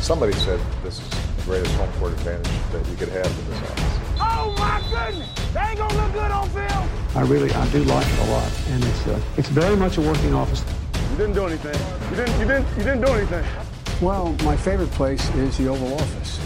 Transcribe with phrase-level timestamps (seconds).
[0.00, 3.60] Somebody said this is the greatest home court advantage that you could have in this
[3.62, 3.98] office.
[4.20, 5.28] Oh my goodness!
[5.52, 6.88] They ain't gonna look good on film.
[7.14, 10.00] I really, I do like it a lot, and it's uh, it's very much a
[10.00, 10.64] working office.
[11.10, 11.78] You didn't do anything.
[12.10, 12.40] You didn't.
[12.40, 12.66] You didn't.
[12.78, 13.44] You didn't do anything.
[14.00, 16.40] Well, my favorite place is the Oval Office.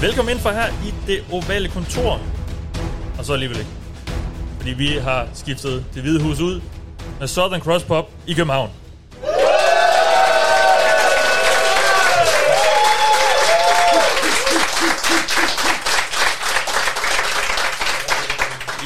[0.00, 2.20] Velkommen ind for her i det ovale kontor.
[3.18, 3.70] Og så alligevel ikke.
[4.56, 6.60] Fordi vi har skiftet det hvide hus ud
[7.20, 8.70] med Southern Cross Pop i København.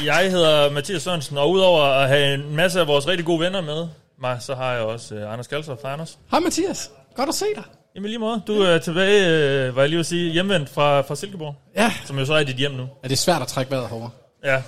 [0.05, 3.61] Jeg hedder Mathias Sørensen, og udover at have en masse af vores rigtig gode venner
[3.61, 3.87] med
[4.21, 6.19] mig, så har jeg også uh, Anders Kalser fra Anders.
[6.31, 7.63] Hej Mathias, godt at se dig.
[7.95, 8.41] Jamen lige måde.
[8.47, 9.27] Du er tilbage,
[9.67, 12.43] øh, var jeg lige at sige, hjemvendt fra, fra Silkeborg, Ja, som jo så er
[12.43, 12.83] dit hjem nu.
[12.83, 14.09] er det er svært at trække vejret herovre?
[14.43, 14.49] Ja.
[14.55, 14.61] Ej,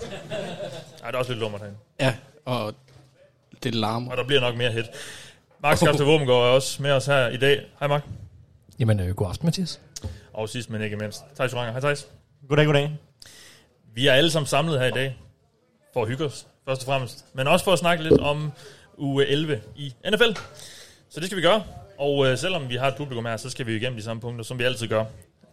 [1.08, 1.80] det er også lidt lummert herinde.
[2.00, 2.14] Ja,
[2.46, 2.74] og
[3.64, 4.12] det larmer.
[4.12, 4.86] Og der bliver nok mere hit.
[5.64, 7.62] Mark Skafte Våbengård er også med os her i dag.
[7.80, 8.04] Hej Mark.
[8.80, 9.80] Jamen, øh, god aften, Mathias.
[10.34, 11.72] Og sidst men ikke mindst, Thijs Joranger.
[11.72, 12.08] Hej Thijs.
[12.50, 12.92] Goddag, goddag.
[13.94, 15.18] Vi er alle sammen samlet her i dag
[15.94, 17.26] for at hygge os, først og fremmest.
[17.34, 18.52] Men også for at snakke lidt om
[18.98, 20.40] uge 11 i NFL.
[21.10, 21.64] Så det skal vi gøre.
[21.98, 24.44] Og øh, selvom vi har et publikum her, så skal vi igennem de samme punkter,
[24.44, 25.06] som vi altid gør.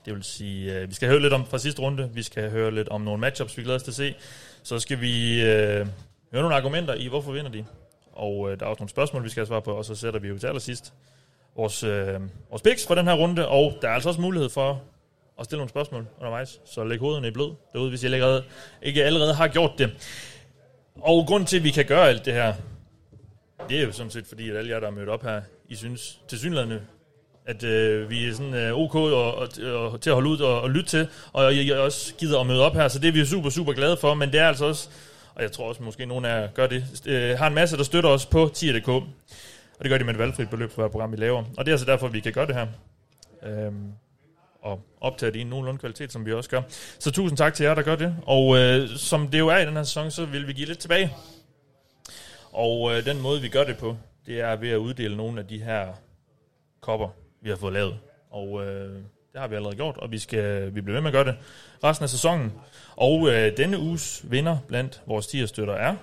[0.05, 2.11] Det vil sige, øh, vi skal høre lidt om fra sidste runde.
[2.14, 4.14] Vi skal høre lidt om nogle matchups, vi glæder os til at se.
[4.62, 5.86] Så skal vi øh,
[6.33, 7.64] høre nogle argumenter i, hvorfor vinder de.
[8.12, 9.72] Og øh, der er også nogle spørgsmål, vi skal have svar på.
[9.72, 10.92] Og så sætter vi jo til allersidst
[11.56, 13.48] vores, øh, vores picks for den her runde.
[13.48, 14.83] Og der er altså også mulighed for
[15.39, 16.61] og stille nogle spørgsmål undervejs.
[16.64, 18.44] Så læg hovederne i blød derude, hvis I allerede,
[18.83, 19.91] ikke allerede har gjort det.
[21.00, 22.55] Og grund til, at vi kan gøre alt det her,
[23.69, 25.75] det er jo sådan set fordi, at alle jer, der er mødt op her, I
[25.75, 26.81] synes til synlædende,
[27.47, 30.61] at øh, vi er sådan øh, ok og, og, og, til at holde ud og,
[30.61, 33.25] og lytte til, og I også gider at møde op her, så det er vi
[33.25, 34.89] super, super glade for, men det er altså også,
[35.34, 37.83] og jeg tror også måske nogen af jer gør det, øh, har en masse, der
[37.83, 39.05] støtter os på 10.dk, og
[39.83, 41.75] det gør de med et valgfrit beløb for hver program, vi laver, og det er
[41.75, 42.66] altså derfor, vi kan gøre det her.
[43.42, 43.92] Øhm,
[44.69, 46.63] og optage det i en nogenlunde kvalitet, som vi også gør.
[46.99, 48.17] Så tusind tak til jer, der gør det.
[48.27, 50.79] Og øh, som det jo er i den her sæson, så vil vi give lidt
[50.79, 51.15] tilbage.
[52.53, 53.97] Og øh, den måde, vi gør det på,
[54.27, 55.87] det er ved at uddele nogle af de her
[56.81, 57.09] kopper,
[57.43, 57.99] vi har fået lavet.
[58.31, 58.93] Og øh,
[59.33, 61.37] det har vi allerede gjort, og vi skal vi bliver ved med at gøre det
[61.84, 62.53] resten af sæsonen.
[62.97, 65.97] Og øh, denne uges vinder blandt vores 10 støtter er...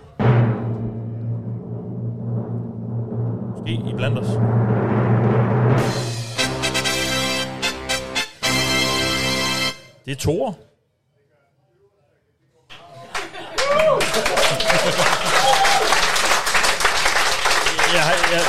[3.65, 4.27] Måske I blandt os.
[10.05, 10.57] Det er Thor.
[17.95, 18.41] jeg, jeg,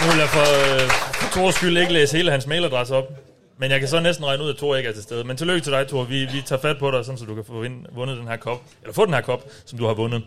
[0.00, 3.12] nu vil jeg for, øh, for Thors skyld ikke læse hele hans mailadresse op.
[3.58, 5.24] Men jeg kan så næsten regne ud, at Thor ikke er til stede.
[5.24, 6.04] Men tillykke til dig, Thor.
[6.04, 8.36] Vi, vi tager fat på dig, sådan, så du kan få vind, vundet den her
[8.36, 8.62] kop.
[8.82, 10.22] Eller få den her kop, som du har vundet.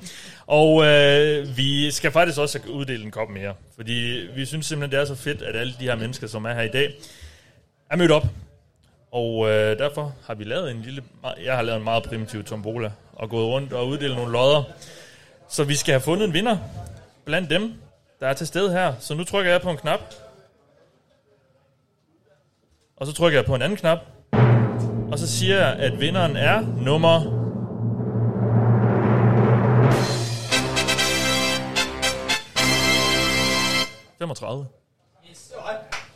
[0.47, 3.53] Og øh, vi skal faktisk også uddele en kop mere.
[3.75, 6.53] Fordi vi synes simpelthen, det er så fedt, at alle de her mennesker, som er
[6.53, 6.93] her i dag,
[7.89, 8.25] er mødt op.
[9.13, 11.03] Og øh, derfor har vi lavet en lille...
[11.43, 12.91] Jeg har lavet en meget primitiv tombola.
[13.13, 14.63] Og gået rundt og uddelt nogle lodder.
[15.49, 16.57] Så vi skal have fundet en vinder
[17.25, 17.73] blandt dem,
[18.19, 18.93] der er til stede her.
[18.99, 19.99] Så nu trykker jeg på en knap.
[22.97, 23.99] Og så trykker jeg på en anden knap.
[25.11, 27.19] Og så siger jeg, at vinderen er nummer...–
[34.19, 34.67] 35.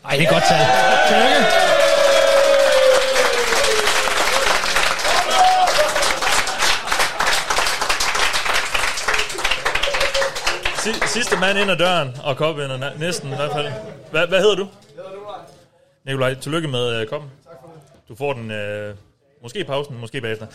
[0.05, 0.57] Ej, det er godt tal.
[1.07, 1.76] Tillykke.
[10.87, 13.67] Si- sidste mand ind ad døren, og kopvinder næ- næsten i hvert fald.
[14.11, 14.67] Hvad, hvad hedder du?
[16.05, 17.29] Nikolaj, tillykke med øh, koppen.
[18.09, 18.95] Du får den øh,
[19.43, 20.45] måske i pausen, måske bagefter.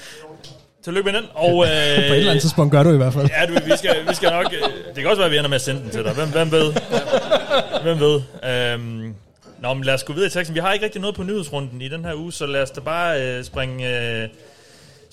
[0.84, 1.28] Tillykke med den.
[1.34, 1.70] Og, øh, På et
[2.16, 3.28] eller andet tidspunkt gør du i hvert fald.
[3.40, 4.46] Ja, du, vi, skal, vi skal nok...
[4.52, 6.12] Øh, det kan også være, at vi ender med at sende den til dig.
[6.12, 6.72] Hvem, hvem ved?
[7.82, 8.20] Hvem ved?
[8.50, 9.14] Øhm,
[9.60, 10.54] nå, men lad os gå videre i teksten.
[10.54, 12.80] Vi har ikke rigtig noget på nyhedsrunden i den her uge, så lad os da
[12.80, 14.28] bare øh, springe, øh,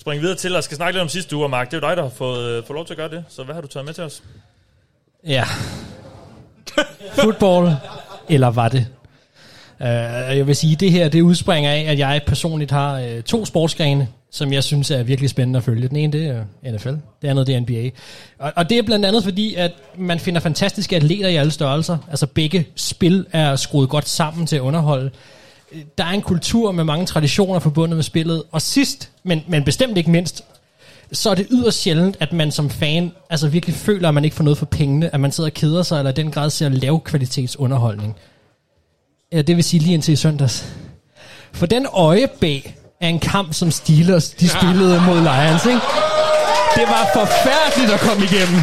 [0.00, 1.48] springe videre til og skal snakke lidt om sidste uge.
[1.48, 3.24] Mark, det er jo dig, der har fået, øh, fået lov til at gøre det.
[3.28, 4.22] Så hvad har du taget med til os?
[5.26, 5.44] Ja.
[7.12, 7.76] Football,
[8.28, 8.86] eller var det?
[9.80, 9.86] Uh,
[10.36, 14.08] jeg vil sige, det her det udspringer af, at jeg personligt har uh, to sportsgrene,
[14.30, 15.88] som jeg synes er virkelig spændende at følge.
[15.88, 16.88] Den ene, det er NFL.
[17.22, 17.90] Det andet, det er NBA.
[18.38, 21.98] Og, og det er blandt andet fordi, at man finder fantastiske atleter i alle størrelser.
[22.10, 25.10] Altså begge spil er skruet godt sammen til at underholde.
[25.72, 28.42] Øh, der er en kultur med mange traditioner forbundet med spillet.
[28.52, 30.44] Og sidst, men, men bestemt ikke mindst,
[31.12, 34.36] så er det yderst sjældent, at man som fan altså virkelig føler, at man ikke
[34.36, 36.68] får noget for pengene, at man sidder og keder sig, eller i den grad ser
[36.68, 38.16] lav kvalitetsunderholdning.
[39.32, 40.72] Ja, det vil sige lige indtil i søndags.
[41.52, 45.80] For den øje bag af en kamp, som Steelers de spillede mod Lions, ikke?
[46.74, 48.60] Det var forfærdeligt at komme igennem.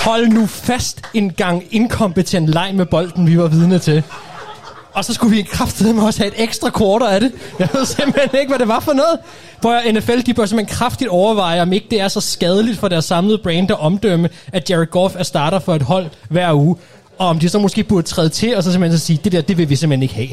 [0.00, 4.02] Prøv hold nu fast en gang inkompetent leg med bolden, vi var vidne til.
[4.92, 7.32] Og så skulle vi kraftedeme også have et ekstra quarter af det.
[7.58, 9.18] Jeg ved simpelthen ikke, hvad det var for noget.
[9.62, 13.04] For NFL, de bør simpelthen kraftigt overveje, om ikke det er så skadeligt for deres
[13.04, 16.76] samlede brand og omdømme, at Jared Goff er starter for et hold hver uge.
[17.18, 19.40] Og om de så måske burde træde til, og så simpelthen så sige, det der,
[19.40, 20.28] det vil vi simpelthen ikke have.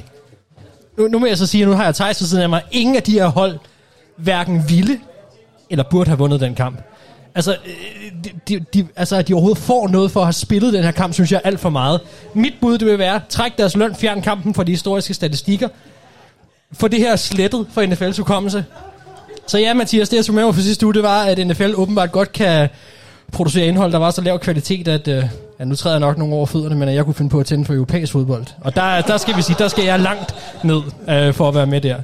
[0.97, 2.61] Nu, nu må jeg så sige, at nu har jeg Thijs ved siden af mig.
[2.71, 3.57] Ingen af de her hold
[4.17, 4.99] hverken ville
[5.69, 6.81] eller burde have vundet den kamp.
[7.35, 10.83] Altså, øh, de, de, altså, at de overhovedet får noget for at have spillet den
[10.83, 12.01] her kamp, synes jeg alt for meget.
[12.33, 15.67] Mit bud, det vil være, træk deres løn, fjern kampen fra de historiske statistikker.
[16.73, 18.65] For det her slettet for NFL's hukommelse.
[19.47, 22.11] Så ja, Mathias, det jeg tog med for sidste uge, det var, at NFL åbenbart
[22.11, 22.69] godt kan
[23.31, 25.23] producere indhold, der var så lav kvalitet, at øh,
[25.59, 27.45] ja, nu træder jeg nok nogle over fødderne, men at jeg kunne finde på at
[27.45, 28.45] tænde for europæisk fodbold.
[28.61, 31.67] Og der, der skal vi sige, der skal jeg langt ned øh, for at være
[31.67, 31.97] med der.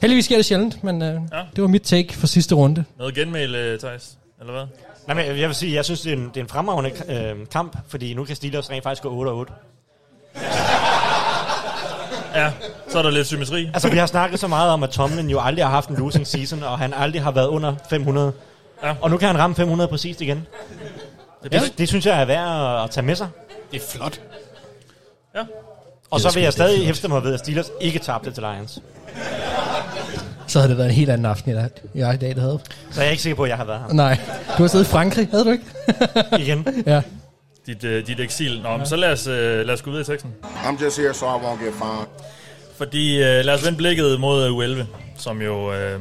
[0.00, 1.40] Heldigvis sker det sjældent, men øh, ja.
[1.56, 2.84] det var mit take for sidste runde.
[2.98, 4.18] Noget genmæl, øh, Thijs?
[4.40, 4.66] Eller hvad?
[5.06, 7.46] Nej, men jeg vil sige, jeg synes, det er en, det er en fremragende øh,
[7.52, 9.52] kamp, fordi nu kan Steelers rent faktisk gå 8-8.
[12.34, 12.52] Ja,
[12.88, 13.70] så er der lidt symmetri.
[13.74, 16.26] Altså, vi har snakket så meget om, at Tomlin jo aldrig har haft en losing
[16.26, 18.32] season, og han aldrig har været under 500.
[18.82, 18.94] Ja.
[19.00, 20.46] Og nu kan han ramme 500 præcist igen.
[21.42, 23.28] Det, Det, det synes jeg er værd at, at tage med sig.
[23.72, 24.20] Det er flot.
[25.34, 25.42] Ja.
[26.10, 28.78] Og så vil jeg stadig hæfte mig ved, at Steelers ikke tabte til Lions.
[30.48, 32.58] Så havde det været en helt anden aften, jeg, jeg i dag det havde.
[32.90, 34.18] Så jeg er ikke sikker på, at jeg har været her Nej,
[34.58, 35.64] du har siddet i Frankrig, havde du ikke?
[36.38, 36.66] igen.
[36.86, 37.02] Ja.
[37.66, 38.60] Dit, øh, dit eksil.
[38.62, 40.34] Nå, men så lad os, øh, lad os gå videre i teksten.
[40.44, 42.06] I'm just here so I won't get fined.
[42.76, 44.48] Fordi øh, lad os vende blikket mod
[44.80, 44.84] U11,
[45.16, 46.00] som jo øh,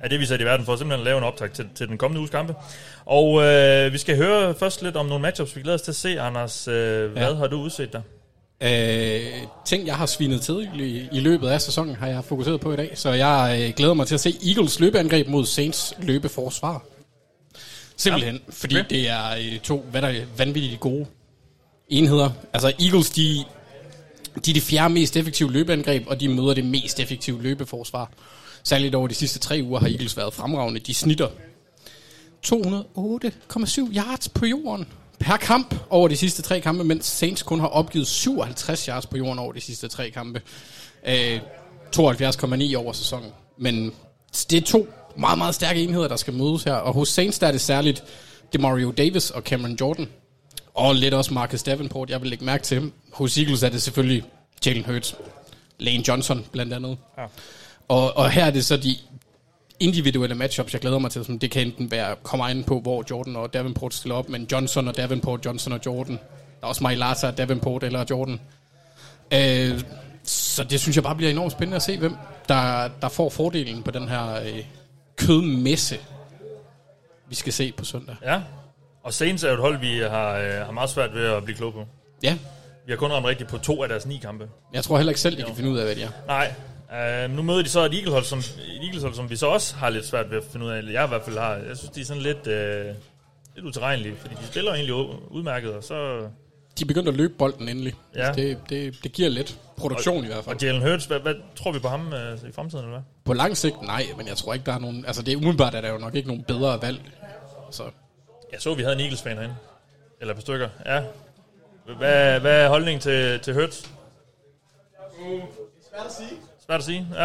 [0.00, 1.98] er det, vi sætter i verden for, simpelthen at lave en optag til, til den
[1.98, 2.54] kommende uges kampe.
[3.06, 5.96] Og øh, vi skal høre først lidt om nogle matchups, vi glæder os til at
[5.96, 6.20] se.
[6.20, 7.34] Anders, øh, hvad Ja.
[7.34, 8.00] har du udset der?
[8.62, 9.32] Øh,
[9.64, 12.76] ting, jeg har svinet til i, i løbet af sæsonen, har jeg fokuseret på i
[12.76, 12.90] dag.
[12.94, 16.84] Så jeg øh, glæder mig til at se Eagles løbeangreb mod Saints løbeforsvar.
[17.96, 18.40] Simpelthen, ja.
[18.50, 18.88] fordi Okay.
[18.90, 21.06] det er øh, to hvad der er vanvittigt gode
[21.88, 22.30] enheder.
[22.52, 23.44] Altså Eagles, de,
[24.44, 28.10] de er det fjerde mest effektive løbeangreb, og de møder det mest effektive løbeforsvar.
[28.62, 30.80] Særligt over de sidste tre uger har Eagles været fremragende.
[30.80, 31.28] De snitter
[32.46, 34.86] 208,7 yards på jorden
[35.20, 39.16] per kamp over de sidste tre kampe, mens Saints kun har opgivet 57 yards på
[39.16, 40.42] jorden over de sidste tre kampe.
[41.06, 41.40] Øh,
[41.96, 43.30] 72,9 over sæsonen.
[43.58, 43.92] Men
[44.50, 46.74] det er to meget, meget stærke enheder, der skal mødes her.
[46.74, 48.04] Og hos Saints der er det særligt
[48.52, 50.08] Demario Davis og Cameron Jordan.
[50.74, 52.92] Og lidt også Marcus Davenport, jeg vil lægge mærke til.
[53.12, 54.24] Hos Eagles er det selvfølgelig
[54.66, 55.14] Jalen Hurts,
[55.78, 56.98] Lane Johnson blandt andet.
[57.18, 57.24] Ja.
[57.88, 58.96] Og, og her er det så de
[59.80, 61.24] individuelle matchups, jeg glæder mig til.
[61.24, 64.48] Som det kan enten være, kommer ind på, hvor Jordan og Davenport stiller op, men
[64.52, 66.14] Johnson og Davenport, Johnson og Jordan.
[66.14, 68.40] Der er også Mailata, Davenport eller Jordan.
[69.32, 69.80] Øh,
[70.24, 72.16] så det synes jeg bare bliver enormt spændende at se, hvem
[72.48, 74.64] der, der får fordelen på den her øh,
[75.16, 75.98] kødmesse,
[77.28, 78.16] vi skal se på søndag.
[78.24, 78.40] Ja,
[79.02, 81.56] og Saints er jo et hold, vi har, øh, har meget svært ved at blive
[81.56, 81.84] klog på.
[82.22, 82.38] Ja,
[82.86, 84.48] Vi har kun ramt rigtigt på to af deres ni kampe.
[84.74, 86.10] jeg tror heller ikke selv, de kan finde ud af, hvad de er.
[86.26, 86.54] Nej,
[86.94, 89.90] øh, nu møder de så et Eagles-hold, som, et Eagles-hold, som vi så også har
[89.90, 90.82] lidt svært ved at finde ud af.
[90.82, 91.54] Jeg i hvert fald har.
[91.54, 92.86] Jeg synes, de er sådan lidt, øh,
[93.54, 94.94] lidt utilregnelige, fordi de spiller egentlig
[95.30, 96.20] udmærket, og så...
[96.78, 97.94] De er begyndt at løbe bolden endelig.
[98.14, 98.26] Ja.
[98.26, 100.56] Altså, det, det, det giver lidt produktion i hvert fald.
[100.56, 103.02] Og Jalen Hurts, hvad, hvad tror vi på ham øh, i fremtiden, eller hvad?
[103.24, 105.04] På lang sigt, nej, men jeg tror ikke, der er nogen...
[105.06, 107.00] Altså, det er umiddelbart, at der er jo nok ikke nogen bedre valg.
[107.70, 107.82] Så
[108.52, 109.56] Jeg så, vi havde en Eagles-fan herinde.
[110.20, 111.02] Eller par stykker, ja.
[111.96, 113.90] Hvad, hvad er holdningen til, til Hurts?
[115.90, 116.30] Svært at sige.
[116.70, 117.24] Svært at sige, ja.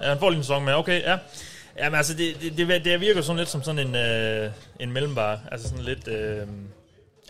[0.00, 1.18] Ja, han får lige en sæson med, okay, ja.
[1.78, 5.40] Jamen altså, det, det, det, det virker sådan lidt som sådan en, øh, en mellembar.
[5.52, 6.08] Altså sådan lidt...
[6.08, 6.36] Øh,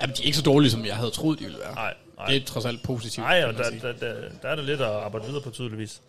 [0.00, 1.74] Jamen, de er ikke så dårlige, som jeg havde troet, de ville være.
[1.74, 2.26] nej, nej.
[2.26, 3.26] Det er trods alt positivt.
[3.26, 6.00] Nej, og der, der, der, der er der lidt at arbejde videre på tydeligvis.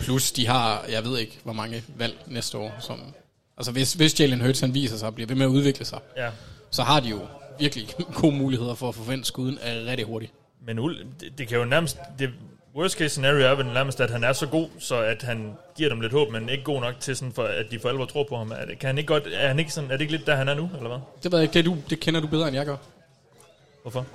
[0.00, 2.74] Plus, de har, jeg ved ikke, hvor mange valg næste år.
[2.80, 3.14] Som,
[3.56, 5.98] altså, hvis, hvis Jalen Hurts han viser sig og bliver ved med at udvikle sig,
[6.16, 6.30] Ja.
[6.70, 7.20] så har de jo
[7.58, 7.88] virkelig
[8.20, 10.32] gode muligheder for at forvente skuden af rigtig hurtigt.
[10.66, 11.98] Men det, det kan jo nærmest...
[12.18, 12.30] Det
[12.76, 15.88] worst case scenario er vel nærmest, at han er så god, så at han giver
[15.88, 18.26] dem lidt håb, men ikke god nok til sådan, for, at de for alvor tror
[18.28, 18.50] på ham.
[18.50, 20.36] Er det, kan han ikke godt, er, han ikke sådan, er det ikke lidt der,
[20.36, 20.98] han er nu, eller hvad?
[21.22, 22.76] Det ved jeg ikke, det, du, det kender du bedre, end jeg gør.
[23.82, 24.06] Hvorfor?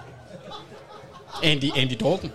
[1.44, 2.32] Andy, Andy Dalton.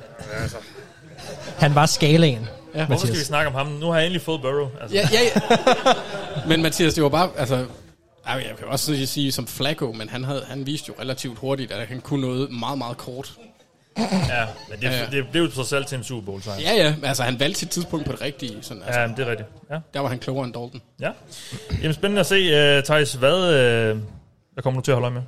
[1.59, 2.49] Han var skalaen.
[2.75, 2.87] Ja.
[2.87, 3.67] Hvorfor skal vi snakke om ham?
[3.67, 4.69] Nu har jeg endelig fået Burrow.
[4.81, 5.93] Altså, Ja, ja, ja.
[6.49, 7.57] men Mathias, det var bare, altså,
[8.27, 11.73] jeg kan også sige, sige som Flacco, men han, havde, han viste jo relativt hurtigt,
[11.73, 13.33] at han kunne noget meget, meget kort.
[13.99, 16.61] Ja men det, Ja, det, blev trods alt til en Super Bowl sejr.
[16.61, 18.59] Ja, ja, altså han valgte sit tidspunkt på det rigtige.
[18.63, 19.49] Sådan, altså, Ja, men det er rigtigt.
[19.71, 19.79] Ja.
[19.95, 20.83] Der var han klogere end Dalton.
[21.01, 21.11] ja.
[21.83, 23.99] Jamen spændende at se, uh, Thijs, hvad, uh,
[24.53, 25.23] hvad kommer du til at holde øje med?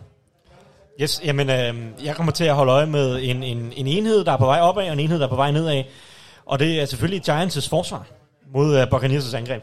[1.01, 4.33] Yes, jamen, øh, jeg kommer til at holde øje med en, en, en enhed, der
[4.33, 5.85] er på vej opad, og en enhed, der er på vej nedad.
[6.47, 8.07] Og det er selvfølgelig Giants' forsvar
[8.55, 9.63] mod uh, Buccaneers' angreb.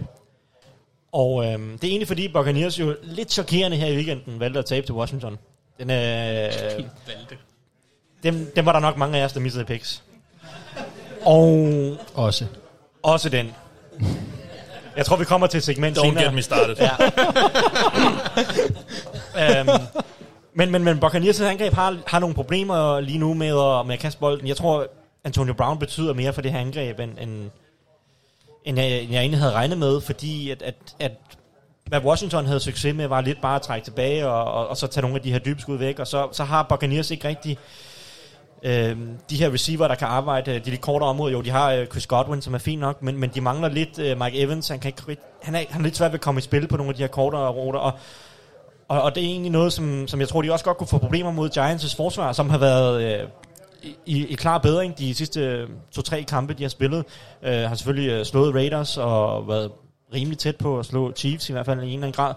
[1.11, 4.65] Og øh, det er egentlig fordi Buccaneers jo lidt chokerende her i weekenden valgte at
[4.65, 5.37] tabe til Washington.
[5.79, 6.51] Den, øh,
[8.23, 10.03] dem, dem var der nok mange af os, der missede picks.
[11.25, 12.45] Og Også.
[13.03, 13.53] også den.
[14.97, 16.23] Jeg tror, vi kommer til et segment Don't senere.
[16.23, 16.75] get me started.
[16.77, 16.89] Ja.
[19.59, 19.69] øhm,
[20.55, 23.99] men, men, men Buccaneers angreb har, har nogle problemer lige nu med at, med at
[23.99, 24.47] kaste bolden.
[24.47, 24.87] Jeg tror,
[25.23, 27.49] Antonio Brown betyder mere for det her angreb, end, end,
[28.65, 31.11] end, jeg, end jeg egentlig havde regnet med, fordi at, at, at
[31.87, 34.87] hvad Washington havde succes med, var lidt bare at trække tilbage, og, og, og så
[34.87, 37.92] tage nogle af de her dybskud væk, og så, så har Buccaneers ikke rigtig øh,
[38.63, 38.97] Øh,
[39.29, 41.33] de her receiver, der kan arbejde øh, de lidt kortere områder.
[41.33, 43.99] Jo, de har øh, Chris Godwin, som er fint nok, men, men de mangler lidt
[43.99, 44.67] øh, Mike Evans.
[44.67, 46.77] Han, kan ikke, han, er, han er lidt svært ved at komme i spil på
[46.77, 47.91] nogle af de her kortere ruter, og,
[48.87, 50.97] og, og det er egentlig noget, som, som jeg tror, de også godt kunne få
[50.97, 53.27] problemer mod Giants' forsvar, som har været øh,
[54.05, 57.05] i, i klar bedring de sidste øh, to-tre kampe, de har spillet.
[57.43, 59.71] Øh, har selvfølgelig øh, slået Raiders og været
[60.13, 62.33] rimelig tæt på at slå Chiefs, i hvert fald i en eller anden grad.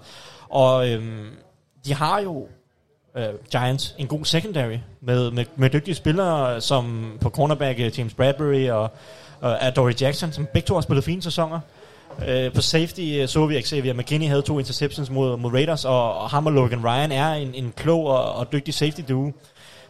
[0.48, 1.26] Og øh,
[1.84, 2.46] de har jo
[3.16, 8.14] uh, Giants en god secondary med, med, med dygtige spillere som på cornerback øh, James
[8.14, 8.90] Bradbury og,
[9.40, 11.60] og Dory Jackson, som begge to har spillet fine sæsoner.
[12.18, 16.18] Uh, på safety uh, så vi, Xavier McKinney havde to interceptions mod, mod Raiders, og,
[16.18, 19.32] og ham og Logan Ryan er en, en klog og, og dygtig safety duo.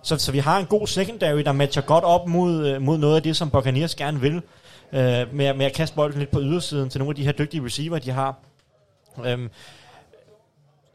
[0.02, 3.22] Så, så vi har en god secondary, der matcher godt op mod, mod noget af
[3.22, 4.34] det, som Buccaneers gerne vil,
[4.92, 7.64] øh, med, med at kaste bolden lidt på ydersiden til nogle af de her dygtige
[7.64, 8.34] receiver, de har.
[9.24, 9.50] Øhm,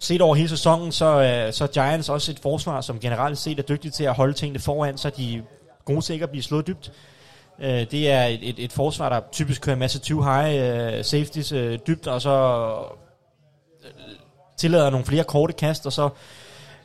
[0.02, 3.60] set over hele sæsonen, så, øh, så er Giants også et forsvar, som generelt set
[3.60, 5.42] er dygtigt til at holde tingene foran, så de er
[5.86, 6.92] gode til ikke at blive slået dybt.
[7.60, 11.04] Øh, det er et, et, et forsvar, der typisk kører en masse 20 high øh,
[11.04, 11.54] safeties
[11.88, 12.76] dybt, og så
[14.58, 16.10] tillader nogle flere korte kast, og så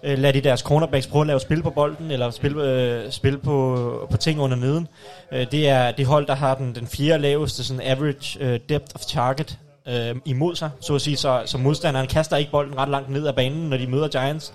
[0.02, 3.38] øh, lader de deres cornerbacks prøve at lave spil på bolden, eller spil, øh, spil
[3.38, 4.88] på, på ting under neden.
[5.32, 8.94] Øh, det er det hold, der har den, den fjerde laveste sådan average øh, depth
[8.94, 12.88] of target øh, imod sig, så at sige, så, så modstanderen kaster ikke bolden ret
[12.88, 14.52] langt ned ad banen, når de møder Giants.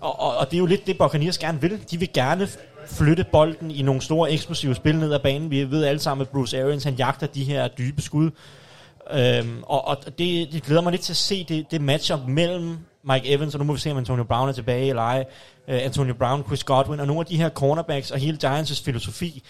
[0.00, 1.80] Og, og, og det er jo lidt det, Buccaneers gerne vil.
[1.90, 2.48] De vil gerne
[2.86, 5.50] flytte bolden i nogle store eksplosive spil ned ad banen.
[5.50, 8.30] Vi ved alle sammen, at Bruce Arians han jagter de her dybe skud.
[9.12, 12.78] Øhm, og og det, det glæder mig lidt til at se det, det matchup mellem
[13.02, 15.24] Mike Evans, og nu må vi se, om Antonio Brown er tilbage eller ej.
[15.68, 19.42] Øh, Antonio Brown, Chris Godwin, og nogle af de her cornerbacks og hele Giants' filosofi.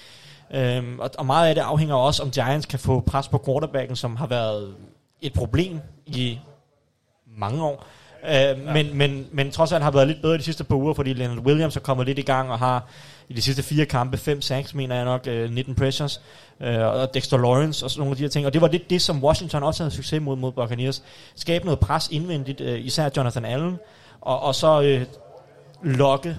[0.55, 3.97] Øhm, og, og meget af det afhænger også, om Giants kan få pres på quarterbacken,
[3.97, 4.75] som har været
[5.23, 6.39] et problem i
[7.39, 7.87] mange år.
[8.23, 8.55] Uh, ja.
[8.55, 11.39] men, men, men trods alt har været lidt bedre de sidste par uger, fordi Leonard
[11.39, 12.87] Williams er kommet lidt i gang og har
[13.29, 16.21] i de sidste fire kampe 5 sacks, mener jeg nok, uh, 19 pressures,
[16.61, 18.47] uh, og Dexter Lawrence og sådan nogle af de her ting.
[18.47, 21.03] Og det var lidt det, som Washington også havde succes mod mod Buccaneers.
[21.35, 23.79] Skabe noget pres indvendigt, uh, især Jonathan Allen,
[24.21, 26.37] og, og så uh, lokke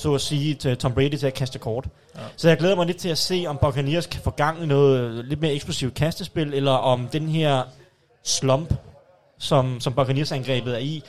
[0.00, 1.86] så at sige, til Tom Brady til at kaste kort.
[2.16, 2.20] Ja.
[2.36, 5.24] Så jeg glæder mig lidt til at se, om Buccaneers kan få gang i noget
[5.24, 7.62] lidt mere eksplosivt kastespil, eller om den her
[8.24, 8.74] slump,
[9.38, 11.02] som, som Buccaneers-angrebet er i,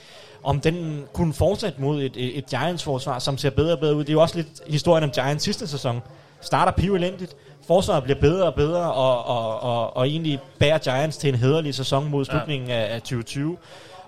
[0.43, 4.03] om den kunne fortsætte mod et, et, et Giants-forsvar, som ser bedre og bedre ud.
[4.03, 6.01] Det er jo også lidt historien om Giants sidste sæson.
[6.41, 7.35] Starter piv elendigt,
[7.67, 11.75] forsvaret bliver bedre og bedre, og, og, og, og egentlig bærer Giants til en hederlig
[11.75, 12.75] sæson mod slutningen ja.
[12.75, 13.57] af, af 2020.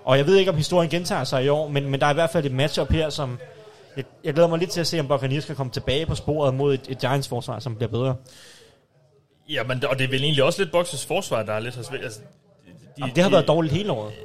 [0.04, 2.14] Og jeg ved ikke, om historien gentager sig i år, men, men der er i
[2.14, 3.38] hvert fald et matchup her, som
[3.96, 6.54] jeg, jeg glæder mig lidt til at se, om Buccaneers kan komme tilbage på sporet
[6.54, 8.16] mod et, et Giants-forsvar, som bliver bedre.
[9.48, 11.76] Ja, men, og det er vel egentlig også lidt Boxes forsvar, der er lidt.
[11.76, 12.20] Altså,
[12.96, 14.12] de, Jamen, det har været dårligt hele året.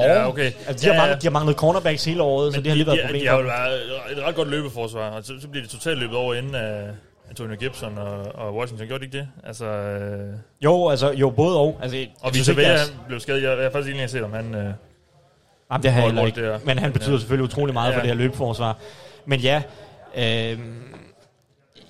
[0.00, 0.52] Ja, okay.
[0.68, 2.86] Altså, de, har Ja, manglet, de har manglet cornerbacks hele året, så det har lige
[2.86, 3.22] været et de, problem.
[3.22, 3.82] de har jo været
[4.18, 6.84] et ret godt løbeforsvar, og så, så bliver det totalt løbet over inden af
[7.30, 8.86] Antonio Gibson og, og Washington.
[8.86, 9.28] Gjorde de ikke det?
[9.44, 10.34] Altså, øh,
[10.64, 11.78] Jo, altså, jo, både og.
[11.82, 13.42] Altså, og ikke, Vea deres- blev skadet.
[13.42, 14.54] Jeg, jeg er faktisk ikke set, om han...
[14.54, 14.64] Øh,
[15.72, 16.58] Jamen, det har jeg heller ikke.
[16.66, 17.18] Men han betyder Ja.
[17.18, 17.96] selvfølgelig utrolig meget Ja.
[17.96, 18.76] for det her løbeforsvar.
[19.26, 19.62] Men ja,
[20.16, 20.58] øh,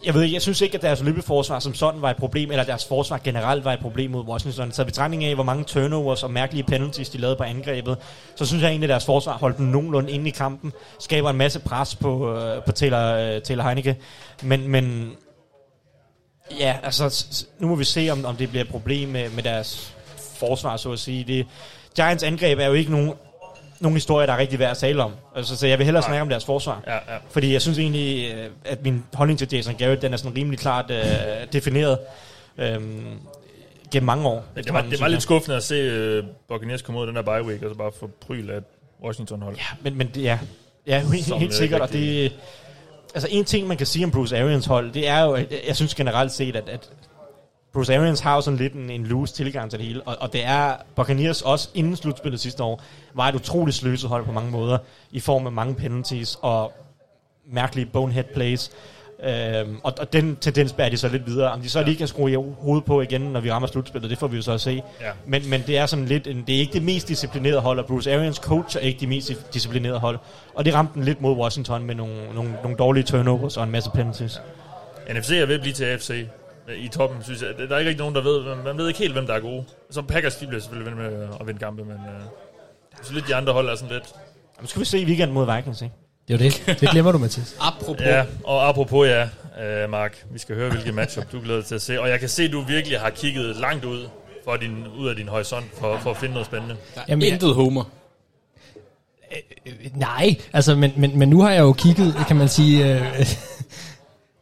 [0.05, 2.65] jeg ved ikke, jeg synes ikke, at deres løbeforsvar som sådan var et problem, eller
[2.65, 4.73] deres forsvar generelt var et problem mod Washington.
[4.73, 7.99] Så betragtning af, hvor mange turnovers og mærkelige penalties de lavede på angrebet,
[8.37, 11.37] så synes jeg egentlig, at deres forsvar holdt dem nogenlunde inde i kampen, skaber en
[11.37, 13.97] masse pres på, øh, på Taylor, øh, Taylor Heineke.
[14.43, 15.13] Men, men
[16.61, 17.27] ja, altså,
[17.59, 19.95] nu må vi se, om, om det bliver et problem med, med deres
[20.39, 21.25] forsvar, så at sige.
[21.25, 21.47] Det,
[21.97, 23.13] Giants angreb er jo ikke nogen,
[23.81, 25.13] nogen historie, der er rigtig værd at tale om.
[25.37, 26.83] Altså, så jeg vil hellere snakke om deres forsvar.
[26.87, 27.19] ja, ja.
[27.31, 30.59] Fordi jeg synes egentlig, øh, at min holdning til Jason Garrett, den er sådan rimelig
[30.59, 31.03] klart øh,
[31.53, 31.99] defineret
[32.59, 33.19] øhm,
[33.93, 34.45] gennem mange år.
[34.57, 37.23] Det var, det var lidt skuffende at se uh, Buccaneers komme ud af den her
[37.23, 38.65] bye week, og så bare få pryl af et
[39.05, 39.57] Washington-hold.
[39.57, 40.39] Ja, men, men ja,
[40.87, 41.81] ja helt, helt øh, sikkert.
[41.81, 42.33] Og det,
[43.15, 45.77] altså en ting, man kan sige om Bruce Arians hold, det er jo, at jeg
[45.77, 46.91] synes generelt set, at, at
[47.75, 50.33] Bruce Arians har jo sådan lidt en, en loose tilgang til det hele, og, og
[50.33, 52.83] det er Buccaneers også inden slutspillet sidste år,
[53.15, 54.79] var et utroligt sløset hold på mange måder,
[55.11, 56.73] i form af mange penalties og
[57.47, 58.71] mærkelige bonehead plays.
[59.25, 61.53] Øhm, og, og den tendens bærer de så lidt videre.
[61.53, 64.27] Om de så lige kan skrue hovedet på igen, når vi rammer slutspillet, det får
[64.27, 64.83] vi jo så at se.
[65.01, 65.11] Ja.
[65.27, 67.87] Men, men det er sådan lidt, en, det er ikke det mest disciplinerede hold, og
[67.87, 70.19] Bruce Arians coach er ikke det mest disciplinerede hold.
[70.55, 73.71] Og det ramte den lidt mod Washington med nogle, nogle, nogle dårlige turnovers og en
[73.71, 74.41] masse penalties.
[75.11, 76.27] NFC er ved at blive til AFC
[76.77, 77.69] i toppen, synes jeg.
[77.69, 78.45] Der er ikke rigtig nogen, der ved.
[78.45, 79.65] Man, man ved ikke helt, hvem der er gode.
[79.91, 82.23] Så Packers, de bliver selvfølgelig ved med at vinde kampe, men øh,
[83.03, 84.15] synes lidt, de andre hold er sådan lidt...
[84.61, 85.95] Nu skal vi se i weekend mod Vikings, ikke?
[86.29, 86.81] Det er det.
[86.81, 87.57] Det glemmer du, Mathias.
[87.61, 88.07] Apropos.
[88.07, 89.29] Ja, og apropos ja,
[89.63, 92.01] øh, Mark, vi skal høre, hvilket matchup du glæder dig til at se.
[92.01, 94.09] Og jeg kan se, at du virkelig har kigget langt ud,
[94.45, 96.77] for din, ud af din horisont for, for at finde noget spændende.
[97.09, 97.85] Jamen, intet homer.
[99.95, 102.95] Nej, altså, men, men, men nu har jeg jo kigget, kan man sige...
[102.95, 103.27] Øh,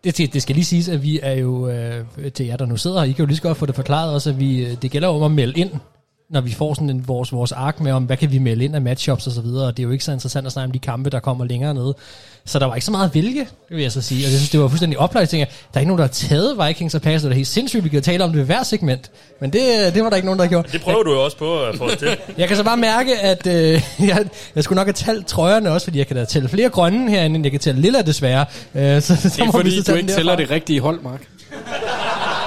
[0.04, 2.04] det, det, det skal lige siges, at vi er jo, øh,
[2.34, 4.14] til jer, der nu sidder her, I kan jo lige så godt få det forklaret
[4.14, 5.70] også, at vi, øh, det gælder om at melde ind,
[6.30, 8.74] når vi får sådan en, vores, vores ark med om, hvad kan vi melde ind
[8.74, 10.72] af matchups og så videre, og det er jo ikke så interessant at snakke om
[10.72, 11.94] de kampe, der kommer længere nede.
[12.44, 14.18] Så der var ikke så meget at vælge, vil jeg så sige.
[14.26, 15.30] Og jeg synes, det var fuldstændig oplagt.
[15.30, 17.48] Tænker, der er ikke nogen, der har taget Vikings og Packers, og det er helt
[17.48, 19.10] sindssygt, vi kan tale om det ved hver segment.
[19.40, 20.72] Men det, det var der ikke nogen, der har gjort.
[20.72, 22.08] Det prøver du jo også på at få til.
[22.38, 25.84] Jeg kan så bare mærke, at øh, jeg, jeg skulle nok have talt trøjerne også,
[25.84, 28.46] fordi jeg kan da tælle flere grønne herinde, end jeg kan tælle lilla desværre.
[28.74, 31.00] Øh, så, så Det er må vi fordi, så du ikke tæller det rigtige hold,
[31.02, 31.20] Mark.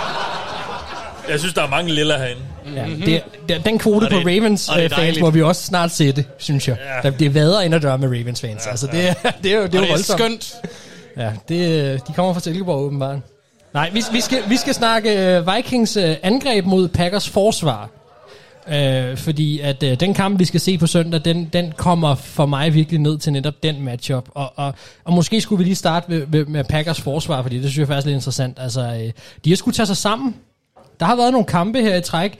[1.29, 2.41] Jeg synes, der er mange lilla herinde.
[2.75, 5.41] Ja, det, det, den kvote på det- Ravens og det er øh, fans må vi
[5.41, 6.77] også snart sætte, synes jeg.
[7.03, 7.09] Ja.
[7.09, 7.15] Ja.
[7.19, 8.65] Det er vader ind ad døre med Ravens fans.
[8.65, 9.13] Ja, altså, det, er-
[9.43, 10.19] det er jo, det er jo det er voldsomt.
[10.19, 10.53] skønt.
[11.17, 13.17] Ja, det, de kommer fra Silkeborg åbenbart.
[13.73, 17.89] Nej, vi, vi, skal, vi skal snakke uh, Vikings angreb mod Packers forsvar.
[18.67, 22.45] Uh, fordi at uh, den kamp, vi skal se på søndag, den, den kommer for
[22.45, 24.25] mig virkelig ned til netop den matchup.
[24.33, 24.73] Og, og,
[25.05, 27.87] og måske skulle vi lige starte med, med, med Packers forsvar, fordi det synes jeg
[27.87, 28.57] faktisk er lidt interessant.
[28.61, 29.09] Altså, uh,
[29.45, 30.35] de har skulle tage sig sammen.
[30.99, 32.39] Der har været nogle kampe her i træk.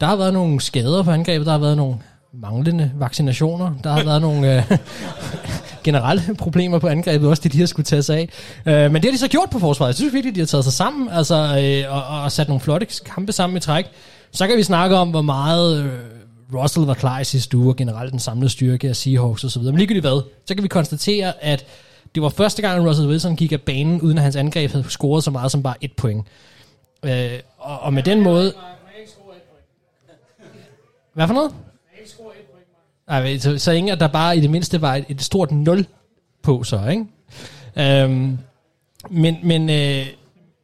[0.00, 1.46] Der har været nogle skader på angrebet.
[1.46, 1.96] Der har været nogle
[2.32, 3.72] manglende vaccinationer.
[3.84, 4.56] Der har været nogle...
[4.56, 4.62] øh,
[5.84, 8.28] generelle problemer på angrebet, også det de har skulle tage sig af.
[8.66, 9.88] Øh, men det har de så gjort på forsvaret.
[9.88, 12.86] Jeg synes virkelig, de har taget sig sammen altså, øh, og, og sat nogle flotte
[13.06, 13.86] kampe sammen i træk.
[14.32, 15.90] Så kan vi snakke om, hvor meget øh,
[16.54, 19.62] Russell var klar i sidste uge, og generelt den samlede styrke af Seahawks osv.
[19.62, 21.66] Men ligegyldigt hvad, så kan vi konstatere, at
[22.14, 24.84] det var første gang, at Russell Wilson gik af banen, uden at hans angreb havde
[24.88, 26.26] scoret så meget som bare et point.
[27.04, 28.52] Øh, og, og med den måde...
[31.12, 31.54] Hvad for noget?
[33.08, 35.86] Nej, så, så ingen, at der bare i det mindste var et, et stort 0
[36.42, 37.04] på så, ikke?
[37.76, 38.38] Øhm,
[39.10, 40.06] men men øh,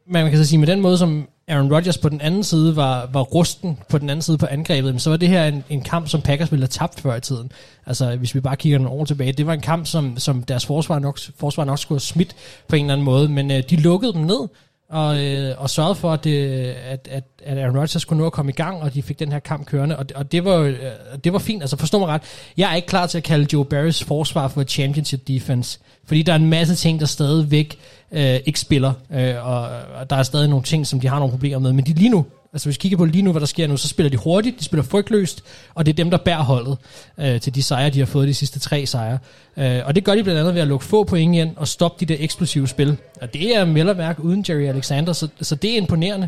[0.05, 3.09] man kan så sige, med den måde, som Aaron Rodgers på den anden side var,
[3.13, 6.07] var rusten på den anden side på angrebet, så var det her en, en kamp,
[6.07, 7.51] som Packers ville have tabt før i tiden.
[7.85, 9.31] Altså, hvis vi bare kigger nogle år tilbage.
[9.31, 12.35] Det var en kamp, som, som deres forsvar nok, forsvar nok skulle have smidt
[12.67, 14.47] på en eller anden måde, men øh, de lukkede dem ned,
[14.91, 16.47] og, øh, og sørgede for, at, det,
[16.89, 19.31] at, at, at Aaron Rodgers skulle nå at komme i gang, og de fik den
[19.31, 20.75] her kamp kørende, og, og det, var, øh,
[21.23, 21.63] det var fint.
[21.63, 22.21] Altså forstå mig ret,
[22.57, 26.31] jeg er ikke klar til at kalde Joe Barrys forsvar for championship defense, fordi der
[26.31, 27.79] er en masse ting, der stadigvæk
[28.11, 29.61] øh, ikke spiller, øh, og,
[29.99, 32.09] og der er stadig nogle ting, som de har nogle problemer med, men de lige
[32.09, 34.17] nu, altså hvis vi kigger på lige nu, hvad der sker nu, så spiller de
[34.17, 36.77] hurtigt, de spiller frygtløst, og det er dem, der bærer holdet
[37.17, 39.17] øh, til de sejre, de har fået de sidste tre sejre.
[39.57, 42.05] Øh, og det gør de blandt andet ved at lukke få point ind og stoppe
[42.05, 42.97] de der eksplosive spil.
[43.21, 46.27] Og det er vel uden Jerry Alexander, så, så det er imponerende.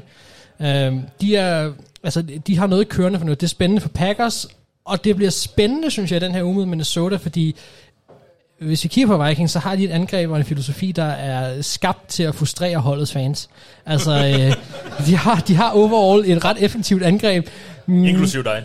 [0.60, 1.72] Øh, de, er,
[2.04, 3.42] altså, de har noget kørende for noget.
[3.42, 4.48] Det er spændende for Packers,
[4.86, 7.56] og det bliver spændende, synes jeg, den her uge med Minnesota, fordi
[8.60, 11.62] hvis vi kigger på Vikings, så har de et angreb og en filosofi, der er
[11.62, 13.50] skabt til at frustrere holdets fans.
[13.86, 14.56] Altså, øh,
[15.06, 17.48] de, har, de har overall et ret effektivt angreb.
[17.86, 18.64] Mm, Inklusiv dig.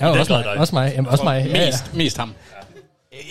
[0.00, 0.44] Ja, også mig.
[0.44, 0.52] dig.
[0.52, 0.92] Også mig.
[0.96, 1.46] Jamen, også mig.
[1.46, 1.66] Ja, ja.
[1.66, 2.34] Mest, mest ham.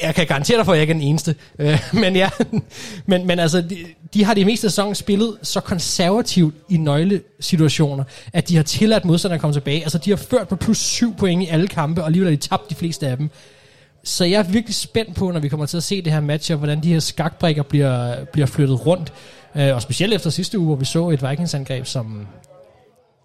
[0.04, 1.36] Jeg kan garantere dig for, at jeg ikke er den eneste.
[1.60, 2.30] Øh, men ja,
[3.06, 3.78] men, men altså, de,
[4.14, 8.04] de har det meste af sæsonen spillet så konservativt i nøglesituationer,
[8.34, 9.84] at de har tilladt modstanderne at komme tilbage.
[9.84, 12.48] Altså, de har ført på plus syv point i alle kampe, og alligevel har de
[12.48, 13.30] tabt de fleste af dem.
[14.04, 16.54] Så jeg er virkelig spændt på, når vi kommer til at se det her match,
[16.54, 19.14] hvordan de her skakbrikker bliver, bliver flyttet rundt.
[19.56, 22.28] Øh, og specielt efter sidste uge, hvor vi så et Vikings-angreb, som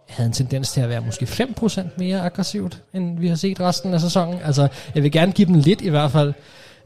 [0.08, 3.94] havde en tendens til at være måske 5% mere aggressivt, end vi har set resten
[3.94, 4.40] af sæsonen.
[4.44, 6.32] Altså, jeg vil gerne give dem lidt i hvert fald.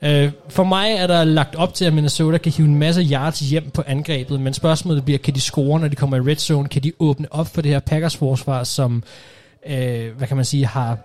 [0.02, 3.40] Øh, for mig er der lagt op til, at Minnesota kan hive en masse yards
[3.40, 6.68] hjem på angrebet, men spørgsmålet bliver, kan de score, når de kommer i red zone?
[6.68, 9.02] Kan de åbne op for det her Packers forsvar, som,
[9.66, 10.98] øh, hvad kan man sige, har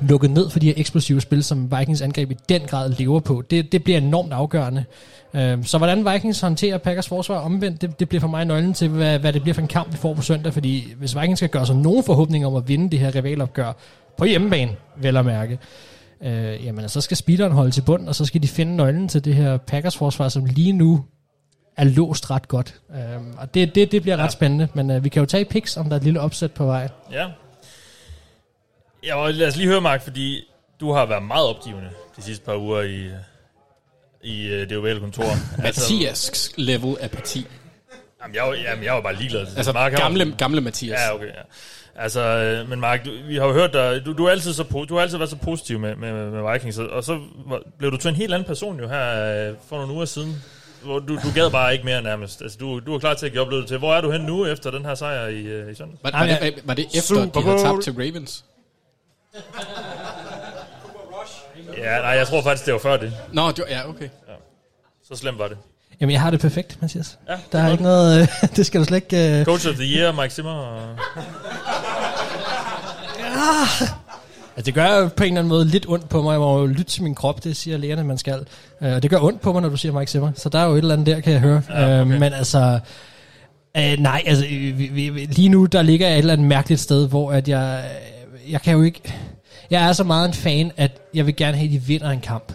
[0.00, 3.42] lukket ned for de her eksplosive spil, som Vikings angreb i den grad lever på.
[3.50, 4.84] Det, det bliver enormt afgørende.
[5.34, 8.88] Øh, så hvordan Vikings håndterer Packers forsvar omvendt, det, det bliver for mig nøglen til,
[8.88, 11.48] hvad, hvad det bliver for en kamp, vi får på søndag, fordi hvis Vikings skal
[11.48, 13.72] gøre sig nogen forhåbninger om at vinde det her rivalopgør
[14.16, 15.58] på hjemmebane, vel at mærke,
[16.22, 19.24] øh, jamen så skal speederen holde til bund, og så skal de finde nøglen til
[19.24, 21.04] det her Packers forsvar, som lige nu
[21.76, 22.74] er låst ret godt.
[22.94, 25.76] Øh, og det, det, det bliver ret spændende, men øh, vi kan jo tage picks,
[25.76, 26.88] om der er et lille opsæt på vej.
[27.12, 27.26] Ja.
[29.06, 30.44] Ja, og lad os lige høre, Mark, fordi
[30.80, 33.08] du har været meget opgivende de sidste par uger i,
[34.22, 35.24] i øh, det ovale kontor.
[35.62, 37.46] Mathias level af parti.
[38.22, 39.46] Jamen, jeg, var, jamen, jeg var bare ligeglad.
[39.56, 40.98] Altså Mark, han var- gamle, gamle Mathias.
[41.08, 41.40] Ja, okay, ja.
[41.96, 44.62] Altså, øh, men Mark, du, vi har jo hørt dig, du, du, er altid så,
[44.62, 47.90] po- du har altid været så positiv med, med, med Vikings, og- så var, blev
[47.90, 50.42] du til en helt anden person jo her øh, for nogle uger siden,
[50.82, 52.42] hvor du, du gad bare ikke mere nærmest.
[52.42, 53.78] Altså, du, du var klar til at give opløbet til.
[53.78, 55.98] Hvor er du hen nu efter den her sejr i, i søndag?
[56.02, 58.44] Var, var, det, var det efter, Super de havde tabt til Ravens?
[61.78, 63.12] Ja, nej, jeg tror faktisk, det var før det.
[63.32, 64.08] Nå, det var, ja, okay.
[65.08, 65.56] Så slemt var det.
[66.00, 67.18] Jamen, jeg har det perfekt, Mathias.
[67.28, 68.20] Ja, Der er ikke noget...
[68.22, 69.38] øh, det skal du slet ikke...
[69.40, 70.52] øh, Coach of the Year, Mike Zimmer.
[70.52, 70.96] Og...
[74.56, 76.32] Altså, det gør jo på en eller anden måde lidt ondt på mig.
[76.32, 78.46] Jeg må jo lytte til min krop, det siger lægerne, man skal.
[78.80, 80.32] Uh, det gør ondt på mig, når du siger Mike Zimmer.
[80.36, 81.62] Så der er jo et eller andet der, kan jeg høre.
[81.70, 82.14] Ja, Ja, okay.
[82.14, 82.78] uh, men altså...
[83.78, 86.46] Uh, nej, altså øh, vi, vi, vi- lige nu, der ligger jeg et eller andet
[86.48, 87.84] mærkeligt sted, hvor at jeg...
[88.50, 89.14] Jeg kan jo ikke...
[89.70, 92.20] Jeg er så meget en fan, at jeg vil gerne have, at de vinder en
[92.20, 92.52] kamp.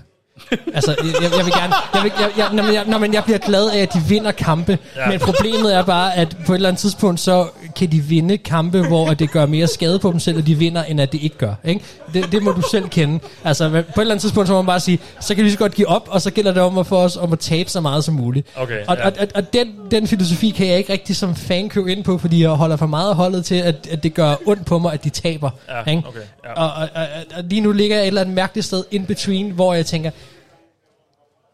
[0.74, 1.74] altså, jeg, jeg, vil gerne...
[1.94, 4.00] Jeg, vil, jeg, jeg, når, man, jeg, når man, jeg bliver glad af, at de
[4.08, 4.78] vinder kampe.
[4.96, 5.08] Ja.
[5.10, 8.88] Men problemet er bare, at på et eller andet tidspunkt, så kan de vinde kampe,
[8.88, 11.38] hvor det gør mere skade på dem selv, og de vinder, end at det ikke
[11.38, 11.54] gør.
[11.64, 11.82] Ikke?
[12.14, 13.20] Det, det må du selv kende.
[13.44, 15.58] Altså, på et eller andet tidspunkt, så må man bare sige, så kan vi så
[15.58, 17.82] godt give op, og så gælder det om at få os om at tabe så
[17.82, 18.48] meget som muligt.
[18.56, 19.06] Okay, og, ja.
[19.06, 22.18] og, og, og den, den filosofi kan jeg ikke rigtig som fan købe ind på,
[22.18, 25.04] fordi jeg holder for meget holdet til, at, at det gør ondt på mig, at
[25.04, 25.50] de taber.
[25.70, 26.08] Ja, ikke?
[26.08, 26.54] okay, ja.
[26.54, 29.52] Og, og, og, og lige nu ligger jeg et eller andet mærkeligt sted in between,
[29.52, 30.12] hvor jeg tænker,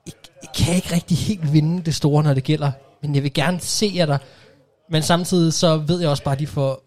[0.06, 0.12] I,
[0.44, 3.60] I kan ikke rigtig helt vinde det store, når det gælder, men jeg vil gerne
[3.60, 4.18] se jer der.
[4.90, 6.82] Men samtidig så ved jeg også bare, at de får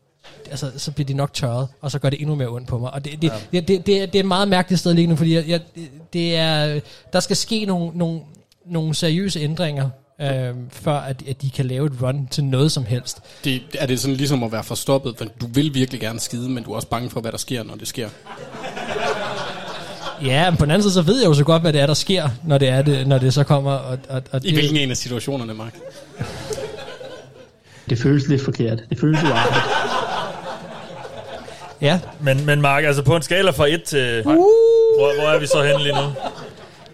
[0.51, 2.91] altså, så bliver de nok tørret, og så gør det endnu mere ondt på mig.
[2.95, 3.59] Og det, det, ja.
[3.61, 5.61] det, det, det, er- det er et meget mærkeligt sted lige nu, fordi jeg, jeg,
[5.75, 6.81] det- det er,
[7.13, 8.21] der skal ske nogle, nogle,
[8.67, 9.89] nogle seriøse ændringer,
[10.21, 13.19] øh, før at, at de kan lave et run til noget som helst.
[13.45, 16.65] Det, er det sådan ligesom at være forstoppet, for du vil virkelig gerne skide, men
[16.65, 18.09] du er også bange for, hvad der sker, når det sker.
[20.25, 21.87] Ja, men på den anden side, så ved jeg jo så godt, hvad det er,
[21.87, 23.73] der sker, når det, er det, når det så kommer.
[23.73, 25.75] Og, og, og I hvilken en af situationerne, Mark?
[27.91, 28.79] Det føles lidt forkert.
[28.91, 29.65] Det føles uartigt.
[31.81, 34.23] Ja, Men, men Mark, altså på en skala fra 1 til...
[34.23, 36.01] Hvor, hvor er vi så henne lige nu?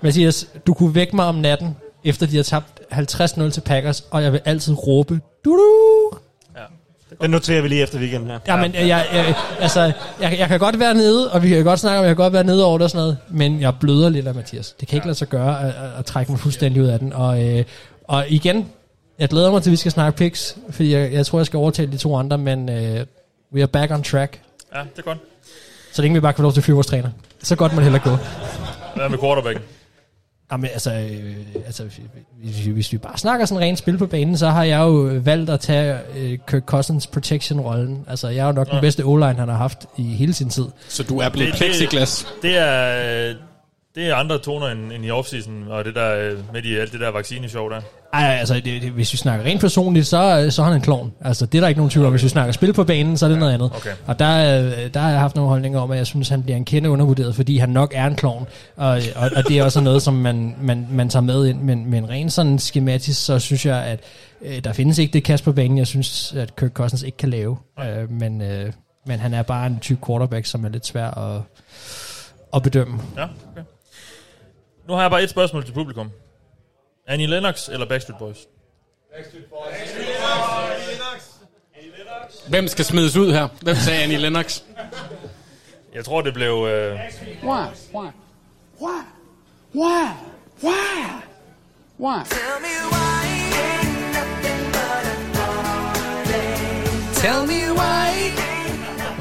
[0.00, 4.22] Mathias, du kunne vække mig om natten, efter de har tabt 50-0 til Packers, og
[4.22, 6.10] jeg vil altid råbe, du du
[7.22, 8.38] Den noterer vi lige efter weekenden her.
[8.48, 11.80] Jamen, jeg, jeg, jeg, altså, jeg, jeg kan godt være nede, og vi kan godt
[11.80, 14.08] snakke om, jeg kan godt være nede over det og sådan noget, men jeg bløder
[14.08, 14.74] lidt af Mathias.
[14.80, 17.12] Det kan ikke lade sig gøre at, at, at trække mig fuldstændig ud af den.
[17.12, 17.64] Og, øh,
[18.04, 18.66] og igen,
[19.18, 21.56] jeg glæder mig til, at vi skal snakke picks, fordi jeg, jeg tror, jeg skal
[21.56, 23.06] overtale de to andre, men øh,
[23.54, 24.40] we are back on track.
[24.74, 25.18] Ja, det er godt.
[25.92, 27.08] Så længe vi bare kan få lov til at fyre vores træner.
[27.42, 28.10] Så godt må det heller gå.
[28.96, 29.62] Hvad med quarterbacken?
[30.52, 31.84] Jamen, altså, øh, altså
[32.42, 35.20] hvis, vi- hvis vi bare snakker sådan rent spil på banen, så har jeg jo
[35.24, 38.04] valgt at tage øh, Kirk Cousins protection-rollen.
[38.08, 38.80] Altså, jeg er jo nok den Ja.
[38.80, 40.64] bedste o-line, han har haft i hele sin tid.
[40.88, 42.26] Så du er blevet Det- plexiglas.
[42.42, 43.34] Det er,
[43.94, 46.92] det er andre toner end, end i offseason, og det der øh, med de, alt
[46.92, 47.80] det der vaccineshow der.
[48.12, 50.80] Ej, altså, det, det, hvis vi snakker rent personligt, så, øh, så er han en
[50.80, 51.12] klovn.
[51.20, 52.12] Altså, det er der ikke nogen tvivl om.
[52.12, 53.72] Hvis vi snakker spil på banen, så er det noget andet.
[53.74, 53.90] okay.
[54.06, 56.56] Og der, øh, der har jeg haft nogle holdninger om, at jeg synes, han bliver
[56.56, 58.46] en kende undervurderet, fordi han nok er en klovn.
[58.76, 61.60] Og, og, og det er også noget, som man, man, man tager med ind.
[61.60, 64.00] Men, men rent sådan skematisk, så synes jeg, at
[64.42, 67.28] øh, der findes ikke det kast på banen, jeg synes, at Kirk Cousins ikke kan
[67.28, 67.56] lave.
[67.80, 68.72] Øh, men, øh,
[69.06, 71.40] men han er bare en type quarterback, som er lidt svær at,
[72.54, 72.98] at bedømme.
[73.16, 73.62] Ja, okay.
[74.88, 76.10] Nu har jeg bare et spørgsmål til publikum.
[77.06, 78.38] Annie Lennox eller Backstreet Boys?
[82.48, 83.48] Hvem skal smides ud her?
[83.62, 84.62] Hvem sagde Annie Lennox?
[85.94, 86.66] Jeg tror, det blev...
[86.70, 86.98] Øh,
[87.42, 87.66] Why?
[87.94, 88.08] Why?
[88.80, 89.02] Why?
[89.74, 90.08] Why?
[90.62, 91.22] Why?
[91.98, 92.24] Why?
[97.14, 98.53] Tell me why.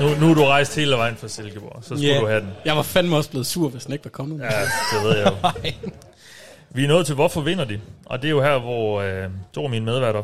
[0.03, 2.19] Nu, nu er du rejst hele vejen fra Silkeborg, så skulle Ja.
[2.19, 2.49] du have den.
[2.65, 4.39] Jeg var fandme også blevet sur, hvis den ikke var kommet.
[4.41, 4.47] Ja,
[4.93, 5.71] det ved jeg jo.
[6.75, 7.81] Vi er nået til, hvorfor vinder de?
[8.05, 10.23] Og det er jo her, hvor øh, to af mine medværter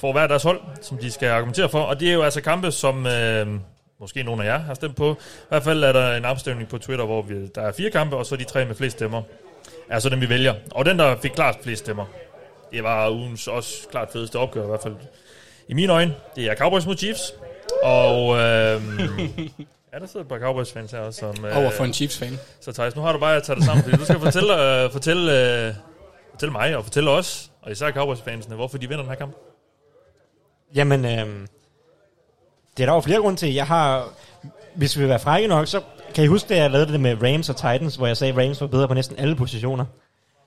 [0.00, 1.80] får hver deres hold, som de skal argumentere for.
[1.80, 3.46] Og det er jo altså kampe, som øh,
[4.00, 5.12] måske nogle af jer har stemt på.
[5.12, 8.16] I hvert fald er der en afstemning på Twitter, hvor vi, der er fire kampe,
[8.16, 9.22] og så de tre med flest stemmer.
[9.90, 10.54] Er så dem, vi vælger.
[10.70, 12.04] Og den, der fik klart flest stemmer,
[12.72, 14.94] det var ugens også klart fedeste opgør, i hvert fald
[15.68, 16.14] i mine øjne.
[16.36, 17.32] Det er Cowboys mod Chiefs.
[17.82, 18.38] Og øh,
[19.92, 21.20] ja, der sidder et par Cowboys-fans her også.
[21.20, 22.38] Som, øh, Over for en Chiefs-fan.
[22.60, 24.90] så Thijs, nu har du bare at tage det sammen, fordi du skal fortælle, øh,
[24.92, 25.74] fortælle, øh,
[26.30, 29.36] fortælle mig og fortælle os, og især Cowboys-fansene, hvorfor de vinder den her kamp.
[30.74, 31.46] Jamen, øhm,
[32.76, 33.54] det er der jo flere grunde til.
[33.54, 34.08] Jeg har,
[34.74, 35.80] hvis vi vil være frække nok, så
[36.14, 38.38] kan I huske, da jeg lavede det med Rams og Titans, hvor jeg sagde, at
[38.38, 39.84] Rams var bedre på næsten alle positioner.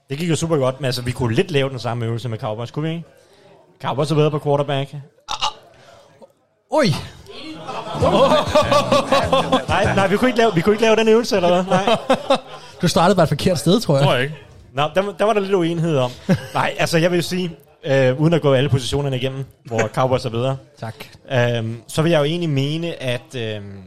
[0.10, 2.38] Det gik jo super godt, men altså, vi kunne lidt lave den samme øvelse med
[2.38, 3.08] Cowboys, kunne vi ikke?
[3.82, 4.95] Cowboys er bedre på quarterback.
[6.71, 6.86] Oj!
[9.67, 11.63] nej, nej, vi kunne, ikke lave, vi kunne ikke lave den øvelse, eller hvad?
[11.63, 11.97] Nej.
[12.82, 14.03] Du startede bare et forkert sted, tror jeg.
[14.03, 14.36] Tror jeg ikke.
[14.73, 16.12] Nå, der, der var der lidt uenighed om.
[16.53, 17.51] Nej, altså jeg vil jo sige,
[17.84, 20.58] øh, uden at gå alle positionerne igennem, hvor Cowboys er bedre.
[20.79, 20.95] Tak.
[21.32, 23.82] Øhm, så vil jeg jo egentlig mene, at øhm,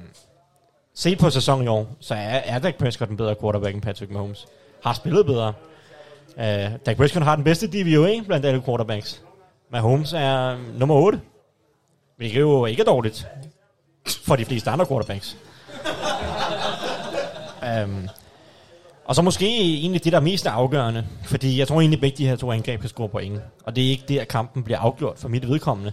[0.94, 4.12] se på sæsonen i år, så er, er Dak Prescott en bedre quarterback end Patrick
[4.12, 4.46] Mahomes.
[4.84, 5.52] Har spillet bedre.
[6.36, 6.42] Uh,
[6.86, 9.20] Dak Prescott har den bedste DVOA blandt alle quarterbacks.
[9.72, 11.20] Mahomes er nummer 8.
[12.22, 13.26] Hvilket jo ikke er dårligt
[14.06, 15.36] for de fleste andre quarterbacks.
[17.84, 18.08] um,
[19.04, 21.06] og så måske egentlig det, der er mest afgørende.
[21.24, 23.40] Fordi jeg tror egentlig, begge de her to angreb kan score point.
[23.64, 25.92] Og det er ikke der, kampen bliver afgjort for mit vedkommende.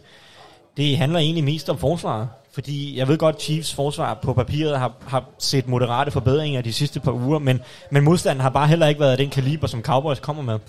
[0.77, 2.29] Det handler egentlig mest om forsvaret.
[2.51, 6.99] Fordi jeg ved godt, Chiefs forsvar på papiret har, har set moderate forbedringer de sidste
[6.99, 7.61] par uger, men,
[7.91, 10.59] men modstanden har bare heller ikke været af den kaliber, som Cowboys kommer med.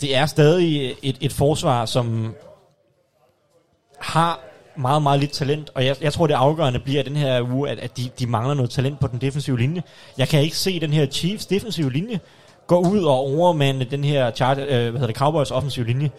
[0.00, 2.34] Det er stadig et, et forsvar, som
[4.00, 4.40] har
[4.78, 7.78] meget, meget lidt talent, og jeg, jeg tror, det afgørende bliver den her uge, at,
[7.78, 9.82] at de, de mangler noget talent på den defensive linje.
[10.18, 12.20] Jeg kan ikke se den her Chiefs defensive linje
[12.66, 16.10] gå ud og overmande den her chart, øh, hvad hedder det, Cowboys offensive linje.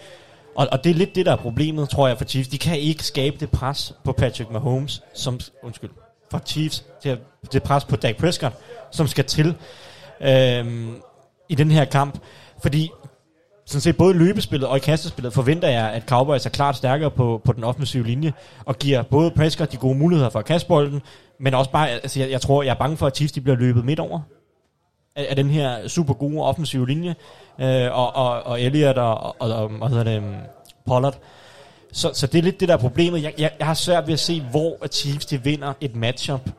[0.55, 2.49] Og, og det er lidt det, der er problemet, tror jeg, for Chiefs.
[2.49, 5.89] De kan ikke skabe det pres på Patrick Mahomes, som, undskyld,
[6.31, 7.17] for Chiefs, til
[7.53, 8.55] det pres på Dak Prescott,
[8.91, 9.55] som skal til
[10.21, 10.95] øhm,
[11.49, 12.19] i den her kamp.
[12.61, 12.89] Fordi
[13.67, 17.41] sådan set både løbespillet og i kastespillet forventer jeg, at Cowboys er klart stærkere på,
[17.43, 18.33] på den offensive linje,
[18.65, 21.01] og giver både Prescott de gode muligheder for at kaste bolden,
[21.39, 23.55] men også bare, altså jeg, jeg tror, jeg er bange for, at Chiefs de bliver
[23.55, 24.19] løbet midt over
[25.15, 27.15] af, af den her super gode offensive linje,
[27.59, 30.35] øh, og, og, og Elliot og, og, og hvad hedder det, um,
[30.85, 31.17] Pollard.
[31.91, 33.23] Så, så det er lidt det, der er problemet.
[33.23, 36.49] Jeg, jeg, jeg har svært ved at se, hvor at Chiefs de vinder et matchup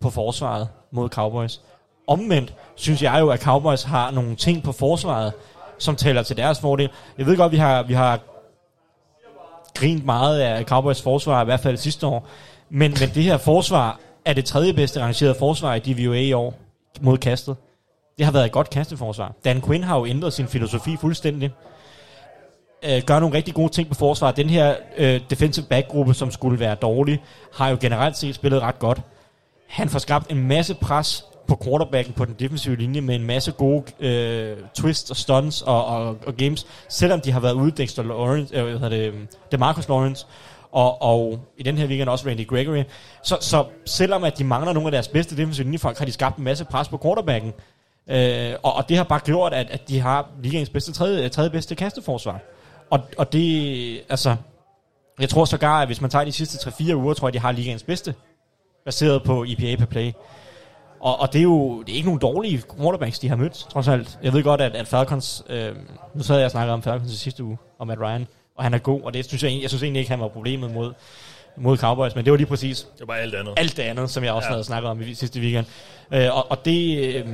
[0.00, 1.60] på forsvaret mod Cowboys.
[2.06, 5.32] Omvendt synes jeg jo, at Cowboys har nogle ting på forsvaret,
[5.78, 6.90] som taler til deres fordel.
[7.18, 8.20] Jeg ved godt, vi har, vi har
[9.74, 12.28] grint meget af Cowboys forsvar, i hvert fald sidste år.
[12.70, 16.54] Men, men det her forsvar er det tredje bedste rangerede forsvar i DVOA i år
[17.00, 17.56] mod kastet.
[18.18, 19.32] Det har været et godt kasteforsvar.
[19.44, 21.50] Dan Quinn har jo ændret sin filosofi fuldstændig.
[22.82, 24.36] Øh, gør nogle rigtig gode ting på forsvaret.
[24.36, 27.22] Den her øh, defensive back-gruppe, som skulle være dårlig,
[27.54, 29.00] har jo generelt set spillet ret godt.
[29.68, 33.52] Han får skabt en masse pres på quarterbacken på den defensive linje med en masse
[33.52, 38.02] gode øh, twists og stunts og, og, og games, selvom de har været ude Dexter
[38.02, 40.26] Lawrence, øh, hvad hedder det, øhm, DeMarcus Lawrence,
[40.72, 42.84] og, og i den her weekend også Randy Gregory.
[43.22, 46.36] Så, så selvom at de mangler nogle af deres bedste defensive linjefolk, har de skabt
[46.36, 47.52] en masse pres på quarterbacken.
[48.10, 51.50] Øh, og, og det har bare gjort, at, at de har ligaens bedste tredje, tredje
[51.50, 52.40] bedste kasteforsvar.
[52.90, 54.36] Og, og det, altså,
[55.20, 57.52] jeg tror sågar, at hvis man tager de sidste 3-4 uger, tror jeg, de har
[57.52, 58.14] ligaens bedste,
[58.84, 60.12] baseret på EPA per play.
[61.06, 63.88] Og, og det er jo det er ikke nogen dårlige quarterbacks, de har mødt, trods
[63.88, 64.18] alt.
[64.22, 65.74] Jeg ved godt, at, at Falcons, øh,
[66.14, 68.74] nu sad jeg og snakkede om Falcons i sidste uge, om Matt Ryan, og han
[68.74, 70.92] er god, og det synes jeg, jeg synes egentlig ikke, han var problemet mod,
[71.56, 73.54] mod Cowboys, men det var lige præcis Det var bare alt andet.
[73.56, 74.50] alt det andet, som jeg også Ja.
[74.50, 74.54] ja.
[74.54, 75.66] havde snakket om i sidste weekend.
[76.12, 77.26] Øh, og, og det, øh,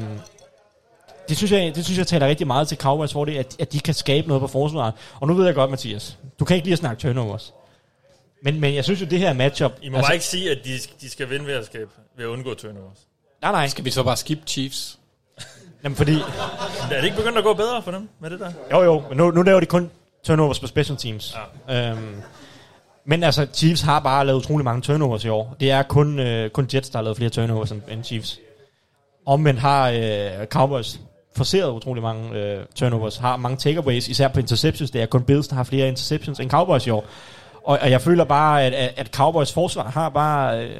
[1.29, 3.81] det, synes jeg, det synes jeg taler rigtig meget til Cowboys fordel, at, at de
[3.81, 4.95] kan skabe noget på forsvaret.
[5.21, 7.55] Og nu ved jeg godt, Mathias, du kan ikke lige at snakke turnovers.
[8.43, 9.73] Men, men jeg synes jo, det her matchup...
[9.83, 12.25] I må altså, bare ikke sige, at de, de skal vinde ved at, skabe, ved
[12.25, 12.99] at undgå turnovers.
[13.43, 13.69] Nej, nej.
[13.69, 14.99] Skal vi så bare skip Chiefs?
[15.85, 16.15] Jamen, fordi...
[16.91, 18.53] Er det ikke begyndt at gå bedre for dem med det der?
[18.73, 19.91] Jo, jo, men nu, nu laver de kun
[20.25, 21.37] turnovers på special teams.
[21.69, 21.91] Ja.
[21.91, 22.23] Øhm,
[23.05, 25.57] men altså, Chiefs har bare lavet utrolig mange turnovers i år.
[25.61, 28.39] Det er kun, øh, kun Jets, der har lavet flere turnovers end, end Chiefs.
[29.27, 31.01] Omvendt har øh, Cowboys
[31.37, 34.91] forceret utrolig mange øh, turnovers, har mange takeaways, især på interceptions.
[34.91, 37.05] Det er kun Bills, der har flere interceptions end Cowboys i år.
[37.65, 40.65] Og, og jeg føler bare, at, at, Cowboys forsvar har bare...
[40.65, 40.77] Øh,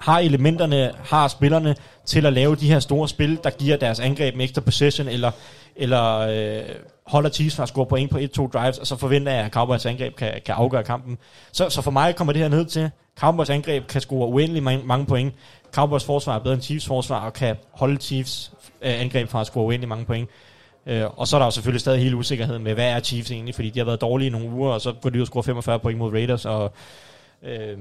[0.00, 4.36] har elementerne, har spillerne til at lave de her store spil, der giver deres angreb
[4.36, 5.30] med ekstra possession, eller,
[5.76, 6.62] eller øh,
[7.06, 9.86] holder Chiefs fra at score point på 1-2 drives, og så forventer jeg, at Cowboys
[9.86, 11.18] angreb kan, kan afgøre kampen.
[11.52, 14.86] Så, så for mig kommer det her ned til, Cowboys angreb kan score uendelig mange,
[14.86, 15.34] mange point.
[15.72, 19.46] Cowboys forsvar er bedre end Chiefs forsvar, og kan holde Chiefs øh, angreb fra at
[19.46, 20.30] score uendelig mange point.
[20.86, 23.54] Øh, og så er der jo selvfølgelig stadig hele usikkerheden med, hvad er Chiefs egentlig,
[23.54, 25.42] fordi de har været dårlige i nogle uger, og så går de ud og score
[25.42, 26.72] 45 point mod Raiders, og
[27.42, 27.78] øh,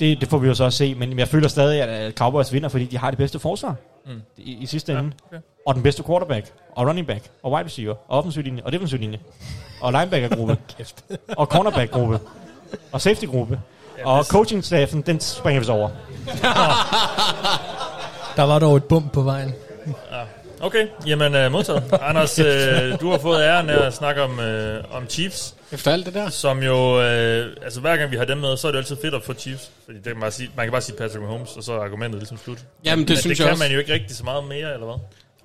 [0.00, 2.68] det, det får vi jo så også se, men jeg føler stadig, at Cowboys vinder,
[2.68, 3.74] fordi de har det bedste forsvar
[4.06, 4.22] Mm.
[4.36, 5.12] i, i sidste ende.
[5.28, 5.38] okay.
[5.66, 8.98] Og den bedste quarterback, og running back, og wide receiver, og offensiv linje, og defensiv
[8.98, 9.18] linje,
[9.80, 10.56] og linebacker-gruppe,
[11.40, 12.18] og cornerback-gruppe,
[12.92, 13.60] og safety-gruppe.
[14.04, 15.88] Og coaching-staffen, den springer vi så over.
[18.36, 19.54] Der var dog et bump på vejen.
[20.62, 21.82] Okay, jamen uh, modtaget.
[22.08, 26.06] Anders, uh, du har fået æren af at snakke om, uh, om Chiefs, Efter alt
[26.06, 26.28] det der?
[26.28, 29.14] som jo, uh, altså hver gang vi har dem med, så er det altid fedt
[29.14, 29.70] at få Chiefs.
[29.84, 31.80] Fordi det kan man, bare sige, man kan bare sige Patrick Mahomes, og så er
[31.84, 32.58] argumentet ligesom slut.
[32.84, 33.64] Jamen, det Men synes det jeg kan også.
[33.64, 34.94] man jo ikke rigtig så meget mere, eller hvad?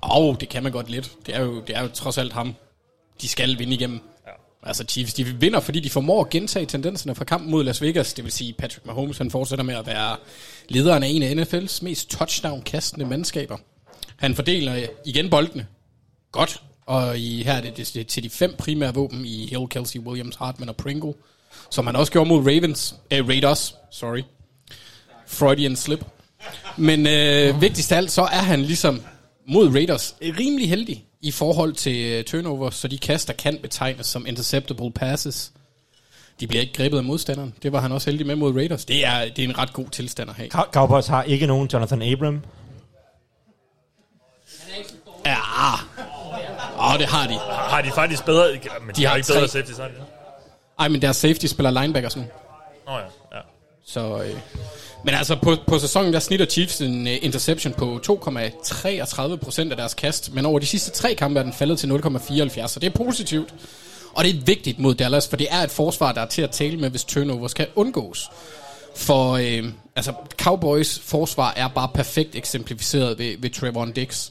[0.04, 1.12] Åh, oh, det kan man godt lidt.
[1.26, 2.56] Det er, jo, det er jo trods alt ham.
[3.22, 4.00] De skal vinde igennem.
[4.26, 4.32] Ja.
[4.68, 8.14] Altså Chiefs, de vinder, fordi de formår at gentage tendenserne fra kampen mod Las Vegas.
[8.14, 10.16] Det vil sige, Patrick Mahomes han fortsætter med at være
[10.70, 13.58] lederen af en af NFL's mest touchdown-kastende mandskaber.
[14.26, 15.68] Han fordeler igen boldene.
[16.32, 16.62] Godt.
[16.86, 20.36] Og i, her er det, det til de fem primære våben i Hill, Kelsey, Williams,
[20.36, 21.14] Hartman og Pringle.
[21.70, 22.96] Som han også gjorde mod Ravens.
[23.12, 24.22] Eh, Raiders, sorry.
[25.28, 26.06] Freudian slip.
[26.78, 29.02] Men øh, vigtigst af alt, så er han ligesom
[29.48, 34.26] mod Raiders rimelig heldig i forhold til eh, turnover, så de kaster kan betegnes som
[34.28, 35.52] interceptable passes.
[36.40, 37.54] De bliver ikke grebet af modstanderen.
[37.64, 38.86] Det var han også heldig med mod Raiders.
[38.86, 40.50] Det er, det er en ret god tilstand at have.
[40.50, 42.42] Cowboys har ikke nogen Jonathan Abram.
[45.26, 45.38] Ja,
[46.80, 47.34] åh, det har de.
[47.52, 48.48] Har de faktisk bedre...
[48.52, 49.48] Men de, De har, har ikke bedre tre.
[49.48, 49.92] safety, så det.
[50.80, 52.24] Ej, men deres safety spiller linebackers nu.
[52.88, 53.42] Nå ja, ja.
[53.86, 54.36] Så, øh,
[55.04, 59.78] men altså på, på sæsonen, der snitter Chiefs en uh, interception på 2,33 procent af
[59.78, 62.88] deres kast, men over de sidste tre kampe er den faldet til 0,74, så det
[62.88, 63.54] er positivt.
[64.16, 66.52] Og det er vigtigt mod Dallas, for det er et forsvar, der er til at
[66.52, 68.30] tale med, hvis turnovers kan undgås.
[68.96, 69.64] For øh,
[69.96, 74.30] altså, Cowboys forsvar er bare perfekt eksemplificeret ved, ved Trevor Dix.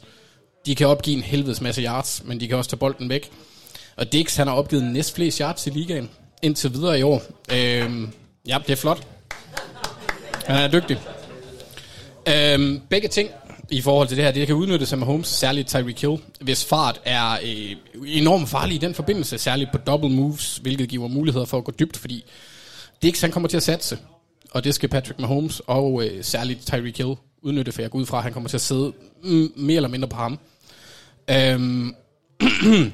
[0.67, 3.31] De kan opgive en helvedes masse yards, men de kan også tage bolden væk.
[3.97, 6.11] Og Dix, han har opgivet næst flest yards i ligaen
[6.43, 7.23] indtil videre i år.
[7.53, 8.13] Øhm,
[8.47, 9.07] ja, det er flot.
[10.45, 10.99] Han er dygtig.
[12.29, 13.31] Øhm, begge ting
[13.71, 17.01] i forhold til det her, det kan udnyttes af Mahomes, særligt Tyreek Hill, hvis fart
[17.05, 21.59] er øh, enormt farlig i den forbindelse, særligt på double moves, hvilket giver muligheder for
[21.59, 22.25] at gå dybt, fordi
[23.03, 23.99] Dix han kommer til at satse,
[24.51, 28.07] og det skal Patrick Mahomes og øh, særligt Tyreek Hill udnytte, for jeg går ud
[28.07, 30.39] fra, at han kommer til at sidde mm, mere eller mindre på ham.
[31.31, 31.95] Øhm,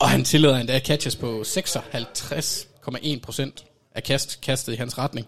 [0.00, 3.50] og han tillader endda catches på 56,1%
[3.94, 5.26] af kast, kastet i hans retning.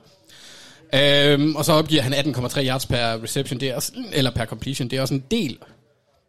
[0.94, 4.90] Øhm, og så opgiver han 18,3 yards per reception, det er også, eller per completion,
[4.90, 5.58] det er også en del.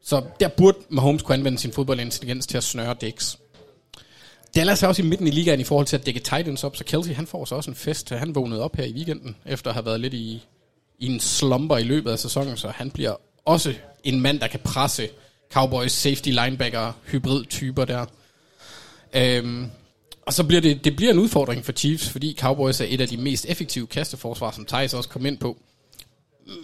[0.03, 3.37] Så der burde Mahomes kunne anvende sin fodboldintelligens til at snøre dæks.
[4.55, 6.83] Dallas er også i midten i ligaen i forhold til at dække Titans op, så
[6.83, 8.09] Kelsey han får så også en fest.
[8.09, 10.43] Han vågnede op her i weekenden, efter at have været lidt i,
[10.99, 14.59] i en slumper i løbet af sæsonen, så han bliver også en mand, der kan
[14.59, 15.09] presse
[15.53, 18.05] Cowboys safety linebacker hybrid typer der.
[19.13, 19.69] Øhm,
[20.25, 23.07] og så bliver det, det bliver en udfordring for Chiefs, fordi Cowboys er et af
[23.07, 25.57] de mest effektive kasteforsvar, som Thijs også kom ind på.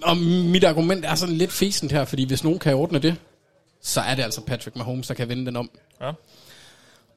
[0.04, 3.16] Og mit argument er sådan lidt fæsent her, fordi hvis nogen kan ordne det,
[3.82, 5.70] så er det altså Patrick Mahomes, der kan vende den om.
[6.02, 6.12] Ja.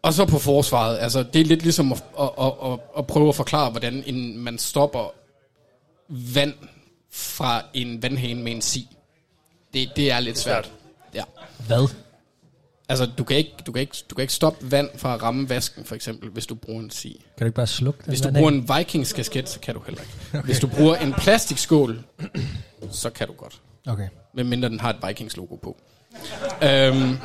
[0.02, 3.28] Og så på forsvaret, altså det er lidt ligesom at, at, at, at, at prøve
[3.28, 5.14] at forklare, hvordan en, man stopper
[6.08, 6.54] vand
[7.10, 8.88] fra en vandhane med en si.
[9.74, 10.72] Det, det er lidt svært.
[11.14, 11.22] Ja.
[11.66, 11.88] Hvad?
[12.88, 15.48] Altså, du kan, ikke, du, kan ikke, du kan ikke stoppe vand fra at ramme
[15.48, 17.24] vasken, for eksempel, hvis du bruger en si.
[17.38, 18.08] Kan du ikke bare slukke den?
[18.08, 20.14] Hvis du bruger en Vikings kasket, så kan du heller ikke.
[20.34, 20.42] Okay.
[20.42, 22.04] Hvis du bruger en plastikskål,
[22.90, 23.60] så kan du godt.
[23.86, 24.08] Okay.
[24.34, 25.76] Medmindre den har et Vikings logo på.
[26.62, 27.16] øhm,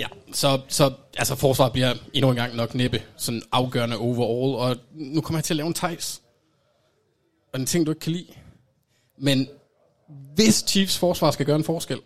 [0.00, 4.76] ja, så, så altså forsvaret bliver endnu en gang nok næppe sådan afgørende overall, og
[4.92, 6.22] nu kommer jeg til at lave en tejs.
[7.52, 8.26] Og en ting, du ikke kan lide.
[9.18, 9.48] Men
[10.34, 11.98] hvis Chiefs forsvar skal gøre en forskel,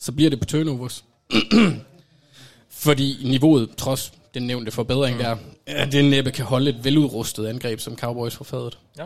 [0.00, 1.04] så bliver det på turnovers.
[2.70, 5.36] Fordi niveauet, trods den nævnte forbedring der,
[5.68, 8.78] ja, det næppe kan holde et veludrustet angreb, som Cowboys får fadet.
[8.98, 9.04] Ja.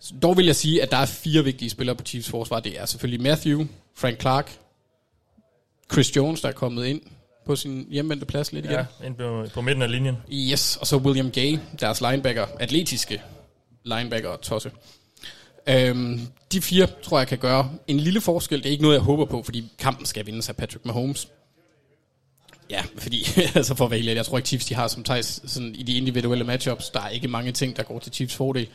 [0.00, 2.60] Så Dog vil jeg sige, at der er fire vigtige spillere på Chiefs forsvar.
[2.60, 3.64] Det er selvfølgelig Matthew,
[3.96, 4.58] Frank Clark,
[5.92, 7.00] Chris Jones, der er kommet ind
[7.46, 8.76] på sin hjemvendte plads lidt igen.
[8.76, 10.16] Ja, ind på, på midten af linjen.
[10.32, 13.22] Yes, og så William Gay, deres linebacker, atletiske
[13.84, 14.70] linebacker og tosse.
[15.68, 16.20] Øhm,
[16.52, 18.58] de fire tror jeg kan gøre en lille forskel.
[18.58, 21.28] Det er ikke noget, jeg håber på, fordi kampen skal vindes af Patrick Mahomes.
[22.70, 25.40] Ja, fordi, altså for at være helt jeg tror ikke Chiefs, de har som Thijs,
[25.46, 28.68] sådan i de individuelle matchups, der er ikke mange ting, der går til Chiefs fordel.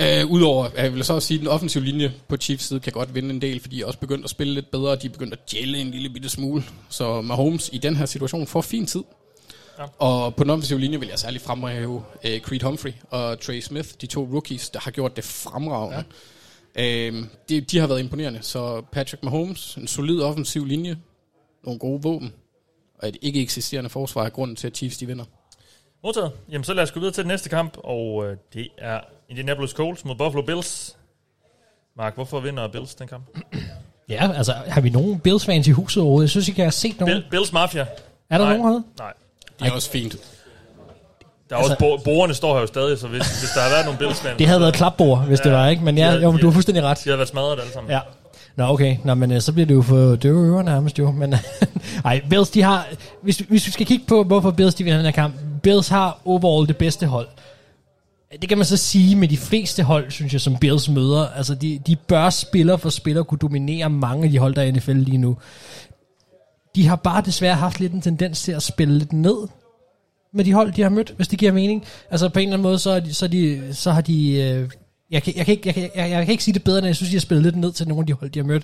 [0.00, 2.92] Øh, Udover, jeg vil så også sige, at den offensive linje på Chiefs side kan
[2.92, 5.06] godt vinde en del, fordi de er også begyndt at spille lidt bedre, og de
[5.06, 6.64] er begyndt at jælle en lille bitte smule.
[6.88, 9.02] Så Mahomes i den her situation får fin tid.
[9.78, 9.84] Ja.
[9.98, 13.88] Og på den offensive linje vil jeg særligt fremhæve øh, Creed Humphrey og Trey Smith,
[14.00, 16.04] de to rookies, der har gjort det fremragende.
[16.76, 17.06] Ja.
[17.08, 20.96] Øh, de, de har været imponerende, så Patrick Mahomes, en solid offensiv linje,
[21.64, 22.32] nogle gode våben,
[23.02, 25.24] og et ikke eksisterende forsvar er grunden til, at Chiefs de vinder.
[26.04, 26.32] Modtaget.
[26.50, 29.70] Jamen, så lad os gå videre til den næste kamp, og øh, det er Indianapolis
[29.70, 30.96] Colts mod Buffalo Bills.
[31.96, 33.24] Mark, hvorfor vinder Bills den kamp?
[34.08, 36.24] Ja, altså, har vi nogen Bills-fans i huset overhovedet?
[36.24, 37.14] Jeg synes ikke, jeg har set nogen.
[37.14, 37.86] Bill, Bills Mafia.
[38.30, 38.56] Er der Nej.
[38.56, 38.84] nogen herude?
[38.98, 39.12] Nej.
[39.58, 40.12] Det er også fint.
[41.50, 43.68] Der er altså, også, bo- borgerne står her jo stadig, så hvis, hvis der har
[43.70, 44.38] været nogle Bills-fans...
[44.38, 45.84] Det havde været klapbord, hvis ja, det var, ikke?
[45.84, 47.00] Men ja, de- jo, men du har fuldstændig ret.
[47.04, 47.90] De har været smadret alle sammen.
[47.90, 48.00] Ja.
[48.56, 48.96] Nå, okay.
[49.04, 51.10] Nå, men øh, så bliver det jo for døve ører nærmest jo.
[51.10, 51.34] Men
[52.04, 52.86] ej, Bills, de har...
[53.22, 55.34] Hvis, hvis vi skal kigge på, hvorfor Bills de vinder den her kamp.
[55.62, 57.28] Bills har overall det bedste hold.
[58.40, 61.26] Det kan man så sige med de fleste hold, synes jeg, som Bills møder.
[61.36, 64.66] Altså, de, de bør spiller for spiller kunne dominere mange af de hold, der er
[64.66, 65.36] i NFL lige nu.
[66.74, 69.48] De har bare desværre haft lidt en tendens til at spille lidt ned
[70.32, 71.84] med de hold, de har mødt, hvis det giver mening.
[72.10, 74.30] Altså på en eller anden måde, så, er de, så, er de, så har de...
[74.32, 74.70] Øh,
[75.10, 76.86] jeg, kan, jeg, kan ikke, jeg, kan, jeg, jeg kan ikke sige det bedre, end
[76.86, 78.62] jeg synes, de har spillet lidt ned til nogle af de hold, de har mødt.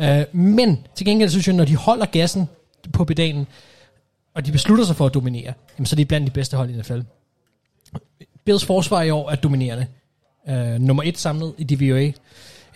[0.00, 2.48] Øh, men til gengæld synes jeg, når de holder gassen,
[2.92, 3.46] på pedalen,
[4.34, 6.70] og de beslutter sig for at dominere, jamen, så er de blandt de bedste hold
[6.70, 7.00] i NFL.
[8.44, 9.86] Bills forsvar i år er dominerende.
[10.48, 12.12] Øh, nummer et samlet i DVOA.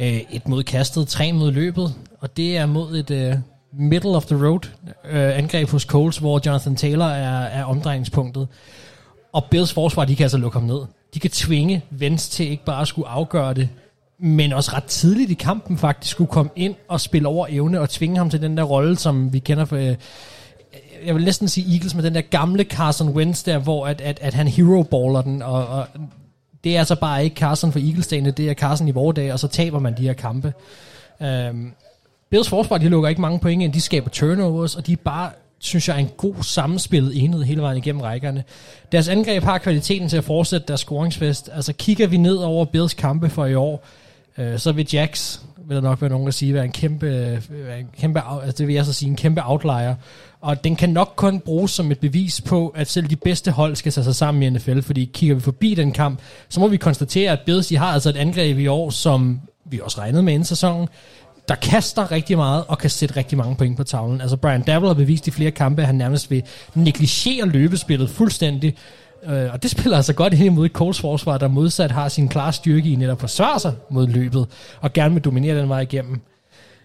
[0.00, 3.34] Øh, et mod kastet, tre mod løbet, og det er mod et øh,
[3.72, 4.68] middle of the road
[5.04, 8.48] øh, angreb hos Coles, hvor Jonathan Taylor er, er omdrejningspunktet.
[9.32, 10.80] Og Bills forsvar, de kan altså lukke ham ned.
[11.14, 13.68] De kan tvinge Vens til ikke bare at skulle afgøre det,
[14.18, 17.90] men også ret tidligt i kampen faktisk skulle komme ind og spille over evne og
[17.90, 19.76] tvinge ham til den der rolle, som vi kender for...
[19.76, 19.96] Øh,
[21.06, 24.18] jeg vil næsten sige Eagles med den der gamle Carson Wentz der, hvor at, at,
[24.22, 25.86] at han hero-baller den, og, og
[26.64, 29.32] det er altså bare ikke Carson for eagles dagene, det er Carson i vores dag,
[29.32, 30.52] og så taber man de her kampe.
[31.20, 31.72] Um,
[32.31, 35.31] Bills forsvar, de lukker ikke mange point ind, de skaber turnovers, og de er bare,
[35.59, 38.45] synes jeg, en god sammenspillet enhed hele vejen igennem rækkerne.
[38.93, 41.51] Deres angreb har kvaliteten til at fortsætte deres scoringsfest.
[41.53, 43.85] Altså kigger vi ned over Bills kampe for i år,
[44.39, 47.66] øh, så vil Jax, vil der nok være nogen, der sige, være en kæmpe, øh,
[47.66, 49.95] være en kæmpe altså det vil jeg så sige, en kæmpe outlier.
[50.41, 53.76] Og den kan nok kun bruges som et bevis på, at selv de bedste hold
[53.76, 56.76] skal tage sig sammen i NFL, fordi kigger vi forbi den kamp, så må vi
[56.76, 60.33] konstatere, at Bills de har altså et angreb i år, som vi også regnede med
[60.33, 60.89] inden sæsonen,
[61.51, 64.20] der kaster rigtig meget og kan sætte rigtig mange point på tavlen.
[64.20, 66.42] Altså Brian Dabble har bevist i flere kampe, at han nærmest vil
[66.74, 68.76] negligere løbespillet fuldstændig,
[69.22, 72.28] Øh, og det spiller altså godt ind imod et Coles forsvar, der modsat har sin
[72.28, 74.46] klare styrke i netop at forsvare sig mod løbet,
[74.80, 76.20] og gerne vil dominere den vej igennem.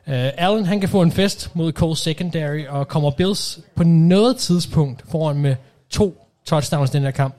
[0.08, 4.38] Uh, Allen, han kan få en fest mod Coles secondary, og kommer Bills på noget
[4.38, 5.56] tidspunkt foran med
[5.90, 7.36] to touchdowns i den her kamp,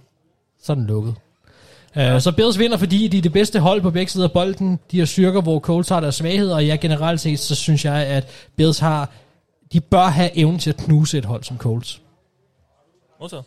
[0.63, 1.15] så er den lukket.
[1.97, 4.79] Uh, så Bills vinder, fordi de er det bedste hold på begge sider af bolden.
[4.91, 8.07] De har styrker, hvor Colts har deres svagheder, og ja, generelt set, så synes jeg,
[8.07, 9.11] at Bills har,
[9.73, 12.01] de bør have evnen til at knuse et hold som Colts.
[13.21, 13.45] Modtaget.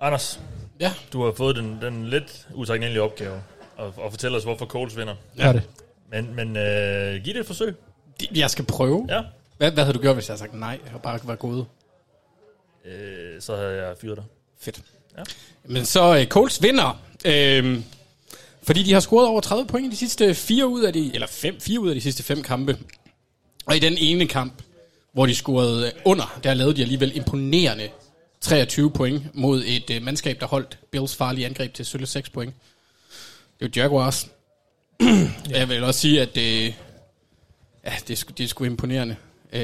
[0.00, 0.40] Anders,
[0.80, 0.92] Ja.
[1.12, 3.34] du har fået den, den lidt utaknemmelige opgave
[3.78, 5.14] at, at fortælle os, hvorfor Coles vinder.
[5.42, 5.62] Gør det.
[6.10, 7.76] Men, men øh, giv det et forsøg.
[8.34, 9.06] Jeg skal prøve.
[9.10, 9.20] Ja.
[9.58, 11.66] Hvad, hvad havde du gjort, hvis jeg havde sagt nej og bare var gået?
[12.84, 14.24] Øh, så havde jeg fyret dig.
[14.60, 14.82] Fedt.
[15.18, 15.22] Ja.
[15.64, 17.00] Men så uh, Colts vinder.
[17.24, 17.84] Øhm,
[18.62, 21.26] fordi de har scoret over 30 point i de sidste fire ud af de, eller
[21.26, 22.78] fem, fire ud af de sidste fem kampe.
[23.66, 24.62] Og i den ene kamp,
[25.12, 27.88] hvor de scorede øh, under, der lavede de alligevel imponerende
[28.40, 32.54] 23 point mod et uh, mandskab, der holdt Bills farlige angreb til sølle 6 point.
[33.60, 34.28] Det er jo Jaguars.
[35.00, 35.06] ja.
[35.58, 36.74] Jeg vil også sige, at det,
[37.84, 39.16] ja, det, det er sgu imponerende.
[39.52, 39.60] Uh,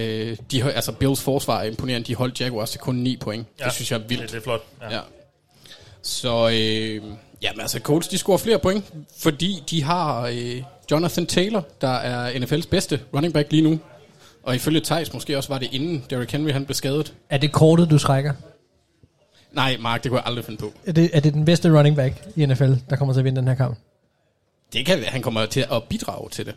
[0.50, 2.06] de, har- altså Bills forsvar er imponerende.
[2.06, 3.46] De holdt Jaguars til kun 9 point.
[3.60, 3.64] Ja.
[3.64, 4.22] Det synes jeg er vildt.
[4.22, 4.62] Det, det er flot.
[4.80, 4.94] Ja.
[4.96, 5.00] Ja.
[6.02, 7.02] Så, øh,
[7.42, 12.32] jamen altså, Colts, de scorer flere point, fordi de har øh, Jonathan Taylor, der er
[12.32, 13.78] NFL's bedste running back lige nu.
[14.42, 17.14] Og ifølge Thijs, måske også var det inden Derrick Henry han blev skadet.
[17.30, 18.32] Er det kortet, du trækker?
[19.52, 20.72] Nej, Mark, det kunne jeg aldrig finde på.
[20.86, 23.40] Er det, er det den bedste running back i NFL, der kommer til at vinde
[23.40, 23.78] den her kamp?
[24.72, 26.54] Det kan være, han kommer til at bidrage til det.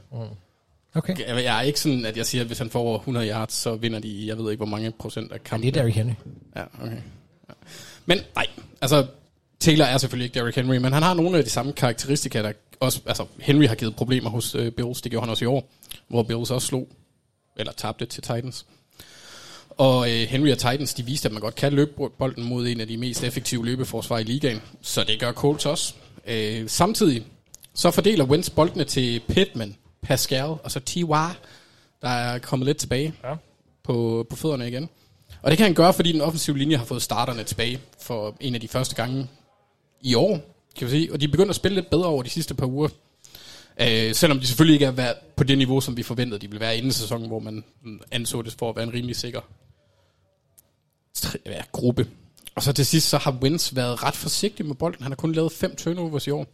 [0.96, 1.16] Okay.
[1.44, 3.76] Jeg er ikke sådan, at jeg siger, at hvis han får over 100 yards, så
[3.76, 5.62] vinder de, jeg ved ikke, hvor mange procent af Ja, kampen.
[5.68, 6.14] det er Derrick Henry.
[6.56, 6.92] Ja, okay.
[7.50, 7.54] Ja.
[8.06, 8.46] Men nej,
[8.82, 9.06] altså
[9.64, 12.52] Taylor er selvfølgelig ikke Derrick Henry, men han har nogle af de samme karakteristika, der
[12.80, 15.70] også, altså Henry har givet problemer hos øh, Bills, det gjorde han også i år,
[16.08, 16.88] hvor Bills også slog,
[17.56, 18.66] eller tabte til Titans.
[19.70, 22.82] Og øh, Henry og Titans, de viste, at man godt kan løbe bolden mod en
[22.82, 25.94] af de mest effektive løbeforsvar i ligaen, så det gør Colts også.
[26.28, 27.24] Øh, samtidig,
[27.74, 31.00] så fordeler Wentz boldene til Pittman, Pascal og så T.Y.,
[32.02, 33.34] der er kommet lidt tilbage Ja.
[33.84, 34.90] på, på fødderne igen.
[35.42, 38.56] Og det kan han gøre, fordi den offensive linje har fået starterne tilbage for en
[38.56, 39.28] af de første gange
[40.04, 40.40] i år,
[40.78, 41.14] kan vi sige.
[41.14, 42.90] Og de er begyndt at spille lidt bedre over de sidste par uger.
[43.82, 46.60] Øh, selvom de selvfølgelig ikke er været på det niveau, som vi forventede, de ville
[46.60, 49.42] være inden sæsonen, hvor man mm, anså det for at være en rimelig sikker
[51.14, 52.08] tre- ja, gruppe.
[52.56, 55.04] Og så til sidst, så har Wentz været ret forsigtig med bolden.
[55.04, 56.46] Han har kun lavet fem turnovers i år.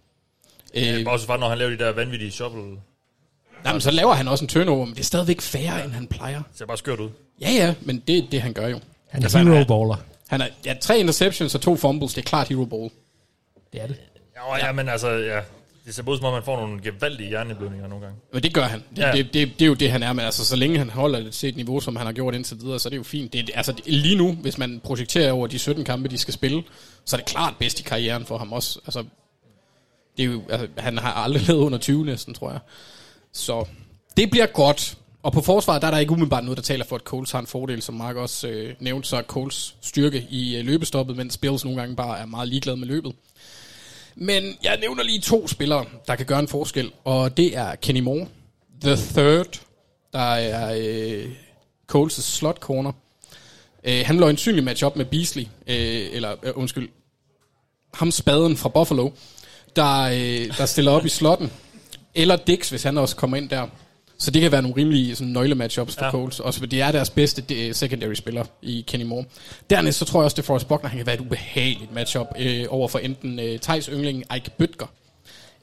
[0.73, 2.61] Øh, Også bare, når han laver de der vanvittige shuffle.
[3.65, 6.37] jamen, så laver han også en turnover, men det er stadigvæk færre, end han plejer.
[6.49, 7.09] Det ser bare skørt ud.
[7.41, 8.79] Ja, ja, men det er det, han gør jo.
[9.09, 9.95] Han er Altså, hero han er- baller.
[10.27, 12.13] Han har ja, tre interceptions og to fumbles.
[12.13, 12.89] Det er klart hero ball.
[13.73, 13.95] Det er det.
[14.35, 15.39] Ja, ja, men altså, ja.
[15.85, 18.19] Det ser ud som om, man får nogle gevaldige hjerneblødninger nogle gange.
[18.33, 18.83] Men det gør han.
[18.95, 19.11] Det, Ja.
[19.11, 20.13] det, det, det er jo det, han er.
[20.13, 22.57] Men altså, så længe han holder det til et niveau, som han har gjort indtil
[22.61, 23.33] videre, så er det jo fint.
[23.33, 26.63] Det, altså, lige nu, hvis man projekterer over de 17 kampe, de skal spille,
[27.05, 28.79] så er det klart bedst i karrieren for ham også.
[28.85, 29.03] Altså,
[30.17, 32.59] det er jo, altså, han har aldrig lavet under 20 næsten, tror jeg.
[33.33, 33.65] Så
[34.17, 34.97] det bliver godt.
[35.23, 37.39] Og på forsvaret, der er der ikke umiddelbart noget, der taler for, at Coles har
[37.39, 41.37] en fordel, som Mark også øh, nævnte, så er Coles styrke i øh, løbestoppet, mens
[41.37, 43.13] Bills nogle gange bare er meget ligeglad med løbet.
[44.21, 47.99] Men jeg nævner lige to spillere, der kan gøre en forskel, og det er Kenny
[47.99, 48.27] Moore,
[48.81, 49.61] the third,
[50.13, 51.31] der er øh,
[51.91, 52.91] Coles' slot corner.
[53.83, 56.89] Øh, han vil øjensynligt match op med Beasley, øh, eller øh, undskyld,
[57.93, 59.09] ham spaden fra Buffalo,
[59.75, 61.51] der, øh, der stiller op i slotten.
[62.15, 63.67] Eller Dix, hvis han også kommer ind der.
[64.19, 66.11] Så det kan være nogle rimelige sådan, nøglematchups for Ja.
[66.11, 69.25] Coles, også fordi det er deres bedste det, secondary spiller i Kenny Moore.
[69.69, 72.65] Dernæst så tror jeg også, at Forrest Buckner han kan være et ubehageligt matchup øh,
[72.69, 74.85] over for enten øh, Thijs Yngling, Ike Bøtger,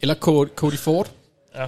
[0.03, 1.11] eller Co- Cody Ford.
[1.55, 1.67] Ja.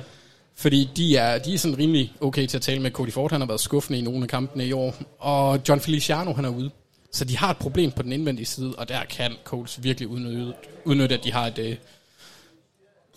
[0.57, 2.91] Fordi de er, de er sådan rimelig okay til at tale med.
[2.91, 4.95] Cody Ford, han har været skuffende i nogle af kampene i år.
[5.19, 6.71] Og John Feliciano, han er ude.
[7.13, 10.53] Så de har et problem på den indvendige side, og der kan Coles virkelig udnytte,
[10.85, 11.59] udnytte at de har et...
[11.59, 11.77] Øh,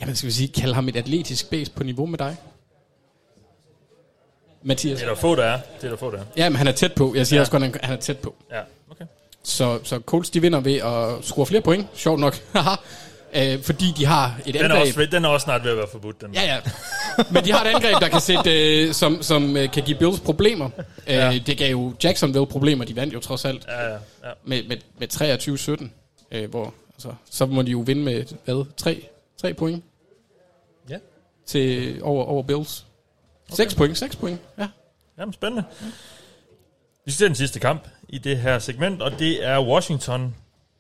[0.02, 2.38] jamen skal vi sige, kalde ham et atletisk base på niveau med dig.
[4.64, 4.98] Mathias.
[5.00, 5.60] Det er der få, der er.
[5.78, 6.24] Det er der få, der er.
[6.38, 7.14] Ja, men han er tæt på.
[7.16, 7.40] Jeg siger Ja.
[7.40, 7.42] ja.
[7.42, 8.36] også godt, at han- er tæt på.
[8.52, 8.60] Ja,
[8.92, 9.06] okay.
[9.44, 11.88] Så, så Colts, de vinder ved at score flere point.
[11.94, 12.36] Sjovt nok.
[13.36, 14.88] Øh, fordi de har et Den er, angreb.
[14.98, 16.22] også, den er også snart ved at være forbudt.
[16.22, 16.34] Den.
[16.34, 16.60] Ja, ja.
[17.32, 20.20] Men de har et angreb, der kan sætte, øh, som, som øh, kan give Bills
[20.20, 20.70] problemer.
[21.08, 21.28] Ja.
[21.36, 22.86] Øh, det gav jo Jacksonville problemer.
[22.86, 23.98] De vandt jo trods alt Ja, ja, ja.
[24.46, 25.90] med, med, med 23-17.
[26.32, 29.06] Øh, hvor, altså, så må de jo vinde med, hvad, 3,
[29.42, 29.84] 3 point
[30.90, 30.98] Ja.
[31.46, 32.86] til over, over Bills.
[33.52, 34.68] 6 point, 6 point, ja.
[35.18, 35.64] Jamen, spændende.
[37.06, 40.36] Vi skal til den sidste kamp i det her segment, og det er Washington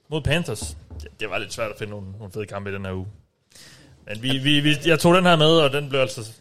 [0.09, 0.77] mod Panthers.
[1.01, 3.07] Det, det var lidt svært at finde nogle, nogle fede kampe i den her uge.
[4.07, 6.31] Men vi, vi, vi, jeg tog den her med, og den blev altså...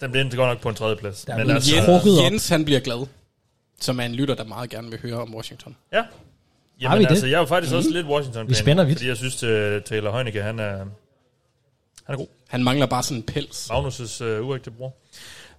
[0.00, 1.24] Den blev endte godt nok på en tredje plads.
[1.24, 2.22] Der er Men altså, Jens-.
[2.22, 3.06] Jens, han bliver glad.
[3.80, 5.76] Som er en lytter, der meget gerne vil høre om Washington.
[5.92, 6.04] ja.
[6.80, 7.10] Jamen vi det?
[7.10, 8.98] altså, jeg er jo faktisk også lidt washington Vi spænder vidt.
[8.98, 9.48] Fordi jeg synes, uh,
[9.84, 10.88] Taylor Heunicke, han er, han
[12.08, 12.26] er god.
[12.48, 13.70] Han mangler bare sådan en pels.
[13.70, 14.94] Magnus' uh, uægte bror.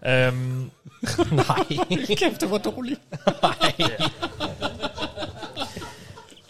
[0.08, 0.72] Um,
[1.32, 1.66] Nej.
[2.18, 3.00] Kæft, det var dårligt.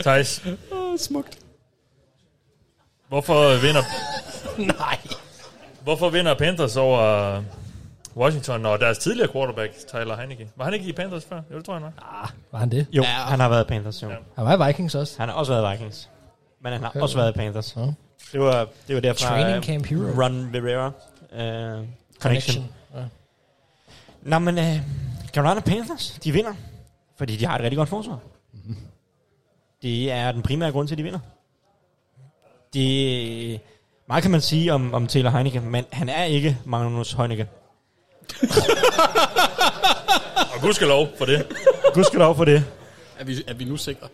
[0.04, 1.38] Thijs, Åh, smukt.
[3.08, 3.82] hvorfor vinder,
[4.80, 4.97] Nej.
[5.82, 7.41] hvorfor vinder Panthers over
[8.16, 10.49] Washington og deres tidligere quarterback, Tyler Heineke?
[10.56, 11.41] Var han ikke i Panthers før?
[11.51, 11.93] Jo, det tror jeg nok.
[12.51, 12.88] Var han det?
[12.91, 13.08] Jo, Ja.
[13.10, 14.10] han har været i Panthers, jo.
[14.10, 14.16] Ja.
[14.36, 15.16] Han var i Vikings også.
[15.20, 16.10] Han har også været i Vikings.
[16.62, 17.76] Men han har også været i Panthers.
[17.76, 17.82] Ja.
[18.32, 19.28] Det var, det var derfra...
[19.28, 20.24] Training øh, Camp Hero.
[20.24, 20.88] Ron Rivera.
[21.32, 21.86] Uh,
[22.22, 22.70] connection.
[22.95, 22.99] Ja.
[24.26, 24.64] Nå, men uh,
[25.34, 26.54] Carolina Panthers, de vinder.
[27.18, 28.20] Fordi de har et rigtig godt forsvar.
[29.82, 31.20] Det er den primære grund til, at de vinder.
[32.74, 33.62] Det,
[34.08, 37.48] meget kan man sige om, om Taylor Heineke, men han er ikke Magnus Heunicke.
[40.56, 41.48] Og gudskelov for det.
[41.94, 42.66] Gudskelov for det.
[43.20, 44.08] Er vi, er vi nu sikre?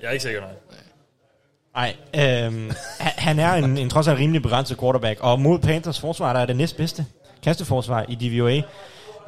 [0.00, 0.54] Jeg er ikke sikker, nej.
[1.74, 1.96] Nej,
[2.46, 6.32] øhm, han, han er en, en trods alt rimelig begrænset quarterback, og mod Panthers forsvar,
[6.32, 7.06] der er det næstbedste
[7.42, 8.62] kasteforsvar i DVOA.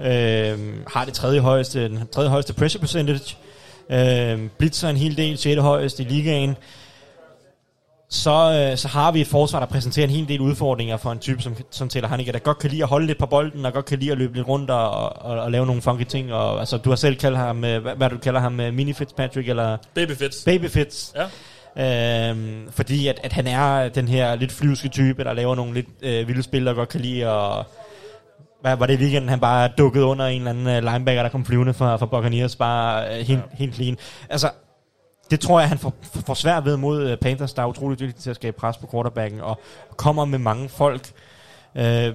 [0.02, 3.36] Øhm, har det tredje højeste, den tredje højeste pressure percentage.
[3.90, 5.60] Øhm, blitzer en hel del, 6.
[5.60, 6.56] højeste i ligaen.
[8.08, 11.18] Så, øh, så har vi et forsvar, der præsenterer en hel del udfordringer for en
[11.18, 13.72] type som, som Taylor Heineke, der godt kan lide at holde lidt på bolden, og
[13.72, 14.90] godt kan lide at løbe lidt rundt og,
[15.22, 16.32] og, og lave nogle funky ting.
[16.32, 18.92] Og, altså, du har selv kaldt ham, øh, hvad, hvad du kalder ham, øh, Mini
[18.92, 20.44] Fitzpatrick, eller Baby Fitz.
[20.44, 21.12] Baby Fitz.
[21.14, 22.30] Ja.
[22.30, 25.86] Øhm, fordi at, at han er den her lidt flyvske type, der laver nogle lidt
[26.02, 27.66] øh, vilde spil, der godt kan lide at...
[28.62, 31.30] Hvad var det i weekenden, han bare dukkede under en eller anden øh, linebacker, der
[31.30, 33.56] kom flyvende fra, fra Buccaneers, bare øh, helt, ja.
[33.56, 33.96] helt clean.
[34.30, 34.50] Altså,
[35.30, 35.92] det tror jeg, han får,
[36.26, 38.88] får svært ved mod øh, Panthers, der er utroligt dygtige til at skabe pres på
[38.92, 39.60] quarterbacken, og
[39.96, 41.10] kommer med mange folk.
[41.74, 42.12] Øh,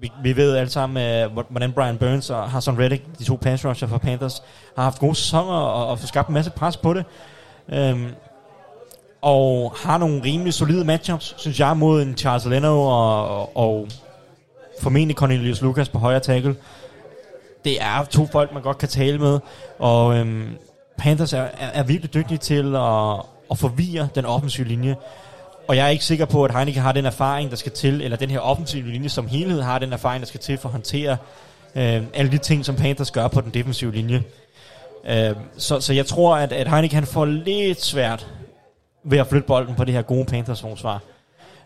[0.00, 3.38] vi, vi ved alle sammen, øh, hvor- hvordan Brian Burns og Hassan Reddick, de to
[3.42, 4.42] pass rusher fra Panthers,
[4.76, 7.04] har haft gode sæsoner og, og fået skabt en masse pres på det.
[7.68, 8.06] Øhm,
[9.22, 13.88] og har nogle rimelig solide matchups, synes jeg, mod en Charles Leno og, og, og
[14.80, 16.56] formentlig Cornelius Lucas på højre tackle.
[17.64, 19.38] Det er to folk, man godt kan tale med,
[19.78, 20.56] og øhm,
[20.98, 24.96] Panthers er, er, er virkelig dygtige til at, at forvirre den offensive linje.
[25.68, 28.16] Og jeg er ikke sikker på, at Heineken har den erfaring, der skal til, eller
[28.16, 31.16] den her offensive linje som helhed har den erfaring, der skal til for at håndtere
[31.74, 34.22] øh, alle de ting, som Panthers gør på den defensive linje.
[35.08, 38.26] Øh, så, så jeg tror, at, at Heineken får lidt svært
[39.04, 41.00] ved at flytte bolden på det her gode Panthers forsvar.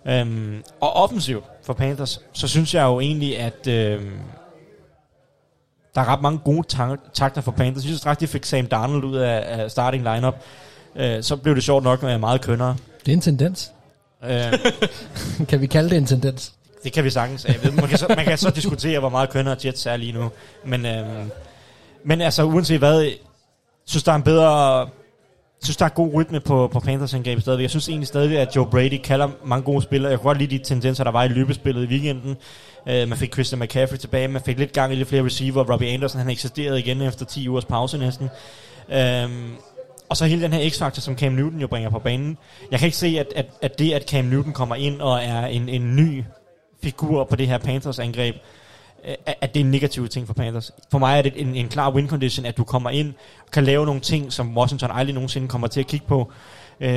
[0.07, 4.18] Øhm, og offensivt for Panthers, så synes jeg jo egentlig, at øhm,
[5.94, 7.82] der er ret mange gode tak- takter for Panthers.
[7.84, 10.34] Jeg synes straks, de fik Sam Darnold ud af, af starting lineup.
[10.96, 12.76] Øh, så blev det sjovt nok med meget kønnere.
[13.07, 13.72] Det er en tendens.
[14.24, 14.53] Øh,
[15.48, 16.53] kan vi kalde det en tendens?
[16.84, 17.44] det kan vi sagtens.
[17.44, 20.12] Jeg ved, man, kan så, man kan så diskutere, hvor meget kønnere Jets er lige
[20.12, 20.30] nu.
[20.64, 21.30] Men, øhm,
[22.05, 23.11] men altså, uanset hvad,
[23.84, 24.88] synes, der er en bedre...
[25.61, 27.62] Jeg synes, der er god rytme på, på Panthers angreb stadigvæk.
[27.62, 30.11] Jeg synes egentlig stadig, at Joe Brady kalder mange gode spillere.
[30.11, 32.36] Jeg kunne godt lide de tendenser, der var i løbespillet i weekenden.
[32.86, 34.28] Uh, man fik Christian McCaffrey tilbage.
[34.28, 35.72] Man fik lidt gang i lidt flere receiver.
[35.72, 38.28] Robbie Anderson, han eksisterede igen efter 10 ugers pause næsten.
[38.88, 39.30] Uh,
[40.08, 42.38] og så hele den her x-faktor, som Cam Newton jo bringer på banen.
[42.70, 45.46] Jeg kan ikke se, at, at, at det, at Cam Newton kommer ind og er
[45.46, 46.24] en, en ny
[46.82, 48.36] figur på det her Panthers angreb,
[49.26, 50.72] at det er en negativ ting for Panthers.
[50.90, 53.14] For mig er det en, en klar win condition, at du kommer ind
[53.46, 56.32] og kan lave nogle ting, som Washington aldrig nogensinde kommer til at kigge på,
[56.80, 56.88] øh,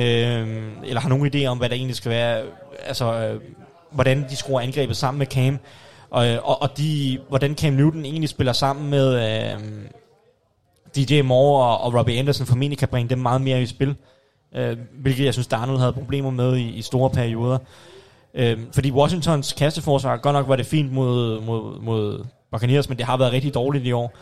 [0.84, 2.42] eller har nogen idé om, hvad der egentlig skal være,
[2.86, 3.40] altså øh,
[3.90, 5.58] hvordan de skruer angrebet sammen med Cam.
[6.10, 9.60] Og, øh, og, og de, hvordan Cam Newton egentlig spiller sammen med øh,
[10.96, 13.96] DJ Moore og, og Robbie Anderson formentlig kan bringe dem meget mere i spil.
[14.56, 17.58] Øh, hvilket jeg synes, Darnold havde problemer med i, i store perioder.
[18.34, 23.06] Øh, fordi Washingtons kasteforsvar, godt nok var det fint mod, mod, mod Buccaneers, men det
[23.06, 24.12] har været rigtig dårligt i år.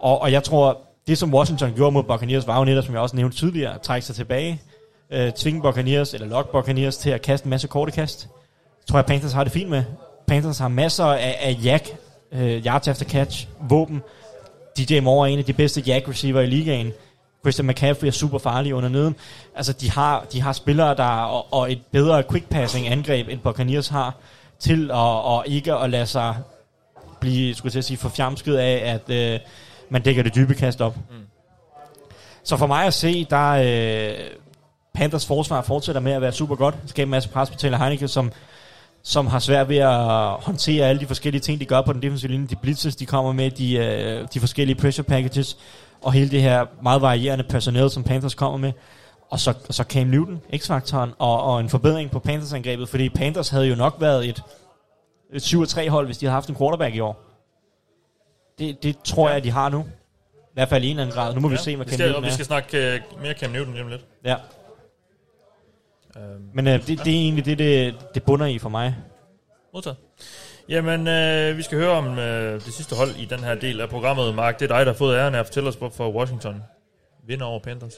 [0.00, 3.02] Og, og jeg tror, det som Washington gjorde mod Buccaneers, var jo netop, som jeg
[3.02, 4.60] også nævnte tidligere, at trække sig tilbage,
[5.10, 8.28] øh, tvinge Buccaneers, eller lock Buccaneers til at kaste en masse korte kast.
[8.80, 9.84] Det tror jeg, Panthers har det fint med.
[10.26, 11.96] Panthers har masser af, af jack,
[12.32, 14.02] øh, yards after catch, våben.
[14.78, 16.92] DJ Moore er en af de bedste jack receiver i ligaen.
[17.44, 19.16] Christian McCaffrey er super farlig under neden.
[19.56, 23.40] Altså, de har, de har spillere, der og, og et bedre quick passing angreb, end
[23.40, 24.14] Buccaneers har,
[24.58, 26.36] til at, og ikke at lade sig
[27.20, 29.40] blive, skulle jeg sige, forfjamsket af, at øh,
[29.90, 30.96] man dækker det dybe kast op.
[30.96, 31.16] Mm.
[32.44, 34.18] Så for mig at se, der øh,
[34.94, 36.74] Panthers forsvar fortsætter med at være super godt.
[36.86, 38.32] Skaber en masse pres på Taylor Heineke, som,
[39.02, 39.98] som har svært ved at
[40.44, 42.46] håndtere alle de forskellige ting, de gør på den defensive linje.
[42.46, 45.56] De blitzes, de kommer med, de, øh, de forskellige pressure packages,
[46.02, 48.72] og hele det her meget varierende personale, som Panthers kommer med.
[49.30, 53.48] Og så, og så Cam Newton, X-faktoren, og, og en forbedring på Panthers-angrebet, fordi Panthers
[53.48, 54.42] havde jo nok været et,
[55.32, 57.20] et 7-3 hold, hvis de havde haft en quarterback i år.
[58.58, 59.80] Det, det tror jeg, de har nu.
[60.34, 61.34] I hvert fald i en eller anden grad.
[61.34, 62.32] Nu må ja, vi se, hvad Cam skal, Newton Og vi er.
[62.32, 64.04] skal snakke uh, mere Cam Newton lige om lidt.
[64.24, 64.36] Ja.
[66.16, 68.96] Øhm, Men øh, det, det er egentlig det, det, det bunder i for mig.
[69.74, 69.96] Modtaget.
[70.68, 73.88] Jamen, øh, vi skal høre om øh, det sidste hold i den her del af
[73.88, 74.34] programmet.
[74.34, 76.54] Mark, det er dig, der har fået æren af at fortælle os, hvorfor Washington
[77.26, 77.94] vinder over Panthers.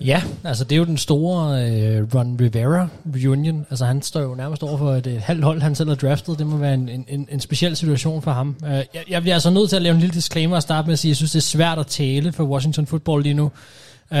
[0.00, 3.66] Ja, altså det er jo den store øh, Ron Rivera reunion.
[3.70, 6.38] Altså han står jo nærmest over for et, et halvt hold, han selv har draftet.
[6.38, 8.56] Det må være en, en, en speciel situation for ham.
[8.62, 10.92] Uh, jeg, jeg bliver altså nødt til at lave en lille disclaimer og starte med
[10.92, 13.50] at sige, at jeg synes, det er svært at tale for Washington Football lige nu.
[14.10, 14.18] Uh,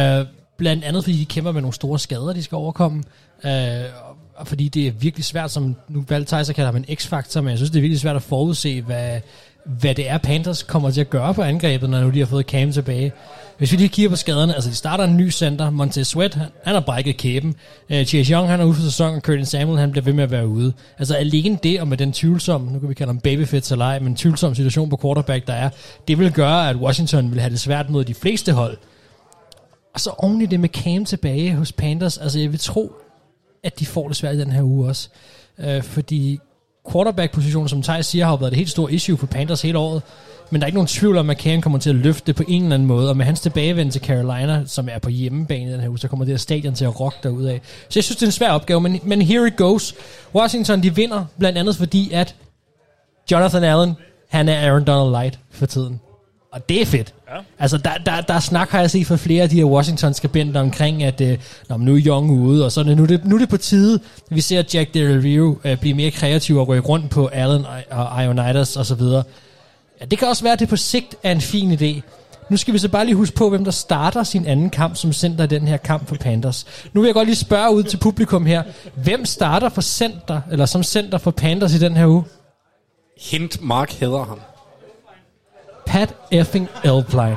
[0.56, 3.02] blandt andet fordi de kæmper med nogle store skader, de skal overkomme.
[3.44, 3.50] Uh,
[4.44, 7.58] fordi det er virkelig svært, som nu valgte Tyser kalder ham en x-faktor, men jeg
[7.58, 9.20] synes, det er virkelig svært at forudse, hvad,
[9.64, 12.46] hvad det er, Panthers kommer til at gøre på angrebet, når nu de har fået
[12.46, 13.12] Cam tilbage.
[13.58, 16.46] Hvis vi lige kigger på skaderne, altså de starter en ny center, Montez Sweat, han,
[16.64, 17.54] han har brækket kæben.
[17.90, 20.24] Uh, Chase Young, han er ude for sæsonen, og Curtin Samuel, han bliver ved med
[20.24, 20.72] at være ude.
[20.98, 23.98] Altså alene det, og med den tvivlsomme, nu kan vi kalde ham babyfits eller ej,
[23.98, 25.70] men tvivlsom situation på quarterback, der er,
[26.08, 28.76] det vil gøre, at Washington vil have det svært mod de fleste hold.
[29.94, 32.92] Og så oven i det med Cam tilbage hos Panthers, altså jeg vil tro,
[33.62, 35.08] at de får det svært i den her uge også.
[35.58, 36.38] Øh, fordi
[36.92, 40.02] quarterback-positionen, som Thijs siger, har jo været et helt stort issue for Panthers hele året.
[40.50, 42.42] Men der er ikke nogen tvivl om, at McCann kommer til at løfte det på
[42.48, 43.08] en eller anden måde.
[43.08, 46.08] Og med hans tilbagevend til Carolina, som er på hjemmebane i den her uge, så
[46.08, 47.60] kommer det her stadion til at rocke derud af.
[47.88, 49.94] Så jeg synes, det er en svær opgave, men, men here it goes.
[50.34, 52.34] Washington, de vinder, blandt andet fordi, at
[53.30, 53.94] Jonathan Allen,
[54.28, 56.00] han er Aaron Donald Light for tiden.
[56.56, 57.14] Og det er fedt.
[57.28, 57.36] Ja.
[57.58, 60.60] Altså, der, der, der er snak, har jeg set fra flere af de her Washington-skribenter
[60.60, 61.38] omkring, at øh,
[61.68, 63.56] når nu er Young ude, og så det, nu, er det, nu er det på
[63.56, 64.00] tide,
[64.30, 68.06] vi ser Jack Del Rio øh, blive mere kreativ og rykke rundt på Allen og,
[68.06, 69.22] og Ionidas og så videre.
[70.00, 72.00] Ja, det kan også være, at det på sigt er en fin idé.
[72.50, 75.12] Nu skal vi så bare lige huske på, hvem der starter sin anden kamp som
[75.12, 76.66] center i den her kamp for Panthers.
[76.92, 78.62] Nu vil jeg godt lige spørge ud til publikum her.
[78.94, 82.24] Hvem starter for center, eller som center for Panthers i den her uge?
[83.20, 84.40] Hint Mark hedder ham.
[85.86, 87.36] Pat effing Elpline.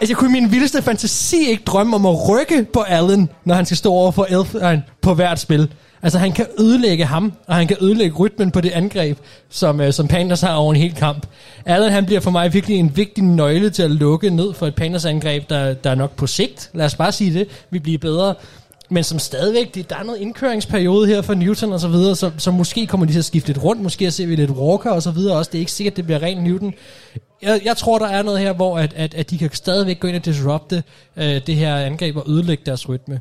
[0.00, 3.54] Altså, jeg kunne i min vildeste fantasi ikke drømme om at rykke på Allen, når
[3.54, 5.68] han skal stå over for Elfline på hvert spil.
[6.02, 9.18] Altså, han kan ødelægge ham, og han kan ødelægge rytmen på det angreb,
[9.50, 11.26] som, øh, som Panthers har over en hel kamp.
[11.66, 14.74] Allen, han bliver for mig virkelig en vigtig nøgle til at lukke ned for et
[14.74, 18.34] Panthers angreb, der, der nok på sigt, lad os bare sige det, vi bliver bedre.
[18.90, 22.30] Men som stadigvæk, det, der er noget indkøringsperiode her for Newton og så videre, så,
[22.38, 25.02] så måske kommer de til at skifte lidt rundt, måske ser vi lidt Walker og
[25.02, 25.50] så videre også.
[25.50, 26.74] Det er ikke sikkert, det bliver ren Newton.
[27.42, 30.08] Jeg, jeg tror, der er noget her, hvor at, at, at de kan stadigvæk gå
[30.08, 30.82] ind og disrupte
[31.16, 33.20] øh, det her angreb og ødelægge deres rytme.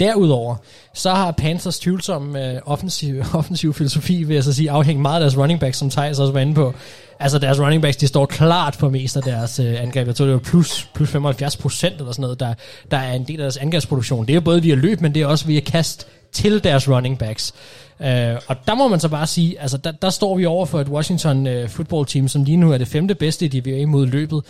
[0.00, 0.56] Derudover,
[0.94, 5.20] så har Panthers tvivlsom øh, offensiv, offensiv filosofi, vil jeg så sige, afhængt meget af
[5.20, 6.74] deres running back, som Thijs også var inde på.
[7.20, 10.06] Altså deres running backs, de står klart på mest af deres øh, angreb.
[10.06, 12.54] Jeg tror, det var plus, plus 75 procent eller sådan noget, der,
[12.90, 14.26] der er en del af deres angrebsproduktion.
[14.26, 17.54] Det er både via løb, men det er også via kast til deres running backs.
[18.00, 20.80] Øh, og der må man så bare sige, altså der, der står vi over for
[20.80, 24.06] et Washington øh, football team, som lige nu er det femte bedste i DVA mod
[24.06, 24.44] løbet.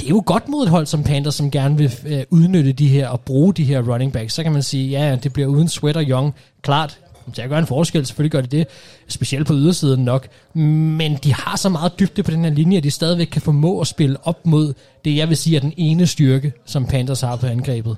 [0.00, 2.88] Det er jo godt mod et hold som Panthers, som gerne vil øh, udnytte de
[2.88, 4.34] her og bruge de her running backs.
[4.34, 6.34] Så kan man sige, ja, det bliver uden Sweater Young.
[6.62, 6.98] Klart,
[7.36, 8.66] det gør en forskel, selvfølgelig gør det det,
[9.08, 12.84] specielt på ydersiden nok, men de har så meget dybde på den her linje, at
[12.84, 16.06] de stadigvæk kan formå at spille op mod det, jeg vil sige er den ene
[16.06, 17.96] styrke, som Panthers har på angrebet.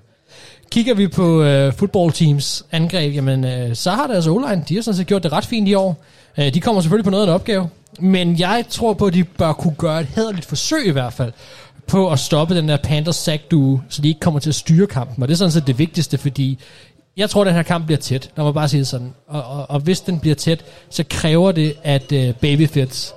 [0.70, 4.82] Kigger vi på øh, football teams angreb, jamen øh, så har deres O-line, de har
[4.82, 6.02] sådan set gjort det ret fint i år.
[6.38, 7.68] Øh, de kommer selvfølgelig på noget af en opgave,
[8.00, 11.32] men jeg tror på, at de bør kunne gøre et hederligt forsøg i hvert fald,
[11.86, 14.86] på at stoppe den der Panthers sack duo, så de ikke kommer til at styre
[14.86, 15.22] kampen.
[15.22, 16.58] Og det er sådan set det vigtigste, fordi
[17.16, 18.30] jeg tror, at den her kamp bliver tæt.
[18.36, 19.14] Lad mig bare sige det sådan.
[19.28, 23.14] Og, og, og hvis den bliver tæt, så kræver det, at uh, Babyfits,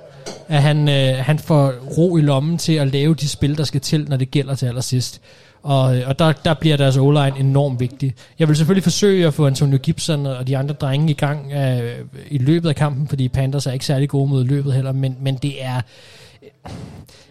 [0.48, 3.80] at han, uh, han får ro i lommen til at lave de spil, der skal
[3.80, 5.20] til, når det gælder til allersidst.
[5.62, 8.14] Og, øh, og der, der bliver deres o-line enormt vigtig.
[8.38, 12.20] Jeg vil selvfølgelig forsøge at få Antonio Gibson og de andre drenge i gang uh,
[12.28, 15.36] i løbet af kampen, fordi Panthers er ikke særlig gode mod løbet heller, men, men
[15.36, 15.80] det er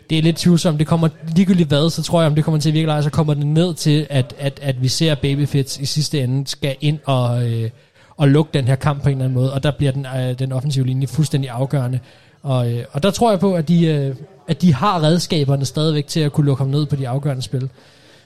[0.09, 0.79] det er lidt tvivlsomt.
[0.79, 3.09] Det kommer ligegyldigt hvad, så tror jeg, om det kommer til at virke lege, så
[3.09, 6.99] kommer det ned til, at, at, at vi ser Babyfits i sidste ende skal ind
[7.05, 7.69] og, øh,
[8.17, 10.39] og lukke den her kamp på en eller anden måde, og der bliver den, øh,
[10.39, 11.99] den offensive linje fuldstændig afgørende.
[12.43, 14.15] Og, øh, og der tror jeg på, at de, øh,
[14.47, 17.69] at de har redskaberne stadigvæk til at kunne lukke ham ned på de afgørende spil.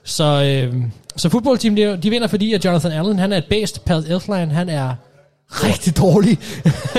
[0.04, 0.84] Så, øh,
[1.16, 3.86] så fodboldteam, de, de vinder, fordi at Jonathan Allen, han er et bedst.
[3.86, 4.96] Pat Elfline, han er
[5.52, 6.38] rigtig dårlig.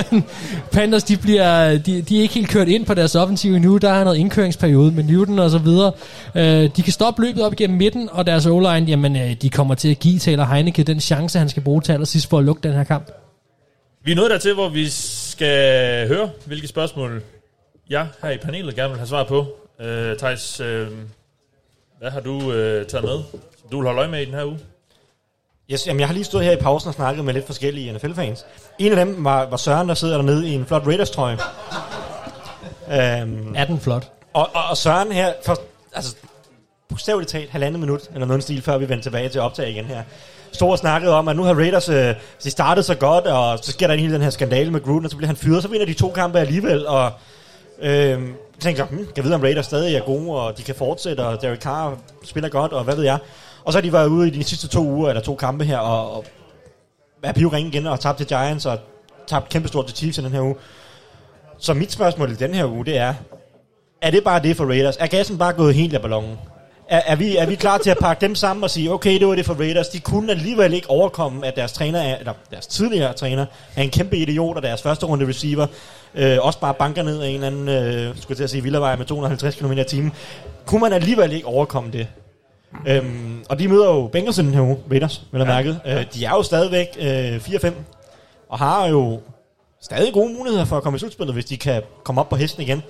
[0.72, 3.76] Panthers, de, bliver, de, de er ikke helt kørt ind på deres offensiv endnu.
[3.76, 5.92] Der er noget indkøringsperiode med Newton og så videre.
[6.34, 9.74] Øh, de kan stoppe løbet op igennem midten, og deres o-line, jamen, øh, de kommer
[9.74, 12.62] til at give Taylor Heineke den chance, han skal bruge til allersidst for at lukke
[12.62, 13.10] den her kamp.
[14.04, 17.22] Vi er nået dertil, hvor vi skal høre, hvilke spørgsmål
[17.90, 19.46] jeg her i panelet gerne vil have svar på.
[19.80, 20.88] Øh, Thijs, øh,
[21.98, 24.44] hvad har du øh, taget med, som du vil holde øje med i den her
[24.44, 24.58] uge?
[25.72, 28.46] Yes, jamen, jeg har lige stået her i pausen og snakket med lidt forskellige NFL-fans.
[28.78, 31.38] En af dem var, var Søren, der sidder dernede i en flot Raiders-trøje.
[32.86, 34.10] um, Er den flot?
[34.32, 35.60] og, og, og Søren her, for,
[35.94, 36.16] altså,
[36.88, 40.02] bogstaveligt talt halvandet minut, eller noget stil, før vi vendte tilbage til optag igen her,
[40.52, 42.14] stod og snakkede om, at nu har Raiders, øh,
[42.44, 45.04] de startede så godt, og så sker der en hele den her skandale med Gruden,
[45.04, 47.12] og så bliver han fyret, så vinder de to kampe alligevel, og
[47.82, 48.20] øh,
[48.60, 51.42] tænker, hmm, kan jeg vide, om Raiders stadig er gode, og de kan fortsætte, og
[51.42, 53.18] Derek Carr spiller godt, og hvad ved jeg.
[53.70, 55.78] Og så har de været ude i de sidste to uger, eller to kampe her,
[55.78, 56.24] og, og
[57.22, 58.78] er pivringe igen, og tabt til Giants, og
[59.26, 60.54] tabt kæmpestort til Chiefs i den her uge.
[61.58, 63.14] Så mit spørgsmål i den her uge, det er,
[64.02, 64.96] er det bare det for Raiders?
[64.96, 66.38] Er gassen bare gået helt af ballonen?
[66.88, 69.26] Er, er, vi, er vi klar til at pakke dem sammen og sige, okay, det
[69.26, 69.88] var det for Raiders.
[69.88, 73.46] De kunne alligevel ikke overkomme, at deres træner er, eller deres tidligere træner
[73.76, 75.66] er en kæmpe idiot, og deres første runde receiver
[76.14, 78.62] øh, også bare banker ned af en eller anden, øh, skulle jeg til at sige,
[78.62, 80.12] villavej med 250 km i timen.
[80.66, 82.06] Kunne man alligevel ikke overkomme det?
[82.86, 85.46] Øhm, og de møder jo Bengals i den her uge, Raiders, vel ja.
[85.46, 85.80] mærket.
[85.86, 87.72] Øh, de er jo stadigvæk øh, 4-5,
[88.48, 89.20] og har jo
[89.82, 92.62] stadig gode muligheder for at komme i slutspillet, hvis de kan komme op på hesten
[92.62, 92.82] igen.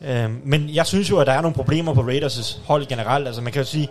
[0.00, 3.26] Øhm, men jeg synes jo, at der er nogle problemer på Raiders' hold generelt.
[3.26, 3.88] Altså man kan jo sige,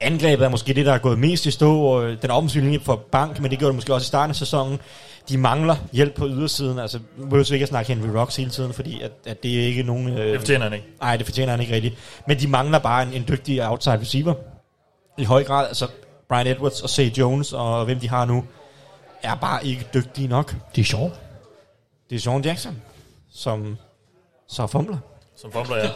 [0.00, 2.96] angrebet er måske det, der er gået mest i stå, og den offensive linje for
[2.96, 4.78] bank, men det gjorde det måske også i starten af sæsonen.
[5.28, 6.78] De mangler hjælp på ydersiden.
[6.78, 9.60] Altså, nu behøver vi ikke at snakke Henry Rocks hele tiden, fordi at, at det
[9.60, 10.08] er ikke nogen...
[10.08, 10.86] Øh, Det fortjener han ikke.
[11.00, 11.94] Nej, det fortjener han ikke rigtigt.
[12.26, 14.34] Men de mangler bare en, en dygtig outside receiver.
[15.18, 15.86] I høj grad, altså
[16.28, 18.44] Brian Edwards og Say Jones og hvem de har nu,
[19.22, 20.54] er bare ikke dygtige nok.
[20.74, 21.14] Det er sjovt.
[22.10, 22.82] Det er Sean Jackson,
[23.32, 23.76] som
[24.48, 24.96] så fumbler.
[25.36, 25.88] Som fumbler, ja.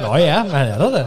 [0.00, 1.06] Nå ja, men han er der da.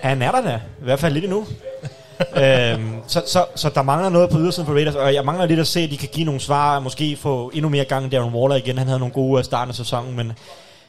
[0.00, 1.46] Han er der da, i hvert fald lidt endnu.
[2.42, 5.60] øhm, så, så, så der mangler noget på ydersiden for Raiders, og jeg mangler lidt
[5.60, 8.34] at se, at de kan give nogle svar, måske få endnu mere gang i Darren
[8.34, 8.78] Waller igen.
[8.78, 10.32] Han havde nogle gode starten af sæsonen, men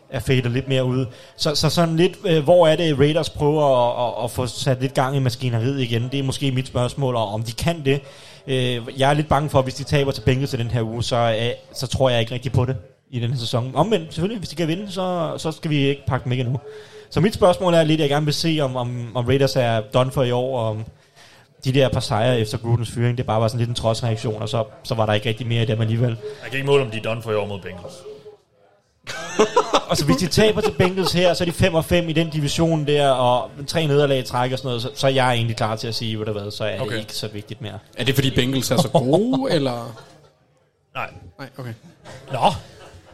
[0.09, 1.07] er fadet lidt mere ude.
[1.35, 4.81] Så, så sådan lidt, øh, hvor er det Raiders prøver at, at, at få sat
[4.81, 6.09] lidt gang i maskineriet igen?
[6.11, 8.01] Det er måske mit spørgsmål, og om de kan det.
[8.47, 10.81] Øh, jeg er lidt bange for, at hvis de taber til Bengals til den her
[10.81, 12.75] uge, så, øh, så tror jeg ikke rigtig på det
[13.09, 13.71] i den her sæson.
[13.75, 16.59] Omvendt, selvfølgelig, hvis de kan vinde, så, så skal vi ikke pakke dem ikke endnu.
[17.09, 19.81] Så mit spørgsmål er lidt, at jeg gerne vil se, om, om, om Raiders er
[19.81, 20.85] done for i år, og om
[21.63, 24.49] de der par sejre efter Grudens fyring, det bare var sådan lidt en trodsreaktion, og
[24.49, 26.09] så, så var der ikke rigtig mere i dem alligevel.
[26.09, 27.93] Jeg kan ikke måle, om de er done for i år mod Bengals.
[29.89, 32.13] Og så hvis de taber til Bengals her, så er de 5 og 5 i
[32.13, 35.33] den division der, og tre nederlag i træk og sådan noget, så, så er jeg
[35.33, 36.79] egentlig klar til at sige, hvad der hvad, så er.
[36.79, 36.91] Okay.
[36.91, 37.79] det ikke så vigtigt mere.
[37.97, 39.95] Er det fordi Bengals er så gode, eller?
[40.95, 41.09] Nej.
[41.39, 41.73] Nej, okay.
[42.31, 42.39] Nå,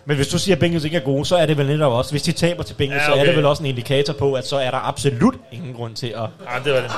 [0.05, 2.11] men hvis du siger, at Bengals ikke er gode, så er det vel netop også,
[2.11, 3.17] hvis de taber til Bengals, Ja, ja, okay.
[3.17, 5.95] så er det vel også en indikator på, at så er der absolut ingen grund
[5.95, 6.13] til at...
[6.21, 6.91] Ja, det var det.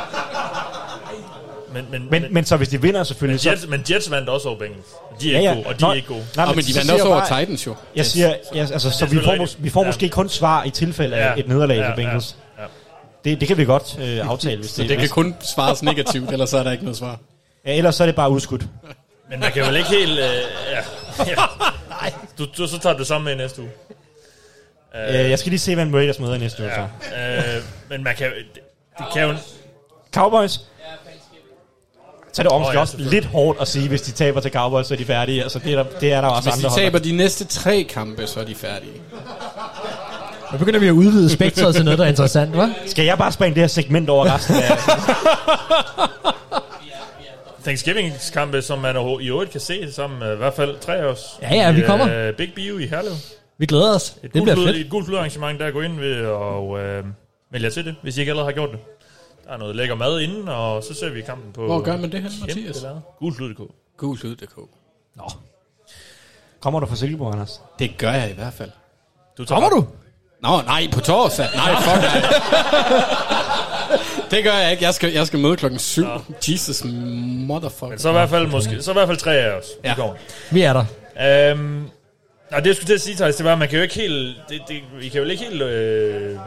[1.74, 3.50] Men, men, Men, men så hvis de vinder selvfølgelig, så...
[3.50, 4.86] Jets, men Jets vandt også over Bengals.
[5.22, 6.24] De er ikke gode, og de Nå, er ikke gode.
[6.36, 7.76] Nej, Nå, men de så vandt også over bare- Titans jo.
[7.96, 9.88] Jeg siger, ja, altså, så vi får, mås- vi får Ja.
[9.88, 12.36] måske kun svar i tilfælde af et nederlag til Bengals.
[12.58, 12.68] Ja, ja.
[13.24, 16.32] Det, det kan vi godt øh, aftale, hvis Så det, det kan kun svares negativt,
[16.32, 17.20] ellers er der ikke noget svar.
[17.66, 18.66] ja, ellers så er det bare udskudt.
[19.30, 20.20] Men man kan vel ikke helt...
[20.20, 20.26] Øh,
[21.28, 21.34] ja.
[22.08, 22.14] ja.
[22.38, 23.72] Du, du, så tager du sammen med næste uge.
[24.96, 26.72] Øh, jeg skal lige se, hvem Raiders møder i næste uge.
[26.72, 26.88] Ja.
[27.02, 27.58] så.
[27.58, 28.62] Øh, men man kan, det,
[28.98, 29.36] det kan jo...
[30.14, 30.60] Cowboys.
[32.34, 34.52] Så er det også, Åh, ja, også lidt hårdt at sige, hvis de taber til
[34.52, 35.44] Cowboys, så er de færdige.
[35.44, 37.46] Altså, det, er der, det er der også Hvis andre de hold, taber de næste
[37.46, 39.02] tre kampe, så er de færdige.
[40.52, 42.90] Nu begynder vi at udvide spektret til noget, der er interessant, hva'?
[42.90, 44.78] Skal jeg bare springe det her segment over resten af...
[47.68, 51.40] Thanksgiving-kampe, som man i øvrigt kan se sammen med i hvert fald tre af os.
[51.42, 52.28] Ja, ja, vi I, kommer.
[52.28, 53.12] øh, Big Bio i Herlev.
[53.58, 54.10] Vi glæder os.
[54.24, 54.78] Et Det bliver fedt.
[54.78, 57.04] et gult arrangement, der går ind ved og øh,
[57.52, 58.80] melde jer til det, hvis I ikke allerede har gjort det.
[59.46, 61.66] Der er noget lækker mad inden, og så ser vi kampen på...
[61.66, 62.86] Hvor gør man det her, Mathias?
[63.20, 63.72] Gulslyd.dk.
[63.98, 64.58] Gulslyd.dk.
[65.16, 65.24] Nå.
[66.60, 67.62] Kommer du fra Silkeborg, Anders?
[67.80, 68.72] Det gør jeg i hvert fald.
[69.38, 69.88] Du tager Kommer du?
[70.42, 71.48] Nå, nej, på torsdag.
[71.56, 72.22] Nej, fuck nej.
[74.32, 74.84] det gør jeg ikke.
[74.84, 76.06] Jeg skal, jeg skal møde klokken 7.
[76.48, 76.84] Jesus
[77.48, 77.90] motherfucker.
[77.90, 79.66] Men så i hvert fald, måske, så i hvert fald tre af os.
[79.84, 79.96] Ja.
[80.52, 80.86] Vi er der.
[81.52, 81.90] Øhm,
[82.52, 83.96] nej, det jeg skulle til at sige, Thijs, det var, at man kan jo ikke
[83.96, 84.38] helt...
[84.50, 85.62] Det, det, vi kan jo ikke helt...
[85.62, 86.40] Øh,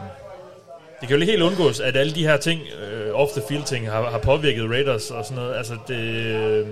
[1.01, 4.09] det kan jo ikke helt undgås, at alle de her ting, øh, off-the-field ting, har,
[4.09, 5.55] har påvirket Raiders og sådan noget.
[5.55, 6.67] Altså, det, øh,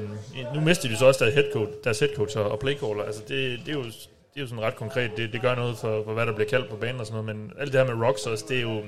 [0.55, 3.03] nu mister de så også deres head coach, deres head coach og, og playcaller.
[3.03, 5.11] Altså, det, det, er jo, det er jo sådan ret konkret.
[5.17, 7.37] Det, det gør noget for, for, hvad der bliver kaldt på banen og sådan noget.
[7.37, 8.81] Men alt det her med Rocks også, det er jo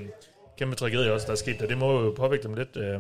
[0.62, 1.68] kæmpe tragedie også, der er sket der.
[1.68, 2.78] Det må jo påvirke dem lidt.
[2.78, 3.00] Øh,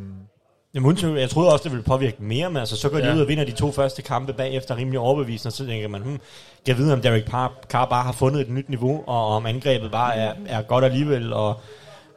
[0.74, 3.16] Jamen, jeg troede også, det ville påvirke dem mere, men altså, så går de Ja.
[3.16, 6.20] ud og vinder de to første kampe bagefter rimelig overbevisende, og så tænker man, hmm,
[6.68, 9.91] jeg vide, om Derek Carr, Carr bare har fundet et nyt niveau, og om angrebet
[9.91, 11.59] bare er, er godt alligevel, og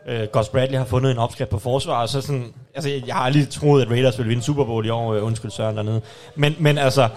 [0.09, 3.23] øh, Gus Bradley har fundet en opskrift på forsvar, og så sådan, altså, jeg har
[3.23, 6.01] aldrig troet, at Raiders ville vinde Super Bowl i år, øh, undskyld Søren dernede,
[6.37, 7.09] men, men altså,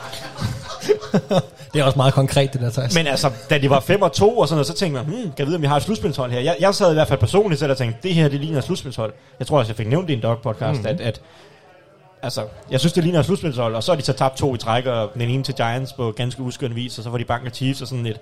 [1.74, 2.96] Det er også meget konkret, det der, Thijs.
[2.96, 5.22] men altså, da de var 5 og 2 og sådan noget, så tænkte man, hmm,
[5.22, 6.40] kan jeg vide, om vi har et slutspilshold her?
[6.40, 8.64] Jeg, jeg sad i hvert fald personligt selv og tænkte, det her, det ligner et
[8.64, 9.14] slutspilshold.
[9.40, 10.88] Jeg tror også, jeg fik nævnt det i en dog-podcast, mm-hmm.
[10.88, 11.22] at, at
[12.22, 12.42] altså,
[12.72, 14.86] jeg synes, det ligner et slutspilshold, og så har de så tabt to i træk,
[14.86, 17.52] og den ene til Giants på ganske uskøn vis, og så var de bank af
[17.52, 18.20] Chiefs og sådan lidt.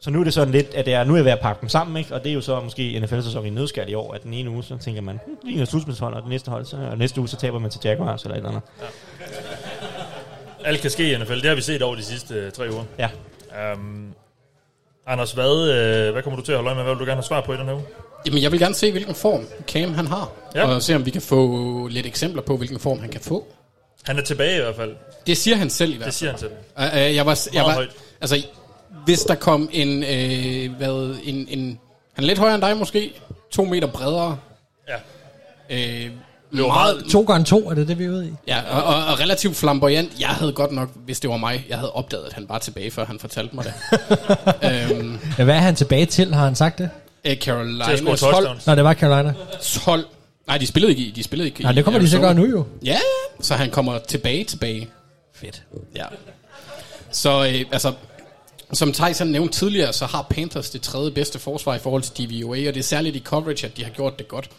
[0.00, 1.60] Så nu er det sådan lidt, at det er, nu er jeg ved at pakke
[1.60, 2.14] dem sammen, ikke?
[2.14, 4.64] og det er jo så måske NFL-sæson i nødskal i år, at den ene uge,
[4.64, 7.20] så tænker man, hmm, det ligner et slutspilshold, og den næste, hold, så, og næste
[7.20, 8.62] uge, så taber man til Jaguars eller et eller andet.
[10.64, 11.34] Alt kan ske i NFL.
[11.34, 12.84] Det har vi set over de sidste øh, tre uger.
[12.98, 13.08] Ja.
[13.72, 14.14] Um,
[15.06, 16.84] Anders, hvad, øh, hvad kommer du til at holde øje med?
[16.84, 17.84] Hvad vil du gerne have svar på i den her uge?
[18.26, 20.30] Jamen, jeg vil gerne se, hvilken form Cam han har.
[20.54, 20.68] Ja.
[20.68, 23.46] Og se, om vi kan få lidt eksempler på, hvilken form han kan få.
[24.06, 24.96] Han er tilbage i hvert fald.
[25.26, 26.50] Det siger han selv i hvert Det siger han fald.
[26.76, 27.86] Uh, uh, jeg var, jeg var,
[28.20, 28.46] altså,
[29.04, 31.80] hvis der kom en, øh, hvad, en, en,
[32.12, 33.12] han er lidt højere end dig måske,
[33.50, 34.38] to meter bredere.
[34.88, 34.96] Ja.
[35.70, 36.10] Øh,
[36.50, 38.30] var meget, To gange to, er det det, vi er ude i?
[38.46, 40.20] ja, og, og, og, relativt flamboyant.
[40.20, 42.90] Jeg havde godt nok, hvis det var mig, jeg havde opdaget, at han var tilbage,
[42.90, 43.74] før han fortalte mig det.
[45.00, 46.34] øhm, Ja, hvad er han tilbage til?
[46.34, 46.90] Har han sagt det?
[47.24, 48.66] øh, Til at score Carolinas hold, touchdowns.
[48.66, 49.34] Nå, det var Carolina.
[49.84, 50.04] hold.
[50.46, 51.10] Nej, de spillede ikke i.
[51.10, 52.66] De spillede ikke Nej, det kommer de til at gøre nu jo.
[52.84, 52.98] Ja, ja.
[53.40, 54.88] Så han kommer tilbage, tilbage.
[55.34, 55.62] Fedt.
[55.96, 56.04] Ja.
[57.10, 57.92] Så øh, altså,
[58.72, 62.58] som han nævnte tidligere, så har Panthers det tredje bedste forsvar i forhold til DVOA,
[62.68, 64.50] og det er særligt i coverage, at de har gjort det godt.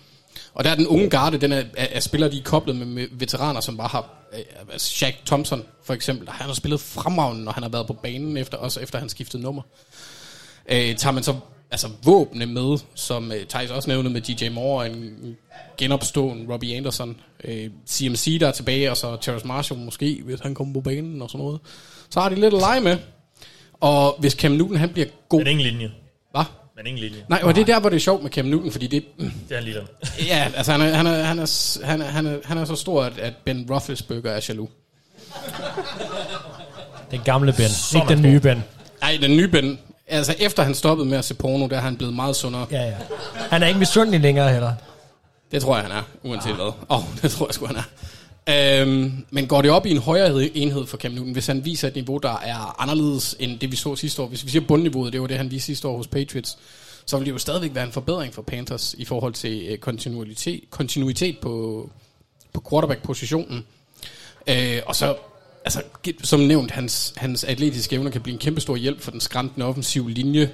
[0.53, 2.85] Og der er den unge garde, den er, er, er spillere, de er koblet med,
[2.85, 4.09] med veteraner, som bare har...
[4.33, 4.39] Øh,
[4.71, 8.37] altså Shaq Thompson, for eksempel, han har spillet fremragende, når han har været på banen,
[8.37, 9.61] efter, også efter han skiftede nummer.
[10.69, 11.35] Øh, tager man så
[11.71, 15.37] altså våbne med, som øh, Thijs også nævnte med DJ Moore, en
[15.77, 20.55] genopstående Robbie Anderson, øh, CMC der er tilbage, og så Terrence Marshall måske, hvis han
[20.55, 21.59] kommer på banen og sådan noget.
[22.09, 22.97] Så har de lidt at lege med.
[23.73, 25.39] Og hvis Cam Newton han bliver god...
[25.39, 25.91] Men ingen linje.
[26.31, 26.43] Hvad?
[26.79, 27.25] Men ingen linje.
[27.29, 29.05] Nej, og det er der, hvor det er sjovt med Cam Newton, fordi det...
[29.17, 29.81] Det er han der.
[30.25, 32.75] Ja, altså han er, han er, han er, han er, han er, han er så
[32.75, 34.69] stor, at, at Ben Roethlisberger er jaloux.
[37.11, 37.65] Den gamle Ben,
[37.95, 38.63] ikke man den nye Ben.
[39.01, 39.79] Nej, den nye Ben...
[40.07, 42.67] Altså efter han stoppede med at se porno, der er han blevet meget sundere.
[42.71, 42.95] Ja, ja.
[43.35, 44.73] Han er ikke misundelig længere heller.
[45.51, 46.65] Det tror jeg, han er, uanset hvad.
[46.65, 47.89] Åh, oh, det tror jeg sgu, han er.
[48.49, 51.87] Øhm, men går det op i en højere enhed for Cam Newton, hvis han viser
[51.87, 54.27] et niveau, der er anderledes end det, vi så sidste år.
[54.27, 56.57] Hvis vi siger bundniveauet, det var det, han viste sidste år hos Patriots,
[57.05, 60.61] så vil det jo stadigvæk være en forbedring for Panthers i forhold til øh, kontinuitet,
[60.69, 61.89] kontinuitet på,
[62.53, 63.65] på quarterback-positionen.
[64.47, 65.15] Øh, og så,
[65.65, 65.81] altså,
[66.23, 69.65] som nævnt, hans, hans atletiske evner kan blive en kæmpe stor hjælp for den skræmtende
[69.65, 70.51] offensive linje.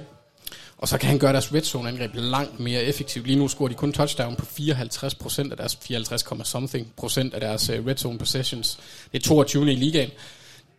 [0.86, 3.28] Og så kan han gøre deres red zone angreb langt mere effektivt.
[3.28, 7.42] Lige nu scorer de kun touchdown på 54 procent af deres 54, something procent af
[7.42, 8.80] deres uh, red zone possessions.
[9.14, 9.72] Det er 22.
[9.72, 10.10] i ligaen.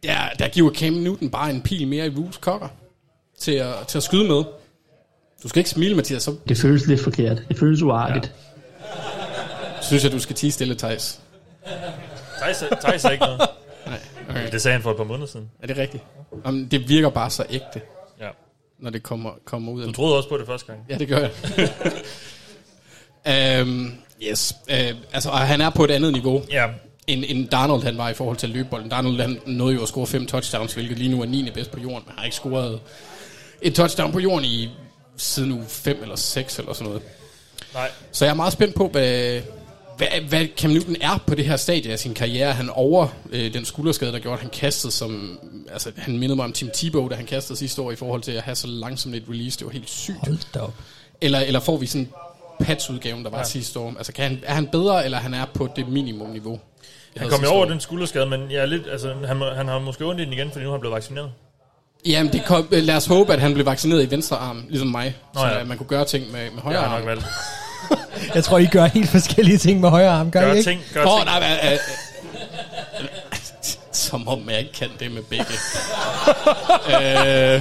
[0.02, 2.68] Der, der giver Cam Newton bare en pil mere i Roos kokker
[3.38, 4.44] til at, til at skyde med.
[5.42, 7.42] Du skal ikke smile, Mathias, så Det føles lidt forkert.
[7.48, 8.32] Det føles uartigt.
[9.82, 11.20] synes jeg, du skal tige stille, Thijs.
[12.42, 13.40] Thijs, er- Thijs er ikke noget.
[13.86, 14.00] Nej,
[14.30, 14.50] okay.
[14.52, 15.50] Det sagde han for et par måneder siden.
[15.62, 16.02] Er det rigtigt?
[16.44, 17.80] Om det virker bare så ægte, Ja.
[18.79, 20.81] Når det kommer, kommer ud Du troede også på det første gang.
[20.89, 21.29] Ja, det gør
[23.27, 23.62] jeg.
[23.62, 23.93] um,
[24.31, 24.55] yes.
[24.70, 24.74] Uh,
[25.12, 26.66] altså, han er på et andet niveau, Ja.
[27.07, 28.89] end, end Darnold han var i forhold til løbebolden.
[28.91, 31.51] Darnold han nåede jo at score fem touchdowns, hvilket lige nu er 9.
[31.51, 32.81] bedst på jorden, men har ikke scoret
[33.62, 34.68] et touchdown på jorden i
[35.16, 37.03] siden uge 5 eller 6 eller sådan noget.
[37.74, 37.91] Nej.
[38.12, 39.41] Så jeg er meget spændt på, hvad,
[39.97, 42.53] hvad, hvad Cam Newton er på det her stadie af sin karriere.
[42.53, 45.39] Han over øh, den skulderskade, der gjorde, at han kastede som...
[45.72, 48.32] Altså, han mindede mig om Tim Tebow, da han kastede sidste år i forhold til
[48.32, 49.58] at have så langsomt et release.
[49.58, 50.16] Det var helt sygt.
[50.26, 50.74] Hold da op.
[51.20, 52.08] Eller, eller får vi sådan
[52.62, 53.44] Pats-udgaven, der var ja.
[53.44, 53.94] sidste år?
[53.96, 56.60] Altså, kan han, er han bedre, eller han er på det minimumniveau?
[57.16, 60.04] Han kom jo over den skulderskade, men jeg er lidt, altså, han, han har måske
[60.04, 61.30] ondt i den igen, fordi nu er han blevet vaccineret.
[62.06, 65.16] Jamen, det kom, lad os håbe, at han blev vaccineret i venstre arm, ligesom mig.
[65.34, 65.60] Nå så ja.
[65.60, 67.00] at man kunne gøre ting med, med højre har han arm.
[67.00, 67.24] nok valgt.
[68.34, 70.70] Jeg tror, I gør helt forskellige ting med højre arm, gør, Gør I ikke?
[70.70, 71.24] ting, gør oh, ting.
[71.24, 71.78] nej, men, øh,
[73.97, 75.44] som om jeg ikke kan det med begge.
[76.97, 77.61] øh,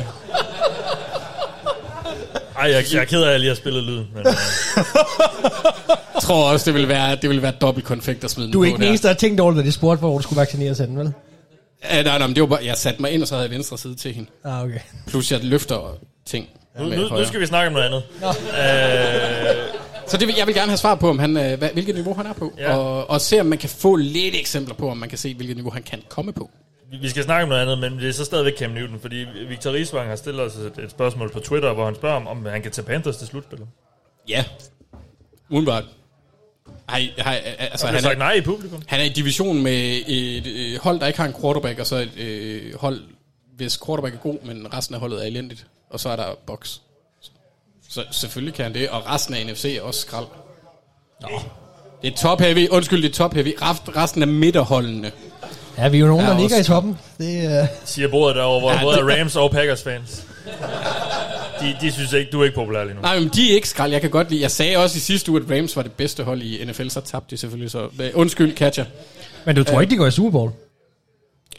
[2.60, 4.08] Ej, jeg, jeg er ked af, at jeg lige har spillet lyden.
[4.14, 4.34] Men, øh,
[6.14, 8.66] jeg tror også, det vil være, det vil være dobbelt konfekt at smide Du er
[8.66, 10.78] ikke den eneste, der har tænkt over det, da de spurgte, hvor du skulle vaccineres
[10.80, 11.14] hen, vel?
[11.92, 13.56] Ja, nej, nej, men det var bare, jeg satte mig ind, og så havde jeg
[13.56, 14.30] venstre side til hende.
[14.44, 14.80] Ah, okay.
[15.08, 16.48] Plus jeg løfter ting.
[16.80, 17.28] nu, med nu, nu højre.
[17.28, 18.04] skal vi snakke om noget andet.
[18.24, 19.56] Øh,
[20.08, 22.14] Så det vil, jeg vil gerne have svar på, om han, øh, hvad, hvilket niveau
[22.14, 22.54] han er på.
[22.58, 22.78] Ja.
[22.78, 25.56] Og, og se, om man kan få lidt eksempler på, om man kan se, hvilket
[25.58, 26.50] niveau han kan komme på.
[27.02, 29.72] vi- skal snakke om noget andet, men det er så stadigvæk Cam Newton, fordi Victor
[29.72, 32.62] Riesvang har stillet os et, et spørgsmål på Twitter, hvor han spørger, om, om han
[32.62, 33.68] kan tage Panthers til slutspillet.
[34.30, 34.44] Ja.
[35.50, 35.84] Udenbart.
[36.90, 38.82] Hej, hej, altså, Han er, nej i publikum.
[38.88, 41.96] han er i division med et øh, hold, der ikke har en quarterback, og så
[41.96, 43.02] et øh, hold,
[43.58, 45.68] hvis quarterback er god, men resten af holdet er elendigt.
[45.90, 46.78] Og så er der box.
[47.90, 50.26] Så selvfølgelig kan han det, og resten af NFC er også skrald.
[51.22, 51.28] Nå.
[52.02, 53.56] Det er top heavy, undskyld, det er top heavy.
[53.62, 55.12] Rest- Resten af midterholdene.
[55.78, 56.98] Ja, vi er jo nogen, Ja, der ligger i toppen.
[57.18, 57.68] Det, uh...
[57.86, 60.24] Siger bordet derovre, hvor Ja, både det- Rams og Packers fans.
[61.62, 63.02] De, de synes ikke, du er ikke populær lige nu.
[63.02, 63.92] Nej, men de er ikke skrald.
[63.92, 64.42] Jeg kan godt lide.
[64.42, 67.02] Jeg sagde også i sidste uge, at Rams var det bedste hold i NFL, så
[67.02, 67.72] tabte de selvfølgelig.
[67.72, 68.86] Så undskyld, catcher.
[69.46, 70.52] Men du tror ikke, de går i Super Bowl?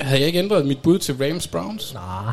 [0.00, 1.94] Havde jeg ikke ændret mit bud til Rams Browns?
[1.94, 2.32] Nej.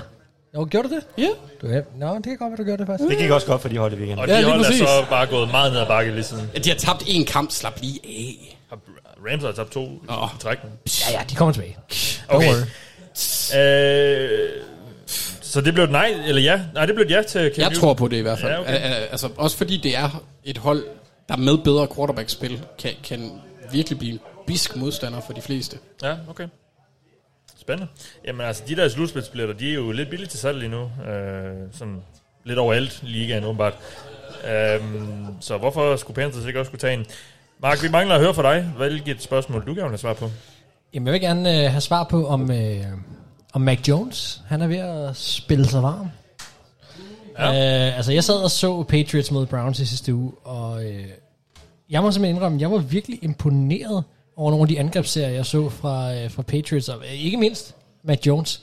[0.55, 1.03] Jo, gjorde du det?
[1.17, 1.29] Ja.
[1.61, 1.81] Du, ja.
[1.97, 3.09] Nå, det kan godt være, du gjorde det faktisk.
[3.09, 4.19] Det gik også godt for de hold i weekenden.
[4.19, 4.79] Og Ja, de lige hold er præcis.
[4.79, 6.49] så bare gået meget ned ad bakke lige siden.
[6.63, 8.57] De har tabt en kamp, slap lige af.
[9.31, 10.29] Rams har tabt to Åh.
[10.35, 10.69] i trækken.
[11.11, 11.77] Ja, ja, de kommer tilbage.
[12.27, 12.47] Okay.
[12.47, 12.61] worry.
[13.57, 14.49] Øh,
[15.41, 16.61] så det blev et nej, eller ja?
[16.73, 17.75] Nej, det blev et ja til Cam Jeg Newton.
[17.81, 18.51] tror på det i hvert fald.
[18.51, 18.75] Ja, Ja, okay.
[18.77, 19.07] okay.
[19.11, 20.83] Altså, også fordi det er et hold,
[21.29, 23.31] der med bedre quarterback-spil kan, kan
[23.71, 25.77] virkelig blive en bisk modstander for de fleste.
[26.03, 26.47] Ja, okay.
[27.63, 27.91] Spændende.
[28.27, 30.81] Jamen altså, de der slutspilsbilletter, de er jo lidt billige til salg lige nu.
[31.11, 32.01] Øh, sådan
[32.43, 33.73] lidt overalt ligaen, åbenbart.
[34.51, 37.05] Øhm, så hvorfor skulle Panthers ikke også skulle tage en?
[37.61, 38.63] Mark, vi mangler at høre fra dig.
[38.77, 40.29] Hvilket spørgsmål du gerne vil have svar på?
[40.93, 42.83] Jamen, jeg vil gerne øh, have svar på, om, øh,
[43.53, 46.07] om Mac Jones, han er ved at spille sig varm.
[47.39, 47.47] Ja.
[47.87, 51.05] Øh, altså, jeg sad og så Patriots mod Browns i sidste uge, og øh,
[51.89, 54.03] jeg må simpelthen indrømme, jeg var virkelig imponeret
[54.35, 57.75] over nogle af de angrebsserier, jeg så fra, øh, fra Patriots, og øh, ikke mindst
[58.03, 58.61] Matt Jones.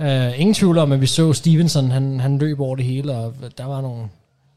[0.00, 3.34] Øh, ingen tvivl om, at vi så Stevenson, han, han løb over det hele, og
[3.58, 4.02] der var nogle,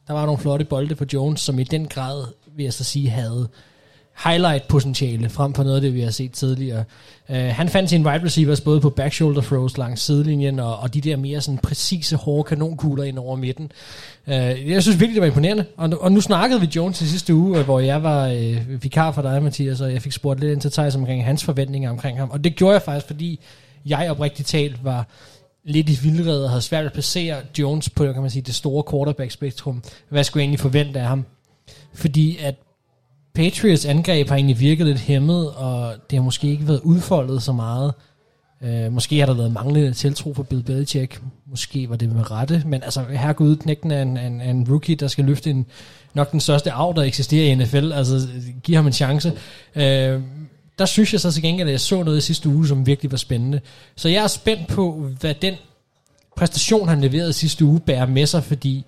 [0.07, 2.23] der var nogle flotte bolde på Jones, som i den grad,
[2.55, 3.49] vil jeg så sige, havde
[4.25, 6.83] highlight-potentiale frem for noget af det, vi har set tidligere.
[7.29, 10.93] Uh, han fandt sine wide receivers både på back shoulder throws langs sidelinjen, og, og
[10.93, 13.71] de der mere sådan præcise, hårde kanonkugler ind over midten.
[14.27, 14.33] Uh,
[14.69, 15.65] jeg synes virkelig, det var imponerende.
[15.77, 19.11] Og, og nu snakkede vi Jones i sidste uge, øh, hvor jeg var uh, vikar
[19.11, 22.19] for dig, Mathias, og jeg fik spurgt lidt ind til Thijs omkring hans forventninger omkring
[22.19, 22.29] ham.
[22.29, 23.39] Og det gjorde jeg faktisk, fordi
[23.85, 25.07] jeg oprigtigt talt var
[25.63, 28.83] lidt i vildrede og havde svært at placere Jones på, kan man sige, det store
[28.91, 29.83] quarterback-spektrum.
[30.09, 31.25] Hvad skulle jeg egentlig forvente af ham?
[31.93, 32.55] Fordi at
[33.37, 37.51] Patriots angreb har egentlig virket lidt hæmmet, og det har måske ikke været udfoldet så
[37.51, 37.93] meget.
[38.63, 41.21] Øh, måske har der været manglende tiltro for Bill Belichick.
[41.45, 42.63] Måske var det med rette.
[42.65, 45.65] Men altså, herregud, knægten er en, en, en rookie, der skal løfte en,
[46.13, 47.91] nok den største arv, der eksisterer i NFL.
[47.91, 48.27] Altså,
[48.63, 49.33] giv ham en chance.
[49.75, 50.21] Øh,
[50.79, 53.11] der synes jeg så til gengæld, at jeg så noget i sidste uge, som virkelig
[53.11, 53.61] var spændende.
[53.95, 55.53] Så jeg er spændt på, hvad den
[56.37, 58.85] præstation, han leverede sidste uge, bærer med sig, fordi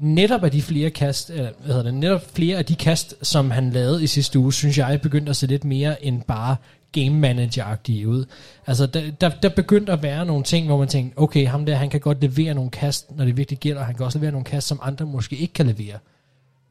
[0.00, 3.50] netop af de flere kast, eller, hvad hedder det, netop flere af de kast, som
[3.50, 6.56] han lavede i sidste uge, synes jeg begyndte at se lidt mere end bare
[6.92, 7.76] game manager
[8.06, 8.24] ud.
[8.66, 11.74] Altså, der, der, der begyndte at være nogle ting, hvor man tænkte, okay, ham der,
[11.74, 13.84] han kan godt levere nogle kast, når det virkelig gælder.
[13.84, 15.98] Han kan også levere nogle kast, som andre måske ikke kan levere,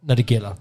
[0.04, 0.54] når det gælder.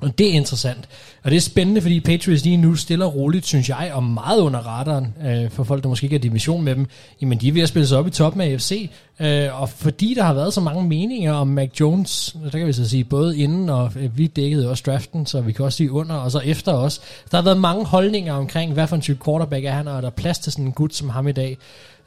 [0.00, 0.88] Og det er interessant.
[1.22, 4.60] Og det er spændende, fordi Patriots lige nu stiller roligt, synes jeg, og meget under
[4.60, 6.86] radaren, øh, for folk, der måske ikke har division med dem,
[7.22, 8.90] jamen de er ved at spille sig op i toppen af AFC.
[9.20, 12.72] Øh, og fordi der har været så mange meninger om Mac Jones, der kan vi
[12.72, 15.92] så sige både inden, og øh, vi dækkede også draften, så vi kan også sige
[15.92, 17.00] under, og så efter os.
[17.30, 20.00] Der har været mange holdninger omkring, hvad for en type quarterback er han, og er
[20.00, 21.58] der plads til sådan en gut som ham i dag.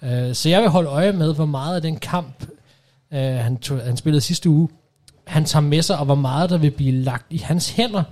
[0.04, 2.46] Øh, så jeg vil holde øje med, hvor meget af den kamp,
[3.14, 4.70] øh, han, tog, han spillede sidste uge,
[5.28, 8.04] han tager med sig, og hvor meget der vil blive lagt i hans hænder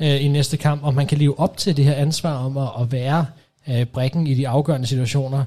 [0.00, 2.68] øh, i næste kamp, om han kan leve op til det her ansvar om at,
[2.80, 3.26] at være
[3.68, 5.44] øh, brikken i de afgørende situationer.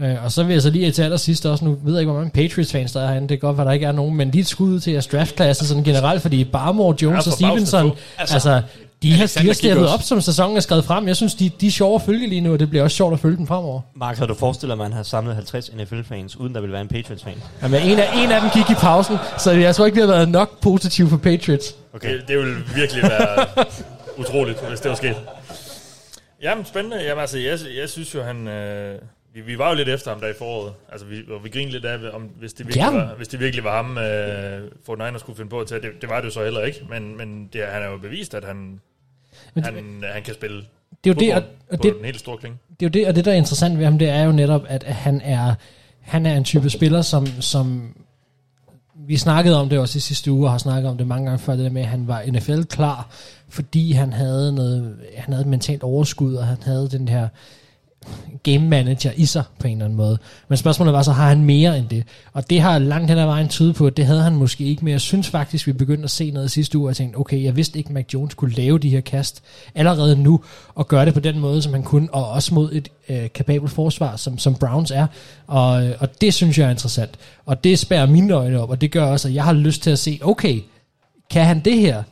[0.00, 2.20] Øh, og så vil jeg så lige til allersidst også, nu ved jeg ikke, hvor
[2.20, 4.40] mange Patriots-fans der er herinde, det kan godt være, der ikke er nogen, men lige
[4.40, 8.62] et skud til jeres draftklasse sådan generelt, fordi Barmore, Jones Ja, og Stevenson, altså, altså
[9.04, 11.08] de har, de har steppet op, som sæsonen er skrevet frem.
[11.08, 13.12] Jeg synes, de, de er sjove at følge lige nu, og det bliver også sjovt
[13.12, 13.80] at følge dem fremover.
[13.96, 16.88] Mark, havde du forestillet, at man har samlet 50 NFL-fans, uden der ville være en
[16.88, 17.42] Patriots-fan?
[17.62, 20.14] Jamen, en af, en af dem gik i pausen, så jeg tror ikke, det har
[20.14, 21.76] været nok positivt for Patriots.
[21.94, 22.14] Okay.
[22.14, 23.46] Det, det ville virkelig være
[24.20, 25.16] utroligt, hvis det var sket.
[26.42, 27.02] Jamen, spændende.
[27.02, 28.48] Jamen, altså, jeg, jeg synes jo, han...
[28.48, 28.98] Øh,
[29.34, 30.74] vi, vi var jo lidt efter ham der i foråret.
[30.92, 33.64] Altså, vi, og vi grinede lidt af, om, hvis, det virkelig var, hvis det virkelig
[33.64, 35.82] var ham, øh, Fortnite skulle finde på at tage.
[35.82, 38.34] Det, det var det jo så heller ikke, men, men det, han har jo bevist,
[38.34, 38.80] at han,
[39.54, 40.56] Men han, han kan spille
[41.04, 42.58] Det er jo det, og- og det- den helt store klinge.
[42.80, 44.62] det er jo det, og det, der er interessant ved ham, det er jo netop,
[44.68, 45.54] at han er,
[46.00, 47.94] han er en type spiller, som, som
[49.06, 51.38] vi snakkede om det også i sidste uge, og har snakket om det mange gange
[51.38, 53.08] før, det der med, at han var NFL-klar,
[53.48, 57.28] fordi han havde noget, han havde et mentalt overskud, og han havde den her
[58.42, 60.18] game manager i sig på en eller anden måde.
[60.48, 62.04] Men spørgsmålet var så, har han mere end det?
[62.32, 64.84] Og det har langt hen ad vejen tydet på, at det havde han måske ikke,
[64.84, 67.42] men jeg synes faktisk, vi begyndte at se noget sidste uge, og jeg tænkte, okay,
[67.42, 69.42] jeg vidste ikke, at Mac Jones kunne lave de her kast
[69.74, 70.40] allerede nu,
[70.74, 73.72] og gøre det på den måde, som han kunne, og også mod et øh, kapabelt
[73.72, 75.06] forsvar, som, som Browns er.
[75.46, 77.10] Og, øh, og det synes jeg er interessant.
[77.46, 79.90] Og det spærer mine øjne op, og det gør også, at jeg har lyst til
[79.90, 80.60] at se, okay,
[81.30, 82.02] kan han det her?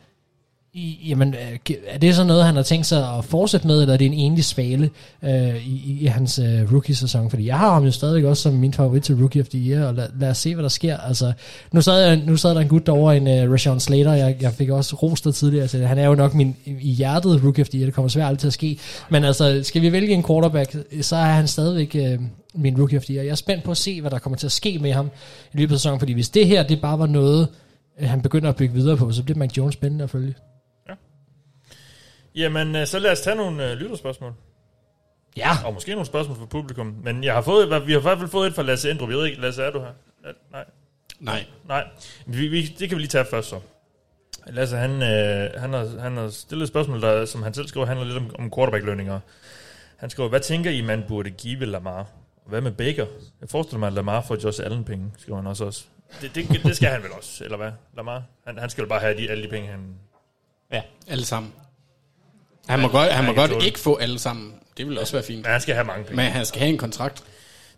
[0.74, 3.94] I, jamen, øh, er det så noget, han har tænkt sig at fortsætte med, eller
[3.94, 4.90] er det en enlig svale
[5.22, 7.30] øh, i, i hans øh, rookie-sæson?
[7.30, 9.86] Fordi jeg har ham jo stadig også som min favorit til Rookie of the Year,
[9.86, 10.96] og lad, lad os se, hvad der sker.
[10.96, 11.32] Altså,
[11.72, 14.52] nu sad, jeg, nu sad der en gut derovre, en uh, Rashawn Slater, jeg, jeg
[14.52, 17.78] fik også rost tidligere, så han er jo nok min i hjertet Rookie of the
[17.78, 18.78] Year, det kommer svært aldrig til at ske.
[19.10, 22.18] Men altså, skal vi vælge en quarterback, så er han stadigvæk øh,
[22.54, 23.24] min Rookie of the Year.
[23.24, 25.10] Jeg er spændt på at se, hvad der kommer til at ske med ham
[25.54, 27.48] i løbet af sæsonen, fordi hvis det her, det bare var noget,
[28.00, 30.34] øh, han begynder at bygge videre på, så bliver Mac Jones spændende at følge.
[32.34, 34.34] Jamen, øh, så lad os tage nogle øh, lytterspørgsmål.
[35.36, 35.50] Ja.
[35.64, 36.96] Og måske nogle spørgsmål fra publikum.
[37.02, 39.08] Men jeg har fået, vi har i hvert fald fået et fra Lasse Endrup.
[39.08, 39.92] Jeg ved ikke, Lasse, er du her?
[40.52, 40.64] Nej.
[41.20, 41.44] Nej.
[41.68, 41.84] Nej.
[42.26, 43.60] Vi, vi, det kan vi lige tage først så.
[44.46, 47.86] Lasse, han, øh, han, har, han har stillet et spørgsmål, der, som han selv skriver,
[47.86, 49.20] handler lidt om, om quarterback-lønninger.
[49.96, 52.06] Han skriver, hvad tænker I, man burde give Lamar?
[52.46, 53.06] Hvad med Baker?
[53.40, 55.64] Jeg forestiller mig, at Lamar får Josh Allen penge, skriver han også.
[55.64, 55.84] også.
[56.20, 57.72] Det, det, det skal han vel også, eller hvad?
[57.96, 58.22] Lamar?
[58.46, 59.94] Han, han skal jo bare have de, alle de penge, han...
[60.72, 60.82] Ja.
[61.08, 61.52] Alle sammen.
[62.68, 63.66] Han må godt, han må godt tåle.
[63.66, 64.54] ikke få alle sammen.
[64.76, 65.42] Det vil også være fint.
[65.42, 66.16] Men han skal have mange penge.
[66.16, 67.22] Men han skal have en kontrakt,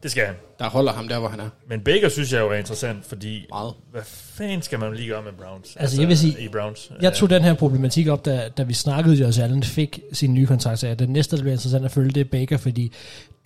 [0.03, 0.35] Det skal han.
[0.59, 1.49] der holder ham der, hvor han er.
[1.68, 3.47] Men Baker synes jeg jo er interessant, fordi...
[3.51, 3.74] Meget.
[3.93, 5.76] Hvad fanden skal man lige gøre med Browns?
[5.76, 6.93] Altså, jeg vil sige, I Browns.
[7.01, 10.47] Jeg tog den her problematik op, da, da vi snakkede, Josh Allen fik sin nye
[10.47, 12.93] kontrakt, så den næste, der bliver interessant at følge, det er Baker, fordi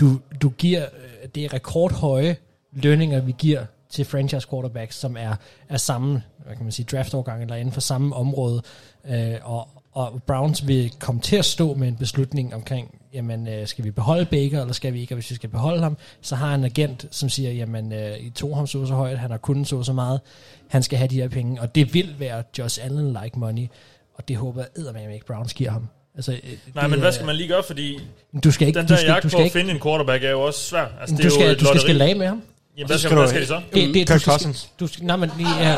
[0.01, 2.36] du, du giver, øh, det er rekordhøje
[2.72, 5.34] lønninger, vi giver til franchise quarterbacks, som er,
[5.68, 8.62] er samme, hvad kan man sige, draftårgang, eller inden for samme område,
[9.11, 13.66] øh, og, og Browns vil komme til at stå med en beslutning omkring, jamen, øh,
[13.66, 16.36] skal vi beholde Baker, eller skal vi ikke, og hvis vi skal beholde ham, så
[16.36, 19.30] har han en agent, som siger, jamen, øh, I tog ham så så højt, han
[19.30, 20.20] har kun så så meget,
[20.68, 23.66] han skal have de her penge, og det vil være Josh Allen-like money,
[24.14, 25.86] og det håber jeg eddermame ikke Browns giver ham.
[26.16, 27.99] Altså, øh, Nej, det men er- hvad skal man lige gøre, fordi
[28.45, 29.80] Du skal ikke, den du der skal, jagt du på skal at ikke, finde en
[29.80, 30.86] quarterback er jo også svær.
[31.01, 32.43] Altså, det er du jo skal, du skal skille af med ham.
[32.76, 33.61] Jamen, hvad skal, skal hvad du- skal de så?
[33.74, 34.70] Det, det, Kirk du skal, Cousins.
[34.80, 35.49] Du skal, nej, men lige...
[35.61, 35.76] Ja,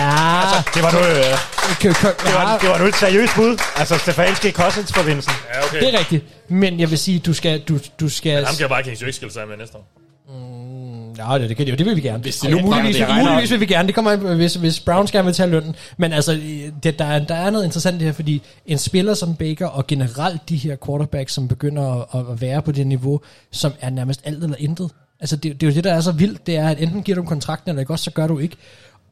[0.00, 1.14] ja Det var nu, øh,
[1.82, 3.60] det var, ja, det var nu et seriøst bud.
[3.76, 5.32] Altså, Stefanski Cousins forbindelsen.
[5.54, 5.80] Ja, okay.
[5.80, 6.24] det er rigtigt.
[6.48, 7.60] Men jeg vil sige, du skal...
[7.60, 10.00] Du, du skal Ham kan Vikings jo ikke skille sig med næste år.
[11.18, 11.76] Ja, det, det kan de jo.
[11.76, 12.22] Det vil vi gerne.
[12.22, 13.86] Hvis det nu nu muligvis, det muligvis vil vi gerne.
[13.86, 15.76] Det kommer hvis, hvis Browns gerne vil tage lønnen.
[15.96, 16.40] Men altså,
[16.82, 19.66] det, der, er, der er noget interessant i det her, fordi en spiller som Baker,
[19.66, 23.20] og generelt de her quarterbacks, som begynder at, at være på det niveau,
[23.52, 24.90] som er nærmest alt eller intet.
[25.20, 26.46] Altså, det, det er jo det, der er så vildt.
[26.46, 28.56] Det er, at enten giver du kontrakten, eller ikke også, så gør du ikke.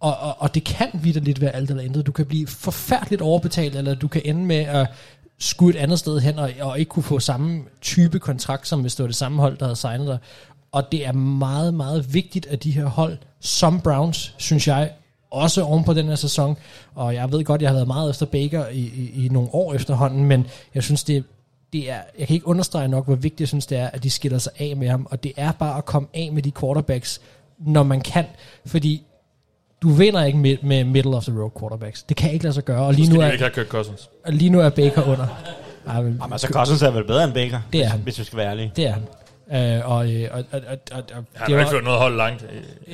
[0.01, 2.07] Og, og, og det kan lidt være alt eller intet.
[2.07, 4.87] Du kan blive forfærdeligt overbetalt, eller du kan ende med at
[5.39, 8.95] skulle et andet sted hen, og, og ikke kunne få samme type kontrakt, som hvis
[8.95, 10.19] det var det samme hold, der havde signet dig.
[10.73, 14.91] Og det er meget, meget vigtigt, at de her hold, som Browns, synes jeg,
[15.31, 16.57] også oven på den her sæson,
[16.95, 19.75] og jeg ved godt, jeg har været meget efter Baker i, i, i nogle år
[19.75, 21.25] efterhånden, men jeg synes, det,
[21.73, 24.11] det er, jeg kan ikke understrege nok, hvor vigtigt jeg synes, det er, at de
[24.11, 27.21] skiller sig af med ham, og det er bare at komme af med de quarterbacks,
[27.59, 28.25] når man kan,
[28.67, 29.03] fordi
[29.83, 32.03] du vinder ikke med, med middle of the road quarterbacks.
[32.03, 34.09] Det kan ikke lade sig gøre, og lige nu er, ikke have Kirk Cousins?
[34.27, 35.27] og lige nu er Baker under.
[35.87, 37.61] Ej, men, Jamen, altså, Cousins er vel bedre end Baker.
[37.73, 38.01] Det er hvis- han.
[38.01, 38.73] Hvis vi skal være ærlige.
[38.77, 39.03] det er han.
[39.79, 42.17] Øh, og, øh, og, og, og, og, og Han det har ikke ført noget hold
[42.17, 42.45] langt.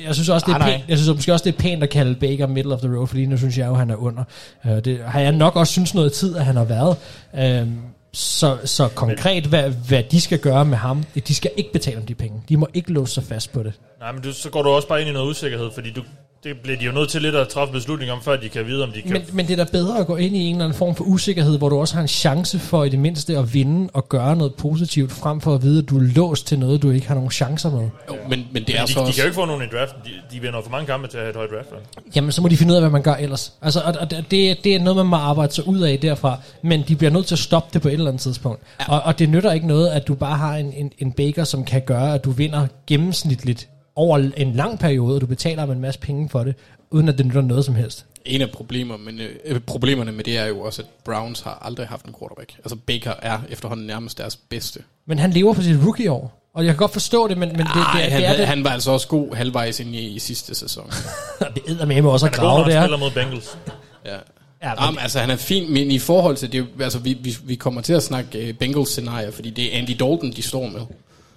[0.05, 1.89] jeg synes også, det er Ah, pænt, jeg synes måske også, det er pænt at
[1.89, 4.23] kalde Baker middle of the road, fordi nu synes jeg jo, han er under.
[4.65, 6.97] Uh, det har jeg nok også synes noget tid, at han har været.
[7.33, 7.67] Uh,
[8.15, 12.05] så, så konkret, hvad, hvad de skal gøre med ham, de skal ikke betale om
[12.05, 12.41] de penge.
[12.49, 13.73] De må ikke låse sig fast på det.
[13.99, 16.01] Nej, men du, så går du også bare ind i noget usikkerhed, fordi du,
[16.43, 18.83] det bliver de jo nødt til lidt at træffe beslutning om, før de kan vide,
[18.83, 19.11] om de kan...
[19.11, 21.03] Men, men det er da bedre at gå ind i en eller anden form for
[21.03, 24.35] usikkerhed, hvor du også har en chance for i det mindste at vinde og gøre
[24.35, 27.15] noget positivt, frem for at vide, at du er låst til noget, du ikke har
[27.15, 27.89] nogen chancer med.
[28.09, 29.13] Jo, men, men det er de, så de også...
[29.13, 30.01] kan jo ikke få nogen i draften.
[30.05, 31.71] De, de vinder for mange kampe til at have et højt draft.
[31.71, 31.79] vel?
[32.15, 33.53] Jamen, så må de finde ud af, hvad man gør ellers.
[33.61, 34.31] Altså, og, og det,
[34.63, 37.35] det er noget, man må arbejde sig ud af derfra, men de bliver nødt til
[37.35, 38.61] at stoppe det på et eller andet tidspunkt.
[38.79, 38.91] Ja.
[38.91, 41.65] Og, og det nytter ikke noget, at du bare har en, en, en baker, som
[41.65, 45.99] kan gøre, at du vinder gennemsnitligt over en lang periode, og du betaler en masse
[45.99, 46.55] penge for det,
[46.91, 48.05] uden at det nytter noget som helst.
[48.25, 51.87] En af problemer, men, øh, problemerne med det er jo også, at Browns har aldrig
[51.87, 52.53] haft en quarterback.
[52.57, 54.79] Altså Baker er efterhånden nærmest deres bedste.
[55.07, 56.41] Men han lever på sit rookie-år.
[56.53, 58.37] Og jeg kan godt forstå det, men, men det, det, Ej, det, han, det, er
[58.37, 58.47] det.
[58.47, 60.91] han var altså også god halvvejs ind i, i sidste sæson.
[61.55, 62.85] det æder med også at Han er god, grave, når han er.
[62.85, 63.57] spiller mod Bengals.
[64.05, 64.17] Ja.
[64.63, 67.37] Ja, men, Jamen, altså han er fin, men i forhold til det, altså vi, vi,
[67.43, 70.67] vi kommer til at snakke uh, Bengals scenarier, fordi det er Andy Dalton, de står
[70.67, 70.81] med.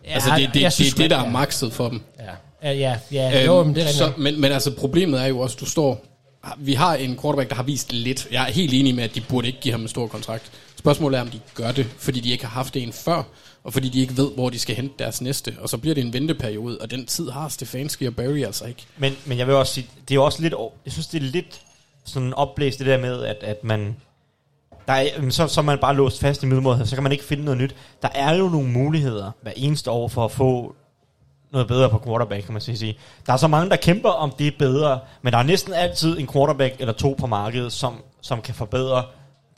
[0.05, 2.01] ja, altså det, det, det, synes, det er det, der er makset for dem.
[2.63, 5.39] Ja, ja, ja, ja jo, men det er så, men, men altså problemet er jo
[5.39, 6.05] også, du står...
[6.59, 8.29] Vi har en quarterback, der har vist lidt.
[8.31, 10.53] Jeg er helt enig med, at de burde ikke give ham en stor kontrakt.
[10.77, 13.23] Spørgsmålet er, om de gør det, fordi de ikke har haft en før,
[13.65, 15.57] og fordi de ikke ved, hvor de skal hente deres næste.
[15.61, 18.83] Og så bliver det en venteperiode, og den tid har Stefanski og Barry altså ikke.
[18.97, 20.55] Men, men jeg vil også sige, det er også lidt,
[20.85, 21.61] jeg synes det er lidt
[22.09, 23.97] sådan opblæst det der med, at, at man,
[24.87, 27.25] der er, så, så er man bare låst fast i middelmåde, så kan man ikke
[27.25, 27.75] finde noget nyt.
[28.03, 30.75] Der er jo nogle muligheder hver eneste år for at få
[31.53, 32.99] noget bedre på quarterback, kan man sige- sige.
[33.27, 36.19] Der er så mange, der kæmper om det er bedre, men der er næsten altid
[36.19, 39.05] en quarterback eller to på markedet, som, som kan forbedre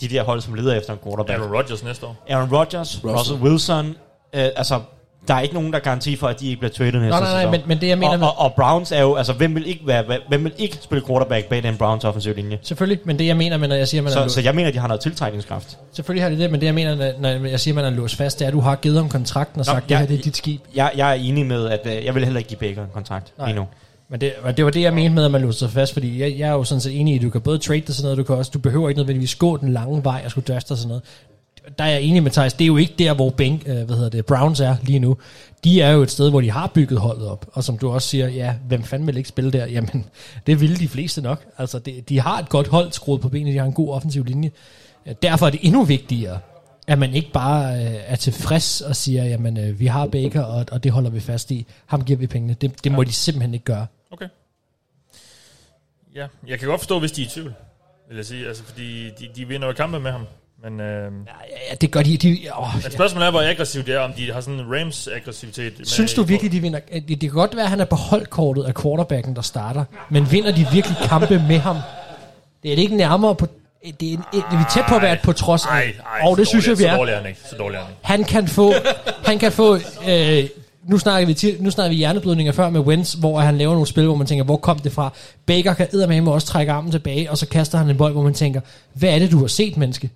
[0.00, 1.38] de der hold, som leder efter en quarterback.
[1.40, 2.16] Aaron Rodgers næste år.
[2.28, 4.80] Aaron Rodgers, Russell, Russell Wilson, øh, altså
[5.28, 7.38] der er ikke nogen, der garanti for, at de ikke bliver traded næste nej, nej,
[7.40, 7.50] sæson.
[7.50, 9.66] men- men det, jeg mener og, med- og, og, Browns er jo, altså hvem vil
[9.66, 12.58] ikke være, hvem vil ikke spille quarterback bag den Browns offensiv linje?
[12.62, 14.54] Selvfølgelig, men det jeg mener, med, når jeg siger, man er Så, låst, så jeg
[14.54, 15.78] mener, de har noget tiltrækningskraft.
[15.92, 18.38] selvfølgelig har det det, men det jeg mener, når- jeg siger, man er låst fast,
[18.38, 20.18] det er, at du har givet ham kontrakten og Nå, sagt, det jeg- her det
[20.18, 20.60] er dit skib.
[20.74, 23.32] Jeg, jeg er enig med, at øh, jeg vil heller ikke give Baker en kontrakt
[23.38, 23.46] Nej.
[23.46, 23.66] lige nu.
[24.10, 26.38] Men det, det var det, jeg mente med, at man låste sig fast, fordi jeg,
[26.38, 28.18] jeg er jo sådan set enig i, at du kan både trade det sådan noget,
[28.18, 30.76] du kan også, du behøver ikke nødvendigvis gå den lange vej og skulle draft og
[30.76, 31.02] sådan noget.
[31.78, 33.96] Der er jeg enig med Thijs, det er jo ikke der, hvor Bank, øh, hvad
[33.96, 35.16] hedder det, Browns er lige nu.
[35.64, 38.08] De er jo et sted, hvor de har bygget holdet op, og som du også
[38.08, 39.66] siger, ja, hvem fanden vil ikke spille der?
[39.76, 40.06] Jamen,
[40.46, 41.44] det ville de fleste nok.
[41.58, 44.24] Altså, det, de har et godt hold skruet på benene, de har en god offensiv
[44.24, 44.50] linje.
[45.06, 46.38] Øh, Derfor er det endnu vigtigere,
[46.86, 50.66] at man ikke bare øh, er tilfreds og siger, jamen, øh, vi har Baker, og,
[50.72, 51.66] og det holder vi fast i.
[51.86, 52.54] Ham giver vi pengene.
[52.54, 53.86] Det, det må de simpelthen ikke gøre.
[54.10, 54.28] Okay.
[56.14, 57.54] Ja, jeg kan godt forstå, hvis de er i tvivl,
[58.08, 58.48] vil jeg sige.
[58.48, 60.26] Altså, fordi de, de vinder jo kampe med ham.
[60.64, 61.12] Men, øh,
[61.70, 62.16] Ja, det gør de.
[62.16, 65.78] de åh, men spørgsmålet er, hvor aggressivt det er, om de har sådan en Rams-aggressivitet.
[65.78, 66.80] med- Synes du virkelig, de vinder?
[66.92, 69.84] Det, det kan godt være, at han er på holdkortet af quarterbacken, der starter.
[70.10, 71.76] Men vinder de virkelig kampe med ham?
[72.62, 73.46] Det er det ikke nærmere på...
[74.00, 75.70] Det er, en, det er vi tæt på at være på trods af.
[75.70, 75.80] Ej,
[76.20, 76.96] ej, og det så synes jeg, vi Så er.
[76.96, 77.40] dårlig er han ikke.
[77.50, 78.00] Så dårlig er han ikke.
[78.06, 78.72] Han kan få...
[79.24, 79.78] han kan få
[80.08, 80.44] øh,
[80.84, 83.86] nu snakker vi til, nu snakker vi hjerneblødninger før med Wentz, hvor han laver nogle
[83.86, 85.10] spil, hvor man tænker, hvor kom det fra?
[85.46, 88.34] Baker kan eddermame også trække armen tilbage, og så kaster han en bold, hvor man
[88.34, 88.60] tænker,
[88.92, 90.10] hvad er det, du har set, menneske?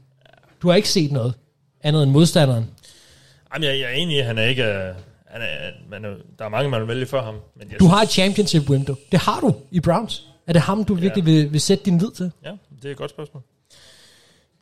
[0.64, 1.34] Du har ikke set noget
[1.82, 2.70] andet end modstanderen.
[3.54, 4.64] Jamen, jeg, jeg er enig i, at han er ikke...
[4.64, 4.94] øh,
[5.26, 6.08] Han er, man er,
[6.38, 7.34] der er mange, man vil vælge før ham.
[7.34, 8.96] Men jeg Du synes, har et championship window.
[9.12, 10.26] Det har du i Browns.
[10.46, 12.32] Er det ham, du virkelig vil, vil sætte din lid til?
[12.44, 12.50] Ja,
[12.82, 13.42] det er et godt spørgsmål.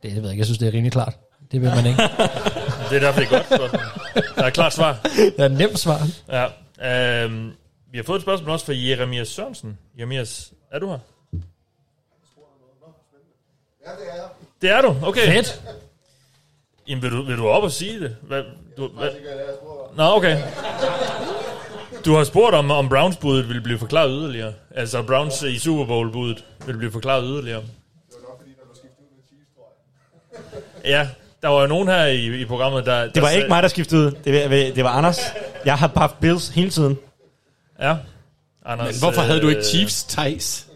[0.03, 0.41] Det, det ved jeg ikke.
[0.41, 1.19] Jeg synes, det er rimelig klart.
[1.53, 2.03] Det vil man ikke.
[2.91, 3.81] Det er derfor, det er et godt spørgsmål.
[4.37, 5.01] Der er et klart svar.
[5.17, 6.01] det er et nemt svar.
[6.29, 7.25] Ja.
[7.25, 7.51] Øhm,
[7.93, 9.79] vi har fået et spørgsmål også fra Jeremias Sørensen.
[9.99, 10.99] Jeremias, er du her?
[13.87, 14.25] Ja, det er jeg.
[14.63, 15.27] Det er du, okay.
[15.33, 15.63] Fedt.
[16.89, 18.17] Jamen, vil du, vil du op og sige det?
[18.23, 18.43] Hvad,
[18.77, 19.09] du, hvad?
[19.97, 20.43] Nå, okay.
[22.05, 24.53] Du har spurgt om, om Browns-budet ville blive forklaret yderligere.
[24.75, 27.61] Altså, Browns i Super Bowl-budet ville blive forklaret yderligere.
[27.61, 27.69] Det
[28.11, 29.73] var nok fordi, når du skiftede ud med Chiefs, tror
[30.85, 30.91] jeg.
[30.91, 31.09] Ja,
[31.43, 33.11] der var jo nogen her i, i programmet, der...
[33.11, 34.11] Det var ikke mig, der skiftede ud.
[34.25, 35.21] Det, var- det var Anders.
[35.65, 36.99] Jeg har haft Bills hele tiden.
[37.81, 37.97] Ja.
[38.65, 40.67] Anders, Men hvorfor havde du ikke øh, Chiefs, Thijs?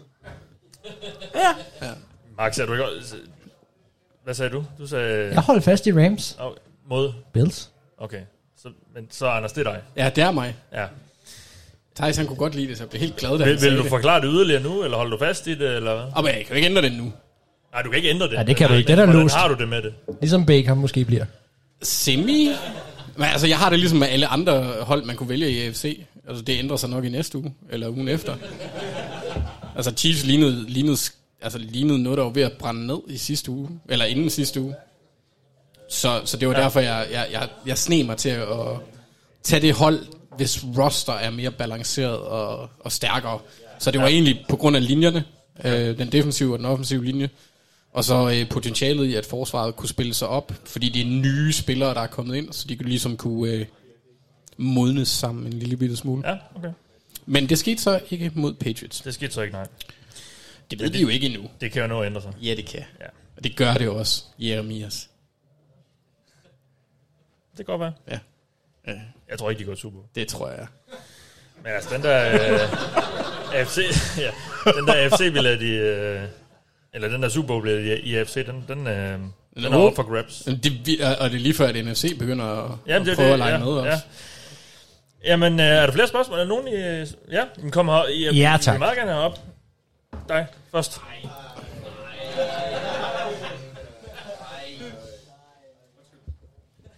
[2.37, 2.85] Max, er du ikke...
[2.85, 3.15] også-
[4.27, 4.63] Hvad sagde du?
[4.79, 5.29] Du sagde...
[5.33, 6.37] Jeg holder fast i Rams.
[6.39, 6.51] Oh,
[6.89, 7.11] mod...
[7.33, 7.69] Bills.
[7.97, 8.21] Okay.
[8.61, 9.81] Så, men så Anders, det er dig.
[9.95, 10.55] Ja, det er mig.
[10.73, 10.85] Ja.
[11.95, 13.77] Thijs, han kunne godt lide det, så jeg blev helt glad, da Vil, han vil
[13.77, 13.89] du det.
[13.89, 16.05] forklare det yderligere nu, eller holder du fast i det, eller hvad?
[16.15, 17.11] Og men jeg kan jo ikke ændre det nu.
[17.71, 18.33] Nej, du kan ikke ændre det.
[18.33, 18.87] Ja, det kan du ikke.
[18.87, 19.35] Den er låst.
[19.35, 19.93] har du det med det?
[20.21, 21.25] Ligesom Baker måske bliver.
[21.81, 22.49] Semi?
[23.15, 26.05] Men altså, jeg har det ligesom med alle andre hold, man kunne vælge i AFC.
[26.27, 28.35] Altså, det ændrer sig nok i næste uge, eller ugen efter.
[29.75, 30.97] Altså, Chiefs lignede, lignede,
[31.41, 34.61] altså, lignede noget, der var ved at brænde ned i sidste uge, eller inden sidste
[34.61, 34.75] uge.
[35.89, 36.63] Så, så det var ja.
[36.63, 38.47] derfor, jeg, jeg, jeg, jeg sneg mig til at
[39.43, 39.99] tage det hold,
[40.37, 43.39] hvis roster er mere balanceret og, og stærkere.
[43.79, 44.13] Så det var ja.
[44.13, 45.23] egentlig på grund af linjerne,
[45.63, 47.29] øh, den defensive og den offensive linje,
[47.93, 51.53] og så øh, potentialet i, at forsvaret kunne spille sig op, fordi det er nye
[51.53, 53.65] spillere, der er kommet ind, så de kunne ligesom kunne øh,
[54.57, 56.29] modnes sammen en lille bitte smule.
[56.29, 56.69] Ja, okay.
[57.25, 59.01] Men det skete så ikke mod Patriots.
[59.01, 59.67] Det skete så ikke, nej.
[60.71, 61.49] Det ved vi jo ikke endnu.
[61.61, 62.33] Det kan jo nå at ændre sig.
[62.41, 62.83] Ja, det kan.
[62.99, 63.05] Ja.
[63.37, 65.09] Og det gør det jo også, Jeremias.
[67.57, 67.93] Det kan godt være.
[68.11, 68.19] Ja.
[68.87, 68.99] ja.
[69.29, 69.99] Jeg tror ikke, de går Super.
[70.15, 70.67] Det tror jeg.
[71.63, 73.77] Men altså, den der øh, AFC,
[74.25, 74.31] ja,
[74.71, 76.21] den der AFC-billet i, øh,
[76.93, 79.19] eller den der Super Bowl i, i AFC, den, den, øh,
[79.55, 80.39] den er op for grabs.
[80.39, 83.33] Det, og det er lige før, at NFC begynder at, Jamen, at det prøve det,
[83.33, 83.89] at lege ja, med også.
[83.91, 83.99] ja.
[85.31, 86.37] Jamen, øh, er der flere spørgsmål?
[86.39, 86.75] Er der nogen i...
[86.75, 88.03] øh, Ja, kommer her.
[88.31, 88.73] I, Ja, I tak.
[88.73, 89.39] vil meget gerne op.
[90.29, 91.01] Dig først.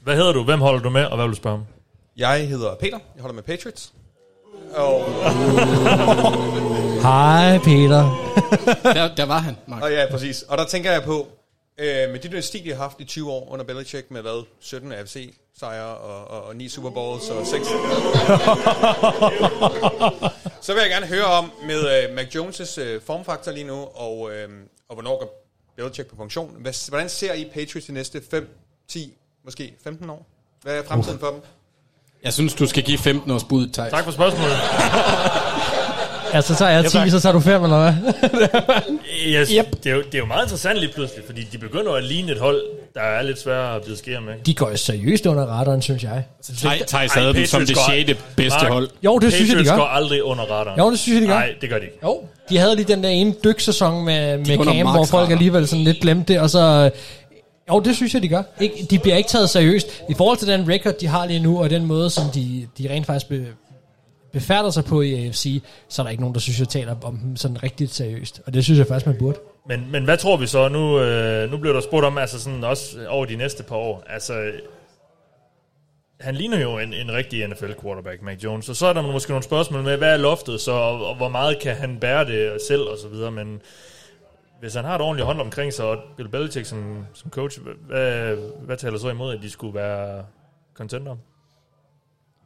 [0.03, 0.43] Hvad hedder du?
[0.43, 1.05] Hvem holder du med?
[1.05, 1.65] Og hvad vil du spørge om?
[2.17, 2.99] Jeg hedder Peter.
[3.15, 3.93] Jeg holder med Patriots.
[4.75, 5.05] Og,
[7.07, 8.29] Hej, Peter.
[8.95, 9.83] Der, der var han, Mark.
[9.83, 10.41] og ja, præcis.
[10.41, 11.27] Og der tænker jeg på,
[11.77, 14.45] øh, med de der stil, de har haft i 20 år under Belichick med hvad?
[14.59, 17.67] 17 AFC sejre og, og, og 9 Super Bowls og 6.
[20.65, 24.31] Så vil jeg gerne høre om med øh, Mac Jones' øh, formfaktor lige nu, og,
[24.31, 24.49] øh,
[24.89, 25.45] og hvornår går
[25.75, 26.55] Belichick på funktion.
[26.59, 28.49] Hvad, hvordan ser I Patriots de næste 5,
[28.87, 29.13] 10,
[29.45, 30.25] måske 15 år?
[30.61, 31.41] Hvad er fremtiden for dem?
[32.23, 33.91] Jeg synes, du skal give 15 års bud, Thijs.
[33.91, 34.55] Tak for spørgsmålet.
[36.33, 37.09] Altså, så er jeg 10, tak.
[37.09, 38.13] så tager du 5, eller hvad?
[39.27, 39.83] Yes, Yep.
[39.83, 42.31] det, er jo, det er jo meget interessant lige pludselig, fordi de begynder at ligne
[42.31, 42.61] et hold,
[42.93, 44.33] der er lidt sværere at blive skære med.
[44.45, 46.23] De går jo seriøst under radaren, synes jeg.
[46.43, 47.75] Thij- Thijs havde dem som Patriots det
[48.07, 48.19] går- 6.
[48.35, 48.89] bedste Mark, hold.
[49.03, 49.77] Jo, det synes jeg, de Patriots gør.
[49.77, 50.79] går aldrig under radaren.
[50.79, 51.33] Jo, det synes jeg, de gør.
[51.39, 51.97] Nej, det gør de ikke.
[52.03, 55.67] Jo, de havde lige den der ene dyksæson med, med under Cam, hvor folk alligevel
[55.67, 56.89] sådan lidt glemte det, og så...
[57.71, 58.43] Jo, det synes jeg, de gør.
[58.59, 59.87] Ikke, de bliver ikke taget seriøst.
[60.09, 62.87] I forhold til den record, de har lige nu, og den måde, som de, de
[62.89, 63.45] rent faktisk be,
[64.31, 67.17] befærder sig på i AFC, så er der ikke nogen, der synes, jeg taler om
[67.17, 68.41] dem sådan rigtig seriøst.
[68.45, 69.39] Og det synes jeg faktisk, man burde.
[69.67, 70.67] Men, men hvad tror vi så?
[70.67, 74.03] Nu, øh, nu bliver der spurgt om, altså sådan også over de næste par år.
[74.07, 74.51] Altså,
[76.19, 78.69] han ligner jo en, en rigtig NFL-quarterback, Mac Jones.
[78.69, 81.29] Og så er der måske nogle spørgsmål med, hvad er loftet så, og, og hvor
[81.29, 83.31] meget kan han bære det selv, og så videre.
[83.31, 83.61] Men
[84.59, 88.35] hvis han har et ordentligt hold omkring sig, og Bill Belichick som, som coach, hvad,
[88.61, 90.25] hvad taler så imod, at de skulle være
[90.73, 91.15] contender?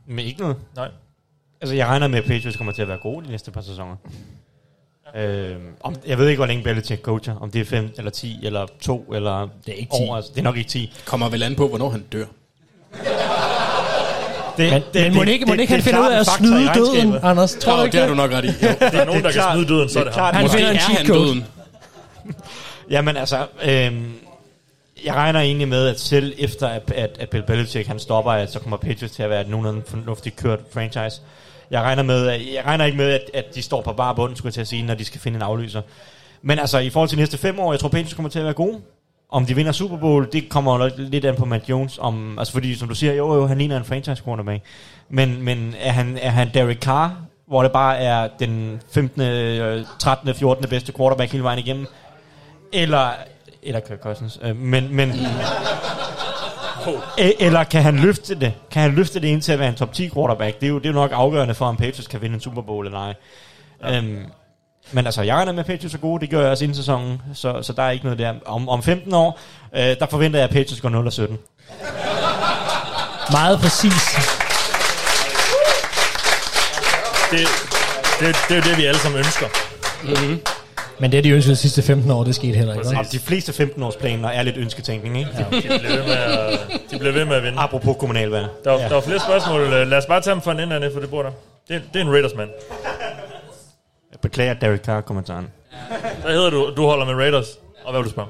[0.05, 0.57] Men ikke noget.
[0.75, 0.91] Nej.
[1.63, 3.95] Altså, jeg regner med, at Patriots kommer til at være gode de næste par sæsoner.
[5.15, 7.35] Øh, om, jeg ved ikke, hvor længe Belichick coacher.
[7.35, 10.15] Om det er 5 eller 10 eller 2 eller Det er ikke år.
[10.15, 10.93] Altså, det er nok ikke 10.
[11.05, 12.25] Kommer vel an på, hvornår han dør.
[14.57, 17.15] Det, Men, det, men må ikke, må ikke han finde ud af at snyde døden,
[17.23, 17.53] Anders?
[17.53, 18.17] Tror du ikke det har det?
[18.17, 18.47] du nok ret i.
[18.47, 18.67] Jo.
[18.79, 20.35] Der er nogen, der kan smide døden, så er det ham.
[20.35, 21.19] Han finder en cheat han code.
[21.19, 21.45] døden.
[22.89, 24.13] Jamen altså, øhm,
[25.05, 28.51] jeg regner egentlig med, at selv efter at, at, at Bill Belichick han stopper, at
[28.51, 31.21] så kommer Patriots til at være et nogenlunde fornuftigt kørt franchise.
[31.71, 34.35] Jeg regner, med, at, jeg regner ikke med, at, at de står på bare bunden,
[34.35, 35.81] skulle jeg til at sige, når de skal finde en aflyser.
[36.41, 38.45] Men altså, i forhold til de næste fem år, jeg tror, Patriots kommer til at
[38.45, 38.81] være gode.
[39.31, 41.97] Om de vinder Super Bowl, det kommer lidt an på Matt Jones.
[41.97, 44.63] Om, altså fordi, som du siger, jo, jo, han ligner en franchise quarterback.
[45.09, 47.15] Men, men er, han, er han Derek Carr,
[47.47, 50.69] hvor det bare er den 15., 13., 14.
[50.69, 51.87] bedste quarterback hele vejen igennem?
[52.73, 53.09] Eller,
[53.63, 54.39] eller Kirk Cousins.
[54.41, 55.09] Øh, men, men,
[57.39, 58.53] eller kan han løfte det?
[58.71, 60.59] Kan han løfte det ind til at være en top 10 quarterback?
[60.59, 62.61] Det er jo, det er jo nok afgørende for, om Patriots kan vinde en Super
[62.61, 63.13] Bowl eller ej.
[63.83, 63.97] Ja.
[63.97, 64.25] Øhm,
[64.91, 66.21] men altså, jeg regner med, at Patriots er gode.
[66.21, 68.33] Det gør jeg også inden sæsonen, så, så der er ikke noget der.
[68.45, 69.39] Om, om 15 år,
[69.75, 71.37] øh, der forventer jeg, at Patriots går 0 17.
[73.31, 74.15] Meget præcis.
[77.31, 77.47] Det,
[78.19, 79.47] det, det er jo det, vi alle sammen ønsker.
[80.99, 82.87] Men det, de ønskede de sidste 15 år, det skete heller ikke.
[82.99, 85.31] Og de fleste 15-årsplaner er lidt ønsketænkning, ikke?
[85.37, 85.43] Ja.
[85.57, 86.59] De bliver ved med at,
[86.91, 87.59] de bliver ved med at vinde.
[87.59, 88.47] Apropos kommunalvalg.
[88.63, 88.77] Der, ja.
[88.87, 89.61] der var flere spørgsmål.
[89.69, 91.31] Lad os bare tage dem for en ende, for det bor der.
[91.67, 92.49] Det, er- det er en Raiders-mand.
[94.11, 95.51] Jeg beklager Derek Carr-kommentaren.
[96.21, 96.73] Hvad hedder du?
[96.77, 97.47] Du holder med Raiders.
[97.83, 98.29] Og hvad vil du spørge?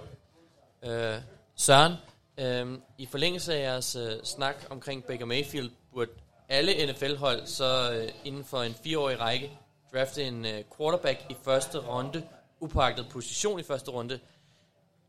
[0.85, 1.15] Øh,
[1.57, 1.93] Søren,
[2.39, 2.65] øh,
[2.97, 6.09] i forlængelse af jeres øh, snak omkring Baker Mayfield, burde
[6.49, 9.49] alle NFL-hold så øh, inden for en fireårig række
[9.95, 12.21] drafte en øh, quarterback i første runde,
[12.63, 14.13] upagtet position i første runde.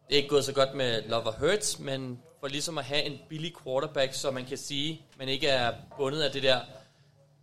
[0.09, 3.19] Det er ikke gået så godt med Lover Hurts, men for ligesom at have en
[3.29, 6.61] billig quarterback, så man kan sige, man ikke er bundet af det der,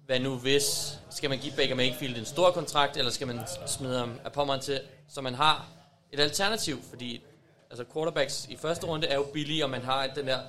[0.05, 3.99] hvad nu hvis, skal man give Baker Mayfield en stor kontrakt, eller skal man smide
[3.99, 4.79] ham af pommeren til,
[5.09, 5.67] så man har
[6.11, 7.21] et alternativ, fordi
[7.69, 10.39] altså quarterbacks i første runde er jo billige, og man har den der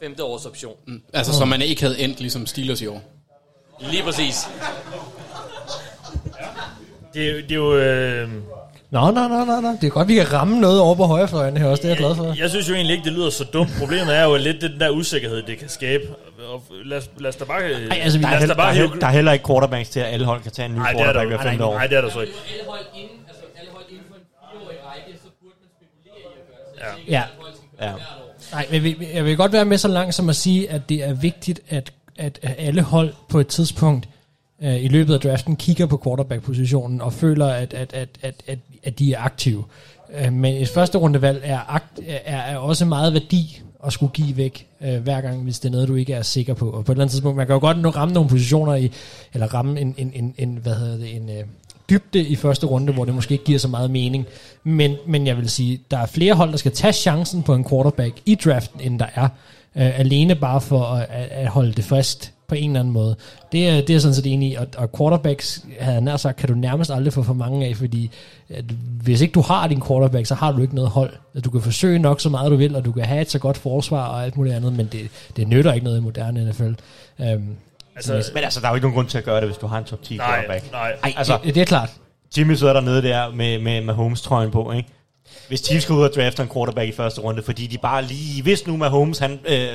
[0.00, 0.76] femte års option.
[0.86, 1.02] Mm.
[1.12, 3.02] Altså, så man ikke havde endt ligesom Steelers i år.
[3.80, 4.36] Lige præcis.
[7.14, 7.76] Det, er jo- det er jo...
[7.76, 8.30] Øh,
[8.94, 9.68] Nå, nå, nå, nå, nå.
[9.80, 11.80] Det er godt, vi kan ramme noget over på højrefløjen her også.
[11.82, 12.34] Det er jeg glad for.
[12.38, 13.70] jeg synes jo egentlig ikke, det lyder så dumt.
[13.78, 16.02] Problemet er jo lidt den der usikkerhed, det kan skabe.
[16.52, 17.60] Og lad, os, lad os da bare...
[17.62, 20.00] Ej, altså, Der er, heller, da der, er, bare der er heller ikke quarterbacks til,
[20.00, 21.74] at alle hold kan tage en ny Nej, der, quarterback hver nej, femte år.
[21.74, 22.32] nej, det er der så ikke.
[22.52, 24.22] Alle hold inden, altså alle hold inden for en
[24.52, 27.12] fireårig række, så burde man spekulere i at gøre det.
[27.12, 27.22] Ja.
[27.80, 27.86] Ja.
[27.86, 27.92] Ja.
[28.52, 31.04] Nej, men vi- jeg vil godt være med så langt som at sige, at det
[31.04, 34.08] er vigtigt, at, at alle hold på et tidspunkt
[34.64, 38.58] øh, i løbet af draften kigger på quarterback-positionen og føler, at, at, at, at, at,
[38.82, 39.64] at de er aktive.
[40.18, 44.36] Øh, men et første rundevalg er, akt, er, er også meget værdi at skulle give
[44.36, 46.70] væk øh, hver gang, hvis det er noget, du ikke er sikker på.
[46.70, 48.90] Og på et eller andet tidspunkt, man kan jo godt nå ramme nogle positioner i,
[49.34, 51.44] eller ramme en, en, en, en hvad hedder det, en øh,
[51.90, 54.26] dybde i første runde, hvor det måske ikke giver så meget mening.
[54.64, 57.68] Men, men jeg vil sige, der er flere hold, der skal tage chancen på en
[57.68, 59.28] quarterback i draften, end der er.
[59.76, 63.16] Øh, alene bare for at, at, at holde det frist på en eller anden måde.
[63.52, 66.48] Det er, det er sådan set enig i, og, og quarterbacks, havde nær sagt, kan
[66.48, 68.10] du nærmest aldrig få for mange af, fordi
[68.48, 68.64] at
[69.02, 71.12] hvis ikke du har din quarterback, så har du ikke noget hold.
[71.34, 73.38] At du kan forsøge nok så meget du vil, og du kan have et så
[73.38, 76.72] godt forsvar og alt muligt andet, men det, det nytter ikke noget i moderne NFL.
[77.18, 77.56] Um,
[77.96, 79.66] Altså, Men altså, der er jo ikke nogen grund til at gøre det, hvis du
[79.66, 80.72] har en top 10 Nej, quarterback.
[80.72, 80.92] nej.
[81.02, 81.90] Ej, Altså- det, det er klart.
[82.38, 84.88] Jimmy sidder dernede der med, med, med Holmes-trøjen på, ikke?
[85.48, 88.42] Hvis Chiefs skal ud og drafte en quarterback i første runde, fordi de bare lige,
[88.42, 89.70] hvis nu med Holmes, han øh, Det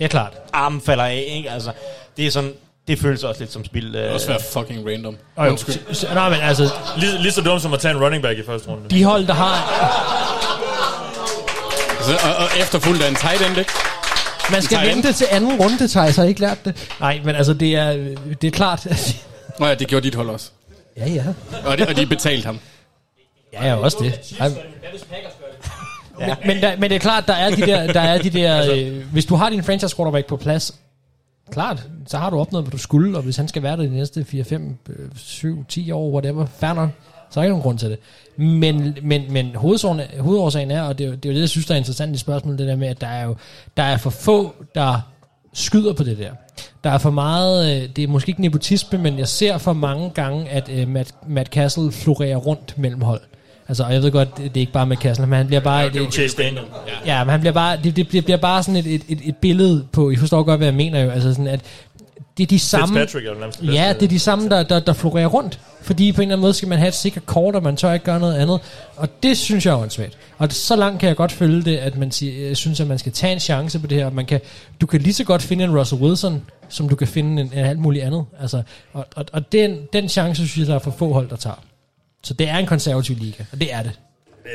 [0.00, 0.32] er klart.
[0.52, 1.50] armen falder af, ikke?
[1.50, 1.70] Altså,
[2.16, 2.52] det er sådan,
[2.88, 3.94] det føles også lidt som spil.
[3.94, 5.16] Øh, Det også være fucking random.
[5.36, 5.74] Og jo, Undskyld.
[5.94, 8.38] s- s- nej, men altså, lige, lige så dumt som at tage en running back
[8.38, 8.90] i første runde.
[8.90, 9.54] de hold, der har...
[12.00, 13.70] Så, og, og efterfulgt af en tight end, ikke?
[14.50, 15.02] Man skal Tight end.
[15.04, 16.88] vente til anden runde, Thijs, har I ikke lært det?
[17.00, 17.92] Nej, men altså, det er,
[18.42, 18.86] det er klart...
[19.60, 20.50] Nå ja, det gjorde dit hold også.
[20.96, 21.24] ja, ja.
[21.64, 22.58] Og de, og de betalte ham.
[23.52, 24.36] Ja, ja, også det.
[24.40, 24.48] Ej,
[26.18, 28.74] men, men, der, men det er klart, der er de der, der er de der
[28.74, 30.74] øh, hvis du har din franchise quarterback på plads,
[31.50, 33.90] klart, så har du opnået, hvad du skulle, og hvis han skal være der de
[33.90, 34.76] næste 4, 5,
[35.16, 36.90] 7, 10 år, whatever, fair nok,
[37.30, 37.98] så er der ikke nogen grund til det.
[38.36, 41.48] Men, men, men hovedårsagen, hovedårsagen er, og det er, jo- det er jo det, jeg
[41.48, 43.36] synes, der er interessant i spørgsmålet, det der med, at der er jo
[43.76, 45.00] der er for få, der
[45.54, 46.30] skyder på det der.
[46.84, 50.10] Der er for meget, øh, det er måske ikke nepotisme, men jeg ser for mange
[50.10, 53.20] gange, at øh, Matt, Matt Castle florerer rundt mellem hold.
[53.68, 55.60] Altså, og jeg ved godt, det det er ikke bare Matt Castle, men han bliver
[55.60, 55.90] bare...
[55.90, 56.64] Det er Chase Daniel.
[57.06, 59.36] Ja, men han bliver bare, det, det bliver, bliver bare sådan et, et, et, et
[59.36, 61.60] billede på, I forstår godt, hvad jeg mener jo, altså sådan, at
[62.38, 63.00] det er de samme...
[63.00, 65.60] Fitzpatrick er nærmest det Ja, det er de samme, der, der, der florerer rundt.
[65.82, 67.92] Fordi på en eller anden måde skal man have et sikkert kort, og man tør
[67.92, 68.60] ikke gøre noget andet.
[68.96, 70.18] Og det synes jeg er åndssvagt.
[70.38, 72.98] Og så langt kan jeg godt følge det, at man siger, jeg synes, at man
[72.98, 74.10] skal tage en chance på det her.
[74.10, 74.40] Man kan,
[74.80, 77.64] du kan lige så godt finde en Russell Wilson, som du kan finde en, en
[77.64, 78.24] alt muligt andet.
[78.40, 78.62] Altså,
[78.92, 81.62] og og, og den, den chance, synes jeg, der er for få hold, der tager.
[82.22, 84.00] Så det er en konservativ liga, og det er det.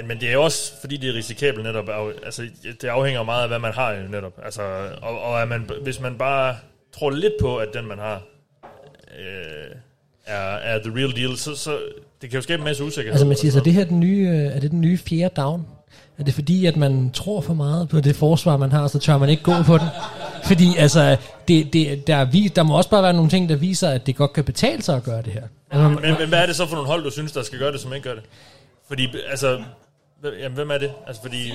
[0.07, 1.89] Men, det er jo også, fordi det er risikabelt netop.
[2.25, 2.47] Altså,
[2.81, 4.39] det afhænger meget af, hvad man har jo netop.
[4.43, 4.61] Altså,
[5.01, 6.55] og, og at man, hvis man bare
[6.93, 8.21] tror lidt på, at den man har
[9.19, 9.75] øh,
[10.25, 11.79] er, er the real deal, så, så
[12.21, 13.11] det kan jo skabe en masse usikkerhed.
[13.11, 15.41] Altså man siger, så er det her den nye, øh, er det den nye fjerde
[15.41, 15.65] down?
[16.17, 19.17] Er det fordi, at man tror for meget på det forsvar, man har, så tør
[19.17, 19.87] man ikke gå på den?
[20.43, 21.17] Fordi altså,
[21.47, 22.25] det, det, der, er
[22.55, 24.95] der må også bare være nogle ting, der viser, at det godt kan betale sig
[24.95, 25.41] at gøre det her.
[25.71, 27.59] Altså, man- Men, men hvad er det så for nogle hold, du synes, der skal
[27.59, 28.23] gøre det, som ikke gør det?
[28.87, 29.59] Fordi, altså,
[30.41, 30.91] jamen, hvem er det?
[31.07, 31.53] Altså, fordi...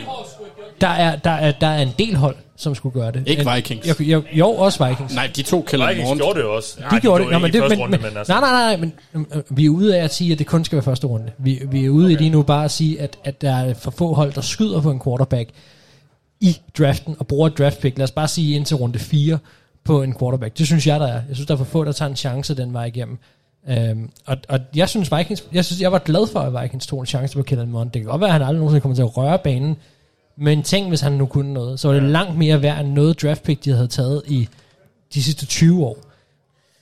[0.81, 3.23] der, er, der, er, der er en del hold, som skulle gøre det.
[3.28, 3.89] Ikke En- Vikings.
[3.89, 5.15] Jo, jo, jo også Vikings.
[5.15, 6.23] Nej, de to kælder Vikings rundt.
[6.23, 6.78] gjorde det også.
[6.90, 7.32] de gjorde det.
[7.32, 8.32] Nå, men det men, runde, men, men altså...
[8.32, 10.77] nej, nej, nej, men øh, vi er ude af at sige, at det kun skal
[10.77, 11.32] være første runde.
[11.39, 12.15] Vi, vi er ude okay.
[12.15, 14.81] i lige nu bare at sige, at, at der er for få hold, der skyder
[14.81, 15.51] på en quarterback
[16.40, 17.99] i draften og bruger et draft pick.
[17.99, 19.39] Lad os bare sige indtil runde 4
[19.85, 20.59] på en quarterback.
[20.59, 21.12] Det synes jeg, der er.
[21.28, 23.19] Jeg synes, der er for få, der tager en chance den vej igennem.
[23.68, 27.01] Øhm, og, og jeg synes Vikings, jeg synes, jeg var glad for, at Vikings tog
[27.01, 27.90] en chance på Kellen Mond.
[27.90, 29.76] Det kan godt være, at han aldrig nogensinde kommer til at røre banen,
[30.36, 33.22] men tænk, hvis han nu kunne noget, så var det langt mere værd end noget
[33.22, 34.48] draft pick, de havde taget i
[35.14, 35.98] de sidste 20 år.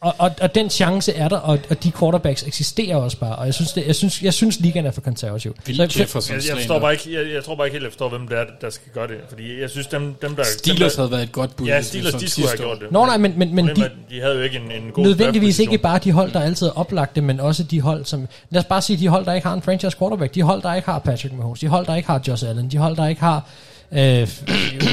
[0.07, 3.47] Og, og, og den chance er der, og, og de quarterbacks eksisterer også bare, og
[3.47, 5.57] jeg synes, det, jeg synes, jeg synes ligaen er for konservativ.
[5.65, 7.93] Bill Så- Jefferson Jeg, jeg, forstår bare ikke, jeg, jeg tror bare ikke helt, jeg
[7.93, 9.17] forstår, hvem det er, der skal gøre det.
[9.29, 10.45] Fordi jeg synes, dem, dem der...
[10.45, 11.67] Steelers dem, der, havde været et godt bud.
[11.67, 12.93] Ja, Steelers, de skulle have gjort det.
[12.93, 15.79] Nå nej, men, men, men de, de havde jo ikke en, en god nødvendigvis ikke
[15.79, 18.29] bare de hold, der altid er oplagte, men også de hold, som...
[18.51, 20.75] Lad os bare sige, de hold, der ikke har en franchise quarterback, de hold, der
[20.75, 23.21] ikke har Patrick Mahomes, de hold, der ikke har Josh Allen, de hold, der ikke
[23.21, 23.49] har...
[23.93, 24.29] Øh,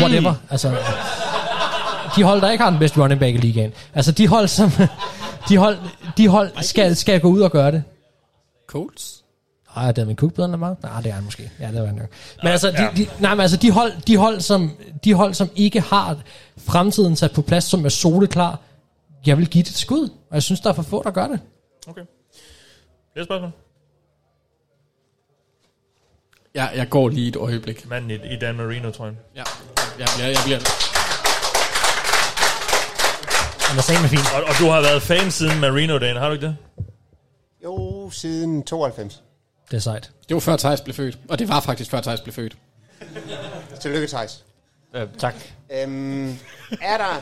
[0.01, 0.71] whatever, altså...
[2.15, 3.73] De hold, der ikke har den bedste running back i ligaen.
[3.93, 4.71] Altså de hold, som...
[5.49, 5.77] De hold,
[6.17, 7.83] de hold skal, skal gå ud og gøre det.
[8.67, 9.23] Colts?
[9.75, 10.75] Ej, er min Cook bedre end Lamar?
[10.83, 11.51] Nej, det er han måske.
[11.59, 12.09] Ja, det var han nok.
[12.43, 14.71] Men altså, de, de, nej, men altså de, hold, de, hold, som,
[15.03, 16.17] de hold, som ikke har
[16.57, 18.59] fremtiden sat på plads, som er soleklar,
[19.25, 20.09] jeg vil give det et skud.
[20.09, 21.39] Og jeg synes, der er for få, der gør det.
[21.87, 22.01] Okay.
[23.13, 23.51] Flere spørgsmål?
[26.55, 27.89] Ja, jeg går lige et øjeblik.
[27.89, 29.15] Manden i, i Dan Marino, tror jeg.
[29.35, 29.43] Ja,
[29.99, 30.27] jeg bliver...
[30.27, 30.92] Jeg bliver
[33.73, 34.33] Han er sagen fint.
[34.35, 36.57] Og, og du har været fan siden Marino-dagen, har du ikke det?
[37.63, 39.23] Jo, siden 92.
[39.71, 40.11] Det er sejt.
[40.29, 41.19] det var før Thijs blev født.
[41.29, 42.57] Og det var faktisk før Thijs blev født.
[43.81, 44.45] Tillykke, Thijs.
[44.93, 45.35] Øh, tak.
[45.71, 46.37] Øhm,
[46.81, 47.21] er der...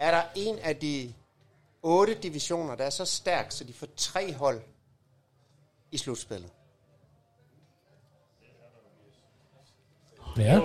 [0.00, 1.12] er der en af de
[1.82, 4.60] otte divisioner, der er så stærk, så de får tre hold
[5.92, 6.50] i slutspillet?
[10.38, 10.60] Ja.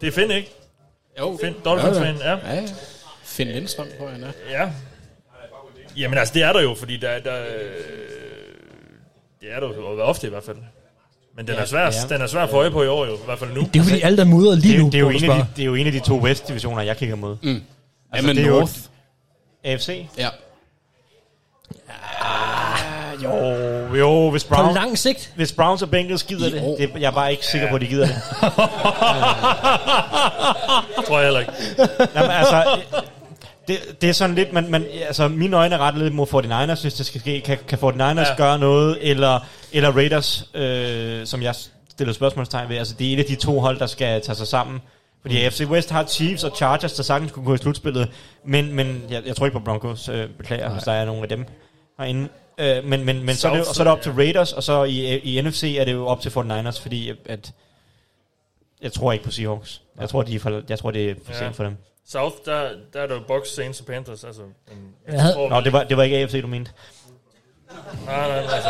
[0.00, 0.63] Det er Finn, ikke?
[1.18, 2.30] Jo, Finn, Dolphins fan, ja.
[2.30, 2.54] ja.
[2.54, 2.62] ja.
[3.24, 4.32] Finn Lindstrøm, tror jeg, han er.
[4.50, 4.70] Ja.
[5.96, 7.44] Jamen altså, det er der jo, fordi der, der
[9.40, 10.56] det er der jo ofte i hvert fald.
[11.36, 11.90] Men den, Ja, er svær, ja.
[12.14, 13.60] den er svær at få øje på i år jo, i hvert fald nu.
[13.60, 14.86] Det er jo fordi, alt er mudret lige Det, nu.
[14.86, 16.82] er- det, er jo en af de, det er jo en af de to West-divisioner,
[16.82, 17.36] jeg kigger mod.
[17.42, 17.48] Mm.
[17.48, 17.62] Altså,
[18.14, 18.74] Jamen det er jo- North.
[19.64, 20.06] AFC?
[20.18, 20.28] Ja.
[23.24, 25.32] Jo, jo, hvis På Browns, lang sigt.
[25.36, 27.86] hvis Browns og Bengals gider det, det, jeg er bare ikke sikker på, at de
[27.86, 28.16] gider det.
[31.06, 31.52] tror jeg heller ikke.
[32.14, 32.78] Jamen, altså,
[33.68, 36.82] det, det er sådan lidt, man, man, altså mine øjne er rettet lidt mod 49ers,
[36.82, 37.40] hvis det skal ske.
[37.40, 38.36] Kan, kan 49ers Ja.
[38.36, 39.40] gøre noget, eller,
[39.72, 41.54] eller Raiders, øh, som jeg
[41.90, 42.76] stiller spørgsmålstegn ved.
[42.76, 44.80] Altså det er et af de to hold, der skal tage sig sammen.
[45.22, 45.50] Fordi mm.
[45.52, 48.08] FC West har Chiefs og Chargers, der sagtens kunne gå i slutspillet.
[48.46, 51.28] Men, men jeg, jeg tror ikke på Broncos, øh, beklager, hvis der er nogen af
[51.28, 51.46] dem
[51.98, 52.28] herinde.
[52.58, 54.62] Øh, men men, men så, er det, jo- så er det op til Raiders, og
[54.62, 57.52] så i, i NFC er det jo op til 49ers, fordi at,
[58.82, 59.82] jeg tror ikke på Seahawks.
[60.00, 61.38] Jeg tror, de er for, jeg tror det er for Ja.
[61.38, 61.76] sent for dem.
[62.06, 64.24] South, der, der er der jo Bucks, Saints og Panthers.
[64.24, 66.70] Altså, men Jeg havde- tror, Nå, det var, det var ikke AFC, du mente.
[68.06, 68.68] Nej, nej, altså...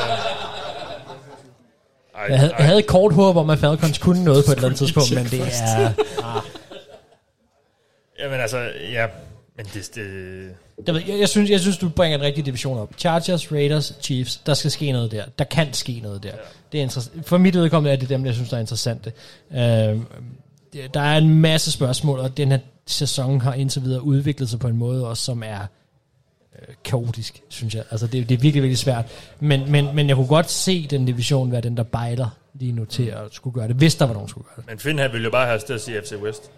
[2.15, 2.57] Ej, Jeg havde, ej.
[2.59, 5.15] jeg havde et kort håb om, at Falcons kunne noget på et eller andet tidspunkt,
[5.15, 5.93] men det er...
[8.19, 8.59] Jamen altså,
[8.93, 9.07] ja.
[9.57, 9.91] Men det...
[9.95, 10.55] det
[10.87, 12.95] Jeg, ved, jeg, jeg, synes, jeg synes, du bringer en rigtig division op.
[12.99, 14.37] Chargers, Raiders, Chiefs.
[14.37, 15.25] Der skal ske noget der.
[15.39, 16.33] Der kan ske noget der.
[16.73, 19.13] Det er interess- For mit vedkommende er det dem, jeg synes, der er interessante.
[19.53, 19.59] Øh,
[20.95, 24.69] der er en masse spørgsmål, og den her sæson har indtil videre udviklet sig på
[24.69, 25.61] en måde også, som er
[26.59, 27.85] øh, kaotisk, synes jeg.
[27.91, 29.05] Altså, det, det er virkelig, virkelig svært.
[29.41, 32.85] Men, men, men jeg kunne godt se den division være den, der bejler lige nu
[32.85, 34.67] til at skulle gøre det, hvis der var nogen, der skulle gøre det.
[34.67, 36.51] Men Finn han ville jo bare have os til at sige FC West.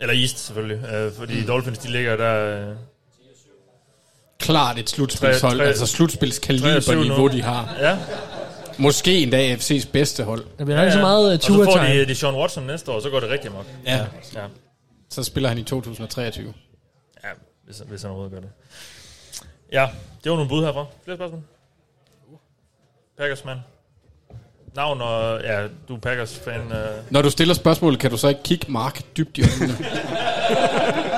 [0.00, 0.86] Eller East, selvfølgelig.
[0.88, 1.46] Øh, fordi mm.
[1.46, 2.68] Dolphins, de ligger der...
[2.70, 2.76] Øh,
[4.42, 7.76] Klart et slutspilshold, Tre- tre- altså slutspilskaliber-niveau, 23 de har.
[7.80, 7.98] Ja.
[8.78, 10.44] Måske endda AFC's bedste hold.
[10.58, 12.90] Der bliver nok ikke så meget uh, Og så får de, de Sean Watson næste
[12.92, 13.64] år, så går det rigtig nok.
[13.86, 13.96] Ja.
[14.34, 14.40] ja.
[15.10, 16.54] Så spiller han i 2023.
[17.24, 17.28] Ja,
[17.64, 18.50] hvis, hvis han overhovedet gør det.
[19.72, 19.88] Ja,
[20.24, 20.84] det var nogle bud herfra.
[21.04, 21.40] Flere spørgsmål?
[23.18, 23.58] Packers, mand.
[24.76, 25.40] Navn og...
[25.42, 26.60] Ja, du er Packers-fan.
[26.72, 26.88] Øh.
[27.10, 29.78] Når du stiller spørgsmål, kan du så ikke kigge Mark dybt i øjnene?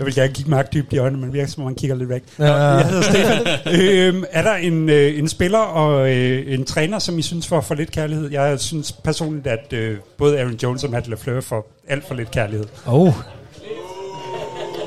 [0.00, 2.08] Jeg vil gerne kigge Mark dybt i øjnene, men virker som om man kigger lidt
[2.08, 2.22] væk.
[2.38, 2.44] Ja.
[2.46, 3.80] Nå, Jeg hedder Stefan.
[3.80, 7.60] øhm, er der en, øh, en spiller og øh, en træner, som I synes får
[7.60, 8.30] for lidt kærlighed?
[8.30, 12.30] Jeg synes personligt, at øh, både Aaron Jones og Matt LaFleur får alt for lidt
[12.30, 12.66] kærlighed.
[12.86, 13.12] Oh.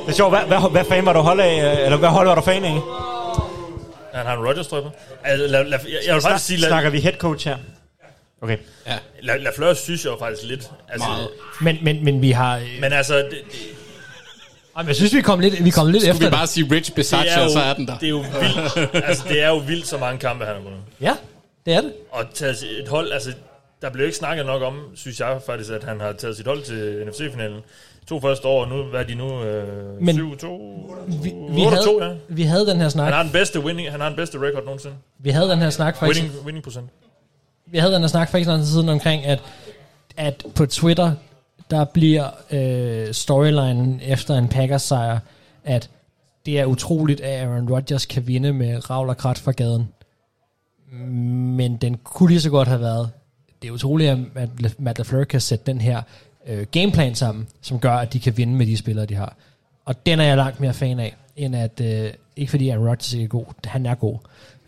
[0.06, 2.28] Det er sjovt, hvad, hvad, hvad fan var du hold af, øh, eller hvad hold
[2.28, 2.80] var du fan af?
[4.14, 4.82] Han har en Rodgers, på.
[5.24, 6.60] Altså, la, la, jeg, jeg vil faktisk sige...
[6.60, 7.58] La, Snakker vi head coach her?
[8.42, 8.58] Okay.
[8.88, 8.94] Ja.
[9.22, 10.70] La, Lafleur synes jeg jo faktisk lidt.
[10.90, 11.28] Altså, Meget.
[11.62, 12.58] Men, men, men vi har...
[12.58, 13.42] øh, Men altså, det, det,
[14.76, 16.68] Ej, men jeg synes, vi kom lidt, vi kom lidt Skulle efter vi bare sige
[16.72, 17.98] Rich det Bisaccia, jo, så er den der.
[17.98, 18.96] det er jo vildt.
[19.08, 20.80] altså, det er jo vildt, så mange kampe, han har vundet.
[21.02, 21.14] Ja,
[21.66, 21.94] det er det.
[22.12, 23.34] Og taget sit- et hold, altså,
[23.82, 26.62] der blev ikke snakket nok om, synes jeg faktisk, at han har taget sit hold
[26.64, 27.60] til NFC-finalen.
[28.08, 29.44] To første år, og nu hvad er de nu?
[29.44, 30.48] Øh, Men 7-2?
[31.08, 32.14] Vi, vi, 8-2, havde, ja.
[32.28, 33.04] vi havde den her snak.
[33.06, 34.96] Han har den bedste winning, han har den bedste record nogensinde.
[35.20, 36.22] Vi havde den her snak faktisk.
[36.24, 36.86] Winning, winning procent.
[37.68, 39.40] Vi havde den her snak for ikke så lang tid siden omkring, at,
[40.18, 41.12] at på Twitter,
[41.72, 45.20] der bliver øh, storylinen efter en Packers sejr,
[45.64, 45.90] at
[46.46, 49.88] det er utroligt, at Aaron Rodgers kan vinde med ravl og krat fra gaden.
[51.58, 53.10] Men den kunne lige så godt have været,
[53.62, 54.50] det er utroligt, at
[54.80, 56.02] Matt- LaFleur kan sætte den her
[56.48, 59.36] øh, gameplan sammen, som gør, at de kan vinde med de spillere, de har.
[59.86, 63.14] Og den er jeg langt mere fan af, end at, øh, ikke fordi Aaron Rodgers
[63.14, 64.18] ikke er god, han er god,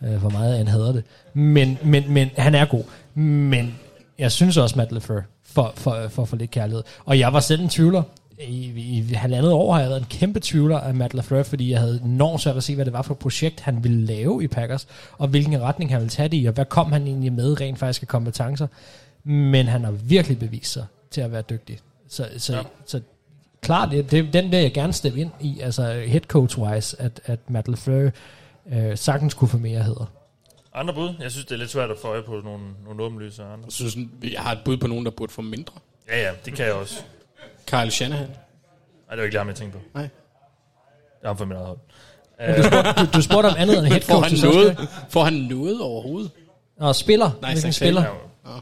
[0.02, 1.04] øh, for meget han hader det,
[1.34, 2.84] men, men, men han er god.
[3.20, 3.76] Men
[4.20, 6.84] jeg synes også, Matt LaFleur for, for, for, for lidt kærlighed.
[7.06, 8.04] Og jeg var selv en tvivler.
[8.40, 11.80] I, i halvandet år har jeg været en kæmpe tvivler af Matt LaFleur, fordi jeg
[11.80, 14.48] havde enormt svært at se, hvad det var for et projekt, han ville lave i
[14.48, 14.88] Packers,
[15.18, 17.80] og hvilken retning han ville tage det i, og hvad kom han egentlig med rent
[17.80, 18.68] faktisk af kompetencer.
[19.24, 21.80] Men han har virkelig bevist sig til at være dygtig.
[22.10, 22.62] Så, så, ja.
[22.86, 23.02] så
[23.62, 27.40] klart, det, det, den vil jeg gerne steppe ind i, altså head coach-wise, at, at
[27.50, 28.10] Matt LaFleur
[28.72, 30.12] øh, sagtens kunne få mere hedder.
[30.76, 31.14] Andre bud?
[31.20, 33.66] Jeg synes, det er lidt svært at få øje på nogle, nogle åbenlyse andre.
[33.66, 35.74] Jeg synes, jeg har et bud på nogen, der burde få mindre.
[36.08, 37.04] Ja, ja, det kan jeg også.
[37.68, 38.28] Kyle Shanahan.
[38.28, 38.36] Nej,
[39.10, 39.84] det var ikke lige ham, jeg tænkte på.
[39.94, 40.04] Nej.
[40.04, 40.12] Det
[41.24, 41.78] er ham for mit eget hold.
[42.40, 45.34] Men du spurgte, du, du spurgte om andet end head Får han, noget, får han
[45.34, 46.32] noget overhovedet?
[46.78, 47.32] Og spiller.
[47.42, 48.02] Nej, Hvilken spiller?
[48.02, 48.08] Ja,
[48.46, 48.62] jeg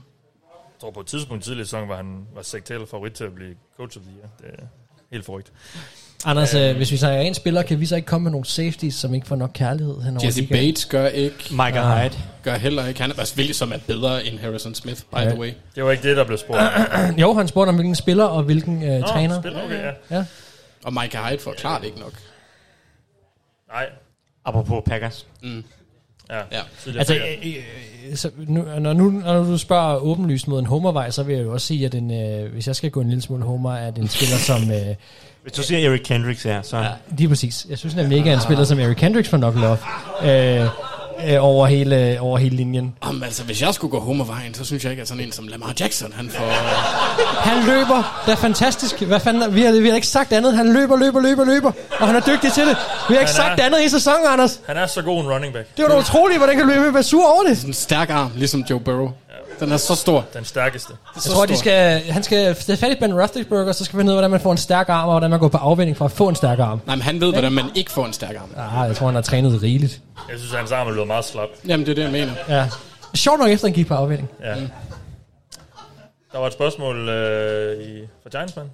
[0.81, 3.35] tror på et tidspunkt tidligere i sæsonen, var han var Zach Taylor favorit til at
[3.35, 4.30] blive coach of the year.
[4.41, 4.65] Det er
[5.11, 5.52] helt forrygt.
[6.26, 8.95] Anders, øh, hvis vi tager en spiller, kan vi så ikke komme med nogle safeties,
[8.95, 10.68] som ikke får nok kærlighed henover Jesse ligaen?
[10.68, 11.36] Bates gør ikke.
[11.52, 12.04] Michael Ah.
[12.12, 12.14] Hyde.
[12.44, 13.02] Gør heller ikke.
[13.02, 15.30] Han er hvilket som er bedre end Harrison Smith, by Ja.
[15.30, 15.52] the way.
[15.76, 16.60] Det var ikke det, der blev spurgt.
[17.22, 19.41] jo, han spurgte om hvilken spiller og hvilken øh, Nå, træner.
[19.41, 20.18] spiller, okay, ja.
[20.18, 20.26] ja.
[20.84, 22.14] Og Michael Hyde får klart ikke nok.
[23.68, 23.86] Nej.
[24.45, 25.28] Apropos Packers.
[25.44, 25.64] Mm.
[26.30, 26.62] Ja, Ja.
[26.98, 27.45] Altså, Packers.
[27.45, 27.56] øh,
[28.10, 31.44] øh, så nu, når, nu, når du spørger åbenlyst mod en homervej, så vil jeg
[31.44, 33.98] jo også sige, at en, øh, hvis jeg skal gå en lille smule homer, at
[33.98, 34.72] en spiller som...
[34.72, 34.95] Øh,
[35.44, 36.78] Hvis du siger Eric Kendricks her, så...
[36.78, 36.88] Ja,
[37.18, 37.65] lige præcis.
[37.70, 39.78] Jeg synes nemlig ikke, at en spiller som Eric Kendricks får nok love
[40.24, 40.68] øh, øh,
[41.40, 42.94] over, hele, over hele linjen.
[43.02, 45.48] Om, altså, hvis jeg skulle gå homervejen, så synes jeg ikke, at sådan en som
[45.48, 46.44] Lamar Jackson, han får...
[47.49, 48.24] Han løber.
[48.26, 49.02] Det er fantastisk.
[49.02, 49.56] Hvad fanden?
[49.56, 50.53] Vi har, vi har ikke sagt andet.
[50.57, 51.72] Han løber, løber, løber, løber.
[51.99, 52.78] Og han er dygtig til det.
[53.10, 54.60] Vi har ikke Han er- sagt andet i sæsonen, Anders.
[54.68, 55.68] Han er så god en running back.
[55.78, 57.57] Det var da utroligt, hvordan kan ved med sur over det?
[57.57, 59.11] Sådan en stærk arm, ligesom Joe Burrow.
[59.60, 60.26] Den er så stor.
[60.34, 60.94] Den stærkeste.
[61.16, 64.00] Jeg tror, de skal, han skal det er fat i Ben Roethlisberger, så skal vi
[64.00, 65.98] finde ud af, hvordan man får en stærk arm, og hvordan man går på afvinding
[65.98, 66.82] for at få en stærk arm.
[66.86, 68.50] Nej, men han ved, hvordan man ikke får en stærk arm.
[68.58, 70.02] Ah, jeg tror, han har trænet rigeligt.
[70.30, 71.50] Jeg synes, at hans arm er blevet meget slap.
[71.68, 72.34] Jamen, det er det, jeg mener.
[72.58, 72.70] Ja.
[73.16, 74.30] Sjovt nok efter, han gik på afvinding.
[74.44, 74.56] Ja.
[74.56, 74.68] Mm.
[76.32, 78.66] Der var et spørgsmål øh, i, fra Giantsman.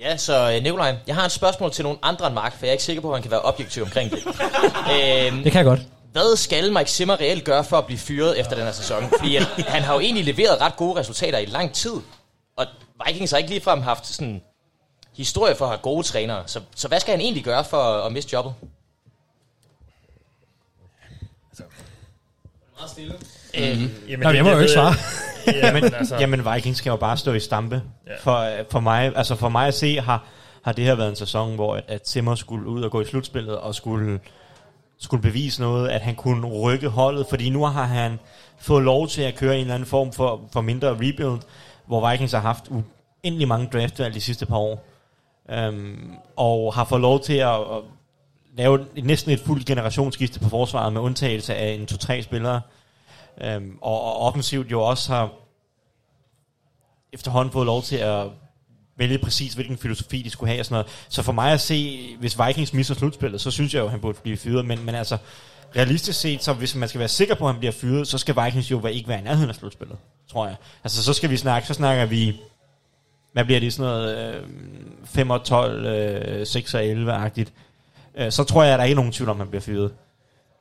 [0.00, 2.68] Ja, så øh, Nikolaj, jeg har et spørgsmål til nogle andre end Mark, for jeg
[2.68, 4.18] er ikke sikker på, at han kan være objektiv omkring det.
[4.26, 5.80] øhm, Det kan jeg godt.
[6.12, 9.04] Hvad skal Mike Zimmer reelt gøre for at blive fyret efter den her sæson?
[9.18, 11.94] Fordi at, han har jo egentlig leveret ret gode resultater i lang tid.
[12.56, 12.66] Og
[13.06, 14.42] Vikings har ikke ligefrem haft sådan
[15.16, 16.42] historie for at have gode trænere.
[16.46, 18.54] Så, så hvad skal han egentlig gøre for at, at miste jobbet?
[22.78, 23.14] Meget stille.
[23.54, 24.94] Øhm, Jamen, Nå, jeg må jo ikke svare.
[25.66, 25.96] jamen, altså.
[25.96, 26.16] altså.
[26.16, 27.82] jamen, Vikings skal jo bare stå i stampe.
[28.06, 28.12] Ja.
[28.20, 30.24] For, for, mig, altså for mig at se, har,
[30.64, 33.04] har det her været en sæson, hvor at, at Zimmer skulle ud og gå i
[33.04, 34.20] slutspillet, og skulle,
[35.02, 38.18] skulle bevise noget, at han kunne rykke holdet, fordi nu har han
[38.58, 41.40] fået lov til at køre en eller anden form for, for mindre rebuild,
[41.86, 42.64] hvor Vikings har haft
[43.24, 44.84] uendelig mange draftvalg de sidste par år,
[45.50, 47.82] øhm, og har fået lov til at, at
[48.56, 52.60] lave næsten et fuldt generationsskifte på forsvaret, med undtagelse af en to-tre spillere,
[53.40, 55.30] øhm, og, og offensivt jo også har
[57.12, 58.26] efterhånden fået lov til at
[58.96, 60.86] vælge præcis, hvilken filosofi de skulle have og sådan noget.
[61.08, 64.00] Så for mig at se, hvis Vikings misser slutspillet, så synes jeg jo, at han
[64.00, 64.64] burde blive fyret.
[64.66, 65.16] Men, men altså,
[65.76, 68.36] realistisk set, så hvis man skal være sikker på, at han bliver fyret, så skal
[68.44, 69.96] Vikings jo være- ikke være i nærheden af slutspillet,
[70.32, 70.56] tror jeg.
[70.84, 72.40] Altså, så skal vi snakke, så snakker vi,
[73.32, 74.42] hvad bliver det, sådan noget øh,
[75.04, 77.52] 5 og 12, øh, 6 og 11-agtigt.
[78.18, 79.92] Øh, så tror jeg, at der er ikke nogen tvivl om, at han bliver fyret.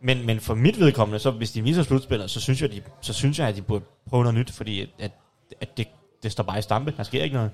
[0.03, 3.13] Men, men for mit vedkommende, så hvis de viser slutspillet, så synes jeg, de, så
[3.13, 5.11] synes jeg at de burde prøve noget nyt, fordi at,
[5.61, 5.87] at det,
[6.23, 6.93] det står bare i stampe.
[6.97, 7.51] Der sker ikke noget.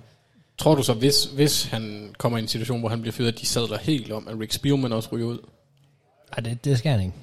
[0.58, 3.40] Tror du så, hvis, hvis han kommer i en situation, hvor han bliver fyret, at
[3.40, 5.38] de sadler helt om, at Rick Spielman også ryger ud?
[6.38, 7.14] Ej, det, det skal han ikke.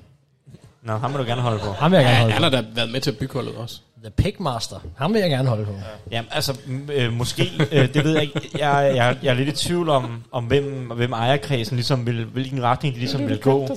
[0.82, 1.72] Nå, ham vil du gerne holde på.
[1.72, 2.56] Ham vil jeg gerne Ja, holde han på.
[2.56, 3.80] har da været med til at bygge holdet også.
[4.02, 4.78] The Pigmaster.
[4.96, 5.72] Ham vil jeg gerne holde på.
[6.10, 6.58] Jamen, altså,
[6.92, 8.50] øh, måske, øh, det ved jeg ikke.
[8.58, 12.62] Jeg, jeg, jeg er lidt i tvivl om, om hvem, hvem ejerkredsen ligesom vil, hvilken
[12.62, 13.68] retning de ligesom vil gå.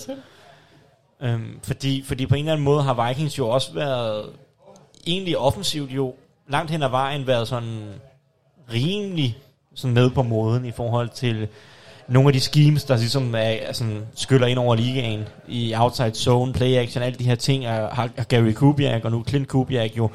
[1.22, 4.26] Øhm, fordi, fordi på en eller anden måde har Vikings jo også været,
[5.08, 6.16] egentlig offensivt jo,
[6.50, 7.84] langt hen ad vejen været sådan
[8.74, 9.38] rimelig
[9.78, 11.48] sådan med på moden i forhold til
[12.08, 16.16] nogle af de schemes, der ligesom er, er sådan, skyller ind over ligaen i outside
[16.16, 19.98] zone, play action, alle de her ting, er, har, Gary Kubiak og nu Clint Kubiak
[19.98, 20.10] jo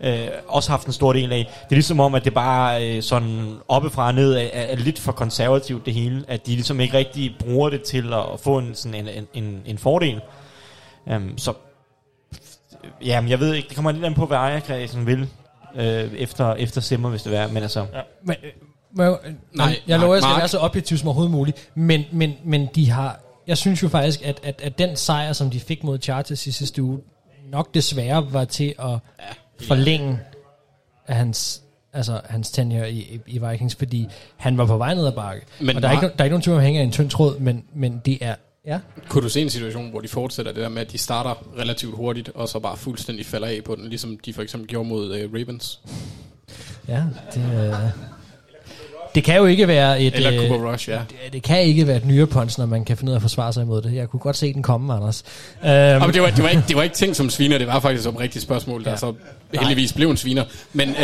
[0.00, 1.50] øh, også haft en stor del af.
[1.64, 4.98] Det er ligesom om, at det bare øh, sådan oppefra og ned er, er, lidt
[4.98, 8.74] for konservativt det hele, at de ligesom ikke rigtig bruger det til at få en,
[8.74, 10.20] sådan en, en, en, en fordel.
[11.06, 11.52] Um, så
[13.04, 15.28] jamen, jeg ved ikke, det kommer lidt an på, hvad ejerkredsen vil
[15.76, 17.80] øh, efter, efter Simmer, hvis det er, men altså...
[17.80, 18.00] Ja.
[18.24, 18.50] Men, øh,
[18.96, 19.18] jeg,
[19.52, 21.70] nej, jeg lover, jeg skal være så objektiv som overhovedet muligt.
[21.74, 23.20] Men, men, men de har...
[23.46, 26.52] Jeg synes jo faktisk, at, at, at den sejr, som de fik mod Chargers i
[26.52, 26.98] sidste uge,
[27.50, 28.98] nok desværre var til at ja,
[29.66, 30.20] forlænge
[31.06, 31.62] af hans,
[31.92, 35.46] altså, hans tenure i, i, Vikings, fordi han var på vej ned ad bakke.
[35.60, 36.92] Men og der er, ikke, der er ikke nogen tvivl om, at hænger i en
[36.92, 38.34] tynd tråd, men, men det er...
[38.66, 38.80] Ja.
[39.08, 41.96] Kunne du se en situation, hvor de fortsætter det der med, at de starter relativt
[41.96, 45.24] hurtigt, og så bare fuldstændig falder af på den, ligesom de for eksempel gjorde mod
[45.24, 45.80] uh, Ravens?
[46.88, 47.02] Ja,
[47.34, 47.74] det, øh,
[49.14, 50.14] det kan jo ikke være et...
[50.14, 50.94] Eller øh, Cooper Rush, ja.
[50.94, 53.52] Det, det kan ikke være et nyrepunch, når man kan finde ud af at forsvare
[53.52, 53.94] sig imod det.
[53.94, 55.24] Jeg kunne godt se den komme, Anders.
[55.62, 57.66] Um, Um, men det, var, det, var ikke, det var ikke ting som sviner, det
[57.66, 58.96] var faktisk et rigtigt spørgsmål, der ja.
[58.96, 59.14] så
[59.54, 60.44] heldigvis blev en sviner.
[60.72, 60.94] Men øh,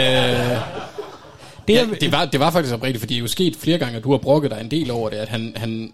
[1.69, 3.97] det, ja, det, var, det var faktisk oprigtigt, fordi det er jo sket flere gange,
[3.97, 5.93] at du har brokket dig en del over det, at han, han Jamen,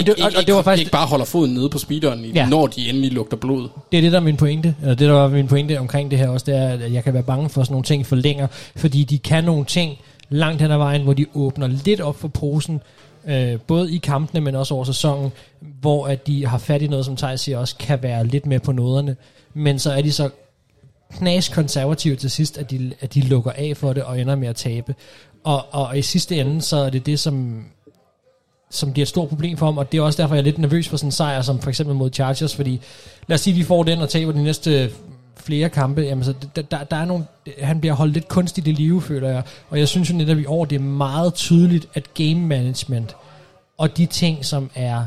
[0.00, 2.46] ikke, det- ikke, og det var faktisk- ikke bare holder foden nede på speederen, Ja.
[2.48, 3.68] når de endelig lugter blod.
[3.92, 4.74] Det er det, der er min pointe.
[4.82, 7.14] Eller det, der var min pointe omkring det her også, det er, at jeg kan
[7.14, 9.98] være bange for sådan nogle ting for længere, fordi de kan nogle ting
[10.32, 12.80] langt hen ad vejen, hvor de åbner lidt op for posen,
[13.26, 17.04] øh, både i kampene, men også over sæsonen, hvor at de har fat i noget,
[17.04, 19.16] som Thijs siger, også kan være lidt med på noderne.
[19.54, 20.30] Men så er de så
[21.18, 24.48] knas konservative til sidst, at de, at de lukker af for det og ender med
[24.48, 24.94] at tabe.
[25.44, 27.64] Og, og i sidste ende, så er det det, som
[28.72, 30.58] som bliver et stort problem for ham, og det er også derfor, jeg er lidt
[30.58, 32.80] nervøs for sådan en sejr, som for eksempel mod Chargers, fordi
[33.26, 34.90] lad os sige, at vi får den og taber de næste
[35.36, 37.24] flere kampe, jamen så der, der, der er nogle,
[37.58, 40.46] han bliver holdt lidt kunstigt i live, føler jeg, og jeg synes jo netop i
[40.46, 43.16] år, det er meget tydeligt, at game management
[43.78, 45.06] og de ting, som er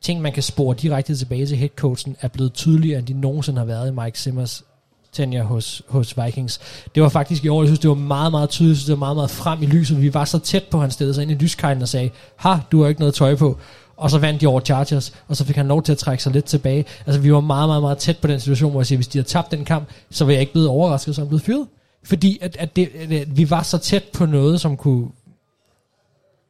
[0.00, 3.66] ting, man kan spore direkte tilbage til headcoachen, er blevet tydeligere, end de nogensinde har
[3.66, 4.64] været i Mike Simmers
[5.12, 6.60] tenure hos, hos Vikings.
[6.94, 9.16] Det var faktisk i år, jeg synes, det var meget, meget tydeligt, det var meget,
[9.16, 10.00] meget frem i lyset.
[10.00, 12.56] Vi var så tæt på, hans han stillede sig ind i lyskejlen og sagde, ha,
[12.72, 13.58] du har ikke noget tøj på.
[14.02, 16.32] Og så vandt de over Chargers, og så fik han lov til at trække sig
[16.32, 16.84] lidt tilbage.
[17.06, 19.18] Altså, vi var meget, meget, meget tæt på den situation, hvor jeg siger, hvis de
[19.18, 21.66] havde tabt den kamp, så var jeg ikke blevet overrasket, så han blev fyret.
[22.04, 25.08] Fordi at, at, det, at vi var så tæt på noget, som kunne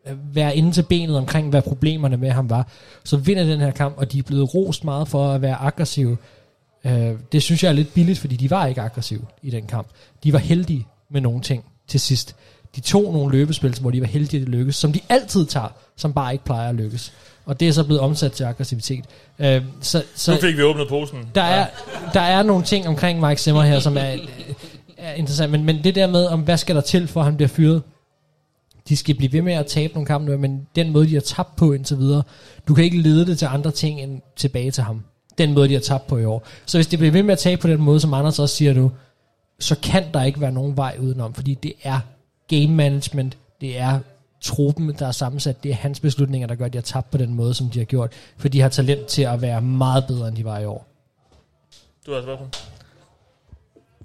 [0.07, 2.69] øh, være inde til benet omkring, hvad problemerne med ham var.
[3.05, 6.17] Så vinder den her kamp, og de er blevet rost meget for at være aggressive.
[6.85, 9.87] Øh, det synes jeg er lidt billigt, fordi de var ikke aggressive i den kamp.
[10.25, 12.37] De var heldige med nogle ting til sidst.
[12.77, 15.69] De tog nogle løbespil, hvor de var heldige, at det lykkedes, som de altid tager,
[15.97, 17.13] som bare ikke plejer at lykkes.
[17.45, 19.05] Og det er så blevet omsat til aggressivitet.
[19.39, 21.19] Øh, så, så Nu fik vi åbnet posen.
[21.35, 21.67] Der er,
[22.15, 24.17] der er nogle ting omkring Mike Zimmer her, som er,
[24.97, 25.53] er interessant.
[25.53, 27.83] Men, men det der med, om hvad skal der til, for at han bliver fyret?
[28.89, 31.57] De skal blive ved med at tabe nogle kampe, men den måde, de har tabt
[31.57, 32.23] på indtil videre,
[32.69, 35.03] du kan ikke lede det til andre ting end tilbage til ham.
[35.39, 36.47] Den måde, de har tabt på i år.
[36.67, 38.73] Så hvis de bliver ved med at tabe på den måde, som Anders også siger
[38.73, 38.93] nu,
[39.61, 42.01] så kan der ikke være nogen vej udenom, fordi det er
[42.49, 43.99] game management, det er
[44.43, 47.19] truppen, der er sammensat, det er hans beslutninger, der gør, at de har tabt på
[47.19, 50.29] den måde, som de har gjort, for de har talent til at være meget bedre,
[50.29, 50.87] end de var i år.
[52.07, 52.49] Du har et spørgsmål.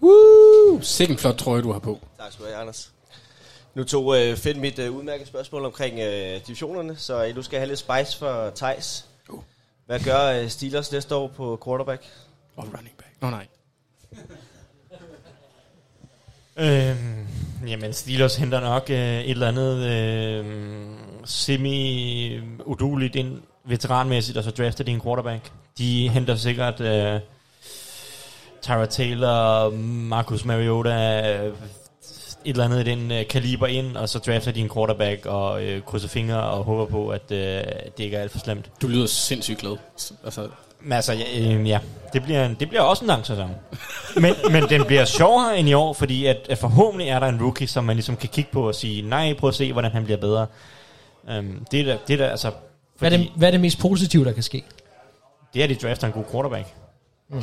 [0.01, 0.81] Woo!
[0.81, 1.99] Sikke flot trøje, du har på.
[2.19, 2.91] Tak skal du have, Anders.
[3.75, 7.59] Nu tog øh, Finn mit øh, udmærket spørgsmål omkring øh, divisionerne, så øh, nu skal
[7.59, 9.05] have lidt spice for Thijs.
[9.85, 12.03] Hvad gør øh, Steelers næste år på quarterback?
[12.55, 13.11] Og running back.
[13.21, 13.47] Nå oh, nej.
[16.59, 17.27] Øhm,
[17.67, 20.45] jamen, Steelers henter nok øh, et eller andet øh,
[21.25, 25.51] semi-uduligt ind veteranmæssigt, og så drafter de en quarterback.
[25.77, 27.19] De henter sikkert øh,
[28.61, 31.53] Tyra Taylor, Marcus Mariota, øh,
[32.45, 35.63] et eller andet i den øh, kaliber ind, og så drafter de en quarterback og
[35.63, 37.37] øh, krydser fingre og håber på, at øh,
[37.97, 38.71] det ikke er alt for slemt.
[38.81, 39.77] Du lyder sindssygt glad.
[40.23, 40.49] Altså,
[40.81, 41.79] men altså, ja, øh, ja.
[42.13, 43.51] Det, bliver det bliver også en lang sæson.
[44.15, 47.41] men, men den bliver sjovere end i år, fordi at, at forhåbentlig er der en
[47.41, 50.03] rookie, som man ligesom kan kigge på og sige, nej, prøv at se, hvordan han
[50.03, 50.47] bliver bedre.
[51.37, 52.51] Um, det er da, det er da, altså...
[52.99, 54.63] Hvad er, det, hvad er det mest positive, der kan ske?
[55.53, 56.67] Det er, at de drafter en god quarterback.
[57.29, 57.41] Mm.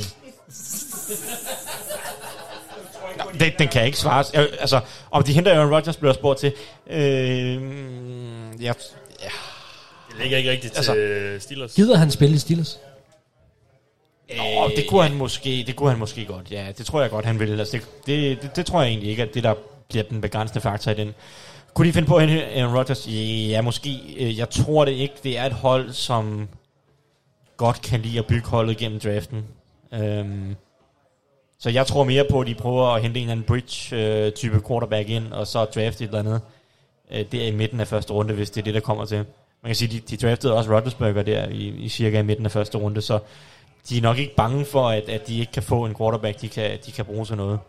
[3.40, 4.30] Den, den kan ikke svares.
[4.34, 4.80] Jeg, altså,
[5.10, 6.52] om de henter Aaron Rodgers, bliver jeg spurgt til.
[6.90, 7.00] Øh,
[8.62, 8.72] ja,
[9.22, 9.30] ja.
[10.10, 11.74] Det ligger ikke rigtigt til Altså- Steelers.
[11.74, 12.78] Gider han spille i Steelers?
[14.30, 16.50] Nå, det kunne han måske, det kunne han måske godt.
[16.50, 17.58] Ja, det tror jeg godt, han ville.
[17.58, 19.54] Altså, det, det, det, det tror jeg egentlig ikke, at det der
[19.88, 21.14] bliver den begrænsende faktor i den.
[21.74, 23.08] Kunne de finde på Aaron Rodgers?
[23.08, 24.00] Ja, måske.
[24.18, 25.14] Øh, Jeg tror det ikke.
[25.22, 26.48] Det er et hold, som
[27.56, 29.44] godt kan lide at bygge holdet gennem draften.
[29.94, 30.56] Øhm,
[31.58, 35.08] så jeg tror mere på, at de prøver at hente en eller anden bridge-type quarterback
[35.08, 36.40] ind, og så drafte et eller andet.
[37.12, 39.16] Øh, det er i midten af første runde, hvis det er det, der kommer til.
[39.62, 42.52] Man kan sige, de, de draftede også Rodgersberger der i, i cirka i midten af
[42.52, 43.18] første runde, så
[43.88, 46.48] de er nok ikke bange for, at, at de ikke kan få en quarterback, de
[46.48, 47.60] kan, de kan bruge til noget.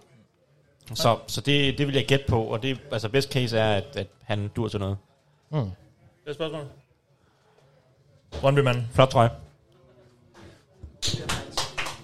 [0.94, 3.96] Så, så det, det vil jeg gætte på, og det, altså best case er, at,
[3.98, 4.98] at han dur til noget.
[5.52, 5.58] Mm.
[5.60, 5.72] Det
[6.26, 6.66] er et spørgsmål.
[8.32, 8.90] Brøndby-manden.
[8.94, 9.30] Flot trøje.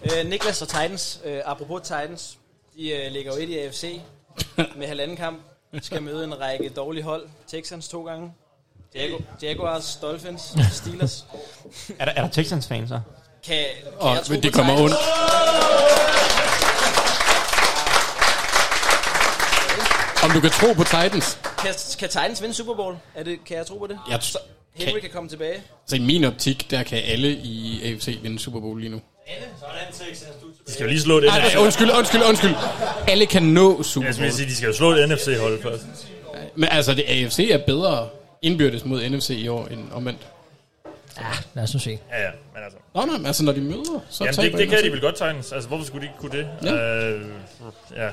[0.03, 2.37] Øh, Niklas og Titans, øh, apropos Titans,
[2.75, 4.01] de øh, ligger jo et i AFC
[4.77, 5.41] med halvanden kamp.
[5.81, 7.29] Skal møde en række dårlige hold.
[7.47, 8.33] Texans to gange.
[8.95, 11.25] Jagu- Jaguars, Dolphins, Steelers.
[11.99, 12.99] Er der, er der Texans-fans så?
[13.45, 14.95] Kan, kan Og jeg tro det kommer ondt.
[20.23, 21.37] Om du kan tro på Titans?
[21.57, 22.95] Kan, kan Titans vinde Super Bowl?
[23.15, 23.99] Er det, kan jeg tro på det?
[24.09, 24.37] Jeg Så
[24.75, 25.61] Henry kan komme tilbage.
[25.87, 29.01] Så i min optik, der kan alle i AFC vinde Super Bowl lige nu.
[30.67, 31.53] De skal jo lige slå et Nej, NFC.
[31.53, 32.55] nej, undskyld, undskyld, undskyld.
[33.07, 34.31] Alle kan nå Super Jeg Bowl.
[34.31, 35.83] skulle sige, de skal jo slå et NFC-hold først.
[36.55, 38.07] Men altså, det AFC er bedre
[38.41, 40.19] indbyrdes mod NFC i år end omvendt.
[41.21, 41.89] Ja, lad os nu se.
[42.11, 42.77] Ja, ja, men altså.
[42.95, 45.15] Nå, nej, men altså, når de møder, så Jamen, det, det kan de vel godt
[45.15, 45.51] Titans.
[45.51, 46.47] Altså, hvorfor skulle de ikke kunne det?
[46.63, 47.05] Ja.
[47.09, 47.21] Øh,
[47.95, 48.09] ja.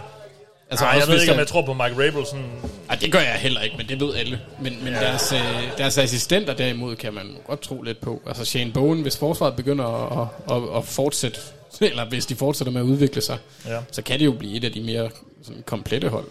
[0.70, 2.46] Altså, Ej, jeg ved hvis ikke, om jeg tror på Mike Rabel sådan...
[2.90, 4.40] Ej, det gør jeg heller ikke, men det ved alle.
[4.60, 5.00] Men, men Ja.
[5.00, 5.06] ja.
[5.06, 8.22] deres, øh, deres assistenter derimod kan man godt tro lidt på.
[8.26, 9.84] Altså Shane Bowen, hvis forsvaret begynder
[10.20, 11.40] at, at, at, at fortsætte,
[11.80, 13.78] eller hvis de fortsætter med at udvikle sig, Ja.
[13.92, 15.10] så kan det jo blive et af de mere
[15.42, 16.24] sådan, komplette hold.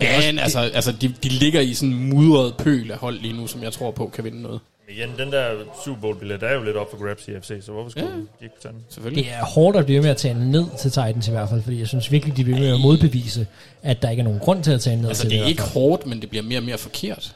[0.00, 2.98] Det er også- Men altså, altså de, de ligger i sådan en mudret pøl af
[2.98, 4.60] hold lige nu, som jeg tror på kan vinde noget.
[4.90, 5.50] Igen, den der
[5.84, 8.16] Super Bowl-billet er jo lidt op for grabs i FC, så hvorfor skulle Ja.
[8.16, 8.80] de ikke tage den?
[8.88, 9.24] Selvfølgelig.
[9.24, 11.62] Det er hårdt at blive med at tage den ned til Titans i hvert fald,
[11.62, 13.46] fordi jeg synes virkelig, de bliver med at modbevise,
[13.82, 15.40] at der ikke er nogen grund til at tage den ned Altså til det er
[15.40, 17.34] i hvert ikke hårdt, men det bliver mere og mere forkert.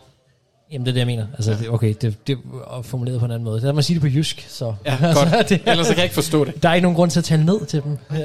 [0.72, 1.26] Jamen, det er det, jeg mener.
[1.34, 2.38] Altså, det, okay, det, det
[2.76, 3.60] er formuleret på en anden måde.
[3.60, 4.74] Lad mig sige det på jysk, så.
[4.86, 5.52] Ja, godt.
[5.66, 6.62] Ellers så kan jeg ikke forstå det.
[6.62, 7.98] Der er ikke nogen grund til at tage ned til dem.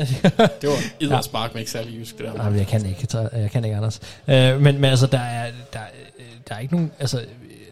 [0.62, 2.34] Det var edderspark med ikke særlig jysk, det der.
[2.34, 4.00] Nej, men jeg kan ikke, jeg kan ikke, Anders.
[4.28, 5.80] Øh, men, men altså, der er, der,
[6.50, 6.92] der er ikke nogen...
[7.00, 7.22] Altså,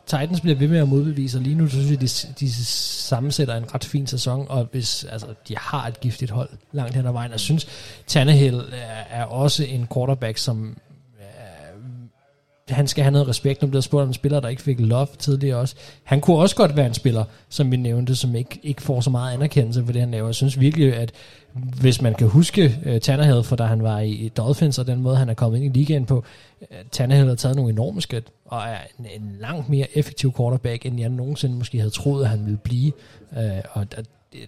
[0.07, 3.56] Titans bliver ved med at modbevise, og lige nu så synes jeg, de, de sammensætter
[3.56, 7.11] en ret fin sæson, og hvis, altså, de har et giftigt hold langt hen ad
[7.11, 7.32] vejen.
[7.32, 7.68] Jeg synes,
[8.07, 10.77] Tannehill er, er også en quarterback, som
[11.19, 13.61] øh, han skal have noget respekt.
[13.61, 15.76] Nu bliver spurgt om en spiller, der ikke fik love tidligere også.
[16.03, 19.10] Han kunne også godt være en spiller, som vi nævnte, som ikke, ikke får så
[19.10, 20.27] meget anerkendelse for det, han laver.
[20.27, 21.11] Jeg synes virkelig, at
[21.53, 25.02] hvis man kan huske uh, Tannehill, for da han var i, i Dolphins, og den
[25.02, 26.23] måde, han er kommet ind i ligaen på,
[26.61, 30.85] uh, Tannehill har taget nogle enorme skridt, og er en, en langt mere effektiv quarterback,
[30.85, 32.91] end jeg nogensinde måske havde troet, at han ville blive.
[33.31, 33.41] Uh,
[33.72, 34.07] og det,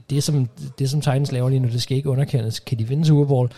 [0.09, 0.49] det, som,
[0.79, 2.59] det, som Titans laver lige nu, det skal ikke underkendes.
[2.59, 3.49] Kan de vinde Super Bowl?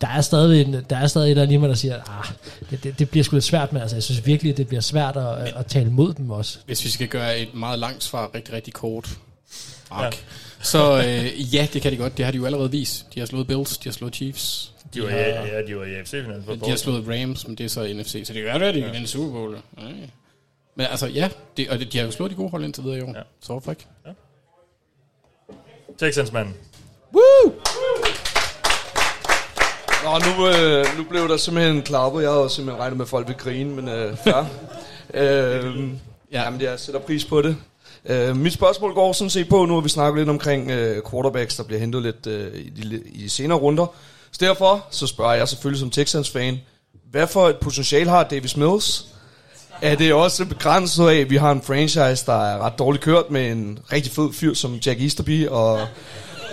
[0.00, 2.26] Der er stadig, en- der er stadig et eller andet, der siger, ah,
[2.70, 4.80] det, det, det bliver sgu lidt svært, men altså, jeg synes virkelig, at det bliver
[4.80, 6.58] svært at, at tale mod dem også.
[6.66, 9.18] Hvis vi skal gøre et meget langt svar rigtig, rigtig kort
[9.90, 10.18] ark, ja.
[10.62, 12.16] så øh, ja, det kan de godt.
[12.16, 13.14] Det har de jo allerede vist.
[13.14, 14.72] De har slået Bills, de har slået Chiefs.
[14.94, 17.64] De var, har, ja, ja, de var i par De har slået Rams, men det
[17.64, 19.58] er så NFC, så det kan være, at de kan vinde Super Bowl.
[19.78, 19.82] Ja.
[20.76, 22.98] Men altså, ja, det, og det, de har jo slået de gode hold indtil videre
[22.98, 23.12] i år.
[23.16, 23.22] Ja.
[23.40, 23.86] Så hvorfor ikke?
[24.06, 24.10] Ja.
[25.98, 26.48] Texans, mand.
[27.14, 27.52] Woo!
[30.04, 32.22] Nå, nu, øh, nu blev der simpelthen klappet.
[32.22, 34.46] Jeg havde også simpelthen regnet med, at folk ville grine, men øh, fair.
[35.14, 35.90] øh,
[36.32, 36.42] ja.
[36.42, 37.56] Jamen, jeg sætter pris på det.
[38.04, 41.56] Øh, mit spørgsmål går sådan set på, nu har vi snakket lidt omkring øh, quarterbacks,
[41.56, 43.94] der bliver hentet lidt øh, i, de, i de senere runder.
[44.32, 46.60] Så derfor så spørger jeg selvfølgelig som Texans-fan,
[47.10, 49.06] hvad for et potentiale har Davis Mills?
[49.82, 53.30] Er det også begrænset af, at vi har en franchise, der er ret dårligt kørt
[53.30, 55.80] med en rigtig fed fyr som Jack Easterby og,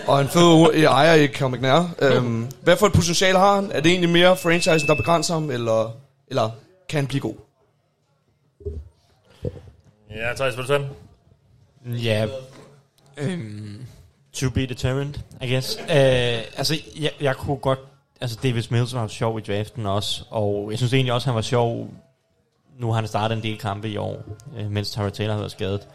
[0.07, 1.89] og en fed ejer i Cal McNair?
[2.01, 3.71] Øhm, hvad for et potentiale har han?
[3.71, 5.91] Er det egentlig mere franchisen, der begrænser ham, eller,
[6.27, 6.49] eller
[6.89, 7.35] kan han blive god?
[10.09, 10.89] Ja, Thijs, vil du tage?
[11.85, 12.27] Ja.
[13.17, 13.85] Øhm,
[14.33, 15.77] to be determined, I guess.
[15.79, 15.87] Uh,
[16.57, 17.79] altså, jeg, jeg kunne godt...
[18.21, 21.41] Altså, Davis Mills var sjov i draften også, og jeg synes egentlig også, han var
[21.41, 21.89] sjov...
[22.79, 24.23] Nu har han startet en del kampe i år,
[24.59, 25.87] uh, mens Tyra Taylor har været skadet.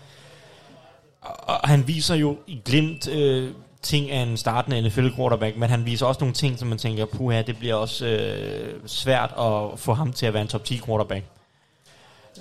[1.21, 3.51] Og, og han viser jo i glimt uh,
[3.83, 7.05] ting af en startende NFL quarterback, men han viser også nogle ting, som man tænker,
[7.05, 10.81] puha, det bliver også øh, svært at få ham til at være en top 10
[10.87, 11.25] quarterback.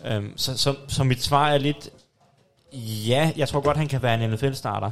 [0.05, 1.89] Øhm, så, så, så mit svar er lidt,
[3.07, 4.91] ja, jeg tror godt, han kan være en NFL-starter.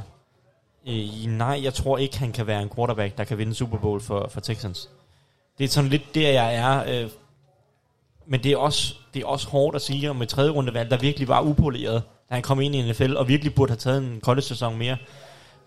[0.86, 4.00] Øh, nej, jeg tror ikke, han kan være en quarterback, der kan vinde Super Bowl
[4.00, 4.88] for, for Texans.
[5.58, 7.02] Det er sådan lidt der, jeg er.
[7.02, 7.10] Øh,
[8.26, 10.96] men det er, også, det er også hårdt at sige om et tredje rundevalg, der
[10.96, 14.20] virkelig var upoleret, da han kom ind i NFL, og virkelig burde have taget en
[14.20, 14.96] college-sæson mere.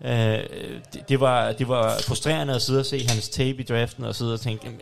[0.02, 0.44] Øh,
[0.94, 4.16] det, det, var, det var frustrerende at sidde og se hans tape i draften, og
[4.16, 4.80] sidde og tænke,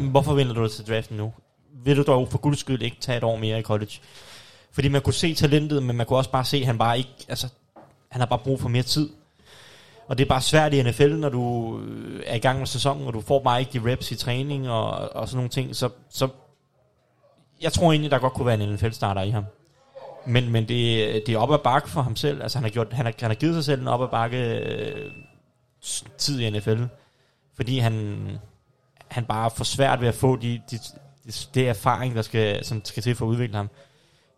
[0.00, 1.32] hvorfor vinder du dig til draften nu?
[1.84, 3.92] Vil du dog for guds skyld ikke tage et år mere i college?
[4.72, 7.10] Fordi man kunne se talentet, men man kunne også bare se, at han bare ikke,
[7.28, 7.48] altså,
[8.08, 9.08] han har bare brug for mere tid.
[10.08, 13.06] Og det er bare svært i NFL, når du øh, er i gang med sæsonen,
[13.06, 15.76] og du får bare ikke de reps i træning og, og sådan nogle ting.
[15.76, 16.28] Så, så
[17.62, 19.44] jeg tror egentlig, der godt kunne være en NFL-starter i ham.
[20.26, 22.42] Men, men det, det er op ad bakke for ham selv.
[22.42, 24.58] Altså, han har, gjort, han har, han har givet sig selv en op ad bakke
[24.58, 25.10] øh,
[26.18, 26.82] tid i NFL.
[27.56, 28.26] Fordi han,
[29.08, 30.78] han bare får svært ved at få de, de,
[31.26, 33.70] de, de erfaring, der skal, som skal til for at udvikle ham.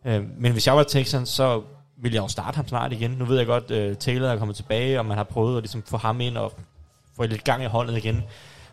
[0.05, 1.63] Øh, men hvis jeg var Texans, så
[2.01, 3.11] vil jeg jo starte ham snart igen.
[3.11, 5.83] Nu ved jeg godt, uh, Taylor er kommet tilbage, og man har prøvet at ligesom
[5.83, 6.53] få ham ind og
[7.15, 8.23] få lidt gang i holdet igen.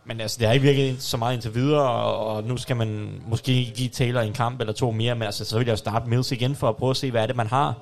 [0.05, 3.20] Men altså, det har ikke virket så meget indtil videre, og, og nu skal man
[3.26, 6.09] måske give Taylor en kamp eller to mere, men altså, så vil jeg jo starte
[6.09, 7.74] Mills igen for at prøve at se, hvad er det, man har.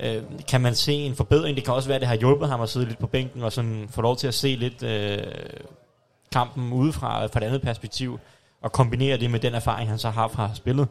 [0.00, 1.56] Øh, kan man se en forbedring?
[1.56, 3.52] Det kan også være, at det har hjulpet ham at sidde lidt på bænken og
[3.52, 5.18] sådan få lov til at se lidt øh,
[6.32, 8.18] kampen udefra fra et andet perspektiv,
[8.62, 10.88] og kombinere det med den erfaring, han så har fra spillet.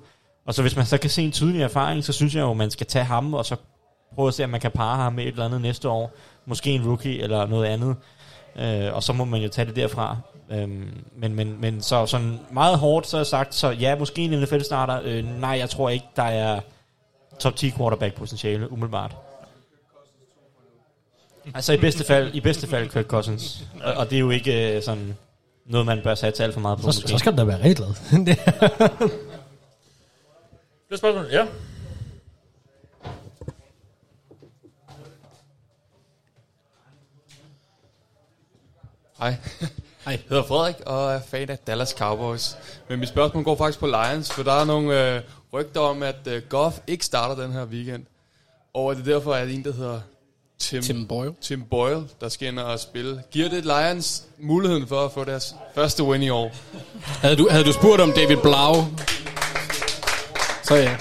[0.49, 2.71] Og så hvis man så kan se en tydelig erfaring, så synes jeg jo, man
[2.71, 3.55] skal tage ham, og så
[4.15, 6.11] prøve at se, om man kan parre ham med et eller andet næste år.
[6.45, 7.95] Måske en rookie eller noget andet.
[8.55, 10.17] Øh, og så må man jo tage det derfra.
[10.51, 14.41] Øhm, men, men, men så sådan meget hårdt, så er sagt, så ja, måske en
[14.41, 14.99] NFL-starter.
[15.03, 16.59] Øh, nej, jeg tror ikke, der er
[17.39, 19.15] top 10 quarterback potentiale, umiddelbart.
[21.55, 23.63] Altså i bedste fald, i bedste fald Kirk Cousins.
[23.83, 25.17] Og, og det er jo ikke øh, sådan
[25.65, 26.91] noget, man bør satse alt for meget på.
[26.91, 29.09] Så, så skal du da være rigtig glad.
[30.89, 31.25] Det- er spørgsmål.
[31.31, 31.47] Ja.
[39.19, 39.29] Hej.
[40.05, 40.11] Hej.
[40.13, 42.55] Jeg hedder Frederik og er fan af Dallas Cowboys.
[42.89, 45.21] Men mit spørgsmål går faktisk på Lions, for der er nogle øh,
[45.53, 48.05] rygter om, at øh, Goff ikke starter den her weekend.
[48.73, 50.01] Og det er derfor, at en, der hedder
[50.59, 51.33] Tim, Tim Boyle.
[51.41, 53.23] Tim Boyle, der skal ind og spille.
[53.31, 56.51] Giver det Lions muligheden for at få deres første win i år?
[57.03, 58.73] Havde du, havde du spurgt om David Blau,
[60.69, 60.97] så ja.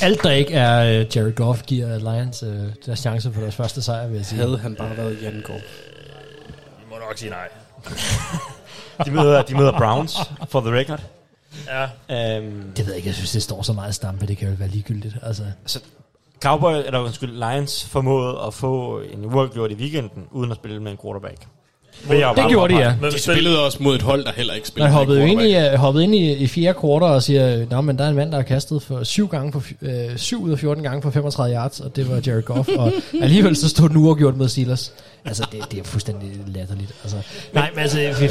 [0.00, 2.48] Alt, der ikke er uh, Jared Goff, giver Lions uh,
[2.86, 4.40] deres chance for deres første sejr, vil jeg sige.
[4.40, 5.64] Havde han bare været Jan Goff.
[6.78, 7.48] Vi må nok sige nej.
[9.04, 10.16] De møder, de møder Browns,
[10.48, 11.02] for the record.
[11.66, 11.84] Ja.
[12.38, 14.54] Um, Det ved jeg ikke, jeg synes, det står så meget stampe, det kan jo
[14.58, 15.16] være ligegyldigt.
[15.22, 15.42] Altså.
[15.62, 15.80] Altså,
[16.42, 20.92] Cowboy, eller undskyld, Lions formåede at få en uafgjort i weekenden, uden at spille med
[20.92, 21.46] en quarterback.
[22.08, 22.94] Vil jeg jo Det gjorde de, ja.
[23.10, 24.88] De spillede også mod et hold, der heller ikke spillede.
[24.90, 27.80] med hoppede jo ind i, uh, hoppede ind i, i fjerde kvartal og siger, Nå,
[27.80, 30.50] men der er en mand, der har kastet for syv, gange for, uh, syv ud
[30.52, 32.92] af 14 gange for 35 yards, og det var Jared Goff, og
[33.22, 34.92] alligevel så stod den uafgjort mod Steelers.
[35.24, 36.92] Altså, det, det er fuldstændig latterligt.
[37.02, 37.16] Altså,
[37.52, 38.28] nej, men altså, vi-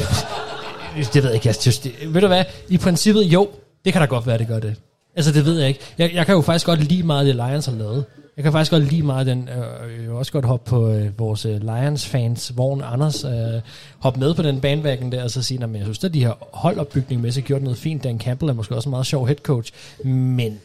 [1.14, 3.48] det ved jeg ikke, jeg synes, det, ved du hvad, i princippet, jo,
[3.84, 4.74] det kan da godt være, det gør det.
[5.16, 5.80] Altså, det ved jeg ikke.
[5.98, 8.04] Jeg, jeg kan jo faktisk godt lide meget det, Lions har lavet.
[8.36, 11.18] Jeg kan faktisk godt lide meget den, øh, jeg vil også godt hoppe på øh,
[11.18, 13.60] vores øh, Lions-fans, vogn Anders, øh,
[13.98, 16.38] hoppe med på den bandwagon der, og så sige, at jeg synes, at de har
[16.52, 18.04] holdopbygning med sig gjort noget fint.
[18.04, 19.72] Dan Campbell er måske også en meget sjov head coach,
[20.04, 20.60] men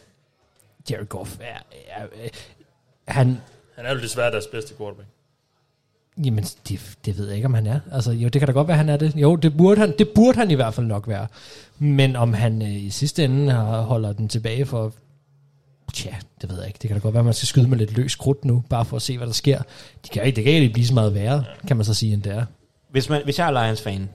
[0.90, 2.06] Jared Goff er, er,
[3.06, 3.40] er han,
[3.76, 5.08] Han er jo desværre deres bedste quarterback.
[6.24, 7.80] Jamen, det, det ved jeg ikke, om han er.
[7.92, 9.16] Altså, jo, det kan da godt være, han er det.
[9.16, 11.26] Jo, det burde han, det burde han i hvert fald nok være.
[11.78, 14.92] Men om han øh, i sidste ende har, holder den tilbage for...
[15.92, 16.10] Tja,
[16.42, 16.78] det ved jeg ikke.
[16.82, 18.84] Det kan da godt være, at man skal skyde med lidt løs krudt nu, bare
[18.84, 19.58] for at se, hvad der sker.
[20.04, 22.22] De kan, ikke- det kan ikke blive så meget værre, kan man så sige, end
[22.22, 22.44] det er.
[22.90, 24.08] Hvis, man, hvis jeg er Lions-fan,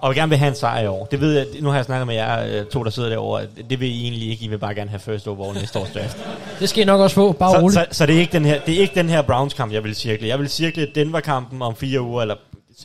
[0.00, 1.84] og vil gerne vil have en sejr i år, det ved jeg, nu har jeg
[1.84, 4.58] snakket med jer øh, to, der sidder derovre, det vil I egentlig ikke, I vil
[4.58, 6.16] bare gerne have first overall næste års draft.
[6.60, 7.74] Det skal I nok også få, bare så, roligt.
[7.74, 9.94] så, så, det, er ikke den her, det er ikke den her Browns-kamp, jeg vil
[9.94, 10.28] cirkle.
[10.28, 12.34] Jeg vil cirkle Denver-kampen om fire uger, eller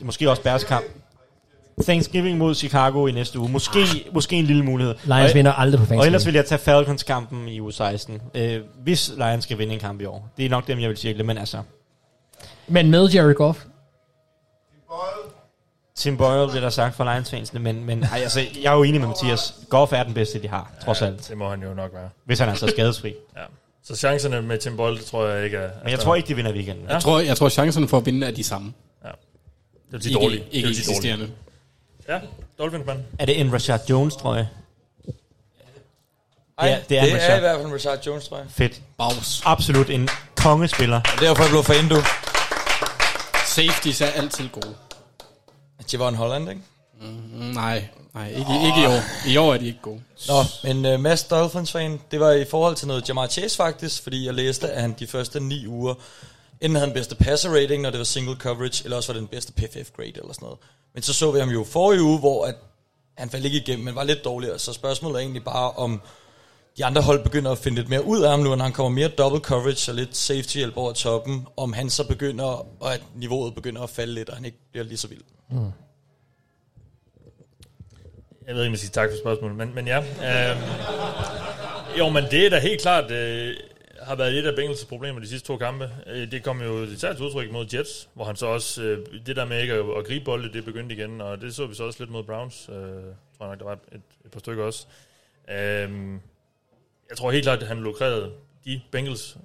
[0.02, 0.84] måske også Bears-kamp.
[1.82, 3.48] Thanksgiving mod Chicago i næste uge.
[3.48, 3.78] Måske,
[4.12, 4.94] måske en lille mulighed.
[5.04, 6.06] Lions Og- vinder aldrig på Og Thanksgiving.
[6.06, 8.20] ellers vil jeg tage Falcons-kampen i uge 16.
[8.34, 10.28] Øh, hvis Lions skal vinde en kamp i år.
[10.36, 11.62] Det er nok dem, jeg vil cirkle, men altså...
[12.68, 13.58] Men med Jared Goff,
[15.96, 19.00] Tim Boyle, det der sagt for Lions-fansene, men, men ej, altså, jeg er jo enig
[19.00, 19.54] med Mathias.
[19.68, 21.28] Goff er den bedste, de har, trods Ja, alt.
[21.28, 22.08] det må han jo nok være.
[22.24, 23.14] Hvis han er så skadesfri.
[23.36, 23.42] Ja.
[23.84, 25.70] Så chancerne med Tim Boyle, det tror jeg ikke er...
[25.82, 26.88] Men jeg tror ikke, de vinder weekenden.
[26.88, 28.72] Jeg tror, jeg tror chancerne for at vinde er de samme.
[29.04, 29.08] Ja.
[29.08, 29.16] Det
[29.90, 30.44] vil sige Ikke- dårligt.
[30.50, 30.98] ikke det sige dårligt.
[31.04, 31.28] eksisterende.
[32.08, 32.20] Ja,
[32.58, 32.98] Dolphins, mand.
[33.18, 34.46] Er det en Rashad Jones, tror jeg?
[36.58, 38.46] Ej, Ja, det er, en det er i hvert fald en Rashad Jones, tror jeg.
[38.50, 38.82] Fedt.
[38.98, 39.42] Baus.
[39.44, 40.96] Absolut en kongespiller.
[40.96, 41.96] Og derfor jeg blev fan, du.
[43.46, 44.74] Safeties er altid gode.
[45.92, 46.62] Javon Holland, ikke?
[47.00, 47.06] Mm,
[47.54, 49.28] nej, nej ikke, ikke i år.
[49.28, 50.00] I år er de ikke gode.
[50.28, 54.26] Nå, men uh, Mads Dolphins-fan, det var i forhold til noget Jamar Chase faktisk, fordi
[54.26, 55.94] jeg læste, at han de første ni uger
[56.60, 59.20] enten havde den bedste passer rating, når det var single coverage, eller også var det
[59.20, 60.58] den bedste PFF grade eller sådan noget.
[60.96, 62.54] Men så så vi ham jo forrige uge, hvor at
[63.18, 64.58] han faldt ikke igennem, men var lidt dårligere.
[64.58, 66.00] Så spørgsmålet er egentlig bare, om
[66.76, 68.90] de andre hold begynder at finde lidt mere ud af ham nu, når han kommer
[68.90, 72.44] mere double coverage og lidt safety hjælp over toppen, om han så begynder,
[72.80, 75.22] og at niveauet begynder at falde lidt, og han ikke bliver lige så vild.
[75.50, 75.56] Mm.
[78.46, 79.98] Jeg ved ikke, om jeg skal sige tak for spørgsmålet, men, men ja.
[79.98, 80.62] Øhm,
[81.98, 83.56] jo, men det er da helt klart, øh,
[84.06, 85.90] har været et af Bengals' problemer de sidste to kampe.
[86.06, 89.36] Øh, det kom jo især til udtryk mod Jets, hvor han så også, øh, det
[89.36, 92.02] der med ikke at, gribe bolde, det begyndte igen, og det så vi så også
[92.02, 92.68] lidt mod Browns.
[92.68, 94.86] Øh, tror jeg nok, der var et, et par stykker også.
[95.50, 96.20] Øhm,
[97.08, 98.32] jeg tror helt klart, at han lukrede,
[98.64, 99.38] de Bengals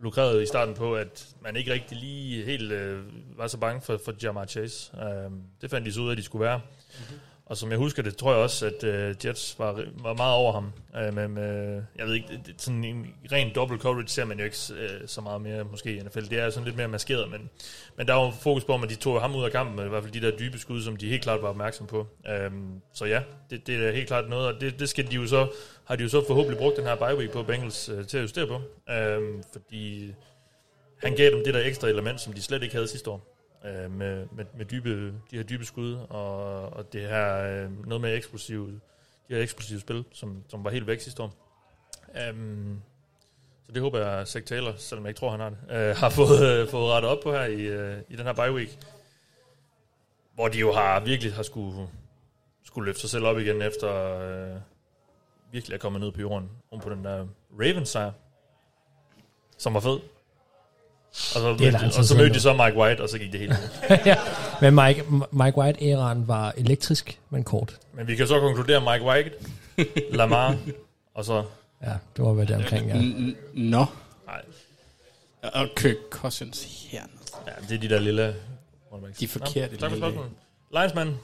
[0.00, 3.02] lukrede i starten på, at man ikke rigtig lige helt øh,
[3.38, 4.92] var så bange for, for Jamar Chase.
[5.02, 6.58] Øhm, det fandt de så ud af, at de skulle være.
[6.58, 7.20] Mm-hmm.
[7.46, 10.52] Og som jeg husker det, tror jeg også, at øh, Jets var, var meget over
[10.52, 10.72] ham.
[10.96, 14.44] Øh, med, med, jeg ved ikke, det, sådan en ren double coverage ser man jo
[14.44, 16.20] ikke øh, så meget mere måske i NFL.
[16.20, 17.50] Det er sådan lidt mere maskeret, men,
[17.96, 20.12] men der var fokus på, at de tog ham ud af kampen, i hvert fald
[20.12, 22.06] de der dybe skud, som de helt klart var opmærksom på.
[22.28, 25.26] Øhm, så ja, det, det er helt klart noget, og det, det skal de jo
[25.26, 25.48] så,
[25.84, 28.22] har de jo så forhåbentlig brugt den her bye week på Bengals øh, til at
[28.22, 28.60] justere på.
[28.92, 30.12] Øhm, fordi
[31.02, 33.35] han gav dem det der ekstra element, som de slet ikke havde sidste år.
[33.66, 38.00] Øh, med, med, med dybe, de her dybe skud, og, og det her øh, noget
[38.00, 38.70] med eksplosivt,
[39.28, 41.34] de her eksplosive spil, som, som var helt væk sidste år.
[42.30, 42.82] Um,
[43.66, 45.96] så det håber jeg, at Zach Taylor, selvom jeg ikke tror, han har det, øh,
[45.96, 48.78] har fået, øh, fået rettet op på her i, øh, i den her bye week.
[50.34, 51.88] Hvor de jo har virkelig har skulle,
[52.64, 54.60] skulle løfte sig selv op igen efter øh,
[55.52, 57.26] virkelig at komme ned på jorden oven på den der
[57.60, 58.12] Ravens sejr,
[59.58, 59.98] som var fed.
[61.34, 63.40] Og så, Det er og så mødte de så Mike White, og så gik det
[63.40, 63.54] helt
[64.06, 64.16] ja.
[64.60, 67.76] Men Mike, Mike White-æraen var elektrisk, men kort.
[67.94, 69.30] Men vi kan så konkludere Mike White,
[70.16, 70.56] Lamar,
[71.14, 71.44] og så...
[71.82, 73.32] Ja, det var hvad det omkring, ja.
[73.54, 73.84] Nå.
[74.26, 74.42] Nej.
[75.54, 77.00] Og Kirk Cousins her.
[77.46, 78.34] Ja, det er de der lille...
[79.20, 80.30] De forkerte Nå, tak for lille- spørgsmålet.
[80.72, 81.16] Linesman.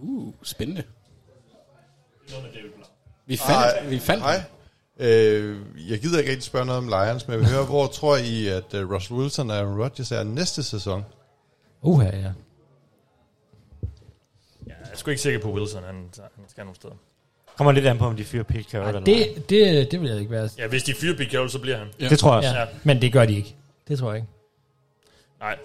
[0.00, 0.82] Uh, spændende.
[3.26, 4.42] Vi fandt, vi fandt Hej.
[5.00, 5.58] Øh,
[5.90, 8.46] jeg gider ikke rigtig spørge noget om Lions, men jeg vil høre, hvor tror I,
[8.46, 11.04] at uh, Russell Wilson og Aaron Rodgers er næste sæson?
[11.82, 12.16] Uha, ja.
[12.16, 12.32] Ja,
[14.66, 16.94] jeg er sgu ikke sikker på Wilson, han, han skal nogle steder.
[17.56, 19.04] Kommer lidt an på, om de fyrer Pete Carroll eller ej.
[19.34, 20.48] Det, det, det vil jeg ikke være.
[20.58, 21.88] Ja, hvis de fyrer Pete Carroll, så bliver han.
[22.00, 22.08] Ja.
[22.08, 22.58] Det tror jeg også.
[22.58, 22.66] Ja.
[22.84, 23.56] Men det gør de ikke.
[23.88, 24.28] Det tror jeg ikke.
[25.40, 25.58] Nej,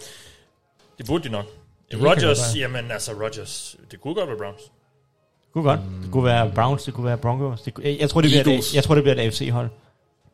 [0.98, 1.46] det burde de nok.
[1.92, 2.70] Det kan Rodgers, være.
[2.70, 4.62] jamen altså Rodgers, det kunne godt være Browns.
[5.56, 5.80] Det kunne godt.
[6.04, 7.62] Det kunne være Browns, det kunne være Broncos.
[7.62, 9.70] Det kunne, jeg, jeg, tror, det bliver et, jeg tror, det bliver et AFC-hold.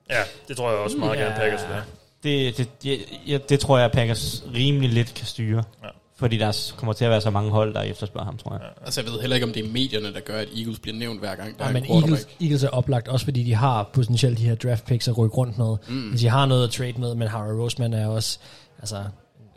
[0.10, 1.84] Ja, det tror jeg også meget gerne Packers vil have.
[2.23, 5.64] Det, det, jeg, jeg, det tror jeg, at Packers rimelig let kan styre.
[5.84, 5.88] Ja.
[6.15, 8.61] Fordi der kommer til at være så mange hold, der efterspørger ham, tror jeg.
[8.85, 11.19] Altså, jeg ved heller ikke, om det er medierne, der gør, at Eagles bliver nævnt
[11.19, 11.85] hver gang, der Ja, er men.
[11.91, 15.35] Eagles, Eagles er oplagt, også fordi de har potentielt de her draft picks at rykke
[15.35, 15.76] rundt med.
[15.88, 15.95] Mm.
[15.95, 16.18] Mm.
[16.18, 18.39] De har noget at trade med, men Harry Roseman er også,
[18.80, 18.95] altså,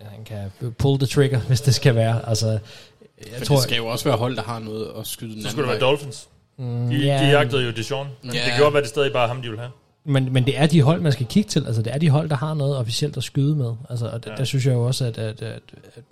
[0.00, 2.28] han kan pull the trigger, hvis det skal være.
[2.28, 2.58] Altså,
[3.18, 5.42] jeg For tror, det skal jo også være hold, der har noget at skyde den
[5.42, 5.90] Så skulle det være.
[5.90, 6.28] Dolphins.
[6.58, 7.18] Mm, De, ja.
[7.18, 8.38] de jagtede jo Dijon, men Ja.
[8.44, 9.70] det gjorde, hvad det stadig bare ham, de ville have.
[10.06, 11.66] Men, men det er de hold, man skal kigge til.
[11.66, 13.72] Altså, det er de hold, der har noget officielt at skyde med.
[13.90, 14.36] Altså, og der, Ja.
[14.36, 15.60] der synes jeg jo også, at, at, at,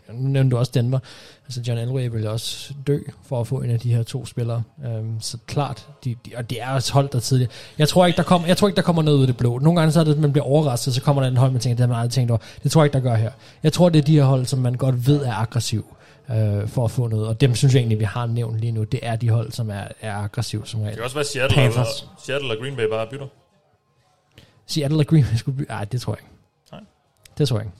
[0.08, 0.98] at nu nævnte du også Denver.
[1.46, 2.98] Altså, John Elway vil også dø
[3.28, 4.62] for at få en af de her to spillere.
[4.98, 7.50] Um, så klart, de, de, og det er også hold, der tidligere.
[7.78, 9.58] Jeg tror ikke, der kommer, jeg tror ikke, der kommer noget ud af det blå.
[9.58, 11.60] Nogle gange så er det, at man bliver overrasket, så kommer der en hold, man
[11.60, 12.40] tænker, det har man aldrig tænkt over.
[12.62, 13.30] Det tror jeg ikke, der gør her.
[13.62, 15.96] Jeg tror, det er de her hold, som man godt ved er aggressiv
[16.30, 17.26] øh, for at få noget.
[17.28, 18.84] Og dem synes jeg egentlig, vi har nævnt lige nu.
[18.84, 20.90] Det er de hold, som er, er aggressive som regel.
[20.90, 22.02] Det kan også være Seattle, Panthers.
[22.02, 23.26] og, Seattle og Green Bay bare bytter.
[24.66, 26.30] Seattle og Green Bay skulle by- Ej, det tror jeg ikke.
[26.72, 26.80] Nej.
[27.38, 27.76] Det tror jeg ikke.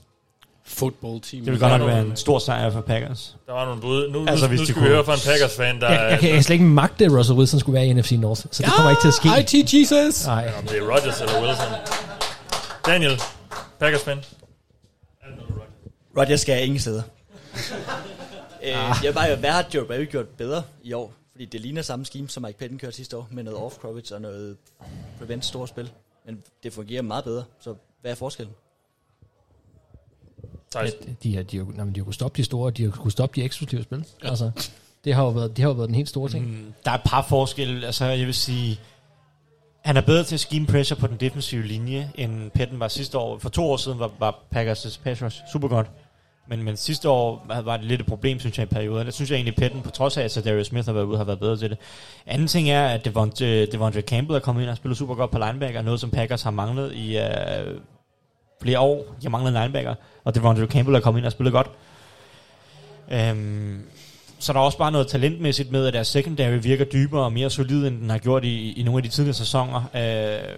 [0.65, 1.43] Football team.
[1.43, 3.35] Det vil godt nok være en stor sejr for Packers.
[3.47, 4.09] Der var nogle bud.
[4.11, 5.89] Nu, Altså, altså, hvis nu skal vi kunne- høre fra en Packers-fan, der...
[5.91, 8.11] Jeg, jeg, kan, jeg kan slet ikke magte, at Russell Wilson skulle være i NFC
[8.11, 9.59] North, så det kommer ikke til at ske.
[9.59, 10.25] IT Jesus!
[10.25, 10.51] Nej.
[10.59, 11.67] Om det er Rodgers eller Wilson.
[12.85, 13.21] Daniel,
[13.79, 14.17] Packers-fan.
[16.17, 17.01] Rodgers skal ingen steder.
[18.63, 18.95] Øh, Ah.
[19.03, 21.13] jeg vil bare, hvad har Joe Barry gjort bedre i år?
[21.31, 24.21] Fordi det ligner samme scheme, som Mike Patton kørte sidste år, med noget off-coverage og
[24.21, 24.57] noget
[25.19, 25.91] prevent store spil.
[26.25, 28.53] Men det fungerer meget bedre, så hvad er forskellen?
[30.75, 30.85] Ja,
[31.23, 33.35] de, har, de, har, nej, de har kunnet stoppe de store, de har kunnet stoppe
[33.41, 34.05] de eksklusive spil.
[34.23, 34.51] Altså,
[35.03, 36.45] det har jo været, det har jo været den helt store ting.
[36.47, 37.85] Mm, der er et par forskelle.
[37.85, 38.79] Altså, jeg vil sige,
[39.81, 43.17] han er bedre til at scheme pressure på den defensive linje, end Petten var sidste
[43.17, 43.39] år.
[43.39, 45.87] For to år siden var, var Packers' pass rush super godt.
[46.47, 49.05] Men, men sidste år var det lidt et problem, synes jeg, i perioden.
[49.05, 51.23] Det synes jeg egentlig, Petten, på trods af, at Darius Smith har været ude, har
[51.23, 51.77] været bedre til det.
[52.25, 55.31] Anden ting er, at Devontae, øh, Devontae Campbell er kommet ind og spiller super godt
[55.31, 57.79] på linebacker, noget som Packers har manglet i øh,
[58.61, 58.97] flere år.
[58.97, 61.69] De har manglet linebacker, og Devontae Campbell er kommet ind og spillet godt.
[63.11, 63.81] Øhm,
[64.39, 67.49] så der er også bare noget talentmæssigt med, at deres secondary virker dybere og mere
[67.49, 69.77] solid, end den har gjort i, i nogle af de tidligere sæsoner.
[69.95, 70.57] Øh,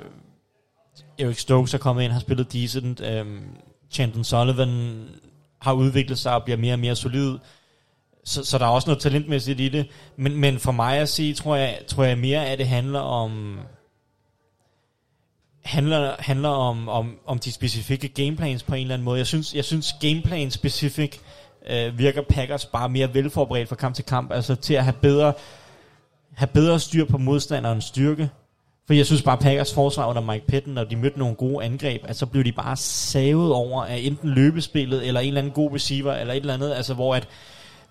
[1.20, 3.02] Eric Stokes er kommet ind, har spillet decent.
[3.02, 3.26] Øh,
[3.92, 5.04] Chandon Sullivan
[5.66, 7.38] har udviklet sig og bliver mere og mere solid.
[8.24, 9.88] Så, så der er også noget talentmæssigt i det.
[10.18, 13.60] Men, men for mig at sige, tror jeg, tror jeg mere, at det handler om
[15.64, 19.18] handler, handler om, om, om de specifikke gameplans på en eller anden måde.
[19.18, 21.18] Jeg synes, jeg synes gameplan specific
[21.70, 25.34] øh, virker Packers bare mere velforberedt fra kamp til kamp, altså til at have bedre,
[26.34, 28.30] have bedre styr på modstanderens styrke.
[28.88, 32.02] For jeg synes bare, Packers forsvar under Mike Patton, når de mødte nogle gode angreb,
[32.04, 35.74] at så blev de bare savet over af enten løbespillet, eller en eller anden god
[35.74, 37.28] receiver, eller et eller andet, altså hvor at,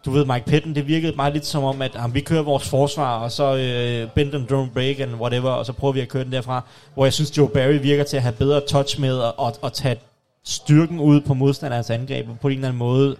[0.04, 2.68] du ved, Mike Patton, det virkede meget lidt som om, at jamen, vi kører vores
[2.68, 6.08] forsvar, og så øh, bend and drone break, and whatever, og så prøver vi at
[6.08, 6.64] køre den derfra.
[6.94, 9.72] Hvor jeg synes, Joe Barry virker til at have bedre touch med, at, at, at
[9.72, 9.96] tage
[10.44, 13.16] styrken ud på modstanderens angreb, og på en eller anden måde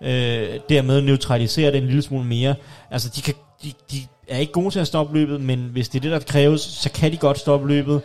[0.00, 2.54] øh, dermed neutralisere det en lille smule mere.
[2.90, 3.96] Altså, de, kan, de, de
[4.30, 6.90] er ikke gode til at stoppe løbet, men hvis det er det, der kræves, så
[6.90, 8.00] kan de godt stoppe løbet.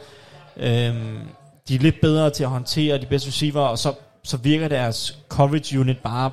[0.58, 1.20] Øhm,
[1.68, 3.94] de er lidt bedre til at håndtere de bedste receiver, og så,
[4.24, 6.32] så virker deres coverage unit bare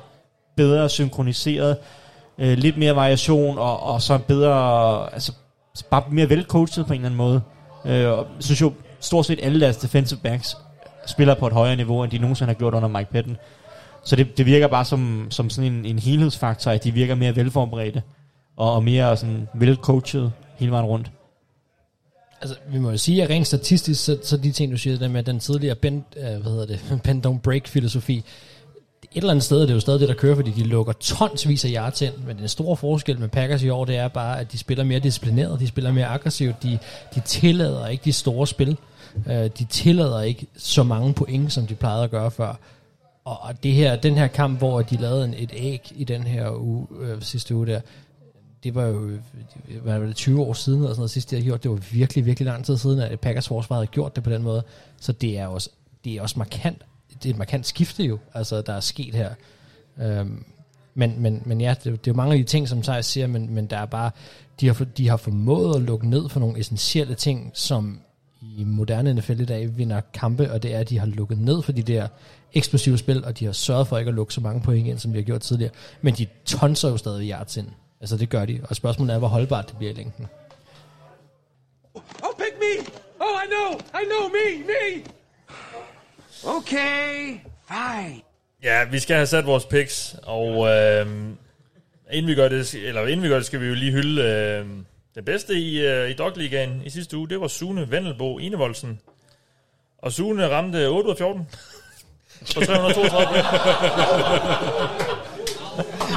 [0.55, 1.77] bedre synkroniseret.
[2.37, 5.33] Øh, lidt mere variation, og, og så bedre, altså
[5.89, 7.41] bare mere velcoachet på en eller anden måde.
[7.85, 10.57] Øh, og jeg synes jo, stort set alle deres defensive backs
[11.05, 13.37] spiller på et højere niveau, end de nogensinde har gjort under Mike Patton.
[14.03, 17.35] Så det, det virker bare som, som sådan en, en helhedsfaktor, at de virker mere
[17.35, 18.01] velforberedte,
[18.57, 21.11] og, og mere sådan velcoachet hele vejen rundt.
[22.41, 25.07] Altså, vi må jo sige, at rent statistisk, så, så de ting, du siger, der
[25.07, 28.23] med den tidligere bend, øh, hvad hedder det, bend don't break filosofi,
[29.15, 31.65] et eller andet sted er det jo stadig det, der kører, fordi de lukker tonsvis
[31.65, 34.51] af yards ind, men den store forskel med Packers i år, det er bare, at
[34.51, 36.79] de spiller mere disciplineret, de spiller mere aggressivt, de,
[37.15, 38.77] de tillader ikke de store spil,
[39.27, 42.59] øh, de tillader ikke så mange point, som de plejede at gøre før.
[43.25, 46.23] Og, og det her, den her kamp, hvor de lavede en, et æg i den
[46.23, 47.81] her uge, øh, sidste uge der,
[48.63, 49.11] det var jo
[49.83, 51.63] var det, 20 år siden, eller sådan noget, sidst de havde gjort.
[51.63, 54.43] Det var virkelig, virkelig lang tid siden, at Packers forsvar havde gjort det på den
[54.43, 54.63] måde.
[54.99, 55.69] Så det er også,
[56.03, 56.81] det er også markant.
[57.23, 59.29] Det er et markant skifte jo, altså, der er sket her.
[60.01, 60.45] Øhm,
[60.95, 63.27] men, men, men ja, det, det er jo mange af de ting, som Thijs siger,
[63.27, 64.11] men, men der er bare,
[64.59, 67.99] de har, de har formået at lukke ned for nogle essentielle ting, som
[68.41, 71.61] i moderne NFL i dag vinder kampe, og det er, at de har lukket ned
[71.61, 72.07] for de der
[72.53, 75.11] eksplosive spil, og de har sørget for ikke at lukke så mange point ind, som
[75.11, 75.71] de har gjort tidligere.
[76.01, 77.67] Men de tonser jo stadig yards ind.
[78.03, 80.27] Altså det gør de, og spørgsmålet er, hvor holdbart det bliver i længden.
[81.93, 82.01] Oh,
[82.37, 82.93] pick me!
[83.19, 83.79] Oh, I know!
[83.79, 84.29] I know!
[84.29, 84.63] Me!
[84.67, 85.03] Me!
[86.57, 88.21] Okay, fine.
[88.63, 91.07] Ja, vi skal have sat vores picks, og øh,
[92.11, 94.65] inden, vi gør det, eller inden vi gør det, skal vi jo lige hylde øh,
[95.15, 97.29] det bedste i, øh, i Dogligaen i sidste uge.
[97.29, 98.99] Det var Sune Vendelbo Enevoldsen.
[99.97, 101.47] Og Sune ramte 8 ud af 14
[102.55, 103.45] på 332 point.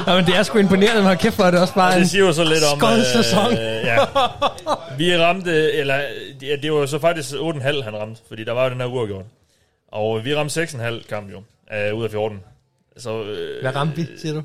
[0.07, 2.01] Ja, men det er sgu imponerende, har kæft for, at det også bare Og en
[2.01, 2.99] det siger jo så lidt om...
[3.13, 3.53] sæson.
[3.53, 3.97] Øh, ja.
[4.97, 5.95] Vi ramte, eller
[6.41, 9.25] ja, det var så faktisk 8,5 han ramte, fordi der var jo den her uafgjort.
[9.91, 11.41] Og vi ramte 6,5 kamp jo,
[11.75, 12.39] øh, ud af 14.
[12.97, 14.41] Så, øh, Hvad ramte vi, siger du?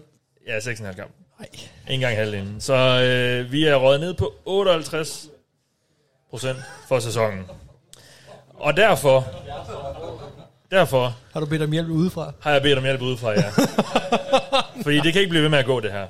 [0.46, 1.10] Ja, 6,5 kamp.
[1.52, 2.56] Ikke engang halvdelen.
[2.60, 5.26] Så øh, vi er røget ned på 58
[6.30, 6.58] procent
[6.88, 7.44] for sæsonen.
[8.54, 9.26] Og derfor,
[10.72, 12.32] derfor Har du bedt om hjælp udefra?
[12.40, 13.50] har jeg bedt om hjælp udefra, ja.
[14.84, 16.06] Fordi det kan ikke blive ved med at gå, det her.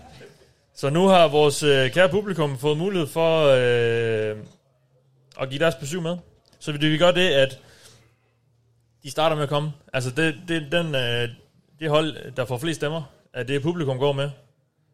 [0.76, 4.36] Så nu har vores øh, kære publikum fået mulighed for øh,
[5.40, 6.16] at give deres besøg med.
[6.58, 7.58] Så det vi gør det, at
[9.02, 9.72] de starter med at komme.
[9.92, 11.28] Altså det, det, den, øh,
[11.80, 13.02] det hold, der får flest stemmer,
[13.34, 14.30] er det publikum går med.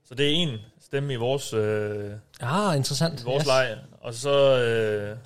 [0.08, 0.48] Så det er en
[0.84, 3.20] stemme i vores, øh, Ah, interessant.
[3.20, 3.46] i vores Yes.
[3.46, 3.76] leg.
[4.00, 5.16] Og så, øh,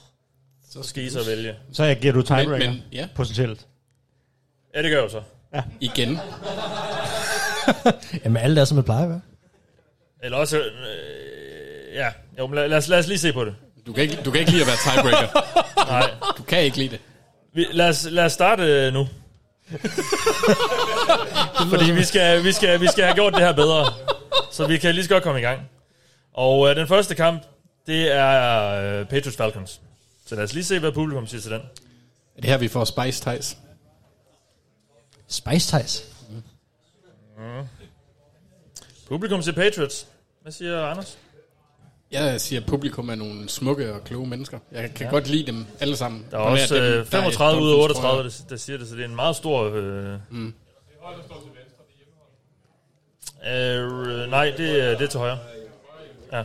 [0.70, 1.54] så skal I så vælge.
[1.72, 2.58] Så jeg giver du tiebreaker.
[2.58, 3.08] Men- men- ja.
[3.14, 3.66] Potentielt.
[4.74, 5.22] Ja, det gør jeg jo så.
[5.54, 5.62] Ja.
[5.80, 6.18] Igen.
[8.24, 9.20] Jamen, alle er, som det plejer at være.
[10.22, 10.58] Eller også...
[10.58, 12.08] Øh, ja,
[12.38, 13.54] jo, men lad, lad, os, lad os lige se på det.
[13.86, 15.28] Du kan ikke, du kan ikke lide at være tiebreaker.
[15.92, 16.10] Nej.
[16.38, 17.00] Du kan ikke lide det.
[17.54, 19.08] Vi, lad, os, lad os starte øh, nu.
[21.70, 23.86] Fordi vi skal, vi, skal, vi skal have gjort det her bedre.
[24.50, 25.60] Så vi kan lige så godt komme i gang.
[26.34, 27.42] Og øh, den første kamp,
[27.86, 29.80] det er øh, Patriots Falcons.
[30.26, 31.60] Så lad os lige se, hvad publikum siger til den.
[32.36, 33.56] Er det her, vi får Spice Ties?
[35.32, 36.14] Spice Ties?
[37.38, 37.66] Mm.
[39.08, 40.06] Publikum siger Patriots.
[40.42, 41.18] Hvad siger Anders?
[42.10, 44.58] Jeg siger, at publikum er nogle smukke og kloge mennesker.
[44.72, 45.10] Jeg kan Ja.
[45.10, 46.26] godt lide dem alle sammen.
[46.30, 48.32] Der er Og også dem, øh, er 35 ud af Dolphins, tror 38, jeg.
[48.42, 49.62] der, der siger det, så det er en meget stor...
[49.74, 50.54] Øh, Mm.
[53.46, 55.38] øh, nej, det, er- det er til højre.
[56.32, 56.44] Ja.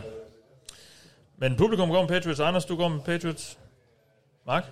[1.38, 2.40] Men publikum går med Patriots.
[2.40, 3.58] Anders, du går med Patriots.
[4.46, 4.64] Mark?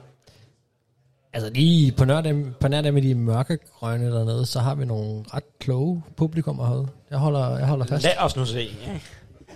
[1.36, 4.84] Altså lige på nær, dem, på nær dem med de mørkegrønne dernede, så har vi
[4.84, 6.88] nogle ret kloge publikum herude.
[7.10, 8.04] Jeg holder, jeg holder fast.
[8.04, 8.68] Lad os nu se.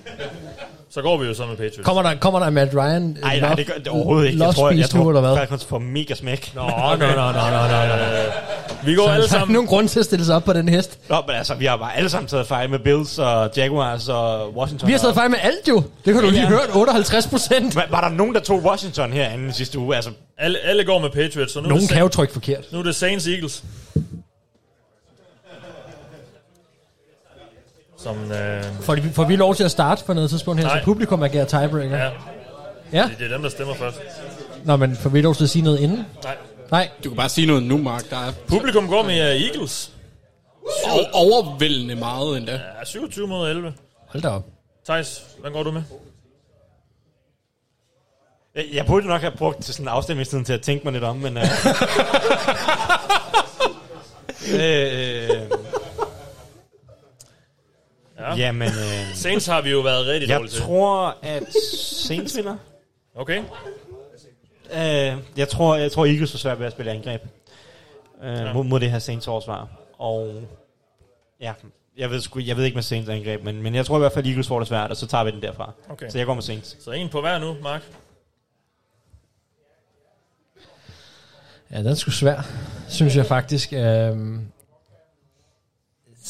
[0.92, 1.80] Så går vi jo så med Patriots.
[1.84, 3.16] Kommer der, kommer der Matt Ryan?
[3.20, 4.44] Nej, nej, det gør det overhovedet ikke.
[4.44, 5.36] Jeg tror, jeg, jeg tror eller hvad?
[5.36, 6.52] Falcons får mega smæk.
[6.54, 7.32] Nå, nå, nå, nå, nå,
[7.68, 8.04] nå, nå.
[8.84, 9.52] Vi går Så alle der er sammen...
[9.52, 10.98] nogen grund til at stille sig op på den hest.
[11.08, 14.54] Nå, men altså, vi har bare alle sammen taget fejl med Bills og Jaguars og
[14.56, 14.86] Washington.
[14.86, 15.82] Vi har taget fejl med alt jo.
[16.04, 16.48] Det har du lige ja.
[16.48, 17.76] hørt, 58 procent.
[17.76, 19.96] Var, var der nogen, der tog Washington her anden sidste uge?
[19.96, 21.52] Altså, Alle, alle går med Patriots.
[21.52, 22.72] Så nu Nogen kan jo trykke forkert.
[22.72, 23.64] Nu er det Saints Eagles.
[28.02, 30.78] Som, øh, Får, de, får vi lov til at starte på noget tidspunkt her, Nej.
[30.78, 31.96] så publikum agerer tiebreaker?
[31.98, 32.10] ja.
[32.92, 33.02] Ja?
[33.02, 34.00] Det, det er dem, der stemmer først.
[34.64, 36.06] Nå, men får vi lov til at sige noget inden?
[36.24, 36.36] Nej.
[36.70, 36.88] Nej.
[37.04, 38.10] Du kan bare sige noget nu, Mark.
[38.10, 39.92] Der er Publikum går med uh, Eagles.
[40.64, 42.52] o- overvældende meget endda.
[42.52, 43.74] Ja, 27 mod 11.
[44.08, 44.44] Hold da op.
[44.84, 45.82] Thijs, hvad går du med?
[48.72, 51.16] jeg, burde nok have brugt til sådan en afstemningstiden til at tænke mig lidt om,
[51.16, 51.36] men...
[51.36, 51.42] Uh,
[54.54, 55.28] øh,
[58.18, 58.29] Ja.
[58.40, 60.62] Jamen, øh, Saints har vi jo været rigtig jeg dårlige til.
[60.62, 61.42] tror, at
[62.06, 62.56] Saints vinder.
[63.14, 63.42] Okay.
[64.72, 67.22] Øh, jeg tror, jeg tror Eagles får svært ved at spille angreb
[68.22, 68.42] øh, Ja.
[68.42, 68.52] ja.
[68.52, 69.68] mod, mod det her Saints forsvar.
[69.98, 70.42] Og
[71.40, 71.52] ja,
[71.96, 74.12] jeg ved, sgu, jeg ved ikke med Saints angreb, men, men jeg tror i hvert
[74.12, 75.72] fald, Eagles får det svært, og så tager vi den derfra.
[75.88, 76.08] Okay.
[76.08, 76.84] Så jeg går med Saints.
[76.84, 77.82] Så en på hver nu, Mark.
[81.70, 82.40] Ja, den er sgu svær,
[82.88, 83.72] synes jeg faktisk.
[83.72, 84.46] Øhm,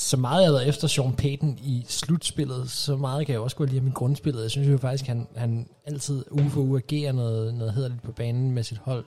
[0.00, 3.56] så meget jeg har været efter Sean Payton i slutspillet, så meget kan jeg også
[3.56, 4.42] godt lide ham i grundspillet.
[4.42, 8.12] Jeg synes jo faktisk, han, han altid uge for uge agerer noget, noget hederligt på
[8.12, 9.04] banen med sit hold.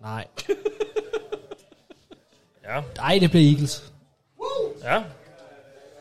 [0.00, 0.26] Nej.
[2.64, 2.82] Ja.
[2.96, 3.92] Nej, det bliver Eagles.
[4.82, 5.02] Ja.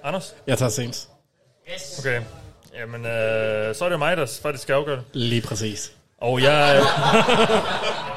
[0.03, 0.35] Anders?
[0.47, 1.09] Jeg tager Saints.
[1.99, 2.21] Okay.
[2.73, 5.05] Jamen, øh, så er det mig, der faktisk skal afgøre det.
[5.13, 5.91] Lige præcis.
[6.17, 6.81] Og jeg...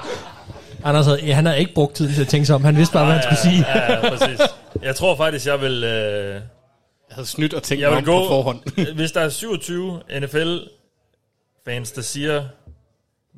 [0.88, 2.64] Anders, havde- ja, han havde ikke brugt tiden til at tænke sig om.
[2.64, 3.66] Han vidste bare, hvad han skulle sige.
[3.74, 4.40] Ja, ja, præcis.
[4.82, 5.84] Jeg tror faktisk, jeg vil...
[5.84, 8.60] Øh, jeg havde snydt og tænkt jeg mig vil om gå, på forhånd.
[9.00, 12.44] hvis der er 27 NFL-fans, der siger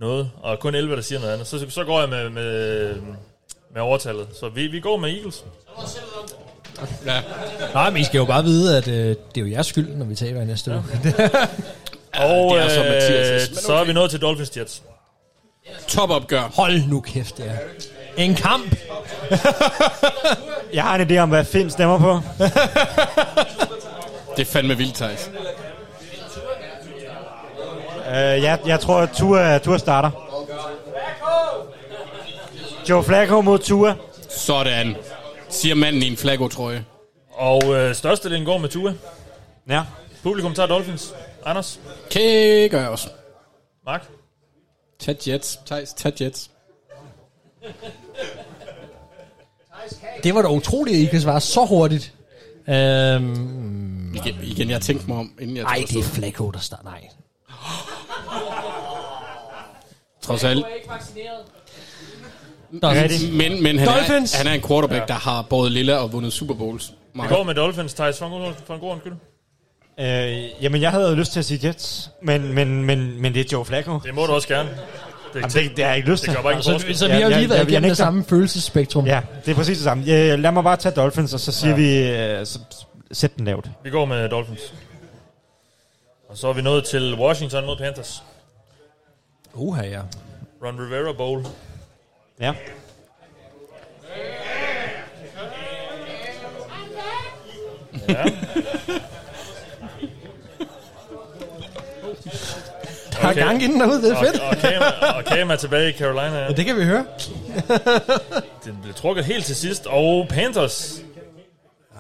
[0.01, 2.95] noget, og kun 11, der siger noget andet, så, så går jeg med, med,
[3.75, 4.27] med overtallet.
[4.41, 5.45] Så vi, vi går med Eagles.
[7.07, 7.21] Ja.
[7.75, 10.05] Nej, men I skal jo bare vide, at øh, det er jo jeres skyld, når
[10.07, 10.79] vi taber i næste uge.
[10.79, 10.95] Og
[12.55, 14.83] det er så øh, Mathias' men så er vi nået til Dolphins Jets.
[15.89, 16.43] Topopgør.
[16.55, 17.53] Hold nu kæft, ja.
[18.17, 18.77] En kamp.
[20.75, 22.21] Jeg har en idé om, hvad Finn stemmer på.
[24.37, 25.31] Det er fandme vildt, Thijs.
[28.07, 30.11] Uh, jeg, jeg tror, at Tua, Tua starter.
[32.89, 33.95] Joe Flacco mod Tua.
[34.29, 34.97] Sådan.
[35.49, 36.85] Siger manden i en flago-trøje.
[37.33, 38.95] Og øh, størstedelen går med Tua.
[39.69, 39.83] Ja.
[40.23, 41.15] Publikum tager Dolphins.
[41.45, 41.81] Anders?
[42.07, 43.09] Okay, gør jeg også.
[43.87, 44.09] Mark?
[45.01, 45.59] Tag Jets.
[45.67, 46.51] Thijs, tag Jets.
[50.25, 52.15] Det var da utroligt, at I kan svare så hurtigt.
[52.69, 56.03] Øhm, Igen, igen jeg tænkte mig om, inden jeg Nej, det er.
[56.03, 56.85] Flacco, der starter.
[56.85, 57.09] Nej.
[60.23, 60.67] Trods alt.
[62.71, 62.89] Nå,
[63.33, 64.35] Men, men han, er, Dolphins.
[64.35, 65.07] han er en quarterback, Ja.
[65.07, 66.93] der har båret lilla og vundet Super Bowls.
[67.15, 69.13] Vi går med Dolphins, Thijs, for en god, for en god undskyld.
[69.99, 73.41] Øh, jamen, jeg havde jo lyst til at sige Jets, men, men, men, men det
[73.41, 73.99] er Joe Flacco.
[73.99, 74.69] Det må du også gerne.
[74.69, 76.29] Det, Jamen, det, det har jeg ikke lyst til.
[76.31, 76.97] Det gør bare ingen Så, forskel.
[76.97, 79.07] så vi har jo lige været igennem det samme følelsesspektrum.
[79.07, 80.03] Ja, det er præcis det samme.
[80.05, 81.77] Øh, lad mig bare tage Dolphins, og så siger Ja.
[81.77, 82.59] vi, øh, så,
[83.13, 83.71] sæt den lavt.
[83.85, 84.75] Vi går med Dolphins.
[86.29, 88.23] Og så er vi nået til Washington mod Panthers.
[89.55, 90.01] Uha, ja.
[90.65, 91.45] Ron Rivera Bowl.
[92.41, 92.53] Ja.
[98.09, 98.25] Ja.
[103.23, 104.41] Der er gang inden derude, det er fedt.
[104.41, 106.39] Og, og, Cam, og er tilbage i Carolina.
[106.39, 106.49] Ja.
[106.49, 107.05] Det kan vi høre.
[108.65, 111.03] Den blev trukket helt til sidst, og Panthers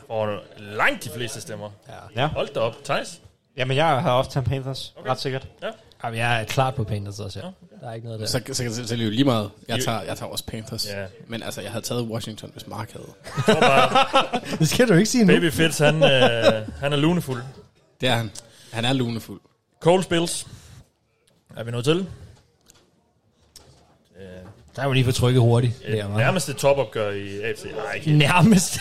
[0.06, 1.70] får langt de fleste stemmer.
[2.16, 2.26] Ja.
[2.26, 2.84] Hold da op.
[2.84, 3.20] Thijs?
[3.56, 5.10] Jamen, jeg har også taget Panthers, okay.
[5.10, 5.48] ret sikkert.
[5.62, 5.68] Ja.
[6.04, 7.46] Jamen, jeg er klart på Panthers også, ja.
[7.80, 8.26] Der er ikke noget der.
[8.26, 9.50] Så, så, så, så er det jo lige meget.
[9.68, 10.86] Jeg tager, jeg tager også Panthers.
[10.86, 11.04] Ja.
[11.26, 13.06] Men altså, jeg havde taget Washington, hvis Mark havde.
[14.58, 15.32] det skal du ikke sige nu.
[15.32, 17.42] Baby Fitz, han, øh, han er lunefuld.
[18.00, 18.30] Det er han.
[18.72, 19.40] Han er lunefuld.
[19.80, 20.46] Coles Bills.
[21.56, 22.06] Er vi nået til?
[24.76, 25.72] Der er jo lige for trykket hurtigt.
[25.86, 27.64] Et Der, nærmeste topopgør i AFC.
[27.64, 28.12] Nej, ikke.
[28.12, 28.78] Nærmest.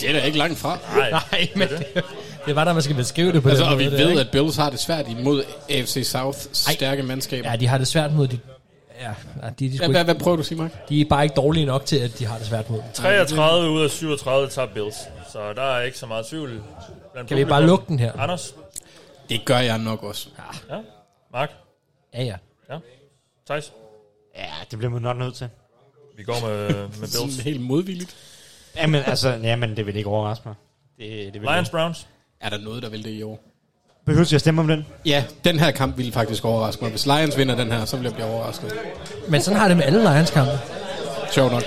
[0.00, 0.78] Det er da ikke langt fra.
[0.96, 2.04] Nej, Nej, men det,
[2.46, 4.08] det var der, man skal beskrive det på Altså, den og vi måde der, ved,
[4.10, 4.20] ikke?
[4.20, 7.50] at Bills har det svært imod AFC South stærke mandskaber.
[7.50, 8.38] Ja, de har det svært mod de...
[9.00, 9.10] Ja,
[9.58, 10.88] de, de, Hvad, hvad, hvad prøver du at sige, Mark?
[10.88, 12.86] de er bare ikke dårlige nok til, at de har det svært mod dem.
[12.94, 14.96] 33 ud af 37 tager Bills.
[15.32, 16.62] Så der er ikke så meget tvivl.
[17.12, 18.12] blandt Kan vi bare lukke den her?
[18.18, 18.54] Anders?
[19.28, 20.28] Det gør jeg nok også.
[20.70, 20.76] Ja.
[21.36, 21.50] Mark?
[22.14, 22.36] Ja, ja.
[22.70, 22.78] Ja.
[23.46, 23.72] Thijs?
[24.36, 25.48] Ja, det bliver man nok nødt til.
[26.16, 27.38] Vi går med, med Bills.
[27.38, 28.16] Helt modvilligt.
[28.76, 30.54] Jamen, altså, jamen, det vil ikke overraske mig.
[30.98, 32.08] Det, det vil Lions Browns?
[32.40, 33.40] Er der noget, der vil det i år?
[34.06, 34.86] Behøver jeg at stemme om den?
[35.04, 36.90] Ja, den her kamp ville faktisk overraske mig.
[36.90, 38.74] Hvis Lions vinder den her, så vil jeg blive overrasket.
[39.28, 40.52] Men sådan har det med alle Lions-kampe.
[41.32, 41.62] Sjovt nok.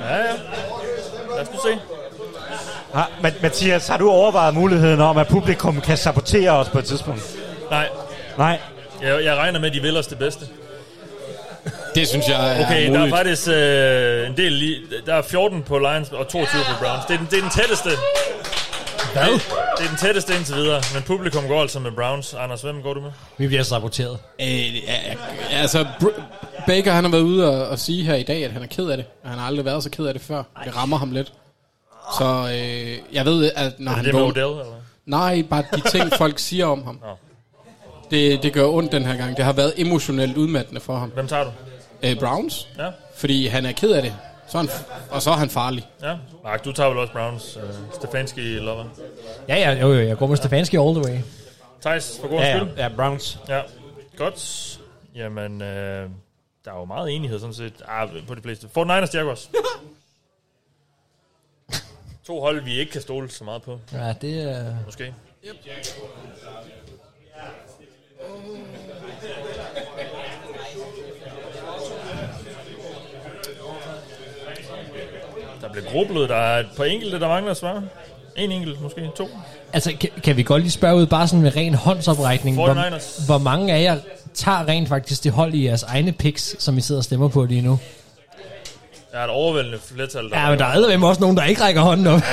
[0.00, 0.32] Ja, ja.
[1.30, 1.78] Lad os nu se.
[2.92, 6.84] Har, Ma- Mathias, har du overvejet muligheden om, at publikum kan sabotere os på et
[6.84, 7.36] tidspunkt?
[7.70, 7.88] Nej.
[8.38, 8.60] Nej.
[9.02, 10.46] Jeg, jeg regner med, at de vil os det bedste.
[11.94, 14.80] Det synes jeg er Okay, der er faktisk øh, en del lige...
[15.06, 17.04] Der er 14 på Lions og 22 på Browns.
[17.08, 17.88] Det er den, det er den tætteste.
[19.12, 19.32] Hvad?
[19.78, 20.82] Det er den tætteste indtil videre.
[20.94, 22.34] Men publikum går altså med Browns.
[22.34, 23.10] Anders, hvem går du med?
[23.38, 24.18] Vi bliver saboteret.
[24.40, 24.92] Øh, ja,
[25.50, 26.20] ja, altså, Br-
[26.66, 28.88] Baker han har været ude og, og sige her i dag, at han er ked
[28.88, 29.06] af det.
[29.24, 30.42] Han har aldrig været så ked af det før.
[30.64, 31.32] Det rammer ham lidt.
[32.18, 34.74] Så øh, jeg ved, at når Er han det med vågner- Odell, eller?
[35.06, 36.98] Nej, bare de ting, folk siger om ham.
[37.02, 37.08] Nå.
[38.10, 39.36] Det, det gør ondt den her gang.
[39.36, 41.08] Det har været emotionelt udmattende for ham.
[41.08, 41.50] Hvem tager du?
[42.02, 42.68] Øh, Browns.
[42.78, 42.90] Ja.
[43.14, 44.14] Fordi han er ked af det.
[44.48, 44.70] Så er han,
[45.10, 45.86] og så er han farlig.
[46.02, 46.16] Ja.
[46.44, 47.56] Mark, du tager vel også Browns.
[47.56, 47.62] Uh,
[47.94, 48.84] Stefanski lover.
[49.48, 51.18] Ja, ja, jo, jo, jeg går med Stefanski all the way.
[51.80, 52.72] Thijs, for god Ja, skyld.
[52.76, 53.38] Ja, Browns.
[53.48, 53.60] Ja,
[54.16, 54.80] godt.
[55.14, 56.10] Jamen, øh,
[56.64, 58.68] der er jo meget enighed sådan set ah, på de fleste.
[58.78, 59.50] 49ers Jaguars.
[62.26, 63.78] to hold, vi ikke kan stole så meget på.
[63.92, 64.74] Ja, det er...
[64.84, 65.14] Måske.
[65.42, 65.50] Der
[75.76, 76.28] bliver grublet.
[76.28, 77.82] Der er et par enkelte, der mangler at svare.
[78.36, 79.28] En enkelt, måske to.
[79.72, 83.26] Altså, kan, kan vi godt lige spørge ud, bare sådan med ren håndsoprækning, hvor, 49ers.
[83.26, 83.98] hvor mange af jer
[84.34, 87.44] tager rent faktisk det hold i jeres egne picks, som I sidder og stemmer på
[87.44, 87.78] lige nu?
[89.12, 90.30] Der er et overvældende flertal.
[90.30, 92.20] Der Ja, men der er også nogen, der ikke rækker hånden op.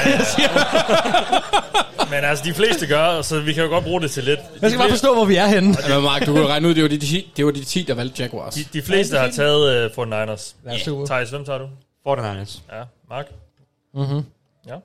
[2.10, 4.40] Men altså, de fleste gør, så vi kan jo godt bruge det til lidt.
[4.62, 5.76] Jeg skal bare forstå, hvor vi er henne.
[5.90, 7.84] Ja, men Mark, du kan regne ud, det var de 10, det var de 10
[7.84, 8.54] der valgte Jaguars.
[8.54, 10.56] De, de fleste har taget uh, 49ers.
[10.66, 11.06] Ja, super.
[11.06, 11.66] Thijs, hvem tager du?
[12.08, 12.60] 49ers.
[12.72, 12.84] Ja,
[13.14, 13.26] Mark?
[13.94, 14.26] Mhm.
[14.68, 14.76] Ja.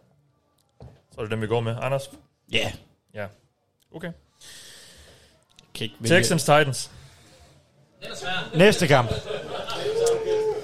[1.14, 1.74] Så er det dem, vi går med.
[1.82, 2.10] Anders?
[2.52, 2.72] Ja.
[3.14, 3.26] Ja.
[3.94, 4.12] Okay.
[5.74, 6.90] Kan ikke vælge- Texans Titans.
[8.54, 9.08] Næste kamp.
[9.10, 9.18] Det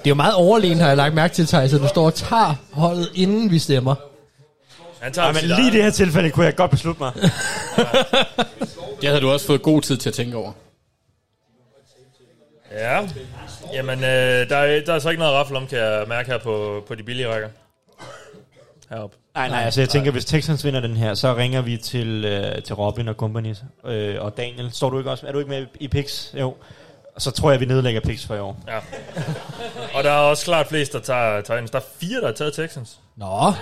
[0.05, 2.55] er jo meget overlegen, har jeg lagt mærke til, Thijs, at du står og tager
[2.73, 3.95] holdet, inden vi stemmer.
[5.01, 7.13] Han tager Ja, men lige i det her tilfælde kunne jeg godt beslutte mig.
[9.01, 10.51] Det havde du også fået god tid til at tænke over.
[12.75, 13.07] Ja.
[13.73, 16.37] Jamen, øh, der, er, der er så ikke noget rafle om, kan jeg mærke her
[16.37, 17.49] på, på de billige rækker.
[18.89, 19.17] Heroppe.
[19.35, 22.63] Nej, nej, altså jeg tænker, hvis Texans vinder den her, så ringer vi til, øh,
[22.63, 24.71] til Robin og company øh, og Daniel.
[24.71, 25.27] Står du ikke også?
[25.27, 26.33] Er du ikke med i picks?
[26.39, 26.55] Jo.
[27.17, 28.57] Så tror jeg, vi nedlægger picks for i år.
[28.67, 28.77] Ja.
[29.93, 31.71] Og der er også klart flest, der tager Titans.
[31.71, 32.99] Der er fire, der har taget Texans.
[33.15, 33.53] Nå.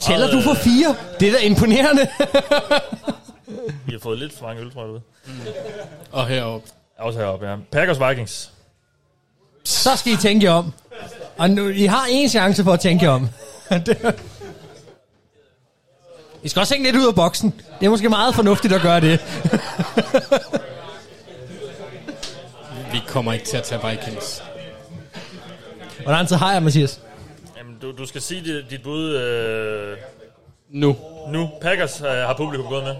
[0.00, 0.96] Tæller du for fire?
[1.20, 2.08] Det er da imponerende.
[3.86, 5.00] Vi har fået lidt for mange øl, tror jeg, ved.
[6.12, 6.68] Og heroppe.
[6.98, 7.56] Også heroppe, ja.
[7.72, 8.52] Packers Vikings.
[9.64, 10.72] Så skal I tænke jer om.
[11.38, 13.28] Og nu, I har en chance for at tænke jer om.
[13.86, 14.20] Det-
[16.42, 17.60] I skal også tænke lidt ud af boksen.
[17.80, 19.20] Det er måske meget fornuftigt at gøre det.
[22.92, 24.42] Vi kommer ikke til at tage Vikings.
[26.02, 27.00] Hvor lang tid har jeg, Mathias?
[27.58, 29.14] Jamen, du, du skal sige dit, dit bud...
[29.14, 29.96] Øh,
[30.70, 30.96] nu.
[31.28, 31.50] Nu.
[31.62, 32.94] Packers øh, har publikum gået med.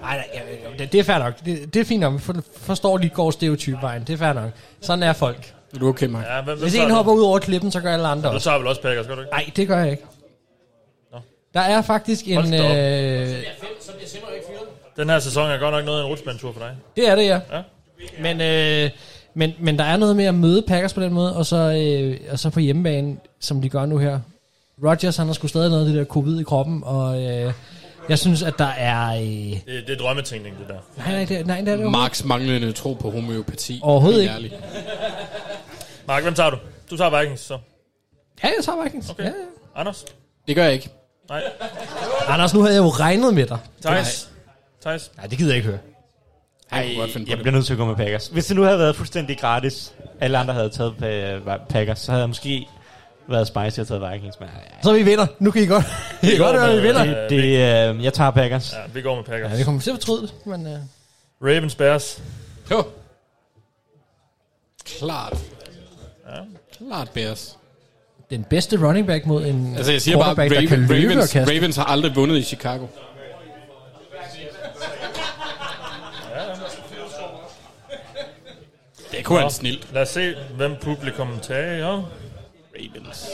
[0.00, 1.34] Nej, ja, ja, det, det er fair nok.
[1.44, 2.14] Det, det er fint nok.
[2.14, 4.02] Vi for, forstår lige går stereotypvejen.
[4.04, 4.50] Det er fair nok.
[4.80, 5.54] Sådan er folk.
[5.74, 6.24] Er du okay, Mark?
[6.24, 8.44] Ja, hvem, Hvis en hopper ud over klippen, så gør alle andre Du også.
[8.50, 9.30] tager vel også Packers, gør du ikke?
[9.32, 10.02] Nej, det gør jeg ikke.
[11.12, 11.18] Nå.
[11.54, 12.34] Der er faktisk en...
[12.36, 12.76] Hold da op.
[12.76, 13.42] Øh,
[14.96, 16.70] Den her sæson er godt nok noget af en rutsmandstur for dig.
[16.96, 17.40] det er det, ja.
[17.52, 17.62] Ja.
[18.22, 18.90] Men, øh,
[19.34, 22.20] men, men der er noget med at møde Packers på den måde, og så, øh,
[22.30, 24.20] og så på hjemmebane, som de gør nu her.
[24.84, 27.52] Rodgers, han har sgu stadig noget af det der covid i kroppen, og øh,
[28.08, 29.14] jeg synes, at der er...
[29.16, 30.78] Øh, Det, det er drømmetænkning, det der.
[30.96, 31.90] nej, nej, det, nej, det er det.
[31.90, 33.80] Marks manglende tro på homeopati.
[33.82, 34.34] Overhovedet ikke.
[34.34, 34.54] ærligt.
[36.06, 36.56] Mark, hvem tager du?
[36.90, 37.58] Du tager Vikings, så.
[38.44, 39.10] Ja, jeg tager Vikings.
[39.10, 39.24] Okay.
[39.24, 39.30] Ja,
[39.76, 40.04] Anders?
[40.46, 40.88] Det gør jeg ikke.
[41.28, 41.42] Nej.
[42.28, 43.58] Anders, nu havde jeg jo regnet med dig.
[43.84, 44.28] Thijs?
[44.82, 45.10] Thijs?
[45.16, 45.78] Nej, det gider jeg ikke høre.
[46.72, 46.96] Ej,
[47.28, 48.26] jeg bliver nødt til at gå med Packers.
[48.26, 50.92] Hvis det nu havde været fuldstændig gratis, alle andre havde taget
[51.46, 52.66] pa- Packers, så havde jeg måske
[53.28, 54.40] været spicy og taget Vikings.
[54.40, 54.48] Men,
[54.82, 55.26] Så vi vinder.
[55.38, 55.84] Nu kan I godt,
[56.22, 57.04] I kan godt høre, at vi vinder.
[57.04, 57.42] det, det,
[57.96, 58.72] øh, jeg tager Packers.
[58.72, 59.52] Ja, vi går med Packers.
[59.52, 60.66] Ja, vi kommer til at fortryde det, men...
[60.66, 60.78] Øh,
[61.42, 62.22] Ravens Bears.
[62.70, 62.84] Jo.
[64.84, 65.38] Klart.
[66.28, 66.40] Ja.
[66.78, 67.56] Klart Bears.
[68.30, 71.32] den bedste running back mod en Altså jeg siger bare, Raven, kan løbe og Ravens,
[71.32, 71.54] kaste.
[71.54, 72.86] Ravens har aldrig vundet i Chicago.
[79.12, 79.92] Det kunne være snilt.
[79.92, 82.02] Lad os se, hvem publikum tager.
[82.78, 83.26] Ravens.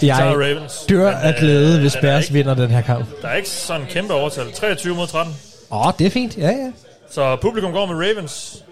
[0.00, 0.84] tager Jeg Ravens.
[0.88, 3.22] dør Men, af øh, glæde, hvis Bears ikke- vinder den her kamp.
[3.22, 4.52] Der er ikke sådan en kæmpe overtal.
[4.52, 5.34] 23 mod 13.
[5.70, 6.38] Åh, det er fint.
[6.38, 6.72] Ja, ja.
[7.10, 8.64] Så publikum går med Ravens.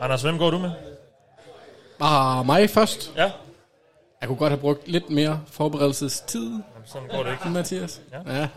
[0.00, 0.70] Anders, hvem går du med?
[2.00, 3.12] Ah, mig først.
[3.16, 3.30] Ja.
[4.20, 6.44] Jeg kunne godt have brugt lidt mere forberedelsestid.
[6.50, 7.48] Jamen, sådan går det ikke.
[7.48, 8.00] Mathias.
[8.26, 8.32] Ja.
[8.36, 8.48] Ja,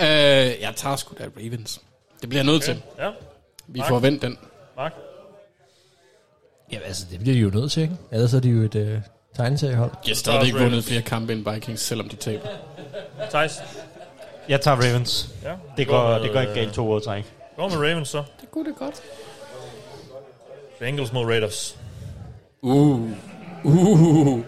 [0.00, 0.46] ja.
[0.50, 1.80] Øh, jeg tager sgu da Ravens.
[2.20, 2.72] Det bliver jeg nødt Okay.
[2.74, 2.82] til.
[2.98, 3.10] Ja.
[3.66, 3.88] Vi Mark?
[3.88, 4.38] får vendt den.
[4.76, 4.92] Mark?
[6.72, 7.94] Jamen, altså, det bliver de jo nødt til, ikke?
[8.12, 9.00] Ellers er de jo et øh,
[9.36, 9.90] tegneseriehold.
[9.90, 12.46] De har stadigvæk vundet flere kampe end Vikings, selvom de taber.
[13.30, 13.58] Thijs?
[14.48, 15.28] Jeg tager Ravens.
[15.42, 17.24] Ja, det, går går, med, det går ikke galt to år træk.
[17.56, 18.22] Gå med Ravens så.
[18.40, 19.02] Det kunne det godt.
[20.78, 21.76] Bengals mod Raiders.
[22.62, 23.10] Uh.
[23.64, 24.40] Uh.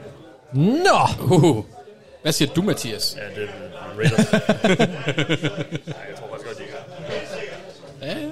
[0.52, 0.98] Nå!
[1.20, 1.64] Uh.
[2.22, 3.16] Hvad siger du, Mathias?
[3.16, 3.52] Ja, det er
[3.96, 4.32] Raiders.
[5.86, 8.08] Nej, jeg tror faktisk godt, de kan.
[8.08, 8.30] Ja, ja.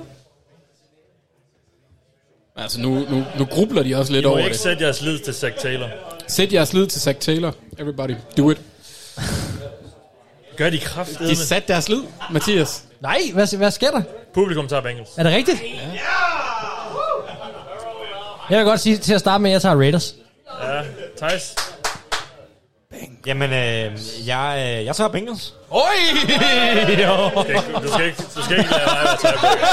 [2.56, 4.60] Altså, nu, nu, nu grubler de også lidt I må over ikke det.
[4.60, 5.88] sætte jeres lid til Zach Taylor.
[6.28, 7.54] Sæt jeres lid til Zach Taylor.
[7.78, 8.60] Everybody, do it.
[10.56, 11.28] Gør de kraftedeme.
[11.30, 12.82] De satte deres lid, Mathias.
[13.00, 14.02] Nej, hvad, hvad sker der?
[14.34, 15.08] Publikum tager Bengals.
[15.16, 15.62] Er det rigtigt?
[15.62, 15.98] Ja.
[18.50, 20.14] Jeg vil godt sige til at starte med, at jeg tager Raiders.
[20.62, 20.82] Ja,
[21.16, 21.54] Thijs?
[23.26, 25.54] Jamen, øh, jeg, øh, jeg tager Bengals.
[25.70, 25.80] Oj!
[26.22, 29.66] Du skal ikke, du skal ikke, du skal ikke lade mig være tiebreaker.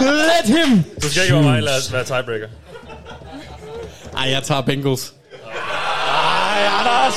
[0.00, 0.84] Let him!
[1.02, 2.46] Du skal ikke være mig lade være tiebreaker.
[4.16, 5.12] Ej, jeg tager Bengals.
[5.44, 7.14] Ej, Anders!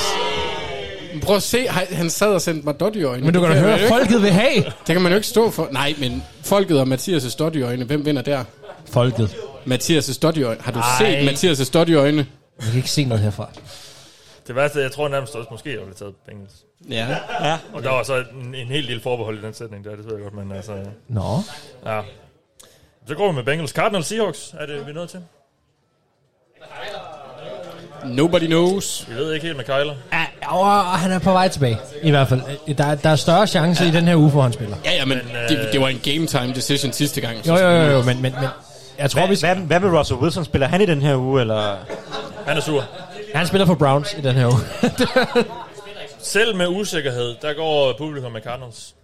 [1.23, 3.25] Prøv at se, han- sad og sendte mig dot i øjnene.
[3.25, 4.55] Men du kan da høre, folket vil have.
[4.87, 5.67] Det kan man jo ikke stå for.
[5.71, 7.85] Nej, men folket og Mathias' dot i øjnene.
[7.85, 8.43] Hvem vinder der?
[8.91, 9.35] Folket.
[9.67, 10.63] Mathias' dot i øjnene.
[10.63, 10.85] Har du Ej.
[10.97, 12.25] set Mathias' dot i øjnene?
[12.59, 13.49] Jeg kan ikke se noget herfra.
[14.47, 16.53] Det værste, jeg tror nærmest også måske, jeg ville taget Bengals.
[16.89, 17.07] Ja.
[17.41, 17.57] ja.
[17.73, 20.13] Og der var så en, en hel del forbehold i den sætning der, det ved
[20.13, 20.73] jeg godt, men altså...
[21.07, 21.39] Nå.
[21.85, 22.01] Ja.
[23.07, 23.71] Så går vi med Bengals.
[23.71, 25.19] Cardinals Seahawks, er det vi er nødt til?
[28.05, 29.05] Nobody knows.
[29.09, 29.95] Vi ved ikke helt med Kyler.
[30.13, 31.77] Ja, og han er på vej tilbage.
[32.01, 32.75] I hvert fald.
[32.75, 34.77] Der, der er større chance i den her uge, for han spiller.
[34.85, 37.47] Ja, ja, men, Men, øh, det, det var en game time decision sidste gang.
[37.47, 38.49] Jo, jo, jo, jo men, men, men
[38.97, 39.55] jeg tror, Hvad, vi skal...
[39.55, 40.45] hvad, hvad med Russell Wilson?
[40.45, 41.75] Spiller han i den her uge, eller?
[42.47, 42.83] Han er sur.
[43.33, 44.59] Han spiller for Browns i den her uge.
[46.19, 48.95] Selv med usikkerhed, der går publikum med Cardinals.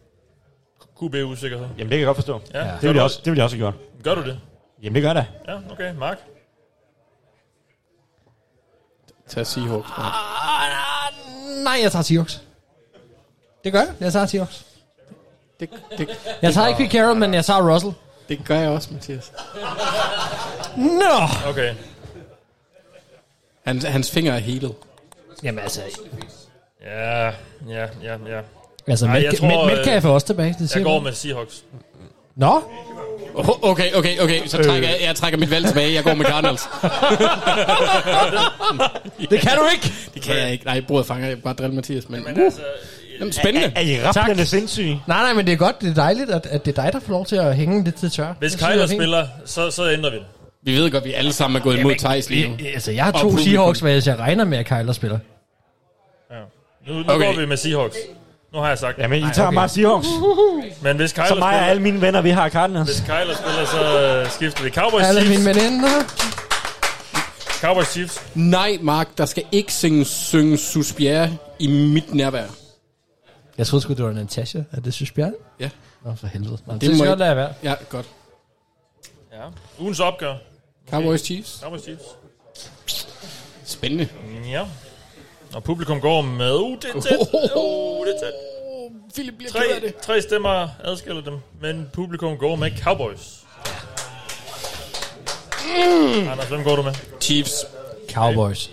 [1.01, 1.67] QB-usikkerhed.
[1.77, 2.41] Jamen, det kan jeg godt forstå.
[2.53, 2.59] Ja.
[2.81, 4.03] Det, vil jeg også, det vil jeg også have gjort.
[4.03, 4.39] Gør du det?
[4.83, 5.25] Jamen, det gør det.
[5.47, 5.93] Ja, okay.
[5.95, 6.17] Mark?
[9.29, 9.89] Tag Seahawks.
[9.97, 12.41] Ah, Nej, jeg tager Seahawks.
[13.63, 13.89] Det gør jeg.
[13.99, 14.65] Jeg tager Seahawks.
[15.59, 16.09] Det, det,
[16.41, 17.93] Jeg tager ikke Pete Carroll, men jeg tager Russell.
[18.29, 19.31] det gør jeg også, Mathias.
[20.77, 21.49] Nå!
[21.49, 21.75] Okay.
[23.65, 24.71] Hans, hans finger er helet.
[25.43, 25.81] Jamen altså...
[26.85, 27.31] Ja, ja,
[28.03, 28.39] ja, ja.
[28.87, 30.53] Altså, Ej, jeg Metcalf tror, Met, Metcalf er også tilbage.
[30.53, 31.03] Det Jeg siger går man.
[31.03, 31.63] med Seahawks.
[32.35, 32.61] Nå?
[33.35, 34.47] Oh, Okay, okay, okay.
[34.47, 35.93] Så trækker jeg, jeg trækker mit valg tilbage.
[35.93, 36.61] Jeg går med Cardinals.
[39.29, 39.93] Det kan du ikke!
[40.13, 40.65] Det kan jeg ikke.
[40.65, 42.09] Nej, bordet fanger jeg bare drille Mathias.
[42.09, 42.61] Men, Men uh, altså,
[43.19, 43.67] jamen, spændende.
[43.75, 45.01] Er, er I rappelende sindssyge?
[45.07, 45.81] Nej, nej, men det er godt.
[45.81, 47.95] Det er dejligt, at, at det er dig, der får lov til at hænge lidt
[47.95, 48.33] til tør.
[48.39, 48.99] hvis synes jeg er Kyler fint.
[49.01, 50.25] spiller, så, så ændrer vi det.
[50.63, 52.53] Vi ved godt, vi alle sammen er gået imod Thijs lige nu.
[52.53, 53.51] Øh, Altså, jeg har Og to publikum.
[53.51, 55.19] Seahawks, hvis jeg regner med, at Kyler spiller.
[56.31, 56.35] Ja.
[56.87, 57.13] Nu, nu Okay.
[57.15, 57.33] okay.
[57.33, 57.95] går vi med Seahawks.
[58.53, 59.03] Nu har jeg sagt det.
[59.03, 59.55] Jamen, I tager okay.
[59.55, 60.07] bare Seahawks.
[60.83, 62.89] Men hvis Kyler Så mig og spiller, alle mine venner, vi har Cardinals.
[62.89, 65.39] hvis Kyler spiller, så øh, skifter vi Cowboys Alle Chiefs.
[65.45, 65.89] mine veninder.
[67.61, 68.21] Cowboys Chiefs.
[68.35, 72.43] Nej, Mark, der skal ikke synge, synge Suspiria i mit nærvær.
[73.57, 74.59] Jeg troede sgu, det var Natasha.
[74.71, 75.33] Er det Bjørn?
[75.59, 75.69] Ja.
[76.05, 76.57] Nå, for helvede.
[76.65, 77.53] Nå, det, må skal jeg- lade være.
[77.63, 78.05] Ja, godt.
[79.39, 79.45] Ja.
[79.79, 80.35] Ugens opgør.
[80.89, 81.59] Cowboys Chiefs.
[81.63, 82.03] Cowboys Chiefs.
[83.65, 84.07] Spændende.
[84.49, 84.65] Ja.
[85.53, 86.53] Og publikum går med...
[86.53, 87.17] Uh, det er tæt.
[87.55, 88.33] Uh, det er tæt.
[89.13, 89.95] Philip bliver tre, ked af det.
[89.95, 93.39] tre stemmer adskiller dem, men publikum går med Cowboys.
[95.65, 96.27] Mm.
[96.27, 96.93] Anders, hvem går du med?
[97.21, 97.65] Chiefs.
[98.11, 98.71] Cowboys.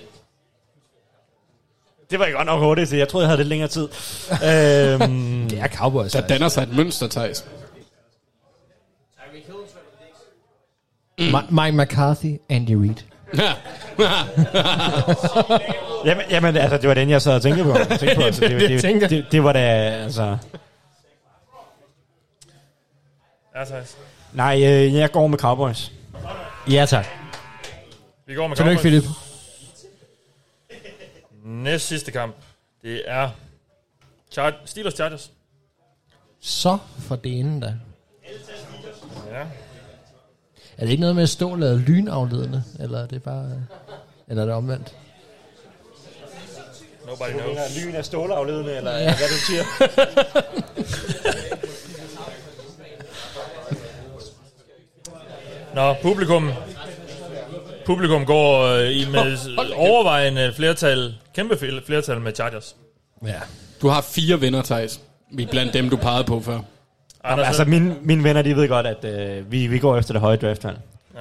[2.10, 3.82] Det var ikke godt nok hurtigt, så jeg troede, jeg havde lidt længere tid.
[4.51, 6.12] øhm, det er Cowboys.
[6.12, 7.44] Der danner sig et mønster, Thijs.
[11.20, 12.97] Ma- Mike McCarthy, Andy Reid.
[16.05, 17.74] jamen, jamen, altså, det var den, jeg sad og tænkte på.
[17.88, 18.60] Tænkte på altså, det,
[19.10, 19.59] Det det, var da,
[19.90, 20.36] altså...
[23.66, 23.97] Thijs.
[24.32, 25.93] Nej, øh, jeg går med Cowboys.
[26.70, 27.06] Ja, tak.
[28.26, 29.02] Vi går med Tillykke, Cowboys.
[29.02, 29.16] Philip.
[31.44, 32.34] Næst sidste kamp,
[32.82, 33.30] det er
[34.38, 35.30] Char- Steelers Chargers.
[36.40, 37.74] Så for det ene da.
[39.32, 39.44] Ja.
[40.78, 42.65] Er det ikke noget med at stå og lade lynafledende?
[42.81, 43.51] Eller er det bare...
[44.28, 44.94] Eller er det omvendt?
[47.07, 47.85] Nobody knows.
[47.85, 49.05] Lyn er stålafledende, eller Ja.
[49.16, 49.62] hvad du siger.
[55.74, 56.51] Nå, publikum.
[57.86, 59.36] Publikum går øh, i med
[59.77, 62.77] overvejende flertal, kæmpe fl- flertal med Chargers.
[63.27, 63.40] Ja.
[63.82, 65.01] Du har fire venner, Thijs.
[65.32, 66.61] Vi er blandt dem, du pegede på før.
[67.31, 70.20] Jamen, altså, mine, mine venner, de ved godt, at øh, vi, vi går efter det
[70.20, 70.77] høje draftvalg.
[71.15, 71.20] Ja.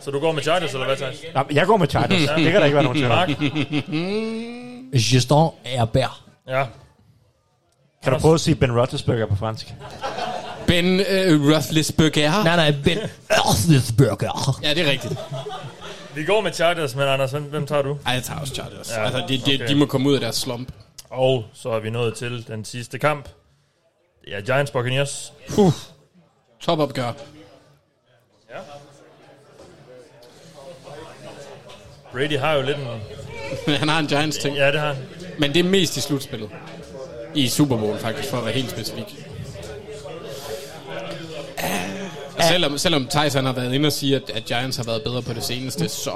[0.00, 1.16] Så du går med Chargers, eller hvad, Thijs?
[1.34, 2.20] Nå, jeg går med Chargers.
[2.20, 3.08] Det kan der ikke være nogen tvivl.
[3.08, 3.28] Mark?
[5.14, 6.22] Justin Herbert.
[6.48, 6.64] Ja.
[8.02, 9.74] Kan du prøve at sige Ben Roethlisberger på fransk?
[10.66, 12.44] Ben øh, Roethlisberger.
[12.44, 12.98] Nej, nej, Ben
[13.30, 14.58] Roethlisberger.
[14.62, 15.14] Ja, det er rigtigt.
[16.14, 17.98] Vi går med Chargers, men Anders, hvem, hvem tager du?
[18.06, 18.90] Ej, jeg tager også Chargers.
[18.90, 19.68] Ja, Ja, altså, de, de, okay.
[19.68, 20.68] de må komme ud af deres slump.
[21.10, 23.28] Og så er vi nået til den sidste kamp.
[24.26, 25.32] Er Giants Buccaneers.
[25.48, 25.72] Puh.
[26.60, 27.12] Topopgør.
[28.50, 28.58] Ja.
[32.12, 32.86] Brady har jo lidt en...
[33.80, 34.56] han har en Giants-ting.
[34.56, 35.04] Ja, det har han.
[35.38, 36.50] Men det er mest i slutspillet.
[37.34, 39.25] I Super Bowl, faktisk, for at være helt specifik.
[42.48, 45.32] Selvom, selvom Tyson har været inde og sige, at, at Giants har været bedre på
[45.32, 46.10] det seneste, så...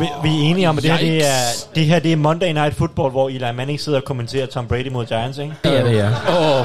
[0.00, 2.52] Vi, vi er enige om, at det her, det er, det her det er Monday
[2.52, 5.54] Night Football, hvor Eli Manning sidder og kommenterer Tom Brady mod Giants, ikke?
[5.64, 6.08] Det er det, ja.
[6.08, 6.60] Åh,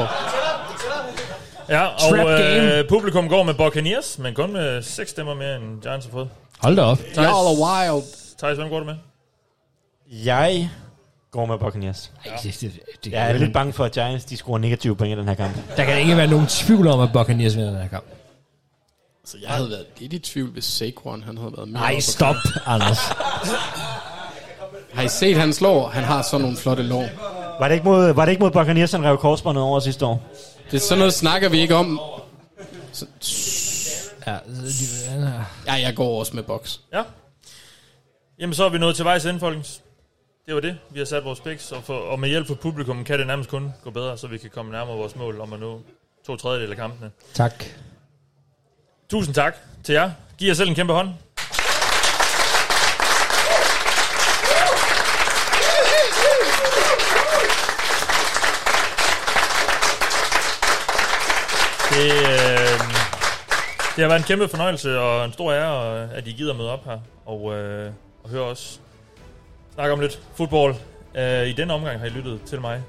[0.00, 0.06] åh.
[1.68, 2.78] Ja, og Trap game.
[2.78, 6.28] øh, publikum går med Buccaneers, men kun med seks stemmer mere, end Giants har fået.
[6.58, 6.98] Hold da op.
[6.98, 8.04] Y'all are wild.
[8.38, 8.94] Thijs, hvem går du med?
[10.24, 10.70] Jeg
[11.34, 12.12] går med Buccaneers.
[12.24, 15.16] Ej, det, det, det, Jeg er lidt bange for, at Giants de scorer negative point
[15.16, 15.76] i den her kamp.
[15.76, 18.04] Der kan ikke være nogen tvivl om, at Buccaneers vinder den her kamp.
[19.24, 21.80] Så jeg havde været lidt i tvivl, hvis Saquon han havde været med.
[21.80, 22.36] Nej, stop.
[22.66, 22.98] Anders.
[24.94, 25.88] Har I set hans lår?
[25.88, 27.08] Han har sådan nogle flotte lår.
[27.58, 30.22] Var det ikke mod, var det ikke mod Buccaneers, han rev korsbåndet over sidste år?
[30.70, 32.00] Det er sådan noget, snakker vi ikke om.
[32.92, 33.06] Så,
[34.26, 34.36] Ja,
[35.66, 36.80] ja, jeg går også med boks.
[36.92, 37.02] Ja.
[38.38, 39.80] Jamen, så er vi nået til vejs ende, folkens.
[40.46, 40.78] Det var det.
[40.90, 43.50] Vi har sat vores picks, og, for, og med hjælp fra publikum kan det nærmest
[43.50, 45.80] kun gå bedre, så vi kan komme nærmere vores mål om at nå
[46.26, 47.10] to tredjedel af kampene.
[47.34, 47.64] tak.
[49.10, 50.10] Tusind tak til jer.
[50.38, 51.08] Giv jer selv en kæmpe hånd.
[61.90, 62.80] Det, øh,
[63.96, 66.84] det har været en kæmpe fornøjelse og en stor ære, at I gider møde op
[66.84, 67.92] her og, øh,
[68.24, 68.80] og høre os
[69.74, 70.74] snakke om lidt fodbold.
[71.14, 72.70] Uh, I denne omgang har I lyttet til mig.
[72.70, 72.82] Jeg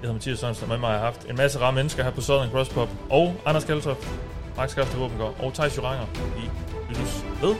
[0.00, 2.20] hedder Mathias Sørensen, og med mig har jeg haft en masse rare mennesker her på
[2.20, 2.88] Southern Cross Pop.
[3.10, 4.08] Og Anders Kaltoft,
[4.56, 6.06] Max Kafte Våbengård og Thijs Joranger.
[6.38, 6.48] I
[6.88, 7.54] lyttes ved.